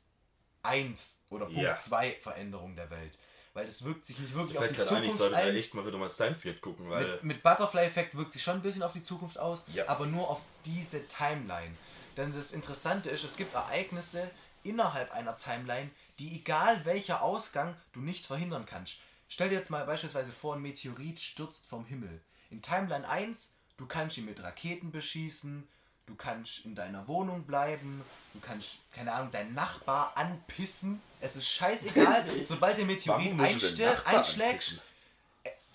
1 0.63 1.23
oder 1.29 1.45
Punkt 1.45 1.61
Ja. 1.61 1.75
2 1.75 2.17
Veränderung 2.21 2.75
der 2.75 2.89
Welt. 2.89 3.17
Weil 3.53 3.65
das 3.67 3.83
wirkt 3.85 4.05
sich 4.05 4.17
nicht 4.19 4.33
wirklich 4.33 4.53
Ich 4.55 4.59
auf 4.59 4.67
die 4.67 4.73
gerade 4.73 4.89
ein, 4.89 5.03
ich 5.03 5.11
Zukunft 5.11 5.17
sollte 5.17 5.35
ein. 5.37 5.55
echt 5.55 5.73
mal 5.75 5.85
wieder 5.85 5.97
mal 5.97 6.09
Timeskip 6.09 6.59
gucken, 6.61 6.89
weil. 6.89 7.05
Mit, 7.13 7.23
mit 7.23 7.43
Butterfly-Effekt 7.43 8.15
wirkt 8.15 8.33
sich 8.33 8.41
schon 8.43 8.55
ein 8.55 8.61
bisschen 8.61 8.81
auf 8.83 8.93
die 8.93 9.03
Zukunft 9.03 9.37
aus, 9.37 9.63
Ja. 9.73 9.87
aber 9.87 10.05
nur 10.07 10.27
auf 10.29 10.41
diese 10.65 11.07
Timeline. 11.07 11.75
Denn 12.17 12.33
das 12.33 12.51
Interessante 12.51 13.09
ist, 13.09 13.23
es 13.23 13.35
gibt 13.37 13.53
Ereignisse 13.53 14.29
innerhalb 14.63 15.11
einer 15.11 15.37
Timeline, 15.37 15.89
die 16.19 16.35
egal 16.35 16.83
welcher 16.85 17.21
Ausgang 17.21 17.75
du 17.91 17.99
nicht 18.01 18.25
verhindern 18.25 18.65
kannst. 18.65 18.97
Stell 19.29 19.49
dir 19.49 19.55
jetzt 19.55 19.69
mal 19.69 19.85
beispielsweise 19.85 20.31
vor, 20.31 20.55
ein 20.55 20.61
Meteorit 20.61 21.19
stürzt 21.19 21.65
vom 21.67 21.85
Himmel. 21.85 22.21
In 22.53 22.61
Timeline 22.61 23.07
1, 23.09 23.51
du 23.77 23.87
kannst 23.87 24.15
ihn 24.15 24.25
mit 24.25 24.43
Raketen 24.43 24.91
beschießen, 24.91 25.67
du 26.05 26.13
kannst 26.13 26.63
in 26.65 26.75
deiner 26.75 27.07
Wohnung 27.07 27.47
bleiben, 27.47 28.03
du 28.31 28.39
kannst, 28.39 28.77
keine 28.93 29.11
Ahnung, 29.11 29.31
deinen 29.31 29.55
Nachbar 29.55 30.15
anpissen. 30.15 31.01
Es 31.19 31.35
ist 31.35 31.47
scheißegal, 31.47 32.23
sobald 32.45 32.77
der 32.77 32.85
Meteorit 32.85 33.39
einschlägt, 33.39 34.05
anpissen? 34.05 34.81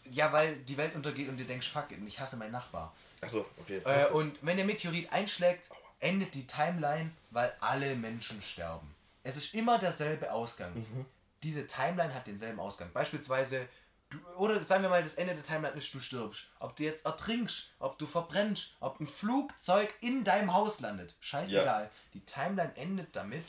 ja, 0.04 0.32
weil 0.32 0.54
die 0.58 0.76
Welt 0.76 0.94
untergeht 0.94 1.28
und 1.28 1.36
du 1.36 1.44
denkst, 1.44 1.66
fuck 1.66 1.90
it, 1.90 1.98
ich 2.06 2.20
hasse 2.20 2.36
meinen 2.36 2.52
Nachbar. 2.52 2.94
Achso, 3.20 3.44
okay. 3.56 3.82
Äh, 3.84 4.06
und 4.12 4.38
wenn 4.42 4.56
der 4.56 4.64
Meteorit 4.64 5.12
einschlägt, 5.12 5.68
endet 5.98 6.32
die 6.36 6.46
Timeline, 6.46 7.10
weil 7.30 7.52
alle 7.58 7.96
Menschen 7.96 8.40
sterben. 8.40 8.94
Es 9.24 9.36
ist 9.36 9.52
immer 9.52 9.80
derselbe 9.80 10.30
Ausgang. 10.30 10.74
Mhm. 10.76 11.06
Diese 11.42 11.66
Timeline 11.66 12.14
hat 12.14 12.28
denselben 12.28 12.60
Ausgang. 12.60 12.92
Beispielsweise, 12.92 13.68
du, 14.10 14.18
oder 14.36 14.62
sagen 14.64 14.82
wir 14.82 14.90
mal, 14.90 15.02
das 15.02 15.14
Ende 15.14 15.34
der 15.34 15.44
Timeline 15.44 15.76
ist, 15.76 15.92
du 15.92 16.00
stirbst. 16.00 16.46
Ob 16.60 16.76
du 16.76 16.84
jetzt 16.84 17.04
ertrinkst, 17.04 17.70
ob 17.78 17.98
du 17.98 18.06
verbrennst, 18.06 18.76
ob 18.80 19.00
ein 19.00 19.06
Flugzeug 19.06 19.92
in 20.00 20.24
deinem 20.24 20.52
Haus 20.52 20.80
landet. 20.80 21.14
Scheißegal. 21.20 21.90
Die 22.14 22.20
Timeline 22.20 22.72
endet 22.76 23.14
damit, 23.14 23.44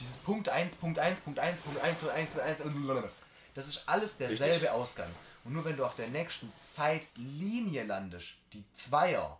dieses 0.00 0.16
Punkt 0.16 0.48
1, 0.48 0.74
Punkt 0.76 0.98
1, 0.98 1.20
Punkt 1.20 1.38
1, 1.38 1.60
Punkt 1.60 1.80
1, 1.80 2.00
Punkt 2.00 2.14
1, 2.14 2.30
Punkt 2.30 2.46
1, 2.46 2.58
blablabla. 2.58 3.10
das 3.54 3.68
ist 3.68 3.82
alles 3.86 4.16
derselbe 4.16 4.52
Richtig. 4.54 4.70
Ausgang. 4.70 5.10
Und 5.44 5.52
nur 5.52 5.64
wenn 5.64 5.76
du 5.76 5.84
auf 5.84 5.96
der 5.96 6.08
nächsten 6.08 6.52
Zeitlinie 6.60 7.84
landest, 7.84 8.34
die 8.52 8.64
Zweier, 8.74 9.38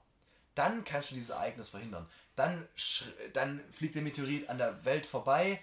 dann 0.55 0.85
kannst 0.85 1.11
du 1.11 1.15
dieses 1.15 1.31
Ereignis 1.31 1.71
verhindern. 1.71 2.09
Dann, 2.37 2.67
dann 3.33 3.61
fliegt 3.73 3.95
der 3.95 4.03
Meteorit 4.03 4.49
an 4.49 4.59
der 4.59 4.85
Welt 4.85 5.07
vorbei 5.07 5.61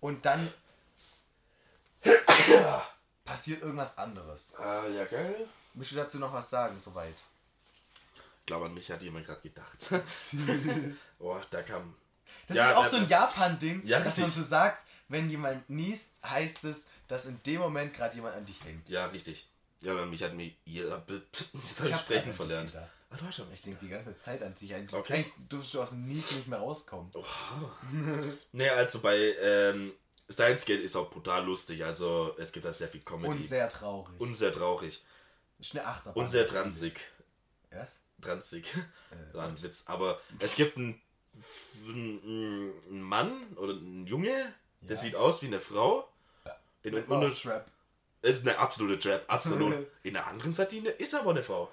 und 0.00 0.24
dann 0.26 0.52
passiert 3.24 3.62
irgendwas 3.62 3.96
anderes. 3.98 4.54
Ah, 4.56 4.86
ja, 4.86 5.04
geil. 5.04 5.48
Willst 5.74 5.92
du 5.92 5.96
dazu 5.96 6.18
noch 6.18 6.32
was 6.32 6.48
sagen, 6.50 6.78
soweit? 6.78 7.14
Ich 8.40 8.46
glaube, 8.46 8.66
an 8.66 8.74
mich 8.74 8.90
hat 8.90 9.02
jemand 9.02 9.26
gerade 9.26 9.40
gedacht. 9.40 9.90
Boah, 11.18 11.42
da 11.50 11.62
kam. 11.62 11.94
Das 12.46 12.56
Ja, 12.56 12.70
ist 12.70 12.76
auch 12.76 12.84
da- 12.84 12.90
so 12.90 12.96
ein 12.98 13.08
Japan-Ding, 13.08 13.86
Ja, 13.86 14.00
dass 14.00 14.18
man 14.18 14.26
richtig. 14.26 14.42
so 14.44 14.48
sagt, 14.48 14.84
wenn 15.08 15.30
jemand 15.30 15.68
niest, 15.70 16.12
heißt 16.24 16.64
es, 16.64 16.88
dass 17.08 17.26
in 17.26 17.42
dem 17.44 17.60
Moment 17.60 17.94
gerade 17.94 18.14
jemand 18.14 18.36
an 18.36 18.44
dich 18.46 18.58
denkt. 18.60 18.88
Ja, 18.88 19.06
richtig. 19.06 19.48
Ja, 19.80 19.92
aber 19.92 20.06
mich 20.06 20.22
hat 20.22 20.34
mir 20.34 20.50
jeder 20.64 21.02
das 21.52 22.00
sprechen 22.00 22.30
an 22.30 22.34
verlernt. 22.36 22.72
gedacht. 22.72 22.90
Ah, 23.10 23.16
du 23.16 23.26
hast 23.26 23.36
schon 23.36 23.52
Ich 23.52 23.62
denke 23.62 23.78
die 23.84 23.90
ganze 23.90 24.16
Zeit 24.18 24.42
an 24.42 24.54
dich. 24.54 24.74
Eigentlich, 24.74 24.94
Okay. 24.98 25.14
eigentlich 25.14 25.32
du 25.48 25.80
aus 25.80 25.90
dem 25.90 26.06
Niesen 26.06 26.36
nicht 26.38 26.48
mehr 26.48 26.58
rauskommen. 26.58 27.10
Nee, 28.52 28.68
also 28.70 29.00
bei 29.00 29.16
ähm, 29.40 29.92
Steins 30.28 30.64
Gate 30.64 30.80
ist 30.80 30.96
auch 30.96 31.10
brutal 31.10 31.44
lustig. 31.44 31.84
Also 31.84 32.34
es 32.38 32.52
gibt 32.52 32.64
da 32.64 32.72
sehr 32.72 32.88
viel 32.88 33.02
Comedy. 33.02 33.28
Und 33.36 33.48
sehr 33.48 33.68
traurig. 33.68 34.18
Und 34.20 34.34
sehr 34.34 34.52
traurig. 34.52 35.02
ist 35.58 35.76
eine 35.76 35.86
Achterbahn. 35.86 36.22
Und 36.22 36.28
sehr 36.28 36.46
transig. 36.46 37.00
Was? 37.70 38.00
Transig. 38.22 38.66
Äh, 39.10 39.32
War 39.34 39.48
ein 39.48 39.62
Witz. 39.62 39.84
Aber 39.86 40.20
es 40.38 40.56
gibt 40.56 40.76
einen, 40.76 41.00
einen, 41.86 43.02
Mann 43.02 43.56
oder 43.56 43.72
einen 43.74 44.06
Junge, 44.06 44.52
der 44.80 44.96
Ja. 44.96 45.02
sieht 45.02 45.16
aus 45.16 45.42
wie 45.42 45.46
eine 45.46 45.60
Frau. 45.60 46.08
In 46.82 46.94
Mit 46.94 47.10
einer, 47.10 47.34
Trap. 47.34 47.66
es 48.20 48.36
ist 48.40 48.46
eine 48.46 48.58
absolute 48.58 48.98
Trap, 48.98 49.24
absolut. 49.28 49.86
In 50.02 50.12
der 50.14 50.26
anderen 50.26 50.52
Sardine 50.52 50.90
ist 50.90 51.14
aber 51.14 51.30
eine 51.30 51.42
Frau. 51.42 51.72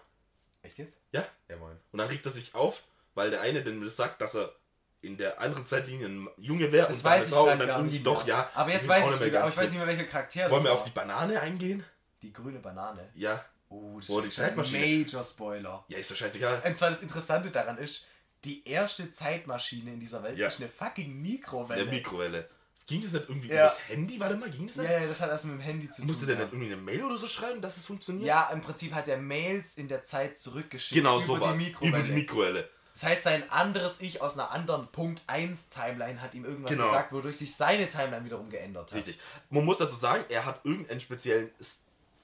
Echt 0.62 0.78
jetzt? 0.78 0.96
Ja. 1.12 1.28
Ja, 1.50 1.58
moin. 1.58 1.78
Und 1.92 2.00
dann 2.00 2.08
regt 2.08 2.26
er 2.26 2.32
sich 2.32 2.56
auf, 2.56 2.84
weil 3.14 3.30
der 3.30 3.42
eine 3.42 3.62
dem 3.62 3.88
sagt, 3.90 4.22
dass 4.22 4.36
er 4.36 4.56
in 5.02 5.18
der 5.18 5.42
anderen 5.42 5.66
Zeitlinie 5.66 6.08
ein 6.08 6.28
Junge 6.38 6.72
wäre 6.72 6.88
und 6.88 6.94
eine 6.94 7.04
weiß 7.04 7.24
ich 7.26 7.30
Frau 7.34 7.52
und 7.52 7.60
dann 7.60 7.70
irgendwie 7.70 8.00
doch, 8.00 8.26
ja. 8.28 8.50
Aber 8.54 8.72
jetzt 8.72 8.88
weiß 8.88 9.04
ich 9.04 9.10
nicht 9.12 9.20
mehr 9.20 9.28
wieder, 9.30 9.40
aber 9.42 9.50
ich 9.50 9.58
weiß 9.58 9.70
nicht 9.70 9.78
mehr, 9.78 9.88
welcher 9.88 10.04
Charakter 10.04 10.52
Wollen 10.52 10.64
wir 10.64 10.74
auf 10.74 10.80
war. 10.80 10.86
die 10.86 10.92
Banane 10.94 11.40
eingehen? 11.42 11.84
Die 12.22 12.32
grüne 12.32 12.60
Banane. 12.60 13.10
Ja. 13.16 13.44
Oh, 13.70 14.00
das 14.00 14.10
Wo 14.10 14.20
ist 14.20 14.26
ein 14.40 14.46
Zeitmaschine- 14.56 14.80
Major 15.04 15.24
Spoiler. 15.24 15.86
Ja, 15.88 15.98
ist 15.98 16.12
doch 16.12 16.16
scheißegal. 16.16 16.62
Und 16.66 16.78
zwar 16.78 16.90
das 16.92 17.02
Interessante 17.02 17.50
daran 17.50 17.78
ist, 17.78 18.06
die 18.44 18.68
erste 18.68 19.12
Zeitmaschine 19.12 19.94
in 19.94 20.00
dieser 20.00 20.22
Welt 20.24 20.38
Ja. 20.38 20.48
ist 20.48 20.60
eine 20.60 20.70
fucking 20.70 21.22
Mikrowelle. 21.22 21.84
Der 21.84 21.92
Mikrowelle. 21.94 22.50
Ging 22.88 23.02
das 23.02 23.14
nicht 23.14 23.30
irgendwie 23.30 23.48
Ja. 23.48 23.54
über 23.54 23.64
das 23.64 23.88
Handy? 23.88 24.20
Warte 24.20 24.36
mal, 24.36 24.50
ging 24.50 24.68
das 24.68 24.76
nicht? 24.78 24.90
Ja, 24.92 25.00
ja, 25.00 25.08
das 25.08 25.22
hat 25.22 25.30
was 25.32 25.44
mit 25.46 25.54
dem 25.54 25.62
Handy 25.62 25.90
zu 25.90 25.98
tun. 26.02 26.08
Musste 26.08 26.26
der 26.26 26.36
ja. 26.36 26.42
nicht 26.44 26.54
irgendwie 26.54 26.74
eine 26.74 26.82
Mail 26.82 27.04
oder 27.04 27.16
so 27.18 27.28
schreiben, 27.28 27.62
dass 27.62 27.78
es 27.78 27.86
funktioniert? 27.86 28.26
Ja, 28.28 28.50
im 28.52 28.62
Prinzip 28.62 28.94
hat 28.94 29.08
er 29.08 29.18
Mails 29.18 29.78
in 29.78 29.88
der 29.88 30.04
Zeit 30.04 30.38
zurückgeschickt. 30.38 31.00
Genau, 31.00 31.18
über 31.18 31.26
sowas. 31.26 31.58
die 31.58 31.66
Mikrowelle. 31.66 31.98
Über 31.98 32.06
die 32.08 32.12
Mikrowelle. 32.14 32.70
Das 32.94 33.04
heißt, 33.04 33.24
sein 33.24 33.50
anderes 33.52 34.02
Ich 34.02 34.22
aus 34.22 34.34
einer 34.38 34.52
anderen 34.52 34.88
Punkt 34.88 35.22
1 35.28 35.70
Timeline 35.70 36.22
hat 36.22 36.34
ihm 36.34 36.46
irgendwas 36.46 36.72
Genau. 36.72 36.86
gesagt, 36.88 37.12
wodurch 37.12 37.38
sich 37.38 37.56
seine 37.56 37.88
Timeline 37.90 38.26
wiederum 38.26 38.50
geändert 38.50 38.92
hat. 38.92 38.98
Richtig. 38.98 39.20
Man 39.50 39.64
muss 39.66 39.78
dazu 39.78 39.96
sagen, 39.96 40.26
er 40.30 40.46
hat 40.46 40.62
irgendeinen 40.66 41.00
speziellen 41.00 41.50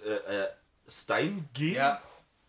äh, 0.06 0.10
äh, 0.10 0.48
Stein-Gen. 0.88 1.74
Ja, 1.76 2.02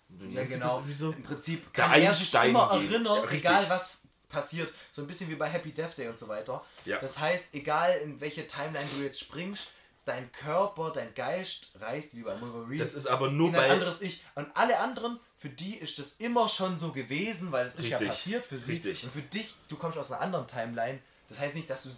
Wie 0.09 0.35
ja 0.35 0.43
sich 0.47 0.53
genau. 0.59 0.83
So? 0.93 1.11
Im 1.13 1.23
Prinzip 1.23 1.73
Der 1.73 1.85
kann 1.85 2.01
er 2.01 2.15
sich 2.15 2.33
immer 2.35 2.71
erinnern, 2.73 3.25
Ja, 3.25 3.31
egal 3.31 3.65
was 3.69 3.99
passiert. 4.29 4.73
So 4.93 5.03
ein 5.03 5.07
bisschen 5.07 5.29
wie 5.31 5.35
bei 5.37 5.49
Happy 5.49 5.73
Death 5.73 5.97
Day 5.97 6.09
und 6.09 6.19
so 6.19 6.29
weiter. 6.29 6.65
Ja. 6.85 6.99
Das 6.99 7.19
heißt, 7.19 7.47
egal 7.53 7.97
in 8.03 8.21
welche 8.21 8.47
Timeline 8.47 8.89
du 8.97 9.03
jetzt 9.03 9.21
springst, 9.21 9.69
dein 10.05 10.31
Körper, 10.33 10.91
dein 10.91 11.15
Geist 11.15 11.71
reist 11.81 12.15
wie 12.17 12.23
bei 12.23 12.41
Wolverine 12.41 12.79
Das 12.79 12.95
ist 12.95 13.07
aber 13.07 13.31
nur 13.31 13.49
in 13.49 13.55
ein 13.57 13.61
bei. 13.61 13.71
anderes 13.71 14.01
Ich. 14.01 14.23
Und 14.35 14.49
alle 14.55 14.79
anderen, 14.81 15.19
für 15.39 15.49
die 15.49 15.77
ist 15.77 15.99
das 15.99 16.13
immer 16.15 16.49
schon 16.49 16.77
so 16.77 16.93
gewesen, 16.93 17.53
weil 17.53 17.67
es 17.67 17.77
ist 17.77 17.89
ja 17.89 17.99
passiert 17.99 18.45
für 18.45 18.59
sie. 18.59 18.73
Richtig. 18.73 19.05
Und 19.05 19.13
für 19.13 19.23
dich, 19.23 19.55
du 19.69 19.77
kommst 19.77 19.97
aus 19.97 20.11
einer 20.13 20.21
anderen 20.21 20.47
Timeline. 20.47 20.99
Das 21.29 21.39
heißt 21.41 21.55
nicht, 21.55 21.69
dass 21.69 21.83
du 21.85 21.91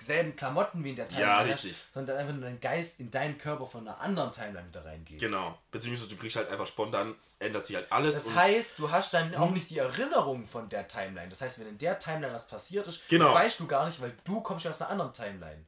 dieselben 0.00 0.34
Klamotten 0.34 0.82
wie 0.82 0.90
in 0.90 0.96
der 0.96 1.06
Timeline 1.06 1.30
Ja, 1.30 1.38
hast, 1.54 1.64
richtig. 1.64 1.84
sondern 1.92 2.16
einfach 2.16 2.32
nur 2.32 2.42
dein 2.44 2.58
Geist 2.58 2.98
in 3.00 3.10
deinen 3.10 3.36
Körper 3.36 3.66
von 3.66 3.86
einer 3.86 4.00
anderen 4.00 4.32
Timeline 4.32 4.66
wieder 4.66 4.82
reingeht. 4.84 5.20
Genau. 5.20 5.58
Beziehungsweise 5.70 6.08
du 6.08 6.16
kriegst 6.16 6.36
halt 6.38 6.48
einfach 6.48 6.66
spontan, 6.66 7.14
ändert 7.38 7.66
sich 7.66 7.76
halt 7.76 7.92
alles. 7.92 8.24
Das 8.24 8.34
heißt, 8.34 8.78
du 8.78 8.90
hast 8.90 9.12
dann 9.12 9.34
auch 9.34 9.50
nicht 9.50 9.68
die 9.68 9.76
Erinnerung 9.78 10.46
von 10.46 10.70
der 10.70 10.88
Timeline. 10.88 11.28
Das 11.28 11.42
heißt, 11.42 11.58
wenn 11.60 11.68
in 11.68 11.76
der 11.78 11.98
Timeline 11.98 12.32
was 12.34 12.48
passiert 12.48 12.86
ist, 12.86 13.06
Genau. 13.08 13.26
das 13.26 13.34
weißt 13.34 13.60
du 13.60 13.66
gar 13.66 13.86
nicht, 13.86 14.00
weil 14.00 14.14
du 14.24 14.40
kommst 14.40 14.64
ja 14.64 14.70
aus 14.70 14.80
einer 14.80 14.90
anderen 14.90 15.12
Timeline. 15.12 15.64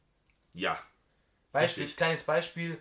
ja. 0.55 0.79
Beispiel, 1.53 1.83
Richtig. 1.85 1.97
kleines 1.97 2.23
Beispiel. 2.23 2.79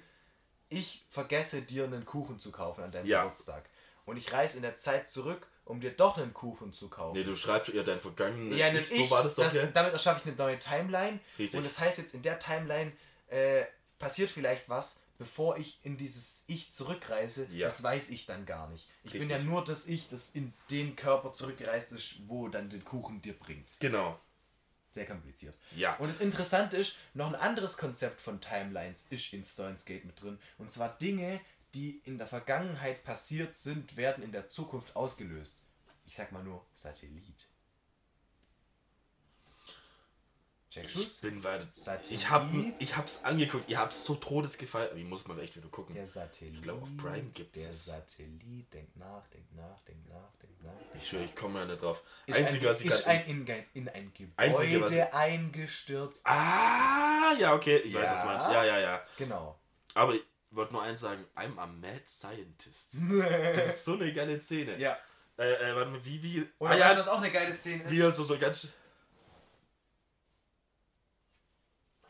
Ich 0.69 1.03
vergesse 1.09 1.63
dir 1.63 1.85
einen 1.85 2.05
Kuchen 2.05 2.37
zu 2.39 2.51
kaufen 2.51 2.83
an 2.83 2.91
deinem 2.91 3.07
Ja. 3.07 3.23
Geburtstag. 3.23 3.68
Und 4.09 4.17
ich 4.17 4.31
reise 4.33 4.57
in 4.57 4.63
der 4.63 4.77
Zeit 4.77 5.09
zurück, 5.09 5.47
um 5.65 5.79
dir 5.79 5.91
doch 5.91 6.17
einen 6.17 6.33
Kuchen 6.33 6.73
zu 6.73 6.89
kaufen. 6.89 7.15
Nee, 7.15 7.23
du 7.23 7.35
schreibst 7.35 7.71
ja 7.71 7.83
dein 7.83 7.99
vergangenes 7.99 8.57
ja, 8.57 8.73
Ich, 8.73 8.89
so 8.89 9.09
war 9.11 9.23
das 9.23 9.35
doch, 9.35 9.53
ja. 9.53 9.67
Damit 9.67 9.93
erschaffe 9.93 10.21
ich 10.21 10.27
eine 10.27 10.35
neue 10.35 10.57
Timeline. 10.57 11.19
Richtig. 11.37 11.57
Und 11.57 11.63
das 11.63 11.79
heißt 11.79 11.99
jetzt, 11.99 12.13
in 12.15 12.23
der 12.23 12.39
Timeline 12.39 12.91
äh, 13.27 13.65
passiert 13.99 14.31
vielleicht 14.31 14.67
was, 14.67 14.99
bevor 15.19 15.57
ich 15.57 15.77
in 15.83 15.97
dieses 15.97 16.43
Ich 16.47 16.73
zurückreise. 16.73 17.47
Ja. 17.51 17.67
Das 17.67 17.83
weiß 17.83 18.09
ich 18.09 18.25
dann 18.25 18.47
gar 18.47 18.67
nicht. 18.69 18.89
Ich 19.03 19.11
bin 19.11 19.21
Richtig. 19.21 19.37
ja 19.37 19.43
nur 19.43 19.63
das 19.63 19.85
Ich, 19.85 20.09
das 20.09 20.31
in 20.31 20.53
den 20.71 20.95
Körper 20.95 21.33
zurückgereist 21.33 21.91
ist, 21.91 22.15
wo 22.27 22.47
dann 22.47 22.69
den 22.69 22.83
Kuchen 22.83 23.21
dir 23.21 23.37
bringt. 23.37 23.69
Genau. 23.79 24.19
Sehr 24.91 25.05
kompliziert. 25.05 25.53
Ja. 25.75 25.97
Und 25.97 26.07
das 26.07 26.19
Interessante 26.19 26.77
ist, 26.77 26.95
noch 27.13 27.27
ein 27.27 27.35
anderes 27.35 27.77
Konzept 27.77 28.21
von 28.21 28.41
Timelines 28.41 29.05
ist 29.11 29.33
in 29.33 29.43
Steins 29.43 29.85
Gate 29.85 30.05
mit 30.05 30.19
drin. 30.19 30.39
Und 30.57 30.71
zwar 30.71 30.97
Dinge, 30.97 31.39
die 31.73 31.99
in 32.05 32.17
der 32.17 32.27
Vergangenheit 32.27 33.03
passiert 33.03 33.55
sind, 33.57 33.95
werden 33.97 34.23
in 34.23 34.31
der 34.31 34.47
Zukunft 34.47 34.95
ausgelöst. 34.95 35.61
Ich 36.05 36.15
sag 36.15 36.31
mal 36.31 36.43
nur 36.43 36.65
Satellit. 36.75 37.47
Checkst 40.71 40.95
Ich 40.97 41.21
bin 41.21 41.43
weiter. 41.43 41.67
Satellit. 41.73 42.11
Ich, 42.11 42.29
hab, 42.29 42.47
ich 42.77 42.95
hab's 42.95 43.23
angeguckt, 43.23 43.67
ihr 43.69 43.79
habt's 43.79 44.05
so 44.05 44.13
todesgefallen. 44.13 44.95
Ich 44.97 45.03
muss 45.03 45.27
mal 45.27 45.39
echt 45.39 45.55
wieder 45.55 45.67
gucken. 45.69 45.95
Der 45.95 46.05
Satellit. 46.05 46.55
Ich 46.55 46.61
glaub, 46.61 46.83
auf 46.83 46.95
Prime 46.95 47.29
gibt's 47.33 47.63
Der. 47.63 47.73
Satellit. 47.73 48.71
Denkt 48.71 48.95
nach, 48.97 49.25
denkt 49.29 49.55
nach, 49.55 49.81
denkt 49.81 50.07
nach, 50.09 50.35
denkt 50.41 50.61
nach. 50.63 50.71
Ich 50.99 51.07
schwöre, 51.09 51.23
ich 51.23 51.35
komme 51.35 51.59
ja 51.59 51.65
nicht 51.65 51.81
drauf. 51.81 52.03
Ist 52.27 52.37
Einzige, 52.37 52.67
ein, 52.67 52.73
was 52.73 52.81
ich 52.81 52.87
ist 52.87 53.07
ein, 53.07 53.25
in, 53.25 53.47
in 53.73 53.89
ein 53.89 54.13
Gebäude 54.13 54.33
Einzige, 54.37 54.81
was 54.81 54.91
ich- 54.91 55.13
eingestürzt. 55.13 56.25
Ah, 56.27 57.33
ja, 57.39 57.55
okay. 57.55 57.77
Ich 57.77 57.93
weiß, 57.95 58.03
Ja. 58.03 58.13
was 58.13 58.21
du 58.21 58.27
meinst. 58.27 58.47
Ja, 58.49 58.63
ja, 58.63 58.79
ja. 58.79 59.01
Genau. 59.17 59.59
Aber 59.95 60.13
wollte 60.55 60.73
nur 60.73 60.81
eins 60.81 61.01
sagen, 61.01 61.25
I'm 61.35 61.57
a 61.59 61.67
mad 61.67 62.03
scientist. 62.07 62.97
Das 63.55 63.67
ist 63.67 63.85
so 63.85 63.93
eine 63.93 64.13
geile 64.13 64.41
Szene. 64.41 64.77
ja. 64.79 64.97
Äh, 65.37 65.53
äh, 65.71 65.75
warte 65.75 65.91
mal, 65.91 66.05
wie, 66.05 66.21
wie. 66.21 66.49
Oder 66.59 66.71
ah, 66.71 66.77
ja, 66.77 66.97
was 66.97 67.07
auch 67.07 67.19
eine 67.21 67.31
geile 67.31 67.53
Szene 67.53 67.83
ist? 67.83 67.91
wie 67.91 68.01
er 68.01 68.11
so, 68.11 68.23
so 68.25 68.37
ganz. 68.37 68.73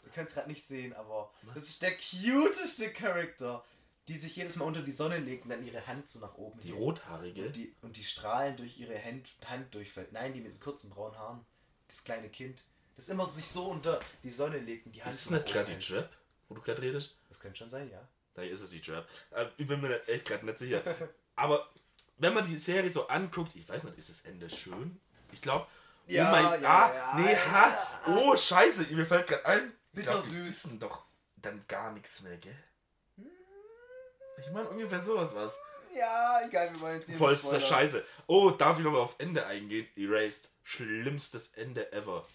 Ihr 0.06 0.12
könnt 0.12 0.30
es 0.30 0.34
gerade 0.34 0.48
nicht 0.50 0.66
sehen, 0.66 0.94
aber 0.94 1.32
das 1.54 1.64
ist 1.70 1.82
der 1.84 1.92
cuteste 1.96 2.92
Charakter, 2.92 3.64
die 4.08 4.18
sich 4.18 4.36
jedes 4.36 4.56
Mal 4.56 4.66
unter 4.66 4.82
die 4.82 4.92
Sonne 4.92 5.18
legt 5.20 5.44
und 5.44 5.52
dann 5.52 5.64
ihre 5.64 5.86
Hand 5.86 6.10
so 6.10 6.20
nach 6.20 6.34
oben 6.36 6.60
Die 6.62 6.72
rothaarige. 6.72 7.46
und 7.46 7.56
die, 7.56 7.76
und 7.84 7.96
die 7.98 8.04
Strahlen 8.04 8.56
durch 8.58 8.80
ihre 8.80 8.98
Hand, 9.04 9.30
Hand 9.46 9.76
durchfällt. 9.76 10.12
Nein, 10.12 10.34
die 10.34 10.42
mit 10.42 10.54
den 10.54 10.60
kurzen 10.60 10.90
braunen 10.90 11.18
Haaren. 11.20 11.46
Das 11.88 12.04
kleine 12.04 12.30
Kind. 12.30 12.64
Das 12.96 13.10
immer 13.10 13.28
sich 13.28 13.48
so 13.48 13.68
unter 13.70 14.00
die 14.24 14.32
Sonne 14.32 14.58
legt 14.58 14.88
und 14.88 14.94
die 14.96 15.04
Hand 15.04 15.14
Ist 15.14 15.26
das 15.26 15.32
nicht 15.32 15.46
gerade 15.46 15.76
die. 15.76 15.86
Trap, 15.86 16.10
wo 16.48 16.56
du 16.56 16.62
gerade 16.62 16.82
redest? 16.82 17.16
Das 17.30 17.40
könnte 17.40 17.60
schon 17.60 17.70
sein, 17.70 17.90
ja. 17.92 18.08
Da 18.40 18.46
ist 18.46 18.62
es 18.62 18.70
die 18.70 18.82
Trap. 18.82 19.06
Äh, 19.32 19.48
Ich 19.58 19.68
bin 19.68 19.82
mir 19.82 20.08
echt 20.08 20.26
gerade 20.26 20.46
nicht 20.46 20.58
sicher. 20.58 20.82
Aber 21.36 21.70
wenn 22.18 22.34
man 22.34 22.46
die 22.46 22.56
Serie 22.56 22.90
so 22.90 23.08
anguckt, 23.08 23.54
ich 23.56 23.68
weiß 23.68 23.84
nicht, 23.84 23.98
ist 23.98 24.10
das 24.10 24.22
Ende 24.22 24.50
schön? 24.50 25.00
Ich 25.34 25.42
glaube. 25.42 25.68
Ja, 26.08 26.28
oh 26.28 26.32
mein 26.32 26.62
ja, 26.64 26.70
ah, 26.70 26.94
ja, 26.94 27.20
nee, 27.20 27.34
ja. 27.34 27.52
ha, 27.52 27.88
oh 28.08 28.36
scheiße, 28.36 28.88
mir 28.94 29.06
fällt 29.06 29.28
gerade 29.28 29.46
ein. 29.46 29.74
ich 29.94 30.02
glaub, 30.04 30.16
Bittersüß. 30.24 30.32
die 30.32 30.46
wissen 30.46 30.80
doch 30.80 31.04
dann 31.36 31.64
gar 31.68 31.92
nichts 31.92 32.22
mehr, 32.22 32.38
gell? 32.38 32.56
Ich 34.40 34.50
meine 34.52 34.70
ungefähr 34.70 35.02
sowas 35.02 35.36
was. 35.36 35.60
Ja, 35.94 36.42
egal, 36.48 36.74
wir 36.74 36.82
wollen 36.82 37.02
jetzt 37.02 37.12
Vollster. 37.18 37.60
Scheiße. 37.62 38.06
Oh, 38.26 38.52
darf 38.52 38.78
ich 38.80 38.84
nochmal 38.86 39.02
auf 39.02 39.16
Ende 39.20 39.46
eingehen? 39.46 39.88
Erased. 39.96 40.50
Schlimmstes 40.64 41.50
Ende 41.50 41.92
ever. 41.92 42.26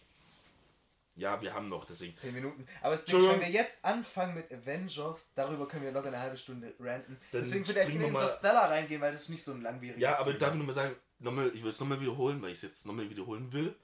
Ja, 1.17 1.41
wir 1.41 1.55
haben 1.55 1.69
noch, 1.69 1.85
deswegen. 1.85 2.15
10 2.15 2.35
Minuten. 2.35 2.67
Aber 2.83 2.95
es 2.95 3.03
Entschuldigung. 3.03 3.35
wenn 3.41 3.47
wir 3.47 3.51
jetzt 3.51 3.85
anfangen 3.85 4.35
mit 4.35 4.53
Avengers, 4.53 5.33
darüber 5.35 5.69
können 5.69 5.85
wir 5.85 5.93
noch 5.93 6.05
eine 6.05 6.19
halbe 6.19 6.37
Stunde 6.37 6.75
ranten. 6.81 7.19
Dann 7.31 7.43
Deswegen 7.43 7.67
würde 7.67 7.83
ich 7.83 7.95
in 7.95 8.01
Interstellar 8.03 8.69
reingehen, 8.71 9.01
weil 9.01 9.13
das 9.13 9.23
ist 9.23 9.29
nicht 9.29 9.45
so 9.45 9.53
ein 9.53 9.63
langwieriges 9.63 10.03
Ja, 10.03 10.17
aber 10.19 10.31
Thema. 10.31 10.39
darf 10.39 10.53
ich 10.55 10.59
nochmal 10.59 10.75
sagen, 10.75 10.97
nochmal, 11.21 11.53
ich 11.55 11.63
will 11.63 11.71
es 11.71 11.79
nochmal 11.79 12.01
wiederholen, 12.01 12.43
weil 12.43 12.49
ich 12.51 12.57
es 12.57 12.63
jetzt 12.63 12.87
nochmal 12.87 13.09
wiederholen 13.09 13.53
will. 13.53 13.77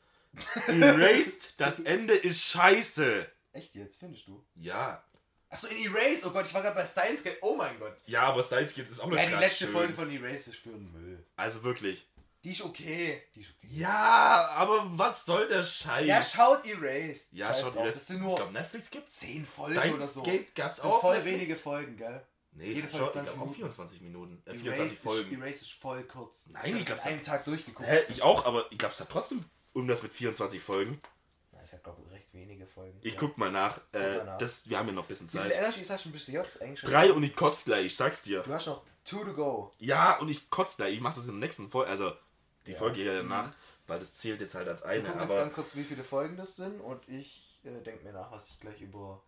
Erased, 0.67 1.55
das 1.61 1.81
Ende 1.81 2.15
ist 2.15 2.43
scheiße. 2.43 3.27
Echt 3.53 3.75
jetzt, 3.75 3.99
findest 3.99 4.27
du? 4.27 4.45
Ja. 4.55 5.05
Achso, 5.49 5.67
in 5.67 5.93
Erase, 5.93 6.27
oh 6.27 6.31
Gott, 6.31 6.47
ich 6.47 6.55
war 6.55 6.63
gerade 6.63 6.77
bei 6.77 6.87
Steins 6.87 7.25
Gate. 7.25 7.39
Oh 7.43 7.57
mein 7.57 7.77
Gott. 7.81 7.97
Ja, 8.07 8.23
aber 8.23 8.41
Kids 8.41 8.77
ist 8.91 9.01
auch 9.01 9.09
nicht 9.09 9.19
Ja, 9.19 9.27
die 9.27 9.35
letzte 9.35 9.65
schön. 9.65 9.73
Folge 9.73 9.93
von 9.93 10.09
Erase 10.11 10.51
ist 10.51 10.57
für 10.57 10.69
den 10.71 10.93
Müll. 10.93 11.27
Also 11.35 11.65
wirklich. 11.65 12.07
Die 12.43 12.53
ist 12.53 12.63
okay. 12.63 13.23
Die 13.35 13.43
ist 13.43 13.51
okay. 13.51 13.67
Ja, 13.71 14.49
aber 14.55 14.87
was 14.99 15.27
soll 15.27 15.47
der 15.49 15.63
Scheiß? 15.63 16.07
Ja, 16.07 16.23
schaut 16.23 16.65
Erased. 16.67 17.33
Ja, 17.33 17.49
Scheiß 17.49 17.61
schaut 17.61 17.75
drauf, 17.75 17.83
Erased. 17.83 18.01
Das 18.01 18.07
sind 18.07 18.17
Ich 18.17 18.23
nur 18.23 18.37
glaube, 18.37 18.53
Netflix 18.53 18.91
gibt's. 18.91 19.17
10 19.19 19.45
Folgen 19.47 19.73
Steins 19.75 19.95
oder 19.95 20.07
so. 20.07 20.23
Gate 20.23 20.55
gab's 20.55 20.77
Das 20.77 20.85
auch. 20.87 21.01
voll 21.03 21.15
Netflix? 21.17 21.37
wenige 21.41 21.55
Folgen, 21.57 21.97
gell? 21.97 22.27
Nee, 22.53 22.73
Jede 22.73 22.89
Folge 22.89 22.97
Folge 22.99 23.13
20 23.13 23.31
auch 23.33 23.37
Minuten. 23.37 23.55
24 23.55 24.01
Minuten. 24.01 24.43
Äh, 24.45 24.51
Erased 24.51 24.63
24 24.63 24.93
ist, 24.97 25.03
Folgen. 25.03 25.43
Erased 25.43 25.63
ist 25.63 25.73
voll 25.75 26.03
kurz. 26.05 26.47
Nein, 26.47 26.55
Das 26.63 26.67
ich 26.71 26.75
hab 26.79 26.87
glaub's- 26.87 27.07
an 27.07 27.13
einem 27.13 27.23
Tag 27.23 27.45
durchgeguckt. 27.45 27.89
Hä, 27.89 28.01
ich 28.09 28.23
auch, 28.23 28.45
aber 28.47 28.73
ich 28.73 28.79
glaube, 28.79 28.95
es 28.95 29.01
hat 29.01 29.11
trotzdem 29.11 29.45
irgendwas 29.75 30.03
mit 30.03 30.13
24 30.13 30.61
Folgen. 30.61 31.01
Na, 31.53 31.61
ist 31.63 31.73
ja, 31.75 31.79
glaube 31.79 32.01
ich, 32.07 32.11
recht 32.11 32.33
wenige 32.33 32.67
Folgen. 32.67 32.99
Ich 33.03 33.13
ja. 33.13 33.21
guck 33.21 33.37
mal 33.39 33.53
nach. 33.53 33.81
Äh, 33.93 33.99
mal 34.17 34.25
nach. 34.25 34.39
Das, 34.39 34.69
wir 34.69 34.79
haben 34.79 34.89
ja 34.89 34.95
noch 34.95 35.05
ein 35.05 35.09
bisschen 35.09 35.27
Wie 35.29 35.39
viele 35.39 35.51
Zeit. 35.51 35.59
Energies 35.59 35.91
hast 35.91 36.05
du 36.07 36.11
bis 36.11 36.27
jetzt 36.27 36.61
eigentlich 36.63 36.81
schon? 36.81 36.91
Drei 36.91 37.13
und 37.13 37.23
ich 37.23 37.37
kotz 37.37 37.65
gleich, 37.67 37.87
ich 37.87 37.97
sag's 37.97 38.23
dir. 38.23 38.41
Du 38.43 38.53
hast 38.53 38.67
noch 38.67 38.83
two 39.05 39.23
to 39.25 39.33
go. 39.35 39.71
Ja, 39.79 40.19
und 40.19 40.29
ich 40.31 40.49
kotz 40.51 40.77
gleich. 40.77 40.95
Ich 40.95 41.01
mach 41.01 41.15
das 41.15 41.25
in 41.27 41.33
der 41.39 41.41
nächsten 41.47 41.71
Folge. 41.71 41.89
Also, 41.91 42.13
die 42.67 42.73
Ja. 42.73 42.79
Folge 42.79 43.01
hier 43.03 43.17
danach, 43.23 43.53
weil 43.87 43.99
das 43.99 44.15
zählt 44.17 44.41
jetzt 44.41 44.55
halt 44.55 44.69
als 44.69 44.83
Ich 44.83 44.87
eine. 44.89 45.03
gucke 45.05 45.19
jetzt 45.21 45.31
Aber, 45.31 45.41
ganz 45.41 45.55
kurz, 45.55 45.75
wie 45.77 45.85
viele 45.85 46.05
Folgen 46.05 46.37
das 46.37 46.57
sind 46.57 46.81
und 46.81 47.09
ich 47.09 47.59
äh, 47.65 47.81
denke 47.83 48.05
mir 48.05 48.13
nach, 48.13 48.31
was 48.33 48.49
ich 48.49 48.61
gleich 48.61 48.81
über. 48.81 49.23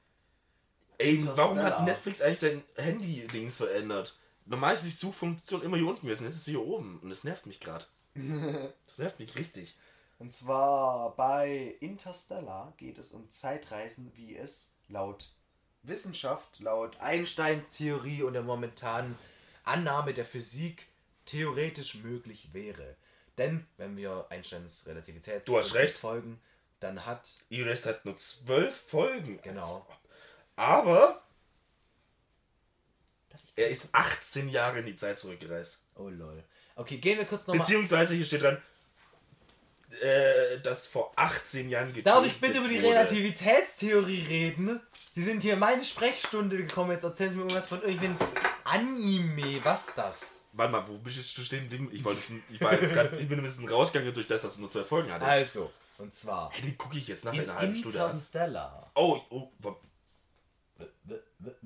ey, 0.99 1.25
warum 1.37 1.59
hat 1.59 1.85
Netflix 1.85 2.21
eigentlich 2.21 2.39
sein 2.41 2.63
Handy-Dings 2.77 3.57
verändert? 3.57 4.19
Normal 4.45 4.75
ist 4.75 4.85
die 4.85 4.91
Suchfunktion 4.91 5.63
immer 5.63 5.77
hier 5.77 5.87
unten 5.87 6.07
gewesen, 6.07 6.25
jetzt 6.25 6.37
ist 6.37 6.45
sie 6.47 6.53
hier 6.53 6.63
oben. 6.67 6.99
Und 7.01 7.11
das 7.11 7.25
nervt 7.25 7.47
mich 7.47 7.61
gerade. 7.61 7.87
Das 8.87 8.99
nervt 8.99 9.19
mich 9.21 9.35
richtig. 9.37 9.77
Und 10.19 10.33
zwar 10.33 11.17
bei 11.17 11.77
Interstellar 11.81 12.73
geht 12.77 12.99
es 12.99 13.13
um 13.13 13.29
Zeitreisen, 13.31 14.13
wie 14.15 14.37
es 14.37 14.73
laut 14.89 15.33
Wissenschaft, 15.83 16.61
laut 16.61 17.01
Einsteins 17.01 17.71
Theorie 17.71 18.23
und 18.23 18.35
der 18.35 18.43
momentanen 18.43 19.17
Annahme 19.65 20.13
der 20.15 20.25
Physik 20.27 20.89
theoretisch 21.25 21.95
möglich 21.97 22.51
wäre. 22.53 22.97
Denn 23.39 23.67
wenn 23.77 23.97
wir 23.97 24.27
Einsteins 24.31 24.87
Relativität 24.87 25.47
Du 25.49 25.59
hast 25.59 25.75
recht. 25.75 25.97
folgen, 25.99 26.41
dann 26.81 27.07
hat 27.07 27.39
Iris 27.49 27.87
hat 27.87 28.05
nur 28.05 28.17
zwölf 28.17 28.77
Folgen. 28.77 29.41
Genau. 29.43 29.87
Aber 30.57 31.23
er 33.57 33.69
ist 33.69 33.95
18 33.95 34.49
Jahre 34.49 34.81
in 34.81 34.87
die 34.87 34.97
Zeit 34.97 35.19
zurückgereist. 35.19 35.79
Oh 35.95 36.09
lol. 36.09 36.43
Okay, 36.75 36.99
gehen 36.99 37.19
wir 37.19 37.25
kurz 37.27 37.47
nochmal. 37.47 37.59
Beziehungsweise 37.61 38.15
hier 38.15 38.25
steht 38.25 38.43
dran, 38.43 38.61
äh, 40.01 40.61
dass 40.61 40.87
vor 40.87 41.13
18 41.17 41.69
Jahren 41.69 41.93
Darf 42.03 42.23
getötet 42.23 42.27
ich 42.27 42.41
bitte 42.41 42.59
über 42.59 42.69
die 42.69 42.77
wurde. 42.83 42.89
Relativitätstheorie 42.89 44.27
reden? 44.29 44.81
Sie 45.11 45.23
sind 45.23 45.43
hier 45.43 45.55
in 45.55 45.59
meine 45.59 45.85
Sprechstunde 45.85 46.57
gekommen, 46.57 46.93
jetzt 46.93 47.05
erzählen 47.05 47.31
Sie 47.31 47.37
mir 47.37 47.43
irgendwas 47.43 47.69
von 47.69 47.83
irgendwelchen 47.83 48.17
Anime. 48.65 49.65
Was 49.65 49.95
das? 49.95 50.45
Warte 50.53 50.73
mal, 50.73 50.87
wo 50.87 50.99
bist 50.99 51.37
du 51.37 51.43
stehen 51.43 51.69
geblieben? 51.69 51.91
Ich, 51.93 52.05
wollte, 52.05 52.21
ich, 52.51 52.61
war 52.61 52.73
jetzt 52.81 52.95
grad, 52.95 53.13
ich 53.19 53.29
bin 53.29 53.39
ein 53.39 53.45
bisschen 53.45 53.69
rausgegangen 53.69 54.13
durch 54.13 54.27
das, 54.27 54.43
dass 54.43 54.53
es 54.53 54.59
nur 54.59 54.71
zwei 54.71 54.85
Folgen 54.85 55.13
hatte. 55.13 55.25
Also, 55.25 55.71
und 55.99 56.13
zwar 56.13 56.51
Hey, 56.53 56.63
den 56.63 56.77
gucke 56.77 56.99
ich 56.99 57.09
jetzt 57.09 57.25
nachher 57.25 57.39
in 57.39 57.45
in 57.45 57.51
einer 57.51 57.59
halben 57.59 57.75
Stunde 57.75 58.03
an. 58.03 58.11
Interstellar. 58.11 58.91
Oh, 58.95 59.21
oh, 59.31 59.51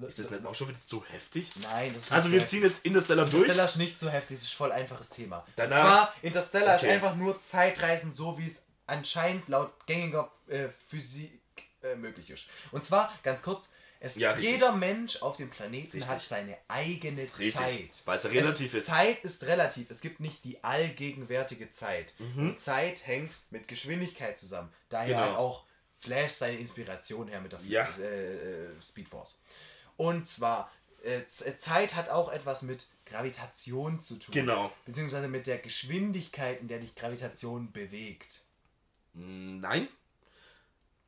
Ist 0.09 0.19
das 0.19 0.31
nicht 0.31 0.45
auch 0.47 0.55
schon 0.55 0.69
wieder 0.69 0.79
so 0.85 1.05
heftig? 1.05 1.49
Nein, 1.63 1.93
das 1.95 2.05
ist 2.05 2.13
Also 2.13 2.31
wir 2.31 2.41
so 2.41 2.47
ziehen 2.47 2.63
jetzt 2.63 2.85
Interstellar 2.85 3.25
heftig. 3.25 3.33
durch. 3.41 3.45
Interstellar 3.49 3.69
ist 3.71 3.77
nicht 3.77 3.99
so 3.99 4.09
heftig, 4.09 4.39
das 4.39 4.47
ist 4.47 4.55
voll 4.55 4.73
einfaches 4.73 5.11
Thema. 5.11 5.45
Danach- 5.57 5.77
Und 5.79 5.91
zwar, 5.91 6.15
Interstellar 6.23 6.77
Okay. 6.77 6.87
ist 6.87 6.93
einfach 6.93 7.15
nur 7.17 7.41
Zeitreisen, 7.41 8.13
so 8.13 8.39
wie 8.39 8.47
es 8.47 8.63
anscheinend 8.87 9.49
laut 9.49 9.73
gängiger 9.87 10.31
äh, 10.49 10.69
Physik 10.89 11.41
äh, 11.83 11.95
möglich 11.97 12.31
ist. 12.31 12.47
Und 12.73 12.85
zwar, 12.85 13.13
ganz 13.23 13.43
kurz, 13.43 13.69
es, 13.99 14.17
Ja, 14.17 14.37
jeder 14.37 14.73
Mensch 14.73 15.23
auf 15.23 15.39
dem 15.39 15.49
Planeten 15.51 15.93
Richtig. 15.97 16.07
hat 16.09 16.21
seine 16.21 16.57
eigene 16.69 17.23
Richtig, 17.23 17.55
Zeit. 17.55 18.03
weil 18.05 18.17
es 18.17 18.25
relativ 18.27 18.75
es, 18.75 18.85
ist. 18.85 18.87
Zeit 18.87 19.25
ist 19.25 19.45
relativ. 19.45 19.91
Es 19.91 20.01
gibt 20.03 20.21
nicht 20.21 20.45
die 20.45 20.63
allgegenwärtige 20.63 21.71
Zeit. 21.71 22.13
Mhm. 22.19 22.57
Zeit 22.59 23.07
hängt 23.07 23.39
mit 23.51 23.69
Geschwindigkeit 23.69 24.39
zusammen. 24.39 24.71
Daher 24.91 25.09
Genau. 25.09 25.21
halt 25.27 25.37
auch 25.37 25.65
Flash 26.07 26.33
seine 26.33 26.59
Inspiration 26.59 27.29
her 27.29 27.41
mit 27.41 27.53
der 27.53 27.61
Ja. 27.63 27.89
äh, 27.99 28.65
äh, 28.67 28.83
Speed 28.83 29.09
Force. 29.09 29.41
Und 29.97 30.29
zwar, 30.29 30.71
äh, 31.03 31.25
Z- 31.27 31.61
Zeit 31.61 31.95
hat 31.95 32.09
auch 32.11 32.31
etwas 32.33 32.63
mit 32.63 32.87
Gravitation 33.07 34.01
zu 34.01 34.17
tun. 34.17 34.33
Genau. 34.33 34.73
Beziehungsweise 34.85 35.29
mit 35.29 35.47
der 35.47 35.59
Geschwindigkeit, 35.59 36.61
in 36.61 36.69
der 36.69 36.79
dich 36.81 36.95
Gravitation 36.95 37.73
bewegt. 37.73 38.43
Nein. 39.15 39.89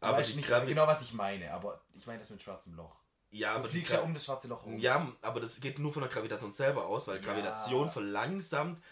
Du 0.01 0.07
Aber 0.07 0.19
weißt 0.19 0.37
nicht 0.37 0.49
Gravi 0.49 0.67
genau, 0.69 0.87
was 0.87 1.03
ich 1.03 1.13
meine, 1.13 1.53
aber 1.53 1.81
ich 1.97 2.07
meine 2.07 2.21
das 2.21 2.31
mit 2.31 2.43
schwarzem 2.43 2.75
Loch. 2.77 2.95
ja, 3.31 3.51
Du 3.53 3.59
aber 3.59 3.69
die 3.69 3.73
fliegst 3.75 3.93
ja 3.93 4.01
um 4.01 4.15
das 4.15 4.25
schwarze 4.25 4.47
Loch 4.49 4.65
herum. 4.65 4.79
ja, 4.79 5.13
aber 5.23 5.41
das 5.41 5.61
geht 5.61 5.79
nur 5.81 5.93
von 5.93 6.03
der 6.03 6.11
Gravitation 6.11 6.53
selber 6.53 6.87
aus, 6.87 7.09
weil 7.09 7.17
Ja. 7.17 7.23
Gravitation 7.23 7.91
verlangsamt 7.91 8.83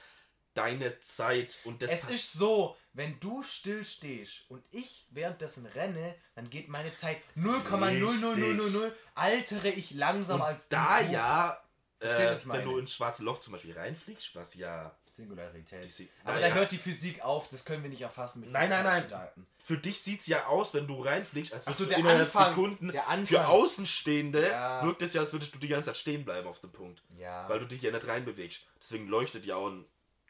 deine 0.57 0.99
Zeit 1.01 1.59
und 1.65 1.83
das 1.83 1.93
es 1.93 2.01
pass- 2.01 2.15
ist 2.15 2.33
so, 2.33 2.77
wenn 2.93 3.19
du 3.21 3.43
still 3.43 3.85
stehst 3.85 4.45
und 4.51 4.65
ich 4.71 5.07
währenddessen 5.11 5.67
renne, 5.67 6.15
dann 6.35 6.49
geht 6.51 6.69
meine 6.69 6.95
Zeit 6.95 7.19
0,00000 7.37 8.93
altere 9.15 9.69
ich 9.69 9.91
langsam 9.93 10.41
und 10.41 10.47
als 10.47 10.69
da 10.69 11.01
du. 11.03 11.13
ja, 11.13 11.61
äh, 12.01 12.37
wenn 12.45 12.65
du 12.65 12.79
ins 12.79 12.93
schwarze 12.95 13.23
Loch 13.25 13.41
zum 13.41 13.53
Beispiel 13.53 13.77
reinfliegst, 13.79 14.35
was 14.35 14.55
ja 14.55 14.95
Singularität. 15.13 15.91
Si- 15.91 16.11
Aber 16.25 16.35
Na 16.35 16.41
da 16.41 16.49
ja. 16.49 16.55
hört 16.55 16.71
die 16.73 16.77
Physik 16.77 17.23
auf, 17.25 17.49
das 17.49 17.65
können 17.65 17.83
wir 17.83 17.89
nicht 17.89 18.03
erfassen 18.03 18.41
mit 18.41 18.53
Nein, 18.53 18.69
nein, 18.69 18.85
nein. 18.85 19.09
Daten. 19.09 19.47
für 19.57 19.79
dich 19.79 19.99
sieht's 20.03 20.27
ja 20.27 20.45
aus, 20.47 20.75
wenn 20.75 20.87
du 20.87 21.01
reinfliegst, 21.01 21.55
als 21.55 21.65
würdest 21.67 21.79
so, 21.81 21.87
du 21.87 21.95
innerhalb 21.95 22.21
Anfang, 22.27 22.49
Sekunden. 22.51 22.93
Für 23.27 23.49
Außenstehende 23.49 24.51
Ja. 24.51 24.85
wirkt 24.85 25.01
es 25.01 25.15
ja, 25.15 25.23
als 25.23 25.33
würdest 25.33 25.55
du 25.55 25.59
die 25.59 25.69
ganze 25.69 25.89
Zeit 25.89 25.97
stehen 25.97 26.27
bleiben 26.27 26.47
auf 26.47 26.61
dem 26.61 26.71
Punkt. 26.71 27.03
Ja. 27.17 27.49
Weil 27.49 27.61
du 27.61 27.65
dich 27.67 27.81
ja 27.81 27.91
nicht 27.93 28.07
reinbewegst. 28.07 28.61
Deswegen 28.83 29.09
leuchtet 29.09 29.47
ja 29.47 29.57
auch 29.57 29.69
ein 29.69 29.87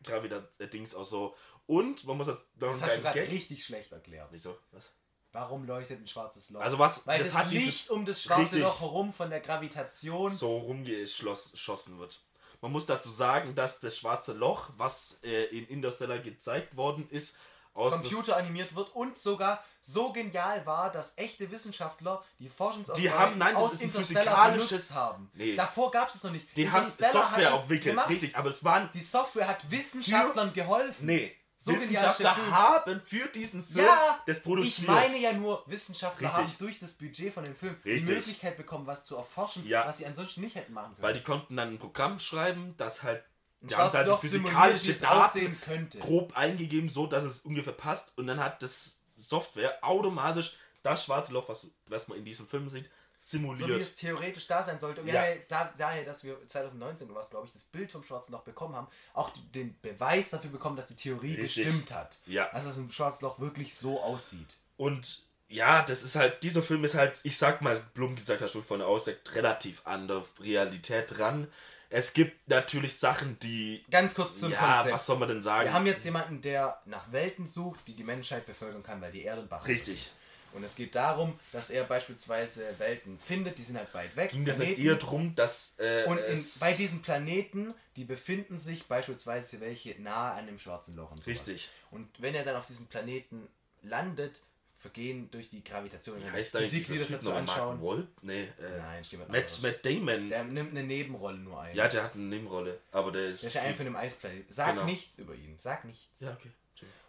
Gravitat-Dings 0.06 0.94
auch 0.94 1.04
so. 1.04 1.34
Und 1.66 2.04
man 2.04 2.16
muss 2.16 2.28
jetzt 2.28 2.48
noch 2.60 2.68
das 2.70 2.82
einen 2.82 3.04
hast 3.04 3.14
Gag. 3.14 3.30
richtig 3.30 3.64
schlecht 3.64 3.92
erklärt. 3.92 4.28
Wieso? 4.30 4.56
Was? 4.72 4.90
Warum 5.32 5.66
leuchtet 5.66 6.00
ein 6.00 6.06
schwarzes 6.06 6.48
Loch? 6.50 6.60
Also 6.60 6.78
was? 6.78 7.06
Weil 7.06 7.18
das 7.18 7.28
das, 7.32 7.36
hat 7.36 7.50
Licht 7.50 7.66
dieses 7.66 7.90
um 7.90 8.06
das 8.06 8.22
schwarze. 8.22 8.58
Loch 8.58 8.80
herum 8.80 9.12
von 9.12 9.28
der 9.28 9.40
Gravitation 9.40 10.32
so 10.32 10.56
rumgeschossen 10.56 11.98
wird. 11.98 12.22
Man 12.62 12.72
muss 12.72 12.86
dazu 12.86 13.10
sagen, 13.10 13.54
dass 13.54 13.80
das 13.80 13.98
schwarze 13.98 14.32
Loch, 14.32 14.70
was 14.78 15.20
äh, 15.22 15.44
in 15.44 15.66
Interstellar 15.66 16.18
gezeigt 16.20 16.76
worden 16.76 17.06
ist, 17.10 17.36
aus 17.76 17.94
Computer 18.00 18.36
animiert 18.36 18.74
wird 18.74 18.94
und 18.94 19.18
sogar 19.18 19.62
so 19.80 20.12
genial 20.12 20.64
war, 20.66 20.90
dass 20.90 21.12
echte 21.16 21.50
Wissenschaftler 21.50 22.24
die 22.38 22.48
Forschungsaufgaben 22.48 23.02
Die 23.02 23.10
haben- 23.12 23.38
nein, 23.38 23.54
das 23.54 23.62
aus 23.62 23.72
ist 23.74 23.82
ein 23.82 23.88
Interstellar 23.88 24.24
physikalisches- 24.48 24.68
benutzt 24.68 24.94
haben. 24.94 25.30
Nee. 25.34 25.54
Davor 25.56 25.90
gab 25.90 26.08
es 26.08 26.16
es 26.16 26.24
noch 26.24 26.32
nicht. 26.32 26.56
die 26.56 26.70
haben 26.70 26.86
Software 26.90 27.50
entwickelt, 27.52 28.08
richtig, 28.08 28.36
aber 28.36 28.50
es 28.50 28.64
waren 28.64 28.88
Die 28.94 29.00
Software 29.00 29.46
hat 29.48 29.70
Wissenschaftlern 29.70 30.52
geholfen. 30.52 31.06
Nee, 31.06 31.34
So 31.58 31.70
ist 31.72 31.90
Wissenschaftler 31.90 32.36
haben 32.50 33.00
für 33.00 33.26
diesen 33.28 33.64
Film 33.64 33.84
Ja, 33.86 34.20
das 34.26 34.40
produziert. 34.42 34.78
Ich 34.78 34.86
meine 34.86 35.18
ja 35.18 35.32
nur, 35.32 35.62
Wissenschaftler 35.66 36.28
Richtig. 36.28 36.44
haben 36.44 36.54
durch 36.58 36.78
das 36.80 36.92
Budget 36.92 37.32
von 37.32 37.44
dem 37.44 37.54
Film 37.56 37.76
Richtig. 37.84 38.04
die 38.08 38.12
Möglichkeit 38.14 38.56
bekommen, 38.56 38.86
was 38.86 39.04
zu 39.06 39.16
erforschen, 39.16 39.66
Ja. 39.66 39.86
was 39.86 39.98
sie 39.98 40.06
ansonsten 40.06 40.42
nicht 40.42 40.54
hätten 40.54 40.74
machen 40.74 40.94
können. 40.94 41.02
Weil 41.02 41.14
die 41.14 41.22
konnten 41.22 41.56
dann 41.56 41.68
ein 41.74 41.78
Programm 41.78 42.18
schreiben, 42.18 42.74
das 42.76 43.02
halt, 43.02 43.24
Ein 43.62 43.68
die 43.68 43.74
haben 43.76 43.92
halt 43.92 44.22
die 44.22 44.28
simuliert, 44.28 44.56
physikalische 44.78 44.94
Daten 44.94 46.00
grob 46.00 46.36
eingegeben, 46.36 46.88
so 46.88 47.06
dass 47.06 47.24
es 47.24 47.40
ungefähr 47.40 47.72
passt. 47.72 48.12
Und 48.16 48.26
dann 48.26 48.38
hat 48.40 48.62
das 48.62 48.98
Software 49.16 49.78
automatisch 49.82 50.56
das 50.82 51.04
schwarze 51.04 51.32
Loch, 51.32 51.48
was, 51.48 51.66
was 51.86 52.06
man 52.08 52.18
in 52.18 52.24
diesem 52.24 52.46
Film 52.46 52.68
sieht, 52.70 52.84
So 53.16 53.38
wie 53.38 53.42
simuliert. 53.42 53.80
es 53.80 53.94
theoretisch 53.96 54.46
da 54.46 54.62
sein 54.62 54.78
sollte. 54.78 55.00
Und 55.00 55.08
Ja. 55.08 55.24
da, 55.48 55.72
daher, 55.76 56.04
dass 56.04 56.22
wir 56.22 56.36
2019 56.46 57.12
was, 57.14 57.30
glaube 57.30 57.46
ich, 57.46 57.52
das 57.52 57.64
Bild 57.64 57.90
vom 57.90 58.04
Schwarzen 58.04 58.32
Loch 58.32 58.42
bekommen 58.42 58.76
haben, 58.76 58.86
auch 59.14 59.30
den 59.54 59.74
Beweis 59.80 60.30
dafür 60.30 60.50
bekommen, 60.50 60.76
dass 60.76 60.86
die 60.86 60.94
Theorie 60.96 61.34
Richtig. 61.34 61.64
gestimmt 61.64 61.92
hat. 61.92 62.18
Ja. 62.26 62.50
Also, 62.50 62.68
dass 62.68 62.76
ein 62.76 62.92
Schwarzes 62.92 63.22
Loch 63.22 63.40
wirklich 63.40 63.74
so 63.74 64.00
aussieht. 64.00 64.58
Und 64.76 65.22
ja, 65.48 65.82
das 65.82 66.02
ist 66.02 66.14
halt, 66.16 66.42
dieser 66.42 66.62
Film 66.62 66.84
ist 66.84 66.94
halt, 66.94 67.20
ich 67.22 67.38
sag 67.38 67.62
mal, 67.62 67.80
Blum 67.94 68.14
gesagt 68.16 68.42
hat 68.42 68.50
schon 68.50 68.62
von 68.64 68.82
aussagt, 68.82 69.34
relativ 69.34 69.80
an 69.86 70.06
der 70.08 70.22
Realität 70.40 71.16
dran. 71.18 71.48
Es 71.88 72.12
gibt 72.12 72.48
natürlich 72.48 72.96
Sachen, 72.96 73.38
die. 73.38 73.84
Ganz 73.90 74.14
kurz 74.14 74.38
zum 74.38 74.50
ja, 74.50 74.58
Konzept. 74.58 74.94
was 74.94 75.06
soll 75.06 75.18
man 75.18 75.28
denn 75.28 75.42
sagen? 75.42 75.66
Wir 75.66 75.72
haben 75.72 75.86
jetzt 75.86 76.04
jemanden, 76.04 76.40
der 76.40 76.80
nach 76.84 77.10
Welten 77.12 77.46
sucht, 77.46 77.86
die 77.86 77.94
die 77.94 78.04
Menschheit 78.04 78.46
bevölkern 78.46 78.82
kann, 78.82 79.00
weil 79.00 79.12
die 79.12 79.22
Erde 79.22 79.42
ein 79.42 79.48
Bach 79.48 79.66
Richtig. 79.66 80.12
Und 80.52 80.64
es 80.64 80.74
geht 80.74 80.94
darum, 80.94 81.38
dass 81.52 81.68
er 81.68 81.84
beispielsweise 81.84 82.62
Welten 82.78 83.18
findet, 83.18 83.58
die 83.58 83.62
sind 83.62 83.76
halt 83.76 83.92
weit 83.92 84.16
weg. 84.16 84.30
Ging 84.30 84.46
das 84.46 84.58
nicht 84.58 84.78
eher 84.78 84.94
drum, 84.96 85.34
dass. 85.34 85.78
Äh, 85.78 86.04
Und 86.06 86.18
in, 86.18 86.42
bei 86.60 86.72
diesen 86.72 87.02
Planeten, 87.02 87.74
die 87.96 88.04
befinden 88.04 88.56
sich 88.56 88.86
beispielsweise 88.86 89.60
welche 89.60 90.00
nahe 90.00 90.32
an 90.32 90.46
dem 90.46 90.58
schwarzen 90.58 90.96
Loch. 90.96 91.10
Und 91.10 91.18
sowas. 91.18 91.26
Richtig. 91.26 91.68
Und 91.90 92.08
wenn 92.18 92.34
er 92.34 92.42
dann 92.42 92.56
auf 92.56 92.66
diesen 92.66 92.86
Planeten 92.86 93.48
landet, 93.82 94.40
vergehen 94.78 95.30
durch 95.30 95.48
die 95.50 95.64
Gravitation. 95.64 96.22
Wie 96.22 96.30
heißt 96.30 96.54
da 96.54 96.58
Physik, 96.60 96.82
dieser 96.86 96.92
die 96.94 96.98
das 97.00 97.08
dazu? 97.10 97.28
Mark 97.30 97.38
anschauen. 97.40 97.80
Wolf? 97.80 98.06
Nee, 98.22 98.42
äh, 98.44 98.78
Nein, 98.78 99.04
stimmt 99.04 99.28
Matt. 99.28 99.60
Matt 99.62 99.84
Damon. 99.86 100.28
Der 100.28 100.44
nimmt 100.44 100.70
eine 100.72 100.82
Nebenrolle 100.82 101.38
nur 101.38 101.60
ein. 101.60 101.74
ja, 101.74 101.88
der 101.88 102.04
hat 102.04 102.14
eine 102.14 102.24
Nebenrolle, 102.24 102.78
aber 102.92 103.12
der 103.12 103.28
ist. 103.28 103.42
der 103.42 103.48
ist 103.48 103.54
ja 103.54 103.62
ein 103.62 103.74
von 103.74 103.84
dem 103.86 103.96
Eisplaneten. 103.96 104.52
Sag 104.52 104.74
Genau. 104.74 104.84
nichts 104.84 105.18
über 105.18 105.34
ihn. 105.34 105.58
Sag 105.62 105.84
nichts. 105.84 106.06
ja, 106.20 106.32
okay. 106.32 106.50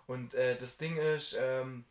Und 0.08 0.34
äh, 0.36 0.58
das 0.58 0.78
Ding 0.78 0.96
ist, 0.96 1.36
ähm, 1.38 1.84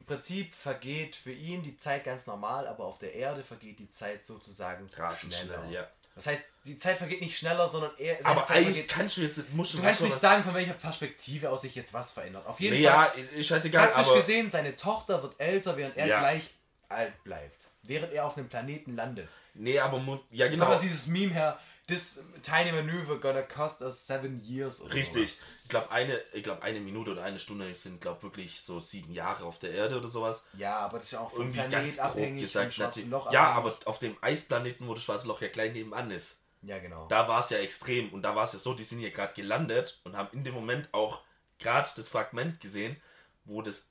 im 0.00 0.06
Prinzip 0.06 0.54
vergeht 0.56 1.14
für 1.14 1.30
ihn 1.32 1.62
die 1.62 1.76
Zeit 1.78 2.02
ganz 2.04 2.26
normal, 2.26 2.66
aber 2.66 2.84
auf 2.84 2.98
der 2.98 3.14
Erde 3.14 3.44
vergeht 3.44 3.78
die 3.78 3.88
Zeit 3.90 4.24
sozusagen 4.24 4.90
Rasend 4.96 5.32
schneller. 5.32 5.60
schnell, 5.62 5.72
ja. 5.72 5.88
Das 6.14 6.26
heißt, 6.28 6.44
die 6.64 6.78
Zeit 6.78 6.96
vergeht 6.96 7.20
nicht 7.20 7.36
schneller, 7.36 7.68
sondern 7.68 7.90
eher. 7.98 8.16
Aber 8.24 8.44
Zeit 8.44 8.58
eigentlich 8.58 8.76
vergeht- 8.86 8.88
kannst 8.88 9.16
du 9.16 9.22
jetzt. 9.22 9.40
Musst 9.52 9.74
Du 9.74 9.82
kannst 9.82 10.00
nicht 10.00 10.18
sagen, 10.20 10.44
von 10.44 10.54
welcher 10.54 10.74
Perspektive 10.74 11.50
aus 11.50 11.62
sich 11.62 11.74
jetzt 11.74 11.92
was 11.92 12.12
verändert. 12.12 12.46
Auf 12.46 12.60
jeden 12.60 12.76
Nee, 12.76 12.86
Fall. 12.88 13.10
ja, 13.36 13.42
scheißegal, 13.42 13.88
praktisch 13.88 14.06
aber. 14.08 14.16
gesehen, 14.20 14.48
seine 14.50 14.76
Tochter 14.76 15.22
wird 15.22 15.34
älter, 15.40 15.76
während 15.76 15.96
er 15.96 16.06
Ja. 16.06 16.20
gleich 16.20 16.50
alt 16.88 17.24
bleibt. 17.24 17.70
Während 17.82 18.12
er 18.12 18.26
auf 18.26 18.36
einem 18.36 18.48
Planeten 18.48 18.94
landet. 18.96 19.28
Nee, 19.54 19.78
aber. 19.78 19.98
Ja, 20.30 20.46
Kommt 20.46 20.60
genau. 20.60 20.72
auch 20.72 20.80
dieses 20.80 21.06
Meme 21.06 21.32
her, 21.34 21.58
this 21.86 22.22
tiny 22.42 22.72
maneuver 22.72 23.18
gonna 23.18 23.42
cost 23.42 23.82
us 23.82 24.06
seven 24.06 24.42
years 24.42 24.80
oder 24.80 24.94
Richtig. 24.94 25.32
sowas. 25.34 25.48
Ich 25.64 25.68
glaube, 25.68 25.90
eine, 25.90 26.20
ich 26.32 26.42
glaub, 26.42 26.62
eine 26.62 26.80
Minute 26.80 27.10
oder 27.12 27.22
eine 27.24 27.38
Stunde 27.38 27.74
sind, 27.74 28.00
glaube 28.00 28.22
wirklich 28.22 28.60
so 28.60 28.80
sieben 28.80 29.12
Jahre 29.12 29.44
auf 29.44 29.58
der 29.58 29.72
Erde 29.72 29.98
oder 29.98 30.08
sowas. 30.08 30.46
Ja, 30.54 30.78
aber 30.78 30.98
das 30.98 31.06
ist 31.06 31.12
ja 31.12 31.20
auch 31.20 31.30
vom 31.30 31.52
Irgendwie 31.52 31.70
ganz 31.70 31.96
grob 31.96 32.06
abhängig, 32.06 32.40
gesagt. 32.42 32.78
natürlich. 32.78 33.10
Loch 33.10 33.30
ja, 33.32 33.52
abhängig. 33.52 33.76
aber 33.76 33.88
auf 33.90 33.98
dem 33.98 34.16
Eisplaneten, 34.20 34.86
wo 34.88 34.94
das 34.94 35.04
schwarze 35.04 35.26
Loch 35.26 35.40
ja 35.42 35.48
gleich 35.48 35.72
nebenan 35.72 36.10
ist, 36.10 36.40
Ja, 36.62 36.78
genau. 36.78 37.06
da 37.08 37.28
war 37.28 37.40
es 37.40 37.50
ja 37.50 37.58
extrem. 37.58 38.12
Und 38.12 38.22
da 38.22 38.34
war 38.34 38.44
es 38.44 38.52
ja 38.54 38.58
so, 38.58 38.74
die 38.74 38.84
sind 38.84 39.00
ja 39.00 39.10
gerade 39.10 39.34
gelandet 39.34 40.00
und 40.04 40.16
haben 40.16 40.28
in 40.32 40.44
dem 40.44 40.54
Moment 40.54 40.88
auch 40.92 41.20
gerade 41.58 41.88
das 41.96 42.08
Fragment 42.08 42.60
gesehen, 42.60 42.96
wo 43.44 43.60
das 43.62 43.88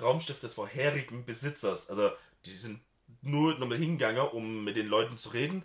Raumschiff 0.00 0.40
des 0.40 0.54
vorherigen 0.54 1.24
Besitzers, 1.24 1.88
also 1.88 2.10
die 2.46 2.52
sind 2.52 2.80
nur 3.22 3.58
nochmal 3.58 3.78
hingegangen, 3.78 4.26
um 4.28 4.64
mit 4.64 4.76
den 4.76 4.86
Leuten 4.88 5.16
zu 5.16 5.28
reden, 5.30 5.62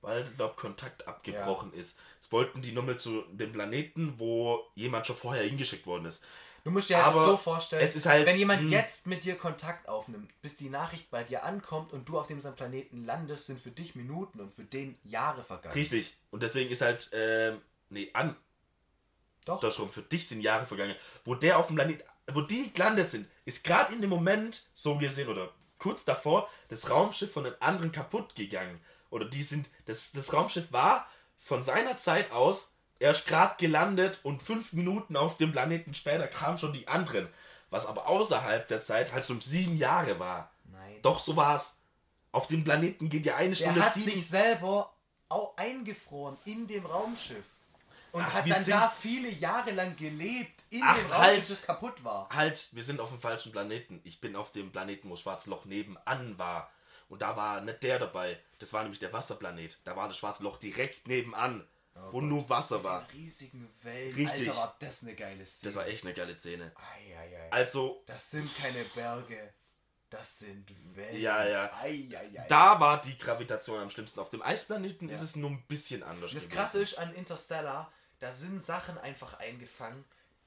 weil, 0.00 0.26
ich 0.28 0.36
glaube, 0.36 0.54
Kontakt 0.56 1.06
abgebrochen 1.08 1.72
ist. 1.72 1.98
Es 2.20 2.30
wollten 2.32 2.62
die 2.62 2.72
nochmal 2.72 2.98
zu 2.98 3.22
dem 3.32 3.52
Planeten, 3.52 4.14
wo 4.18 4.60
jemand 4.74 5.06
schon 5.06 5.16
vorher 5.16 5.44
hingeschickt 5.44 5.86
worden 5.86 6.06
ist. 6.06 6.24
Du 6.64 6.72
musst 6.72 6.90
dir 6.90 6.96
halt 6.96 7.06
Aber 7.06 7.24
so 7.24 7.36
vorstellen, 7.36 7.82
es 7.82 7.96
ist 7.96 8.06
halt- 8.06 8.26
wenn 8.26 8.36
jemand 8.36 8.64
mh. 8.64 8.70
jetzt 8.70 9.06
mit 9.06 9.24
dir 9.24 9.36
Kontakt 9.36 9.88
aufnimmt, 9.88 10.30
bis 10.42 10.56
die 10.56 10.68
Nachricht 10.68 11.10
bei 11.10 11.24
dir 11.24 11.44
ankommt 11.44 11.92
und 11.92 12.08
du 12.08 12.18
auf 12.18 12.26
dem 12.26 12.40
Planeten 12.40 13.04
landest, 13.04 13.46
sind 13.46 13.60
für 13.60 13.70
dich 13.70 13.94
Minuten 13.94 14.40
und 14.40 14.52
für 14.52 14.64
den 14.64 14.98
Jahre 15.04 15.44
vergangen. 15.44 15.74
Richtig. 15.74 16.16
Und 16.30 16.42
deswegen 16.42 16.70
ist 16.70 16.82
halt, 16.82 17.10
ähm, 17.12 17.62
nee, 17.88 18.10
an, 18.12 18.36
Doch. 19.44 19.60
doch 19.60 19.72
schon, 19.72 19.90
für 19.90 20.02
dich 20.02 20.28
sind 20.28 20.42
Jahre 20.42 20.66
vergangen. 20.66 20.94
Wo 21.24 21.34
der 21.34 21.58
auf 21.58 21.68
dem 21.68 21.76
Planet, 21.76 22.04
wo 22.32 22.42
die 22.42 22.72
gelandet 22.72 23.08
sind, 23.10 23.28
ist 23.46 23.64
gerade 23.64 23.94
in 23.94 24.00
dem 24.02 24.10
Moment, 24.10 24.68
so 24.74 24.98
gesehen, 24.98 25.28
oder 25.28 25.50
kurz 25.78 26.04
davor, 26.04 26.50
das 26.68 26.90
Raumschiff 26.90 27.32
von 27.32 27.46
einem 27.46 27.54
anderen 27.60 27.92
kaputt 27.92 28.34
gegangen. 28.34 28.80
Oder 29.10 29.24
die 29.26 29.42
sind, 29.42 29.70
das, 29.86 30.12
das 30.12 30.32
Raumschiff 30.32 30.72
war 30.72 31.06
von 31.38 31.62
seiner 31.62 31.96
Zeit 31.96 32.30
aus 32.32 32.74
erst 32.98 33.26
gerade 33.26 33.54
gelandet 33.58 34.20
und 34.22 34.42
fünf 34.42 34.72
Minuten 34.72 35.16
auf 35.16 35.36
dem 35.36 35.52
Planeten 35.52 35.94
später 35.94 36.26
kamen 36.26 36.58
schon 36.58 36.72
die 36.72 36.88
anderen. 36.88 37.28
Was 37.70 37.86
aber 37.86 38.08
außerhalb 38.08 38.66
der 38.66 38.80
Zeit 38.80 39.12
halt 39.12 39.24
so 39.24 39.38
sieben 39.40 39.76
Jahre 39.76 40.18
war. 40.18 40.50
Nein. 40.64 40.96
Doch, 41.02 41.20
so 41.20 41.36
war 41.36 41.54
es. 41.54 41.78
Auf 42.32 42.46
dem 42.46 42.64
Planeten 42.64 43.08
geht 43.08 43.26
ja 43.26 43.36
eine 43.36 43.54
Stunde 43.54 43.82
hat 43.84 43.94
sieben. 43.94 44.10
sich 44.10 44.26
selber 44.26 44.92
auch 45.28 45.56
eingefroren 45.56 46.36
in 46.44 46.66
dem 46.66 46.86
Raumschiff. 46.86 47.44
Und 48.10 48.22
Ach, 48.22 48.32
hat 48.32 48.50
dann 48.50 48.64
da 48.64 48.92
viele 49.00 49.28
Jahre 49.28 49.70
lang 49.70 49.94
gelebt 49.96 50.62
in 50.70 50.82
Ach, 50.82 50.96
dem 50.96 51.06
Raumschiff, 51.06 51.18
halt. 51.18 51.50
das 51.50 51.62
kaputt 51.62 52.04
war. 52.04 52.28
Halt, 52.30 52.68
wir 52.72 52.82
sind 52.84 53.00
auf 53.00 53.10
dem 53.10 53.20
falschen 53.20 53.52
Planeten. 53.52 54.00
Ich 54.04 54.20
bin 54.20 54.34
auf 54.34 54.50
dem 54.50 54.72
Planeten, 54.72 55.10
wo 55.10 55.16
Schwarzes 55.16 55.46
Loch 55.46 55.66
nebenan 55.66 56.38
war. 56.38 56.70
Und 57.08 57.22
da 57.22 57.36
war 57.36 57.60
nicht 57.60 57.82
der 57.82 57.98
dabei. 57.98 58.38
Das 58.58 58.72
war 58.72 58.82
nämlich 58.82 58.98
der 58.98 59.12
Wasserplanet. 59.12 59.78
Da 59.84 59.96
war 59.96 60.08
das 60.08 60.18
Schwarze 60.18 60.42
Loch 60.42 60.58
direkt 60.58 61.08
nebenan, 61.08 61.66
wo 62.10 62.20
nur 62.20 62.48
Wasser 62.48 62.84
war. 62.84 63.06
Riesigen 63.12 63.68
Wellen. 63.82 64.14
Richtig. 64.14 64.48
Alter, 64.48 64.60
war 64.60 64.76
das 64.78 65.02
eine 65.02 65.14
geile 65.14 65.46
Szene. 65.46 65.68
Das 65.72 65.76
war 65.76 65.86
echt 65.86 66.04
eine 66.04 66.14
geile 66.14 66.36
Szene. 66.38 66.72
Ei, 66.76 67.16
ei, 67.18 67.36
ei. 67.44 67.52
Also, 67.52 68.02
Das 68.06 68.30
sind 68.30 68.54
keine 68.56 68.84
Berge. 68.84 69.52
Das 70.10 70.38
sind 70.38 70.70
Wellen. 70.96 71.20
Ja, 71.20 71.46
ja. 71.46 71.70
Ei, 71.82 72.08
ei, 72.10 72.40
ei. 72.40 72.46
da 72.48 72.80
war 72.80 73.00
die 73.00 73.18
Gravitation 73.18 73.78
am 73.78 73.90
schlimmsten. 73.90 74.20
Auf 74.20 74.30
dem 74.30 74.42
Eisplaneten 74.42 75.08
ist 75.08 75.20
es 75.20 75.36
nur 75.36 75.50
ein 75.50 75.62
bisschen 75.66 76.02
anders. 76.02 76.32
Das 76.32 76.44
gewesen. 76.44 76.54
Krasse 76.56 76.82
ist 76.82 76.98
an 76.98 77.14
Interstellar, 77.14 77.92
da 78.18 78.30
sind 78.30 78.64
Sachen 78.64 78.96
einfach 78.98 79.34
eingefangen, 79.38 80.04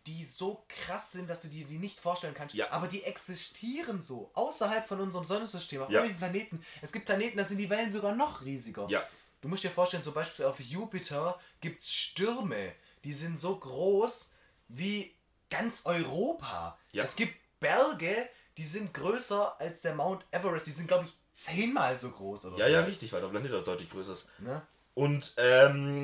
die 0.07 0.23
so 0.25 0.65
krass 0.67 1.11
sind, 1.11 1.29
dass 1.29 1.41
du 1.41 1.47
dir 1.47 1.65
die 1.65 1.77
nicht 1.77 1.99
vorstellen 1.99 2.33
kannst. 2.33 2.55
Ja. 2.55 2.71
Aber 2.71 2.87
die 2.87 3.03
existieren 3.03 4.01
so, 4.01 4.31
außerhalb 4.33 4.87
von 4.87 4.99
unserem 4.99 5.25
Sonnensystem, 5.25 5.81
auf 5.83 5.89
Ja. 5.89 6.03
irgendwelchen 6.03 6.17
Planeten. 6.49 6.65
Es 6.81 6.91
gibt 6.91 7.05
Planeten, 7.05 7.37
da 7.37 7.43
sind 7.43 7.57
die 7.59 7.69
Wellen 7.69 7.91
sogar 7.91 8.15
noch 8.15 8.43
riesiger. 8.43 8.87
Ja. 8.89 9.03
Du 9.41 9.47
musst 9.47 9.63
dir 9.63 9.69
vorstellen, 9.71 10.03
zum 10.03 10.13
Beispiel 10.13 10.45
auf 10.45 10.59
Jupiter 10.59 11.39
gibt 11.61 11.83
es 11.83 11.91
Stürme, 11.91 12.73
die 13.03 13.13
sind 13.13 13.39
so 13.39 13.55
groß 13.57 14.31
wie 14.69 15.13
ganz 15.49 15.85
Europa. 15.85 16.77
Ja. 16.91 17.03
Es 17.03 17.15
gibt 17.15 17.35
Berge, 17.59 18.27
die 18.57 18.65
sind 18.65 18.93
größer 18.93 19.59
als 19.59 19.81
der 19.81 19.95
Mount 19.95 20.25
Everest. 20.31 20.67
Die 20.67 20.71
sind, 20.71 20.87
glaube 20.87 21.05
ich, 21.05 21.13
zehnmal 21.35 21.97
so 21.99 22.09
groß 22.11 22.45
oder 22.45 22.57
Ja, 22.57 22.65
so. 22.65 22.71
ja, 22.71 22.79
richtig, 22.81 23.11
weil 23.13 23.21
der 23.21 23.27
Planet 23.29 23.53
auch 23.53 23.63
deutlich 23.63 23.89
größer 23.89 24.13
ist. 24.13 24.27
Ne? 24.39 24.61
Und 24.93 25.33
ähm, 25.37 26.03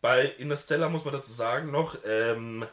bei 0.00 0.24
Interstellar 0.26 0.88
muss 0.88 1.04
man 1.04 1.14
dazu 1.14 1.30
sagen 1.32 1.70
noch, 1.70 1.96
ähm, 2.04 2.66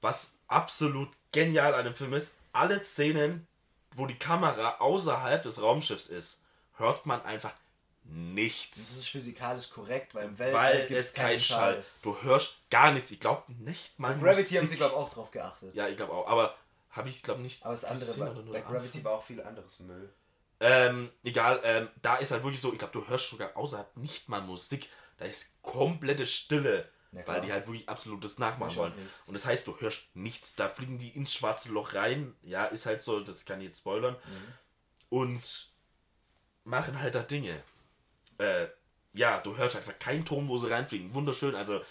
was 0.00 0.38
absolut 0.48 1.08
genial 1.32 1.74
an 1.74 1.84
dem 1.84 1.94
Film 1.94 2.12
ist, 2.14 2.36
alle 2.52 2.84
Szenen, 2.84 3.46
wo 3.94 4.06
die 4.06 4.18
Kamera 4.18 4.78
außerhalb 4.78 5.42
des 5.42 5.62
Raumschiffs 5.62 6.06
ist, 6.06 6.42
hört 6.76 7.06
man 7.06 7.22
einfach 7.24 7.52
Das 8.04 8.12
nichts. 8.12 8.78
ist 8.92 9.08
physikalisch 9.08 9.70
korrekt, 9.70 10.14
weil 10.14 10.24
im 10.26 10.38
Weltall 10.38 10.60
Weil 10.62 10.86
gibt's 10.86 11.08
es 11.08 11.12
kein 11.14 11.38
Schall. 11.38 11.84
Du 12.02 12.20
hörst 12.22 12.56
gar 12.70 12.92
nichts. 12.92 13.10
Ich 13.10 13.20
glaube 13.20 13.44
nicht 13.58 13.98
mal 13.98 14.14
Gravity 14.18 14.42
Musik. 14.42 14.58
haben 14.58 14.68
sie, 14.68 14.76
glaube 14.76 14.92
ich, 14.92 14.98
auch 14.98 15.12
drauf 15.12 15.30
geachtet. 15.30 15.74
Ja, 15.74 15.88
ich 15.88 15.96
glaube 15.96 16.12
auch. 16.12 16.26
Aber 16.26 16.54
habe 16.90 17.08
ich, 17.08 17.22
glaube 17.22 17.40
nicht. 17.42 17.64
Aber 17.64 17.74
das 17.74 17.84
andere, 17.84 18.12
bei, 18.14 18.30
oder 18.30 18.42
nur 18.42 18.52
bei 18.52 18.60
Gravity 18.62 19.04
war 19.04 19.12
auch 19.12 19.22
viel 19.22 19.40
anderes 19.42 19.78
Müll. 19.80 20.12
Ähm, 20.62 21.10
egal, 21.22 21.60
ähm, 21.62 21.88
da 22.02 22.16
ist 22.16 22.32
halt 22.32 22.42
wirklich 22.42 22.60
so, 22.60 22.72
ich 22.72 22.78
glaube, 22.78 22.92
du 22.92 23.06
hörst 23.08 23.28
sogar 23.30 23.56
außerhalb 23.56 23.96
nicht 23.96 24.28
mal 24.28 24.40
Musik. 24.40 24.88
Da 25.18 25.24
ist 25.26 25.52
komplette 25.62 26.26
Stille. 26.26 26.88
Ja, 27.12 27.26
weil 27.26 27.40
die 27.40 27.52
halt 27.52 27.66
wirklich 27.66 27.88
absolutes 27.88 28.38
nachmachen 28.38 28.76
wollen. 28.76 28.94
nichts. 28.96 29.26
Und 29.26 29.34
das 29.34 29.44
heißt, 29.44 29.66
du 29.66 29.76
hörst 29.80 30.04
nichts. 30.14 30.54
Da 30.54 30.68
fliegen 30.68 30.98
die 30.98 31.08
ins 31.08 31.34
schwarze 31.34 31.70
Loch 31.72 31.94
rein. 31.94 32.34
Ja, 32.42 32.66
ist 32.66 32.86
halt 32.86 33.02
so, 33.02 33.20
das 33.20 33.44
kann 33.44 33.60
ich 33.60 33.66
jetzt 33.66 33.78
spoilern. 33.80 34.14
Mhm. 34.14 34.52
Und 35.08 35.72
machen 36.64 37.00
halt 37.00 37.16
da 37.16 37.22
Dinge. 37.22 37.62
Äh, 38.38 38.68
ja, 39.12 39.40
du 39.40 39.56
hörst 39.56 39.76
einfach 39.76 39.98
keinen 39.98 40.24
Ton, 40.24 40.48
wo 40.48 40.56
sie 40.56 40.70
reinfliegen. 40.70 41.12
Wunderschön, 41.14 41.54
also. 41.54 41.82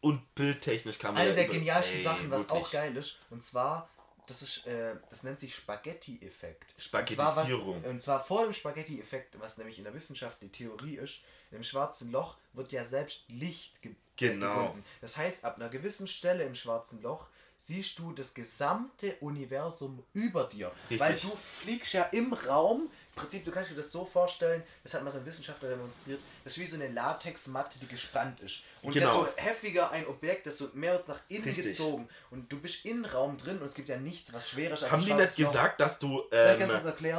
Und 0.00 0.34
bildtechnisch 0.34 0.98
kann 0.98 1.14
man. 1.14 1.22
Eine 1.22 1.30
ja 1.30 1.36
der 1.36 1.48
genialsten 1.48 1.98
Ey, 1.98 2.04
Sachen, 2.04 2.30
was 2.30 2.48
wirklich. 2.48 2.64
auch 2.66 2.70
geil 2.70 2.96
ist, 2.96 3.18
und 3.30 3.42
zwar, 3.42 3.88
das 4.26 4.42
ist, 4.42 4.66
äh, 4.66 4.94
das 5.08 5.22
nennt 5.22 5.40
sich 5.40 5.54
Spaghetti-Effekt. 5.54 6.74
Und 6.76 6.82
zwar, 6.82 7.06
Spaghettisierung. 7.06 7.82
was, 7.82 7.90
und 7.90 8.02
zwar 8.02 8.22
vor 8.22 8.44
dem 8.44 8.52
Spaghetti-Effekt, 8.52 9.40
was 9.40 9.56
nämlich 9.56 9.78
in 9.78 9.84
der 9.84 9.94
Wissenschaft 9.94 10.40
die 10.42 10.50
Theorie 10.50 10.96
ist, 10.96 11.22
im 11.50 11.62
schwarzen 11.62 12.12
Loch 12.12 12.36
wird 12.52 12.72
ja 12.72 12.84
selbst 12.84 13.24
Licht 13.28 13.80
Genau. 14.16 14.54
gebunden. 14.54 14.84
Das 15.00 15.16
heißt, 15.16 15.44
ab 15.44 15.56
einer 15.56 15.68
gewissen 15.68 16.06
Stelle 16.06 16.44
im 16.44 16.54
schwarzen 16.54 17.02
Loch 17.02 17.26
siehst 17.58 17.98
du 17.98 18.12
das 18.12 18.34
gesamte 18.34 19.16
Universum 19.20 20.02
über 20.12 20.44
dir. 20.44 20.70
Richtig. 20.90 21.00
Weil 21.00 21.14
du 21.14 21.30
fliegst 21.36 21.94
ja 21.94 22.02
im 22.04 22.32
Raum. 22.32 22.90
Im 23.16 23.22
Prinzip, 23.22 23.46
du 23.46 23.50
kannst 23.50 23.70
dir 23.70 23.74
das 23.74 23.90
so 23.90 24.04
vorstellen, 24.04 24.62
das 24.82 24.92
hat 24.92 25.02
mal 25.02 25.10
so 25.10 25.16
ein 25.16 25.24
Wissenschaftler 25.24 25.70
demonstriert, 25.70 26.20
das 26.44 26.52
ist 26.52 26.58
wie 26.58 26.66
so 26.66 26.74
eine 26.76 26.88
Latexmatte, 26.88 27.78
die 27.78 27.86
gespannt 27.86 28.40
ist. 28.40 28.62
Und 28.82 28.92
Genau. 28.92 29.24
desto 29.24 29.40
heftiger 29.42 29.90
ein 29.90 30.06
Objekt, 30.06 30.44
desto 30.44 30.68
mehr 30.74 30.92
wird 30.92 31.02
es 31.02 31.08
nach 31.08 31.20
innen 31.28 31.44
Richtig. 31.44 31.64
gezogen. 31.64 32.10
Und 32.30 32.52
du 32.52 32.60
bist 32.60 32.84
im 32.84 33.06
Raum 33.06 33.38
drin 33.38 33.56
und 33.58 33.64
es 33.66 33.72
gibt 33.74 33.88
ja 33.88 33.96
nichts, 33.96 34.34
was 34.34 34.50
schwerer 34.50 34.74
ist 34.74 34.82
als 34.82 34.92
Haben 34.92 35.02
die 35.02 35.14
nicht 35.14 35.34
gesagt, 35.34 35.80
dass 35.80 35.98
du 35.98 36.24
ähm, 36.30 36.68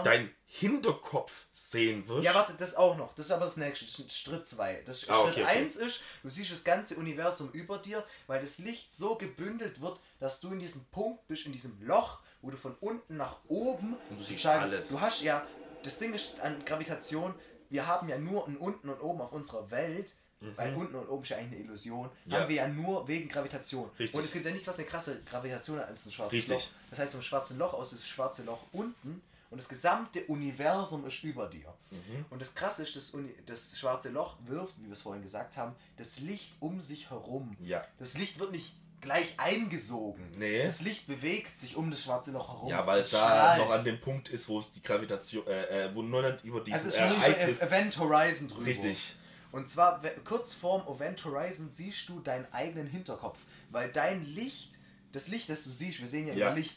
dein 0.03 0.29
Hinterkopf 0.45 1.45
sehen 1.51 2.07
wirst? 2.07 2.25
Ja, 2.25 2.35
warte, 2.35 2.53
das 2.59 2.75
auch 2.75 2.95
noch. 2.95 3.15
Das 3.15 3.25
ist 3.25 3.31
aber 3.31 3.45
das 3.45 3.57
nächste. 3.57 3.85
Das 3.85 3.97
ist 3.97 4.19
Schritt 4.19 4.45
2. 4.47 4.83
Das 4.85 5.09
Ah, 5.09 5.15
Schritt 5.23 5.33
okay, 5.33 5.43
okay. 5.45 5.57
1 5.63 5.75
ist, 5.77 6.03
du 6.21 6.29
siehst 6.29 6.51
das 6.51 6.63
ganze 6.63 6.95
Universum 6.97 7.49
über 7.53 7.79
dir, 7.79 8.05
weil 8.27 8.39
das 8.39 8.59
Licht 8.59 8.95
so 8.95 9.15
gebündelt 9.15 9.81
wird, 9.81 9.99
dass 10.19 10.39
du 10.41 10.51
in 10.51 10.59
diesem 10.59 10.85
Punkt 10.85 11.27
bist, 11.27 11.47
in 11.47 11.53
diesem 11.53 11.81
Loch, 11.81 12.19
wo 12.43 12.51
du 12.51 12.57
von 12.57 12.75
unten 12.81 13.17
nach 13.17 13.37
oben. 13.47 13.97
Und 14.11 14.19
du 14.19 14.23
siehst 14.23 14.45
alles. 14.45 14.89
Du 14.89 15.01
hast 15.01 15.21
ja, 15.23 15.45
das 15.83 15.99
Ding 15.99 16.13
ist 16.13 16.39
an 16.39 16.63
Gravitation, 16.65 17.33
wir 17.69 17.87
haben 17.87 18.07
ja 18.09 18.17
nur 18.17 18.47
ein 18.47 18.57
unten 18.57 18.89
und 18.89 18.99
oben 19.01 19.21
auf 19.21 19.31
unserer 19.31 19.69
Welt. 19.71 20.13
Weil 20.55 20.75
unten 20.75 20.93
und 20.93 21.09
oben 21.09 21.23
ist 21.23 21.29
ja 21.29 21.37
eigentlich 21.37 21.61
eine 21.61 21.63
Illusion. 21.63 22.11
Mhm. 22.25 22.31
Ja. 22.31 22.39
Haben 22.41 22.49
wir 22.49 22.55
ja 22.57 22.67
nur 22.67 23.07
wegen 23.07 23.27
Gravitation. 23.27 23.89
Richtig. 23.97 24.15
Und 24.15 24.23
es 24.23 24.31
gibt 24.31 24.45
ja 24.45 24.51
nichts, 24.51 24.67
was 24.67 24.77
eine 24.77 24.85
krasse 24.85 25.19
Gravitation 25.23 25.79
hat 25.79 25.87
als 25.87 26.05
ein 26.05 26.11
schwarzes 26.11 26.33
Richtig. 26.33 26.57
Loch. 26.57 26.67
Das 26.91 26.99
heißt, 26.99 27.13
vom 27.13 27.23
schwarzen 27.23 27.57
Loch 27.57 27.73
aus 27.73 27.91
ist 27.91 28.03
das 28.03 28.07
schwarze 28.07 28.43
Loch 28.43 28.59
unten 28.71 29.23
und 29.49 29.57
das 29.57 29.69
gesamte 29.69 30.23
Universum 30.25 31.05
ist 31.05 31.23
über 31.23 31.47
dir. 31.47 31.73
Mhm. 31.91 32.25
Und 32.29 32.41
das 32.41 32.53
Krasse 32.53 32.83
ist, 32.83 32.95
das, 32.95 33.11
Uni 33.11 33.33
das 33.45 33.77
schwarze 33.77 34.09
Loch 34.09 34.35
wirft, 34.45 34.79
wie 34.79 34.85
wir 34.85 34.93
es 34.93 35.01
vorhin 35.01 35.23
gesagt 35.23 35.57
haben, 35.57 35.75
das 35.97 36.19
Licht 36.19 36.53
um 36.59 36.81
sich 36.81 37.09
herum. 37.09 37.55
Ja. 37.59 37.85
Das 37.97 38.17
Licht 38.17 38.39
wird 38.39 38.51
nicht 38.51 38.75
gleich 39.01 39.33
eingesogen. 39.37 40.25
Nee. 40.37 40.63
Das 40.63 40.81
Licht 40.81 41.07
bewegt 41.07 41.59
sich 41.59 41.75
um 41.75 41.91
das 41.91 42.03
schwarze 42.03 42.31
Loch 42.31 42.47
herum. 42.49 42.69
Ja, 42.69 42.85
weil 42.85 43.01
es 43.01 43.11
da 43.11 43.17
strahlt. 43.17 43.59
noch 43.59 43.71
an 43.71 43.83
dem 43.83 43.99
Punkt 44.01 44.29
ist, 44.29 44.47
wo 44.49 44.59
es 44.59 44.71
die 44.71 44.81
Gravitation, 44.81 45.45
äh, 45.47 45.85
äh, 45.85 45.95
wo 45.95 46.01
nicht 46.01 46.43
über 46.43 46.57
also 46.59 46.65
dieses 46.65 46.97
schon 46.97 47.11
über 47.15 47.25
Ereignis. 47.25 47.61
Event 47.61 47.99
Horizon 47.99 48.47
drüber. 48.47 48.65
Richtig. 48.65 49.15
Und 49.51 49.69
zwar 49.69 50.01
kurz 50.25 50.53
vorm 50.53 50.83
Event 50.93 51.23
Horizon 51.23 51.69
siehst 51.71 52.09
du 52.09 52.19
deinen 52.19 52.51
eigenen 52.51 52.87
Hinterkopf, 52.87 53.39
weil 53.69 53.89
dein 53.91 54.25
Licht, 54.25 54.77
das 55.13 55.27
Licht, 55.29 55.49
das 55.49 55.63
du 55.63 55.71
siehst, 55.71 56.01
wir 56.01 56.07
sehen 56.07 56.27
ja, 56.27 56.33
Ja. 56.33 56.47
immer 56.47 56.57
Licht, 56.57 56.75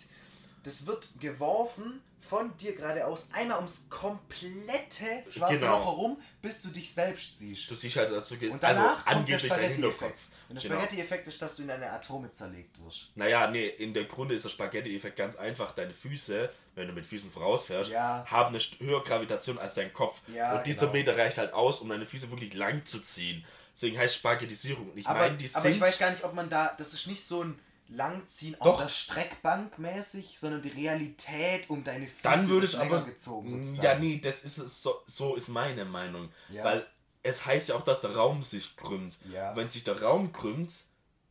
das 0.62 0.86
wird 0.86 1.08
geworfen 1.18 2.00
von 2.20 2.56
dir 2.58 2.74
geradeaus 2.74 3.28
einmal 3.32 3.56
ums 3.56 3.86
komplette 3.88 5.24
schwarze 5.30 5.58
Genau. 5.58 5.78
Loch 5.78 5.84
herum, 5.86 6.22
bis 6.42 6.62
du 6.62 6.68
dich 6.68 6.92
selbst 6.92 7.38
siehst. 7.38 7.70
Du 7.70 7.74
siehst 7.74 7.96
halt 7.96 8.10
dazu, 8.12 8.34
also 8.60 8.80
angeblich 9.06 9.50
dein 9.52 9.72
Hinterkopf. 9.72 10.20
Und 10.50 10.56
der 10.56 10.62
Genau. 10.68 10.80
Spaghetti-Effekt 10.82 11.28
ist, 11.28 11.40
dass 11.40 11.54
du 11.56 11.62
in 11.62 11.70
eine 11.70 11.90
Atome 11.90 12.32
zerlegt 12.32 12.84
wirst. 12.84 13.10
Naja, 13.14 13.48
nee, 13.50 13.68
in 13.68 13.94
der 13.94 14.04
Grunde 14.04 14.34
ist 14.34 14.44
der 14.44 14.50
Spaghetti-Effekt 14.50 15.16
ganz 15.16 15.36
einfach. 15.36 15.72
Deine 15.76 15.94
Füße, 15.94 16.50
wenn 16.74 16.88
du 16.88 16.92
mit 16.92 17.06
Füßen 17.06 17.30
vorausfährst, 17.30 17.90
Ja. 17.90 18.24
haben 18.26 18.48
eine 18.54 18.58
höhere 18.80 19.02
Gravitation 19.04 19.58
als 19.58 19.76
dein 19.76 19.92
Kopf. 19.92 20.20
Ja, 20.26 20.58
und 20.58 20.66
dieser 20.66 20.86
genau. 20.88 20.92
Meter 20.92 21.16
reicht 21.16 21.38
halt 21.38 21.52
aus, 21.54 21.78
um 21.78 21.88
deine 21.88 22.04
Füße 22.04 22.28
wirklich 22.30 22.52
lang 22.54 22.84
zu 22.84 22.98
ziehen. 23.00 23.44
Deswegen 23.72 23.96
heißt 23.96 24.16
Spaghettisierung. 24.16 24.90
Und 24.90 24.98
ich 24.98 25.06
Aber, 25.06 25.20
meine, 25.20 25.36
die 25.36 25.48
aber 25.54 25.68
ich 25.70 25.80
weiß 25.80 25.98
gar 25.98 26.10
nicht, 26.10 26.24
ob 26.24 26.34
man 26.34 26.50
da, 26.50 26.74
das 26.76 26.92
ist 26.94 27.06
nicht 27.06 27.24
so 27.24 27.44
ein 27.44 27.58
Langziehen 27.92 28.54
Doch. 28.60 28.66
auf 28.74 28.78
der 28.82 28.88
Streckbank 28.88 29.78
mäßig, 29.78 30.36
sondern 30.38 30.62
die 30.62 30.68
Realität 30.68 31.68
um 31.68 31.82
deine 31.82 32.06
Füße 32.06 32.22
dann 32.22 32.48
würde 32.48 32.66
ich 32.66 32.78
aber. 32.78 33.04
gezogen. 33.04 33.48
ja, 33.62 33.64
sozusagen. 33.68 34.00
nee, 34.00 34.20
das 34.22 34.44
ist 34.44 34.58
es. 34.58 34.82
So, 34.82 35.02
so 35.06 35.34
ist 35.34 35.48
meine 35.48 35.84
Meinung. 35.84 36.28
Ja. 36.50 36.62
Weil 36.64 36.86
es 37.22 37.46
heißt 37.46 37.70
ja 37.70 37.74
auch, 37.76 37.84
dass 37.84 38.00
der 38.00 38.14
Raum 38.16 38.42
sich 38.42 38.76
krümmt. 38.76 39.18
Ja. 39.32 39.54
Wenn 39.56 39.70
sich 39.70 39.84
der 39.84 40.00
Raum 40.02 40.32
krümmt, 40.32 40.72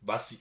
was 0.02 0.38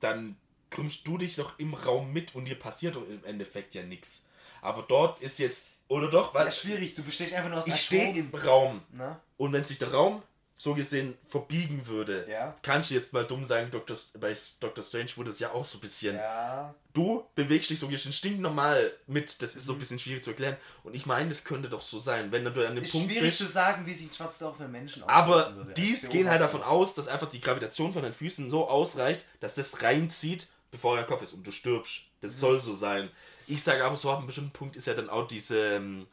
dann 0.00 0.36
krümmst 0.70 1.06
du 1.06 1.18
dich 1.18 1.36
noch 1.36 1.58
im 1.58 1.74
Raum 1.74 2.12
mit 2.12 2.34
und 2.34 2.46
dir 2.46 2.58
passiert 2.58 2.96
im 2.96 3.24
Endeffekt 3.24 3.74
ja 3.74 3.82
nichts. 3.82 4.26
Aber 4.60 4.82
dort 4.82 5.20
ist 5.20 5.38
jetzt. 5.38 5.68
Oder 5.88 6.08
doch, 6.08 6.32
weil 6.34 6.46
Ja, 6.46 6.50
schwierig, 6.50 6.94
du 6.94 7.02
bestehst 7.02 7.34
einfach 7.34 7.50
nur 7.50 7.60
aus 7.60 7.66
ich 7.66 7.80
stehe 7.80 8.16
im 8.16 8.30
Raum. 8.34 8.82
Ne? 8.92 9.18
Und 9.36 9.52
wenn 9.52 9.64
sich 9.64 9.78
der 9.78 9.92
Raum 9.92 10.22
so 10.62 10.74
gesehen 10.74 11.16
verbiegen 11.28 11.86
würde, 11.86 12.26
Ja. 12.30 12.54
kannst 12.62 12.90
du 12.90 12.94
jetzt 12.94 13.12
mal 13.12 13.26
dumm 13.26 13.42
sagen, 13.44 13.70
Dr. 13.70 13.96
Bei 14.20 14.34
Dr. 14.60 14.84
Strange 14.84 15.10
wurde 15.16 15.30
es 15.30 15.38
ja 15.40 15.50
auch 15.52 15.66
so 15.66 15.78
ein 15.78 15.80
bisschen. 15.80 16.16
Ja. 16.16 16.74
Du 16.94 17.26
bewegst 17.34 17.70
dich 17.70 17.78
so 17.80 17.88
gesehen 17.88 18.12
stinknormal 18.12 18.92
mit, 19.06 19.42
das 19.42 19.54
Mhm. 19.54 19.58
ist 19.58 19.64
so 19.66 19.72
ein 19.72 19.78
bisschen 19.78 19.98
schwierig 19.98 20.22
zu 20.22 20.30
erklären. 20.30 20.56
Und 20.84 20.94
ich 20.94 21.04
meine, 21.06 21.28
das 21.30 21.42
könnte 21.44 21.68
doch 21.68 21.80
so 21.82 21.98
sein, 21.98 22.30
wenn 22.30 22.44
du 22.44 22.50
an 22.66 22.74
dem 22.76 22.84
Ist 22.84 22.92
Punkt 22.92 23.08
schwierig 23.08 23.30
bist. 23.30 23.38
zu 23.38 23.46
sagen, 23.46 23.86
wie 23.86 23.94
sich 23.94 24.10
ein 24.10 24.14
schwarzes 24.14 24.40
Loch 24.40 24.56
für 24.56 24.68
Menschen 24.68 25.02
Aber 25.04 25.56
würde. 25.56 25.72
dies 25.74 26.08
gehen 26.08 26.28
halt 26.30 26.40
davon 26.40 26.62
aus, 26.62 26.94
dass 26.94 27.08
einfach 27.08 27.28
die 27.28 27.40
Gravitation 27.40 27.92
von 27.92 28.02
deinen 28.02 28.12
Füßen 28.12 28.48
so 28.50 28.68
ausreicht, 28.68 29.24
dass 29.40 29.54
das 29.56 29.82
reinzieht, 29.82 30.48
bevor 30.70 30.96
dein 30.96 31.06
Kopf 31.06 31.22
ist 31.22 31.32
und 31.32 31.44
du 31.46 31.50
stirbst. 31.50 32.00
Mhm. 32.02 32.04
Das 32.20 32.38
soll 32.38 32.60
so 32.60 32.72
sein. 32.72 33.10
Ich 33.48 33.62
sage 33.62 33.84
aber 33.84 33.96
so, 33.96 34.10
ab 34.12 34.18
einem 34.18 34.26
bestimmten 34.26 34.52
Punkt 34.52 34.76
ist 34.76 34.86
ja 34.86 34.94
dann 34.94 35.10
auch 35.10 35.26
diese 35.26 35.58
ähm, 35.76 36.06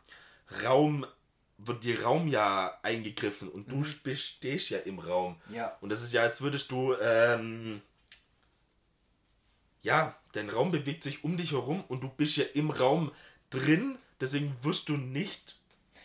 Raum, 0.63 1.05
wird 1.61 1.83
dir 1.83 2.03
Raum 2.03 2.27
ja 2.27 2.77
eingegriffen 2.83 3.49
und 3.49 3.71
du 3.71 3.81
bist- 4.03 4.25
stehst 4.25 4.69
ja 4.69 4.79
im 4.79 4.99
Raum. 4.99 5.35
Mhm. 5.49 5.55
Ja. 5.55 5.77
Und 5.81 5.89
das 5.89 6.01
ist 6.03 6.13
ja, 6.13 6.21
als 6.21 6.41
würdest 6.41 6.71
du, 6.71 6.93
ähm, 7.01 7.81
ja, 9.81 10.17
dein 10.33 10.49
Raum 10.49 10.71
bewegt 10.71 11.03
sich 11.03 11.23
um 11.23 11.37
dich 11.37 11.51
herum 11.51 11.83
und 11.87 12.01
du 12.01 12.09
bist 12.09 12.37
ja 12.37 12.45
im 12.53 12.69
Raum 12.69 13.11
drin, 13.49 13.97
deswegen 14.19 14.55
wirst 14.61 14.89
du 14.89 14.97
nicht 14.97 15.57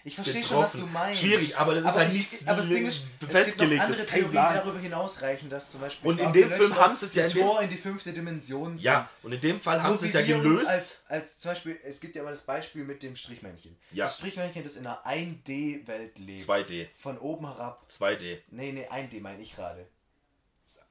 Ich 0.07 0.17
verstehe 0.17 0.45
schon, 0.45 0.59
was 0.59 0.73
du 0.73 0.87
meinst. 0.87 1.23
Schwierig, 1.23 1.57
aber 1.57 1.75
das 1.75 1.87
ist 1.87 1.95
halt 1.97 2.09
ich- 2.11 2.17
nichts 2.17 2.47
aber 2.47 2.59
das 2.59 2.69
Ding 2.69 2.87
ist, 2.87 3.07
festgelegt, 3.27 3.83
Es 3.83 3.97
gibt 3.97 4.01
andere 4.01 4.07
Theorien, 4.07 4.31
die 4.31 4.55
darüber 4.55 4.79
hinausreichen, 4.79 5.49
dass 5.49 5.71
zum 5.71 5.81
Beispiel 5.81 6.11
Und 6.11 6.21
in 6.21 6.33
dem 6.35 6.51
Film 6.51 6.77
haben 6.77 6.95
sie 6.95 7.07
es 7.07 7.15
ja 7.15 7.25
in 7.25 7.33
Tor 7.33 7.63
in 7.63 7.71
die 7.71 7.77
fünfte 7.79 8.13
Dimension 8.13 8.77
sind. 8.77 8.83
Ja, 8.85 9.09
und 9.23 9.33
in 9.33 9.41
dem 9.41 9.61
Fall 9.61 9.83
haben 9.83 9.97
so 9.97 10.03
sie 10.03 10.09
es 10.09 10.13
ja 10.13 10.21
gelöst. 10.21 10.69
Als, 10.69 11.03
als 11.09 11.39
zum 11.39 11.53
Beispiel, 11.53 11.81
es 11.85 12.01
gibt 12.01 12.17
ja 12.17 12.21
immer 12.21 12.33
das 12.33 12.43
Beispiel 12.43 12.85
mit 12.85 13.03
dem 13.03 13.17
Strichmännchen. 13.17 13.79
Ja. 13.93 14.05
Das 14.05 14.17
Strichmännchen, 14.19 14.63
das 14.63 14.77
in 14.77 14.87
einer 14.87 15.07
1D-Welt 15.07 16.19
lebt. 16.19 16.43
2D. 16.43 16.89
Von 16.99 17.17
oben 17.17 17.47
herab. 17.47 17.83
2D. 17.91 18.41
Nee, 18.51 18.73
nee, 18.73 18.87
1D 18.87 19.23
meine 19.23 19.41
ich 19.41 19.55
gerade. 19.55 19.87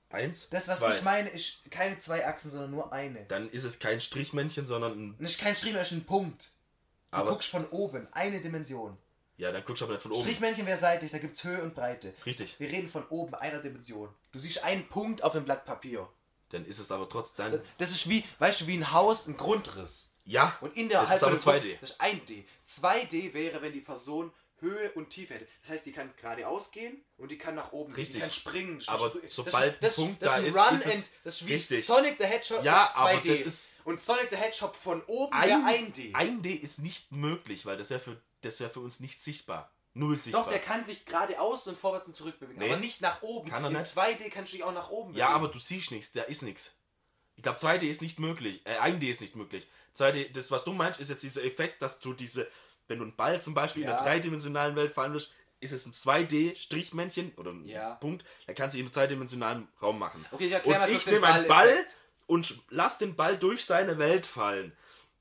Eins? 0.10 0.48
Das, 0.50 0.68
was 0.68 0.78
zwei. 0.78 0.96
ich 0.96 1.02
meine, 1.04 1.30
ist 1.30 1.70
keine 1.72 2.00
zwei 2.00 2.26
Achsen, 2.26 2.52
sondern 2.52 2.72
nur 2.72 2.94
eine. 2.94 3.26
Dann 3.28 3.50
ist 3.50 3.64
es 3.64 3.80
kein 3.80 4.00
Strichmännchen, 4.00 4.66
sondern 4.68 5.16
ein. 5.20 5.24
Ist 5.26 5.40
kein 5.40 5.56
Strichmännchen, 5.56 6.00
ein 6.00 6.06
Punkt. 6.06 6.50
Du 7.14 7.20
Aber- 7.20 7.30
guckst 7.32 7.50
von 7.50 7.66
oben, 7.70 8.08
eine 8.12 8.42
Dimension. 8.42 8.98
Ja, 9.38 9.52
dann 9.52 9.64
guckst 9.66 9.82
du 9.82 9.86
aber 9.86 9.94
nicht 9.96 10.04
von 10.04 10.12
oben. 10.12 10.22
Strichmännchen 10.22 10.66
wäre 10.66 10.78
seitlich, 10.78 11.12
da 11.12 11.18
gibt 11.20 11.38
es 11.38 11.44
Höhe 11.44 11.62
und 11.64 11.74
Breite. 11.76 12.14
Richtig. 12.26 12.60
Wir 12.60 12.70
reden 12.70 12.90
von 12.90 13.06
oben, 13.08 13.34
einer 13.36 13.60
Dimension. 13.60 14.10
Du 14.32 14.40
siehst 14.40 14.64
einen 14.64 14.88
Punkt 14.88 15.24
auf 15.24 15.34
dem 15.34 15.44
Blatt 15.46 15.66
Papier. 15.66 16.08
Dann 16.50 16.66
ist 16.66 16.80
es 16.80 16.92
aber 16.92 17.10
trotzdem. 17.10 17.60
Das 17.80 17.90
ist 17.92 18.08
wie, 18.10 18.24
weißt 18.40 18.62
du, 18.62 18.68
wie 18.68 18.78
ein 18.78 18.92
Haus, 18.92 19.28
ein 19.28 19.38
Grundriss. 19.38 20.12
Ja, 20.26 20.56
Und 20.62 20.78
in 20.78 20.88
der 20.88 21.02
das 21.02 21.16
ist 21.16 21.24
aber 21.24 21.36
dem 21.36 21.42
Punkt- 21.42 21.64
2D. 21.64 21.78
Das 21.82 21.90
ist 21.92 22.02
1D. 22.02 22.46
2D 22.66 23.34
wäre, 23.34 23.62
wenn 23.62 23.74
die 23.74 23.82
Person 23.82 24.32
Höhe 24.64 24.92
und 24.94 25.10
Tiefe 25.12 25.36
hätte. 25.36 25.48
Das 25.62 25.70
heißt, 25.72 25.86
die 25.86 25.92
kann 25.92 26.12
geradeaus 26.20 26.72
gehen 26.72 27.04
und 27.18 27.30
die 27.30 27.38
kann 27.38 27.54
nach 27.54 27.72
oben 27.72 27.94
gehen. 27.94 28.02
Richtig. 28.02 28.16
Die 28.16 28.22
kann 28.22 28.32
springen. 28.32 28.84
Aber 28.88 29.08
spr- 29.08 29.22
sobald 29.30 29.84
das, 29.84 29.98
ein 30.00 30.04
Punkt 30.06 30.24
das, 30.24 30.30
da 30.32 30.42
das 30.42 30.48
ist, 30.48 30.56
ist, 30.56 30.72
ist 30.74 30.86
es 30.88 30.94
and, 30.96 31.10
das 31.24 31.36
ist 31.42 31.48
wie 31.48 31.54
richtig. 31.54 31.86
Sonic 31.86 32.16
the 32.18 32.26
Hedgehog 32.26 32.64
Ja, 32.64 32.84
ist 32.86 32.98
aber 32.98 33.10
2D. 33.12 33.28
das 33.30 33.42
ist- 33.42 33.76
und 33.84 34.02
Sonic 34.02 34.30
the 34.32 34.38
Hedgehog 34.38 34.76
von 34.76 35.04
oben 35.04 35.34
Ein, 35.34 35.50
wäre 35.50 35.60
1D. 35.62 36.14
1D 36.16 36.60
ist 36.60 36.80
nicht 36.80 37.12
möglich, 37.12 37.66
weil 37.68 37.78
das 37.78 37.90
wäre 37.92 38.00
für, 38.00 38.20
das 38.42 38.60
wär 38.60 38.70
für 38.72 38.80
uns 38.80 39.00
nicht 39.00 39.22
sichtbar. 39.22 39.72
Null 39.96 40.16
sichtbar. 40.18 40.44
Doch, 40.46 40.50
der 40.50 40.60
kann 40.60 40.84
sich 40.86 41.06
geradeaus 41.06 41.68
und 41.68 41.78
vorwärts 41.78 42.08
und 42.08 42.16
zurück 42.16 42.40
bewegen, 42.40 42.60
Nee. 42.60 42.72
aber 42.72 42.80
nicht 42.80 43.02
nach 43.02 43.22
oben. 43.22 43.50
Kann 43.52 43.64
er 43.64 43.70
Im 43.70 43.78
nicht. 43.78 43.92
2D 43.96 44.30
kannst 44.32 44.52
du 44.52 44.58
dich 44.58 44.64
auch 44.66 44.74
nach 44.74 44.90
oben 44.90 45.14
ja, 45.14 45.28
bewegen. 45.28 45.44
aber 45.44 45.54
du 45.54 45.60
siehst 45.60 45.92
nichts, 45.92 46.12
da 46.14 46.24
ist 46.24 46.42
nichts. 46.42 46.72
Ich 47.36 47.44
glaube, 47.44 47.60
2D 47.60 47.84
ist 47.90 48.02
nicht 48.02 48.20
möglich. 48.20 48.62
Äh, 48.66 48.78
1D 48.80 49.10
ist 49.10 49.22
nicht 49.22 49.36
möglich. 49.36 49.68
2D, 49.96 50.32
das, 50.32 50.50
was 50.50 50.64
du 50.64 50.72
meinst, 50.74 51.00
ist 51.00 51.10
jetzt 51.10 51.22
dieser 51.24 51.44
Effekt, 51.44 51.82
dass 51.84 52.00
du 52.00 52.14
diese, 52.14 52.48
wenn 52.88 53.00
du 53.00 53.06
einen 53.06 53.16
Ball 53.16 53.40
zum 53.42 53.54
Beispiel 53.54 53.84
in 53.84 53.90
Ja. 53.90 53.96
der 53.96 54.04
dreidimensionalen 54.04 54.76
Welt 54.76 54.92
fallen 54.94 55.14
lässt, 55.14 55.34
ist 55.60 55.72
es 55.72 55.86
ein 55.86 55.94
2D-Strichmännchen 55.94 57.34
oder 57.38 57.52
ein 57.52 57.66
Ja. 57.68 57.96
Punkt, 57.96 58.26
der 58.48 58.54
kann 58.56 58.70
sich 58.70 58.80
in 58.80 58.86
einem 58.88 58.94
zweidimensionalen 58.94 59.68
Raum 59.82 60.00
machen. 60.00 60.26
Okay, 60.32 60.46
ich 60.48 60.52
mal 60.52 60.60
kurz 60.62 60.90
ich 60.90 61.06
nehme 61.08 61.28
einen. 61.28 61.48
Ball 61.48 61.86
und 62.28 62.60
lass 62.70 62.98
den 62.98 63.16
Ball 63.16 63.38
durch 63.38 63.64
seine 63.66 63.98
Welt 63.98 64.26
fallen. 64.26 64.76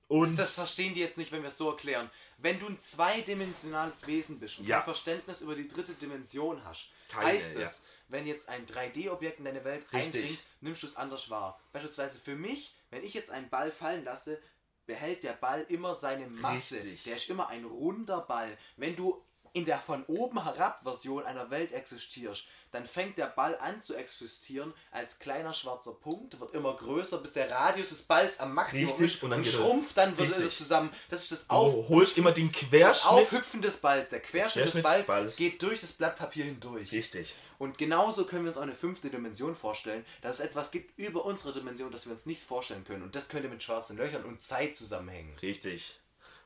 Und 0.08 0.36
Das, 0.38 0.54
verstehen 0.56 0.92
die 0.94 1.00
jetzt 1.00 1.16
nicht, 1.16 1.32
wenn 1.32 1.40
wir 1.42 1.48
es 1.48 1.56
so 1.56 1.70
erklären. 1.70 2.10
Wenn 2.38 2.58
du 2.60 2.66
ein 2.66 2.78
zweidimensionales 2.80 4.06
Wesen 4.06 4.38
bist 4.38 4.58
und 4.58 4.66
Ja. 4.66 4.76
kein 4.76 4.84
Verständnis 4.84 5.40
über 5.40 5.54
die 5.54 5.68
dritte 5.68 5.94
Dimension 5.94 6.62
hast, 6.64 6.90
Keine, 7.08 7.26
heißt 7.28 7.54
ja. 7.54 7.62
es, 7.62 7.84
wenn 8.08 8.26
jetzt 8.26 8.48
ein 8.48 8.66
3D-Objekt 8.66 9.38
in 9.38 9.46
deine 9.46 9.64
Welt 9.64 9.84
Richtig. 9.92 10.20
eindringt, 10.22 10.42
nimmst 10.60 10.82
du 10.82 10.86
es 10.86 10.96
anders 10.96 11.30
wahr. 11.30 11.58
Beispielsweise 11.72 12.18
für 12.18 12.34
mich, 12.36 12.74
wenn 12.90 13.02
ich 13.02 13.14
jetzt 13.14 13.30
einen 13.30 13.48
Ball 13.48 13.70
fallen 13.72 14.04
lasse, 14.04 14.38
behält 14.86 15.22
der 15.22 15.32
Ball 15.32 15.64
immer 15.68 15.94
seine 15.94 16.26
Masse. 16.26 16.76
Richtig. 16.76 17.04
Der 17.04 17.16
ist 17.16 17.30
immer 17.30 17.48
ein 17.48 17.64
runder 17.64 18.20
Ball. 18.20 18.56
Wenn 18.76 18.96
du 18.96 19.24
in 19.52 19.64
der 19.64 19.78
von 19.78 20.04
oben 20.06 20.44
herab 20.44 20.80
Version 20.82 21.24
einer 21.24 21.50
Welt 21.50 21.72
existierst, 21.72 22.44
dann 22.72 22.86
fängt 22.86 23.18
der 23.18 23.26
Ball 23.26 23.56
an 23.58 23.82
zu 23.82 23.94
existieren 23.94 24.72
als 24.90 25.18
kleiner 25.18 25.52
schwarzer 25.52 25.92
Punkt, 25.92 26.40
wird 26.40 26.54
immer 26.54 26.74
größer, 26.74 27.18
bis 27.18 27.34
der 27.34 27.50
Radius 27.50 27.90
des 27.90 28.02
Balls 28.04 28.40
am 28.40 28.54
Maximum 28.54 28.86
Richtig, 28.86 29.16
ist 29.16 29.22
und 29.22 29.30
dann 29.30 29.40
und 29.40 29.46
schrumpft 29.46 29.96
dann 29.96 30.18
wieder 30.18 30.48
zusammen. 30.50 30.90
Das 31.10 31.22
ist 31.22 31.32
das 31.32 31.50
Auf 31.50 31.88
holst 31.90 32.16
immer 32.16 32.32
den 32.32 32.50
das 32.50 32.60
Querschnitt. 32.62 33.12
Aufhüpfen 33.12 33.60
des 33.60 33.76
Balls. 33.76 34.08
Der 34.08 34.20
Querschnitt, 34.20 34.64
des 34.64 34.72
Querschnitt 34.72 34.82
Balls 34.82 34.98
des 35.00 35.06
Balls. 35.06 35.36
geht 35.36 35.62
durch 35.62 35.80
das 35.82 35.92
Blatt 35.92 36.16
Papier 36.16 36.44
hindurch. 36.46 36.90
Richtig. 36.92 37.34
Und 37.58 37.78
genauso 37.78 38.24
können 38.24 38.44
wir 38.44 38.48
uns 38.48 38.58
auch 38.58 38.62
eine 38.62 38.74
fünfte 38.74 39.10
Dimension 39.10 39.54
vorstellen, 39.54 40.04
dass 40.22 40.36
es 40.36 40.46
etwas 40.46 40.70
gibt 40.70 40.98
über 40.98 41.24
unsere 41.24 41.52
Dimension, 41.52 41.92
das 41.92 42.06
wir 42.06 42.12
uns 42.12 42.26
nicht 42.26 42.42
vorstellen 42.42 42.84
können. 42.84 43.02
Und 43.02 43.14
das 43.14 43.28
könnte 43.28 43.48
mit 43.48 43.62
schwarzen 43.62 43.98
Löchern 43.98 44.24
und 44.24 44.40
Zeit 44.40 44.74
zusammenhängen. 44.74 45.38
Richtig. 45.38 46.00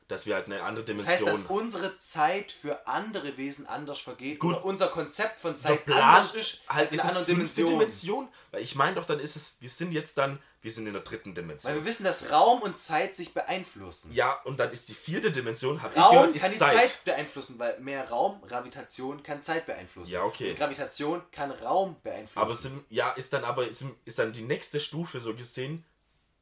Dass 0.07 0.25
wir 0.25 0.35
halt 0.35 0.45
eine 0.45 0.63
andere 0.63 0.85
Das 0.85 0.95
Dimension. 1.05 1.27
heißt, 1.29 1.43
dass 1.43 1.49
unsere 1.51 1.97
Zeit 1.97 2.53
für 2.53 2.87
andere 2.87 3.35
Wesen 3.35 3.67
anders 3.67 3.99
vergeht. 3.99 4.39
Gut. 4.39 4.55
Oder 4.55 4.65
unser 4.65 4.87
Konzept 4.87 5.39
von 5.39 5.57
Zeit 5.57 5.85
Plan 5.85 6.01
anders 6.01 6.33
ist 6.33 6.61
halt 6.69 6.91
als 6.91 6.93
ist 6.93 7.01
fünfte 7.01 7.33
Dimension. 7.33 7.69
Dimension. 7.71 8.27
Weil 8.51 8.61
ich 8.63 8.75
meine 8.75 8.95
doch, 8.95 9.05
dann 9.05 9.19
ist 9.19 9.35
es, 9.35 9.57
wir 9.59 9.69
sind 9.69 9.91
jetzt 9.91 10.17
dann, 10.17 10.39
wir 10.61 10.71
sind 10.71 10.87
in 10.87 10.93
der 10.93 11.01
dritten 11.01 11.35
Dimension. 11.35 11.73
Weil 11.73 11.81
wir 11.81 11.85
wissen, 11.85 12.05
dass 12.05 12.31
Raum 12.31 12.61
und 12.61 12.77
Zeit 12.77 13.15
sich 13.15 13.33
beeinflussen. 13.33 14.13
ja, 14.13 14.39
und 14.45 14.57
dann 14.61 14.71
ist 14.71 14.87
die 14.87 14.93
vierte 14.93 15.29
Dimension, 15.29 15.81
habe 15.81 15.93
ich 15.93 16.01
Raum 16.01 16.11
gehört, 16.11 16.35
kann 16.37 16.51
ist 16.51 16.53
die 16.53 16.59
Zeit. 16.59 16.77
Zeit. 16.77 17.03
beeinflussen, 17.03 17.59
weil 17.59 17.77
mehr 17.81 18.07
Raum, 18.09 18.41
Gravitation 18.47 19.21
kann 19.23 19.41
Zeit 19.41 19.65
beeinflussen. 19.65 20.11
Ja, 20.11 20.23
okay. 20.23 20.51
Und 20.51 20.57
Gravitation 20.57 21.21
kann 21.33 21.51
Raum 21.51 21.97
beeinflussen. 22.01 22.39
Aber 22.39 22.55
sind, 22.55 22.85
ja, 22.89 23.11
ist 23.11 23.33
dann 23.33 23.43
aber 23.43 23.67
ist, 23.67 23.83
ist 24.05 24.19
dann 24.19 24.31
die 24.31 24.43
nächste 24.43 24.79
Stufe 24.79 25.19
so 25.19 25.33
gesehen, 25.35 25.83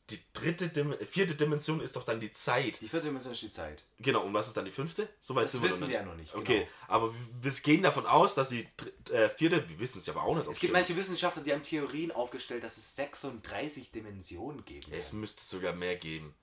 die 0.09 0.19
dritte 0.33 0.69
Dim 0.69 0.95
vierte 1.07 1.33
Dimension 1.33 1.81
ist 1.81 1.95
doch 1.95 2.03
dann 2.03 2.19
die 2.19 2.31
Zeit. 2.31 2.79
die 2.79 2.87
vierte 2.87 3.07
Dimension 3.07 3.33
ist 3.33 3.41
die 3.41 3.51
Zeit. 3.51 3.83
Genau, 3.99 4.21
und 4.23 4.33
was 4.33 4.47
ist 4.47 4.55
dann 4.57 4.65
die 4.65 4.71
fünfte? 4.71 5.09
Soweit 5.19 5.45
Das 5.45 5.53
sind 5.53 5.63
wir 5.63 5.69
wissen 5.69 5.87
wir 5.87 5.95
ja 5.95 6.03
noch 6.03 6.15
nicht, 6.15 6.35
Okay, 6.35 6.59
genau. 6.59 6.69
aber 6.87 7.13
wir 7.13 7.19
wir 7.41 7.51
gehen 7.51 7.81
davon 7.83 8.05
aus, 8.05 8.35
dass 8.35 8.49
die 8.49 8.67
äh, 9.11 9.29
vierte, 9.29 9.67
wir 9.67 9.79
wissen 9.79 9.99
es 9.99 10.05
ja 10.05 10.13
aber 10.13 10.23
auch 10.23 10.35
nicht. 10.35 10.41
Es 10.43 10.47
gibt 10.47 10.57
stimmt. 10.57 10.73
manche 10.73 10.95
Wissenschaftler, 10.95 11.41
die 11.41 11.53
haben 11.53 11.63
Theorien 11.63 12.11
aufgestellt, 12.11 12.63
dass 12.63 12.77
es 12.77 12.95
36 12.95 13.91
Dimensionen 13.91 14.63
geben 14.65 14.91
Es 14.91 15.11
wird. 15.11 15.21
müsste 15.21 15.43
sogar 15.43 15.73
mehr 15.73 15.95
geben. 15.95 16.35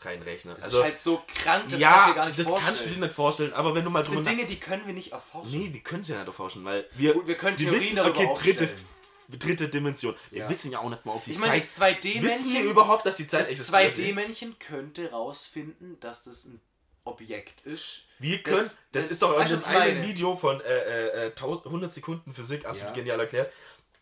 Reinrechnen. 0.00 0.54
Das 0.54 0.64
also, 0.64 0.78
ist 0.78 0.84
halt 0.84 0.98
so 0.98 1.22
krank, 1.26 1.68
das 1.70 1.70
kannst 1.70 1.72
du 1.72 1.78
ja, 1.78 2.08
dir 2.08 2.14
gar 2.14 2.26
nicht 2.26 2.38
das 2.38 2.46
vorstellen. 2.46 2.66
kannst 2.66 2.86
du 2.86 2.90
dir 2.90 3.00
nicht 3.00 3.14
vorstellen, 3.14 3.52
aber 3.54 3.74
wenn 3.74 3.84
du 3.84 3.90
mal 3.90 4.00
das 4.00 4.08
sind 4.10 4.26
drüber 4.26 4.30
Dinge, 4.30 4.46
die 4.46 4.60
können 4.60 4.86
wir 4.86 4.92
nicht 4.92 5.12
erforschen. 5.12 5.58
Nee, 5.58 5.72
wir 5.72 5.80
können 5.80 6.02
es 6.02 6.08
ja 6.08 6.18
nicht 6.18 6.26
erforschen, 6.26 6.64
weil 6.64 6.88
wir, 6.92 7.14
Gut, 7.14 7.26
wir 7.26 7.36
können 7.36 7.56
Theorien 7.56 7.96
darüber 7.96 8.18
okay, 8.18 8.34
dritte, 8.52 8.64
aufstellen. 8.64 8.86
Dritte 9.30 9.68
Dimension. 9.68 10.14
Wir 10.30 10.40
Ja. 10.40 10.48
wissen 10.50 10.70
ja 10.72 10.78
auch 10.80 10.88
nicht 10.90 11.04
mal, 11.04 11.12
ob 11.14 11.24
die 11.24 11.32
Ich 11.32 11.38
meine, 11.38 11.60
Zeit... 11.62 11.96
das 12.04 12.04
2D-Männchen... 12.04 12.22
Wissen 12.24 12.52
wir 12.54 12.62
überhaupt, 12.64 13.06
dass 13.06 13.16
die 13.16 13.26
Zeit 13.26 13.42
Das 13.42 13.48
existiert? 13.50 13.96
2D-Männchen 13.96 14.58
könnte 14.58 15.10
rausfinden, 15.10 15.98
dass 16.00 16.24
das 16.24 16.44
ein 16.44 16.60
Objekt 17.04 17.60
ist. 17.66 18.04
Wir 18.18 18.42
können, 18.42 18.58
das, 18.64 18.78
das- 18.92 19.08
ist 19.10 19.22
doch 19.22 19.38
das 19.38 19.50
ich 19.50 19.66
eine 19.66 19.78
meine? 19.94 20.06
Video 20.06 20.36
von 20.36 20.60
äh, 20.60 21.26
äh, 21.26 21.26
äh, 21.28 21.32
100 21.38 21.92
Sekunden 21.92 22.32
Physik, 22.32 22.64
absolut 22.64 22.90
Ja. 22.90 22.94
genial 22.94 23.20
erklärt. 23.20 23.52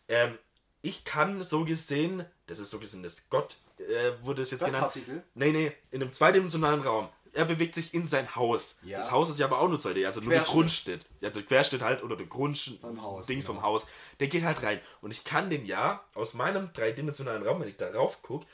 Ähm, 0.07 0.37
ich 0.81 1.03
kann 1.03 1.41
so 1.43 1.65
gesehen, 1.65 2.25
das 2.47 2.59
ist 2.59 2.69
so 2.69 2.79
gesehen, 2.79 3.03
das 3.03 3.29
Gott 3.29 3.57
äh, 3.79 4.11
wurde 4.21 4.41
es 4.41 4.51
jetzt 4.51 4.63
genannt. 4.63 4.83
Gottpartikel? 4.85 5.23
Nee, 5.33 5.51
nee, 5.51 5.71
in 5.91 6.01
einem 6.01 6.13
zweidimensionalen 6.13 6.81
Raum. 6.81 7.09
Er 7.33 7.45
bewegt 7.45 7.75
sich 7.75 7.93
in 7.93 8.05
sein 8.05 8.35
Haus. 8.35 8.77
Ja. 8.83 8.97
Das 8.97 9.11
Haus 9.11 9.29
ist 9.29 9.39
ja 9.39 9.47
aber 9.47 9.59
auch 9.59 9.67
nur 9.67 9.79
2D, 9.79 10.05
also 10.05 10.21
nur 10.21 10.33
der. 10.33 10.43
Grundschnitt. 10.43 11.05
Ja, 11.21 11.29
der 11.29 11.41
Querschnitt 11.43 11.81
halt 11.81 12.03
oder 12.03 12.15
der 12.15 12.27
Grundschnitt 12.27 12.81
Vom 12.81 13.01
Haus, 13.01 13.27
Dings 13.27 13.45
genau. 13.47 13.59
vom 13.59 13.65
Haus. 13.67 13.85
Der 14.19 14.27
geht 14.27 14.43
halt 14.43 14.61
rein. 14.63 14.79
Und 15.01 15.11
ich 15.11 15.23
kann 15.23 15.49
den 15.49 15.65
ja 15.65 16.03
aus 16.13 16.33
meinem 16.33 16.71
dreidimensionalen 16.73 17.43
Raum, 17.45 17.61
wenn 17.61 17.67
ich 17.69 17.77
darauf 17.77 18.21
gucke, 18.21 18.45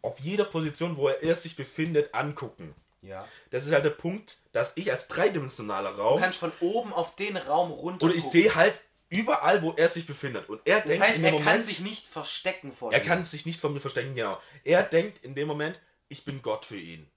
auf 0.00 0.18
jeder 0.18 0.44
Position, 0.44 0.96
wo 0.96 1.08
er 1.08 1.34
sich 1.36 1.56
befindet, 1.56 2.14
angucken. 2.14 2.74
Ja. 3.02 3.26
Das 3.50 3.66
ist 3.66 3.72
halt 3.72 3.84
der 3.84 3.90
Punkt, 3.90 4.38
dass 4.52 4.76
ich 4.76 4.90
als 4.90 5.08
dreidimensionaler 5.08 5.90
Raum 5.96 6.16
Du 6.16 6.22
kannst 6.22 6.38
von 6.38 6.52
oben 6.60 6.92
auf 6.92 7.16
den 7.16 7.36
Raum 7.36 7.70
runter 7.72 8.06
und 8.06 8.14
ich 8.14 8.24
sehe 8.24 8.54
halt 8.54 8.80
überall, 9.08 9.60
wo 9.62 9.72
er 9.72 9.88
sich 9.88 10.06
befindet. 10.06 10.48
Und 10.48 10.60
er 10.64 10.78
Das 10.78 10.86
denkt 10.86 11.04
heißt, 11.04 11.18
in 11.18 11.24
er 11.24 11.30
dem 11.32 11.36
kann 11.38 11.44
Moment, 11.46 11.64
sich 11.64 11.80
nicht 11.80 12.06
verstecken 12.06 12.72
vor 12.72 12.92
er 12.92 13.00
dir. 13.00 13.06
kann 13.06 13.24
sich 13.24 13.44
nicht 13.44 13.60
von 13.60 13.72
mir 13.74 13.80
verstecken, 13.80 14.14
genau. 14.14 14.40
Er 14.64 14.82
denkt 14.84 15.22
in 15.24 15.34
dem 15.34 15.48
Moment, 15.48 15.78
ich 16.08 16.24
bin 16.24 16.40
Gott 16.42 16.64
für 16.64 16.78
ihn. 16.78 17.08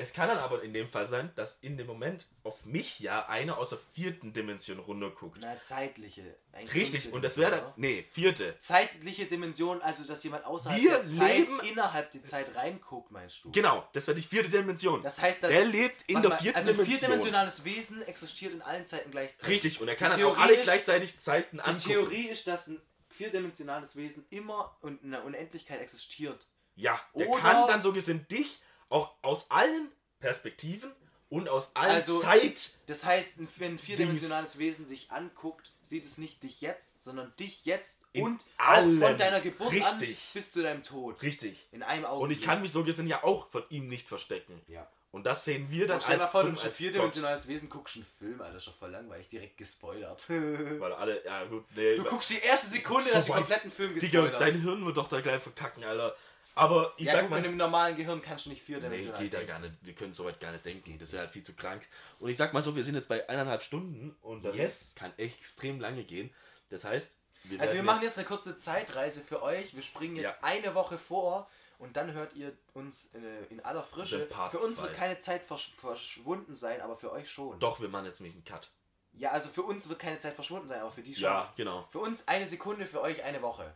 Es 0.00 0.12
kann 0.12 0.28
dann 0.28 0.38
aber 0.38 0.62
in 0.62 0.72
dem 0.72 0.88
Fall 0.88 1.06
sein, 1.06 1.30
dass 1.36 1.58
in 1.60 1.76
dem 1.76 1.86
Moment 1.86 2.26
auf 2.42 2.64
mich 2.64 3.00
ja 3.00 3.26
einer 3.28 3.58
aus 3.58 3.68
der 3.70 3.78
vierten 3.94 4.32
Dimension 4.32 4.78
runterguckt. 4.78 5.38
Na, 5.40 5.60
zeitliche. 5.62 6.36
Richtig, 6.74 7.12
und 7.12 7.22
das 7.22 7.36
wäre 7.38 7.50
dann. 7.50 7.72
Nee, 7.76 8.04
vierte. 8.12 8.56
Zeitliche 8.58 9.26
Dimension, 9.26 9.80
also 9.82 10.04
dass 10.04 10.22
jemand 10.24 10.44
außerhalb 10.44 10.80
Wir 10.80 10.90
der 10.98 11.06
Zeit 11.06 11.36
leben- 11.38 11.60
innerhalb 11.60 12.10
der 12.12 12.24
Zeit 12.24 12.54
reinguckt, 12.56 13.10
meinst 13.10 13.44
du? 13.44 13.52
Genau, 13.52 13.86
das 13.92 14.06
wäre 14.06 14.16
die 14.16 14.26
vierte 14.26 14.48
Dimension. 14.48 15.02
Das 15.02 15.20
heißt, 15.20 15.42
dass. 15.42 15.50
er 15.52 15.64
lebt 15.64 16.02
in 16.10 16.20
der 16.22 16.30
mal, 16.30 16.38
vierten 16.38 16.56
also 16.58 16.70
ein 16.70 16.76
Dimension. 16.76 16.98
vierdimensionales 16.98 17.64
Wesen 17.64 18.02
existiert 18.02 18.52
in 18.54 18.62
allen 18.62 18.86
Zeiten 18.86 19.10
gleichzeitig. 19.10 19.48
Richtig, 19.54 19.80
und 19.80 19.88
er 19.88 19.96
kann 19.96 20.12
Die 20.16 20.22
dann 20.22 20.30
auch 20.32 20.38
alle 20.38 20.54
ist- 20.54 20.62
gleichzeitig 20.64 21.18
Zeiten 21.20 21.56
Die 21.58 21.62
angucken. 21.62 21.88
Theorie 21.88 22.28
ist, 22.28 22.46
dass 22.46 22.66
ein 22.66 22.80
vierdimensionales 23.10 23.96
Wesen 23.96 24.24
immer 24.30 24.76
und 24.80 25.02
in 25.02 25.10
der 25.10 25.24
Unendlichkeit 25.24 25.80
existiert. 25.80 26.46
Ja, 26.74 26.98
der 27.14 27.28
Oder- 27.28 27.40
kann 27.40 27.68
dann 27.68 27.82
so 27.82 27.92
gesehen 27.92 28.26
dich 28.30 28.60
auch 28.90 29.14
aus 29.22 29.50
allen 29.50 29.88
Perspektiven 30.20 30.92
und 31.30 31.48
aus 31.48 31.74
allen 31.76 31.92
Also- 31.96 32.20
Zeit. 32.20 32.72
Das 32.86 33.04
heißt, 33.04 33.38
wenn 33.58 33.74
ein 33.74 33.78
vierdimensionales 33.78 34.58
Wesen 34.58 34.88
dich 34.88 35.10
anguckt, 35.10 35.72
sieht 35.82 36.04
es 36.04 36.18
nicht 36.18 36.42
dich 36.42 36.60
jetzt, 36.60 37.02
sondern 37.02 37.32
dich 37.38 37.64
jetzt 37.64 38.00
und 38.14 38.44
allem. 38.58 39.00
auch 39.02 39.08
von 39.08 39.16
deiner 39.18 39.40
Geburt 39.40 39.72
an 39.72 39.78
Richtig. 39.80 40.30
bis 40.34 40.50
zu 40.52 40.62
deinem 40.62 40.82
Tod. 40.82 41.22
Richtig. 41.22 41.66
In 41.72 41.82
einem 41.82 42.04
Auge. 42.04 42.24
Und 42.24 42.30
ich 42.32 42.40
kann 42.42 42.60
mich 42.60 42.72
so 42.72 42.84
gesehen 42.84 43.06
ja 43.06 43.22
auch 43.24 43.48
von 43.50 43.62
ihm 43.70 43.88
nicht 43.88 44.08
verstecken. 44.08 44.60
Ja. 44.66 44.86
Und 45.12 45.24
das 45.26 45.44
sehen 45.44 45.68
wir 45.70 45.88
dann 45.88 45.96
Und 45.96 46.02
stell 46.04 46.16
mal 46.18 46.22
als, 46.22 46.30
vor, 46.30 46.44
du 46.44 46.50
als 46.50 46.76
vierdimensionales 46.76 47.48
Wesen, 47.48 47.68
guckst 47.68 47.96
einen 47.96 48.06
Film, 48.06 48.40
Alter, 48.40 48.58
doch 48.58 48.74
voll 48.74 48.90
langweilig, 48.90 49.28
direkt 49.28 49.56
gespoilert. 49.56 50.24
du 50.28 50.80
Weil 50.80 50.92
alle, 50.92 51.24
ja 51.24 51.44
gut, 51.44 51.64
nee. 51.74 51.96
guckst 51.96 52.30
die 52.30 52.38
erste 52.38 52.68
Sekunde, 52.68 53.08
So 53.08 53.14
dass 53.14 53.26
den 53.26 53.34
kompletten 53.34 53.70
Film 53.72 53.94
Digga, 53.94 54.00
gespoilert. 54.22 54.40
dein 54.40 54.60
Hirn 54.62 54.84
wird 54.86 54.96
doch 54.96 55.08
da 55.08 55.20
gleich 55.20 55.42
verkacken, 55.42 55.82
Alter. 55.84 56.14
Aber 56.54 56.92
ich 56.96 57.06
ja, 57.06 57.12
sag 57.12 57.20
gut, 57.22 57.30
mal. 57.30 57.36
mit 57.36 57.46
einem 57.48 57.56
normalen 57.56 57.96
Gehirn 57.96 58.20
kannst 58.20 58.46
du 58.46 58.50
nicht 58.50 58.60
Nee, 58.60 58.74
vierdimensional 58.74 59.22
geht 59.22 59.32
da 59.34 59.38
denken. 59.38 59.52
gar 59.52 59.58
nicht. 59.60 59.74
Wir 59.82 59.94
können 59.94 60.12
soweit 60.12 60.40
gar 60.40 60.52
nicht 60.52 60.64
denken. 60.64 60.98
Das 60.98 61.12
wäre 61.12 61.22
halt 61.22 61.32
viel 61.32 61.42
zu 61.42 61.54
krank. 61.54 61.82
Und 62.18 62.28
ich 62.28 62.36
sag 62.36 62.52
mal 62.52 62.62
so, 62.62 62.74
wir 62.76 62.84
sind 62.84 62.94
jetzt 62.96 63.08
bei 63.08 63.28
eineinhalb 63.28 63.62
Stunden 63.62 64.16
und 64.22 64.44
das 64.44 64.54
Yes. 64.56 64.94
kann 64.96 65.12
extrem 65.16 65.80
lange 65.80 66.04
gehen. 66.04 66.30
Das 66.68 66.84
heißt, 66.84 67.16
wir 67.44 67.60
Also 67.60 67.74
wir 67.74 67.82
machen 67.82 68.02
jetzt 68.02 68.18
eine 68.18 68.26
kurze 68.26 68.56
Zeitreise 68.56 69.20
für 69.22 69.42
euch. 69.42 69.74
Wir 69.74 69.82
springen 69.82 70.16
jetzt 70.16 70.24
Ja. 70.24 70.36
eine 70.42 70.74
Woche 70.74 70.98
vor 70.98 71.48
und 71.78 71.96
dann 71.96 72.12
hört 72.12 72.34
ihr 72.34 72.52
uns 72.74 73.10
äh, 73.14 73.44
in 73.48 73.60
aller 73.64 73.82
Frische. 73.82 74.26
Für 74.50 74.58
uns 74.58 74.76
zwei. 74.76 74.82
wird 74.84 74.94
keine 74.94 75.18
Zeit 75.20 75.42
versch 75.44 75.72
verschwunden 75.76 76.54
sein, 76.54 76.80
aber 76.82 76.96
für 76.98 77.10
euch 77.12 77.30
schon. 77.30 77.58
Doch, 77.60 77.80
wir 77.80 77.88
machen 77.88 78.04
jetzt 78.06 78.20
nämlich 78.20 78.34
einen 78.34 78.44
Cut. 78.44 78.70
Ja, 79.14 79.30
also 79.30 79.48
für 79.48 79.62
uns 79.62 79.88
wird 79.88 79.98
keine 79.98 80.18
Zeit 80.18 80.34
verschwunden 80.34 80.68
sein, 80.68 80.80
aber 80.80 80.92
für 80.92 81.02
die 81.02 81.14
schon. 81.14 81.24
Ja, 81.24 81.52
genau. 81.56 81.88
Für 81.90 82.00
uns 82.00 82.28
eine 82.28 82.46
Sekunde, 82.46 82.86
für 82.86 83.00
euch 83.00 83.22
eine 83.24 83.40
Woche. 83.40 83.74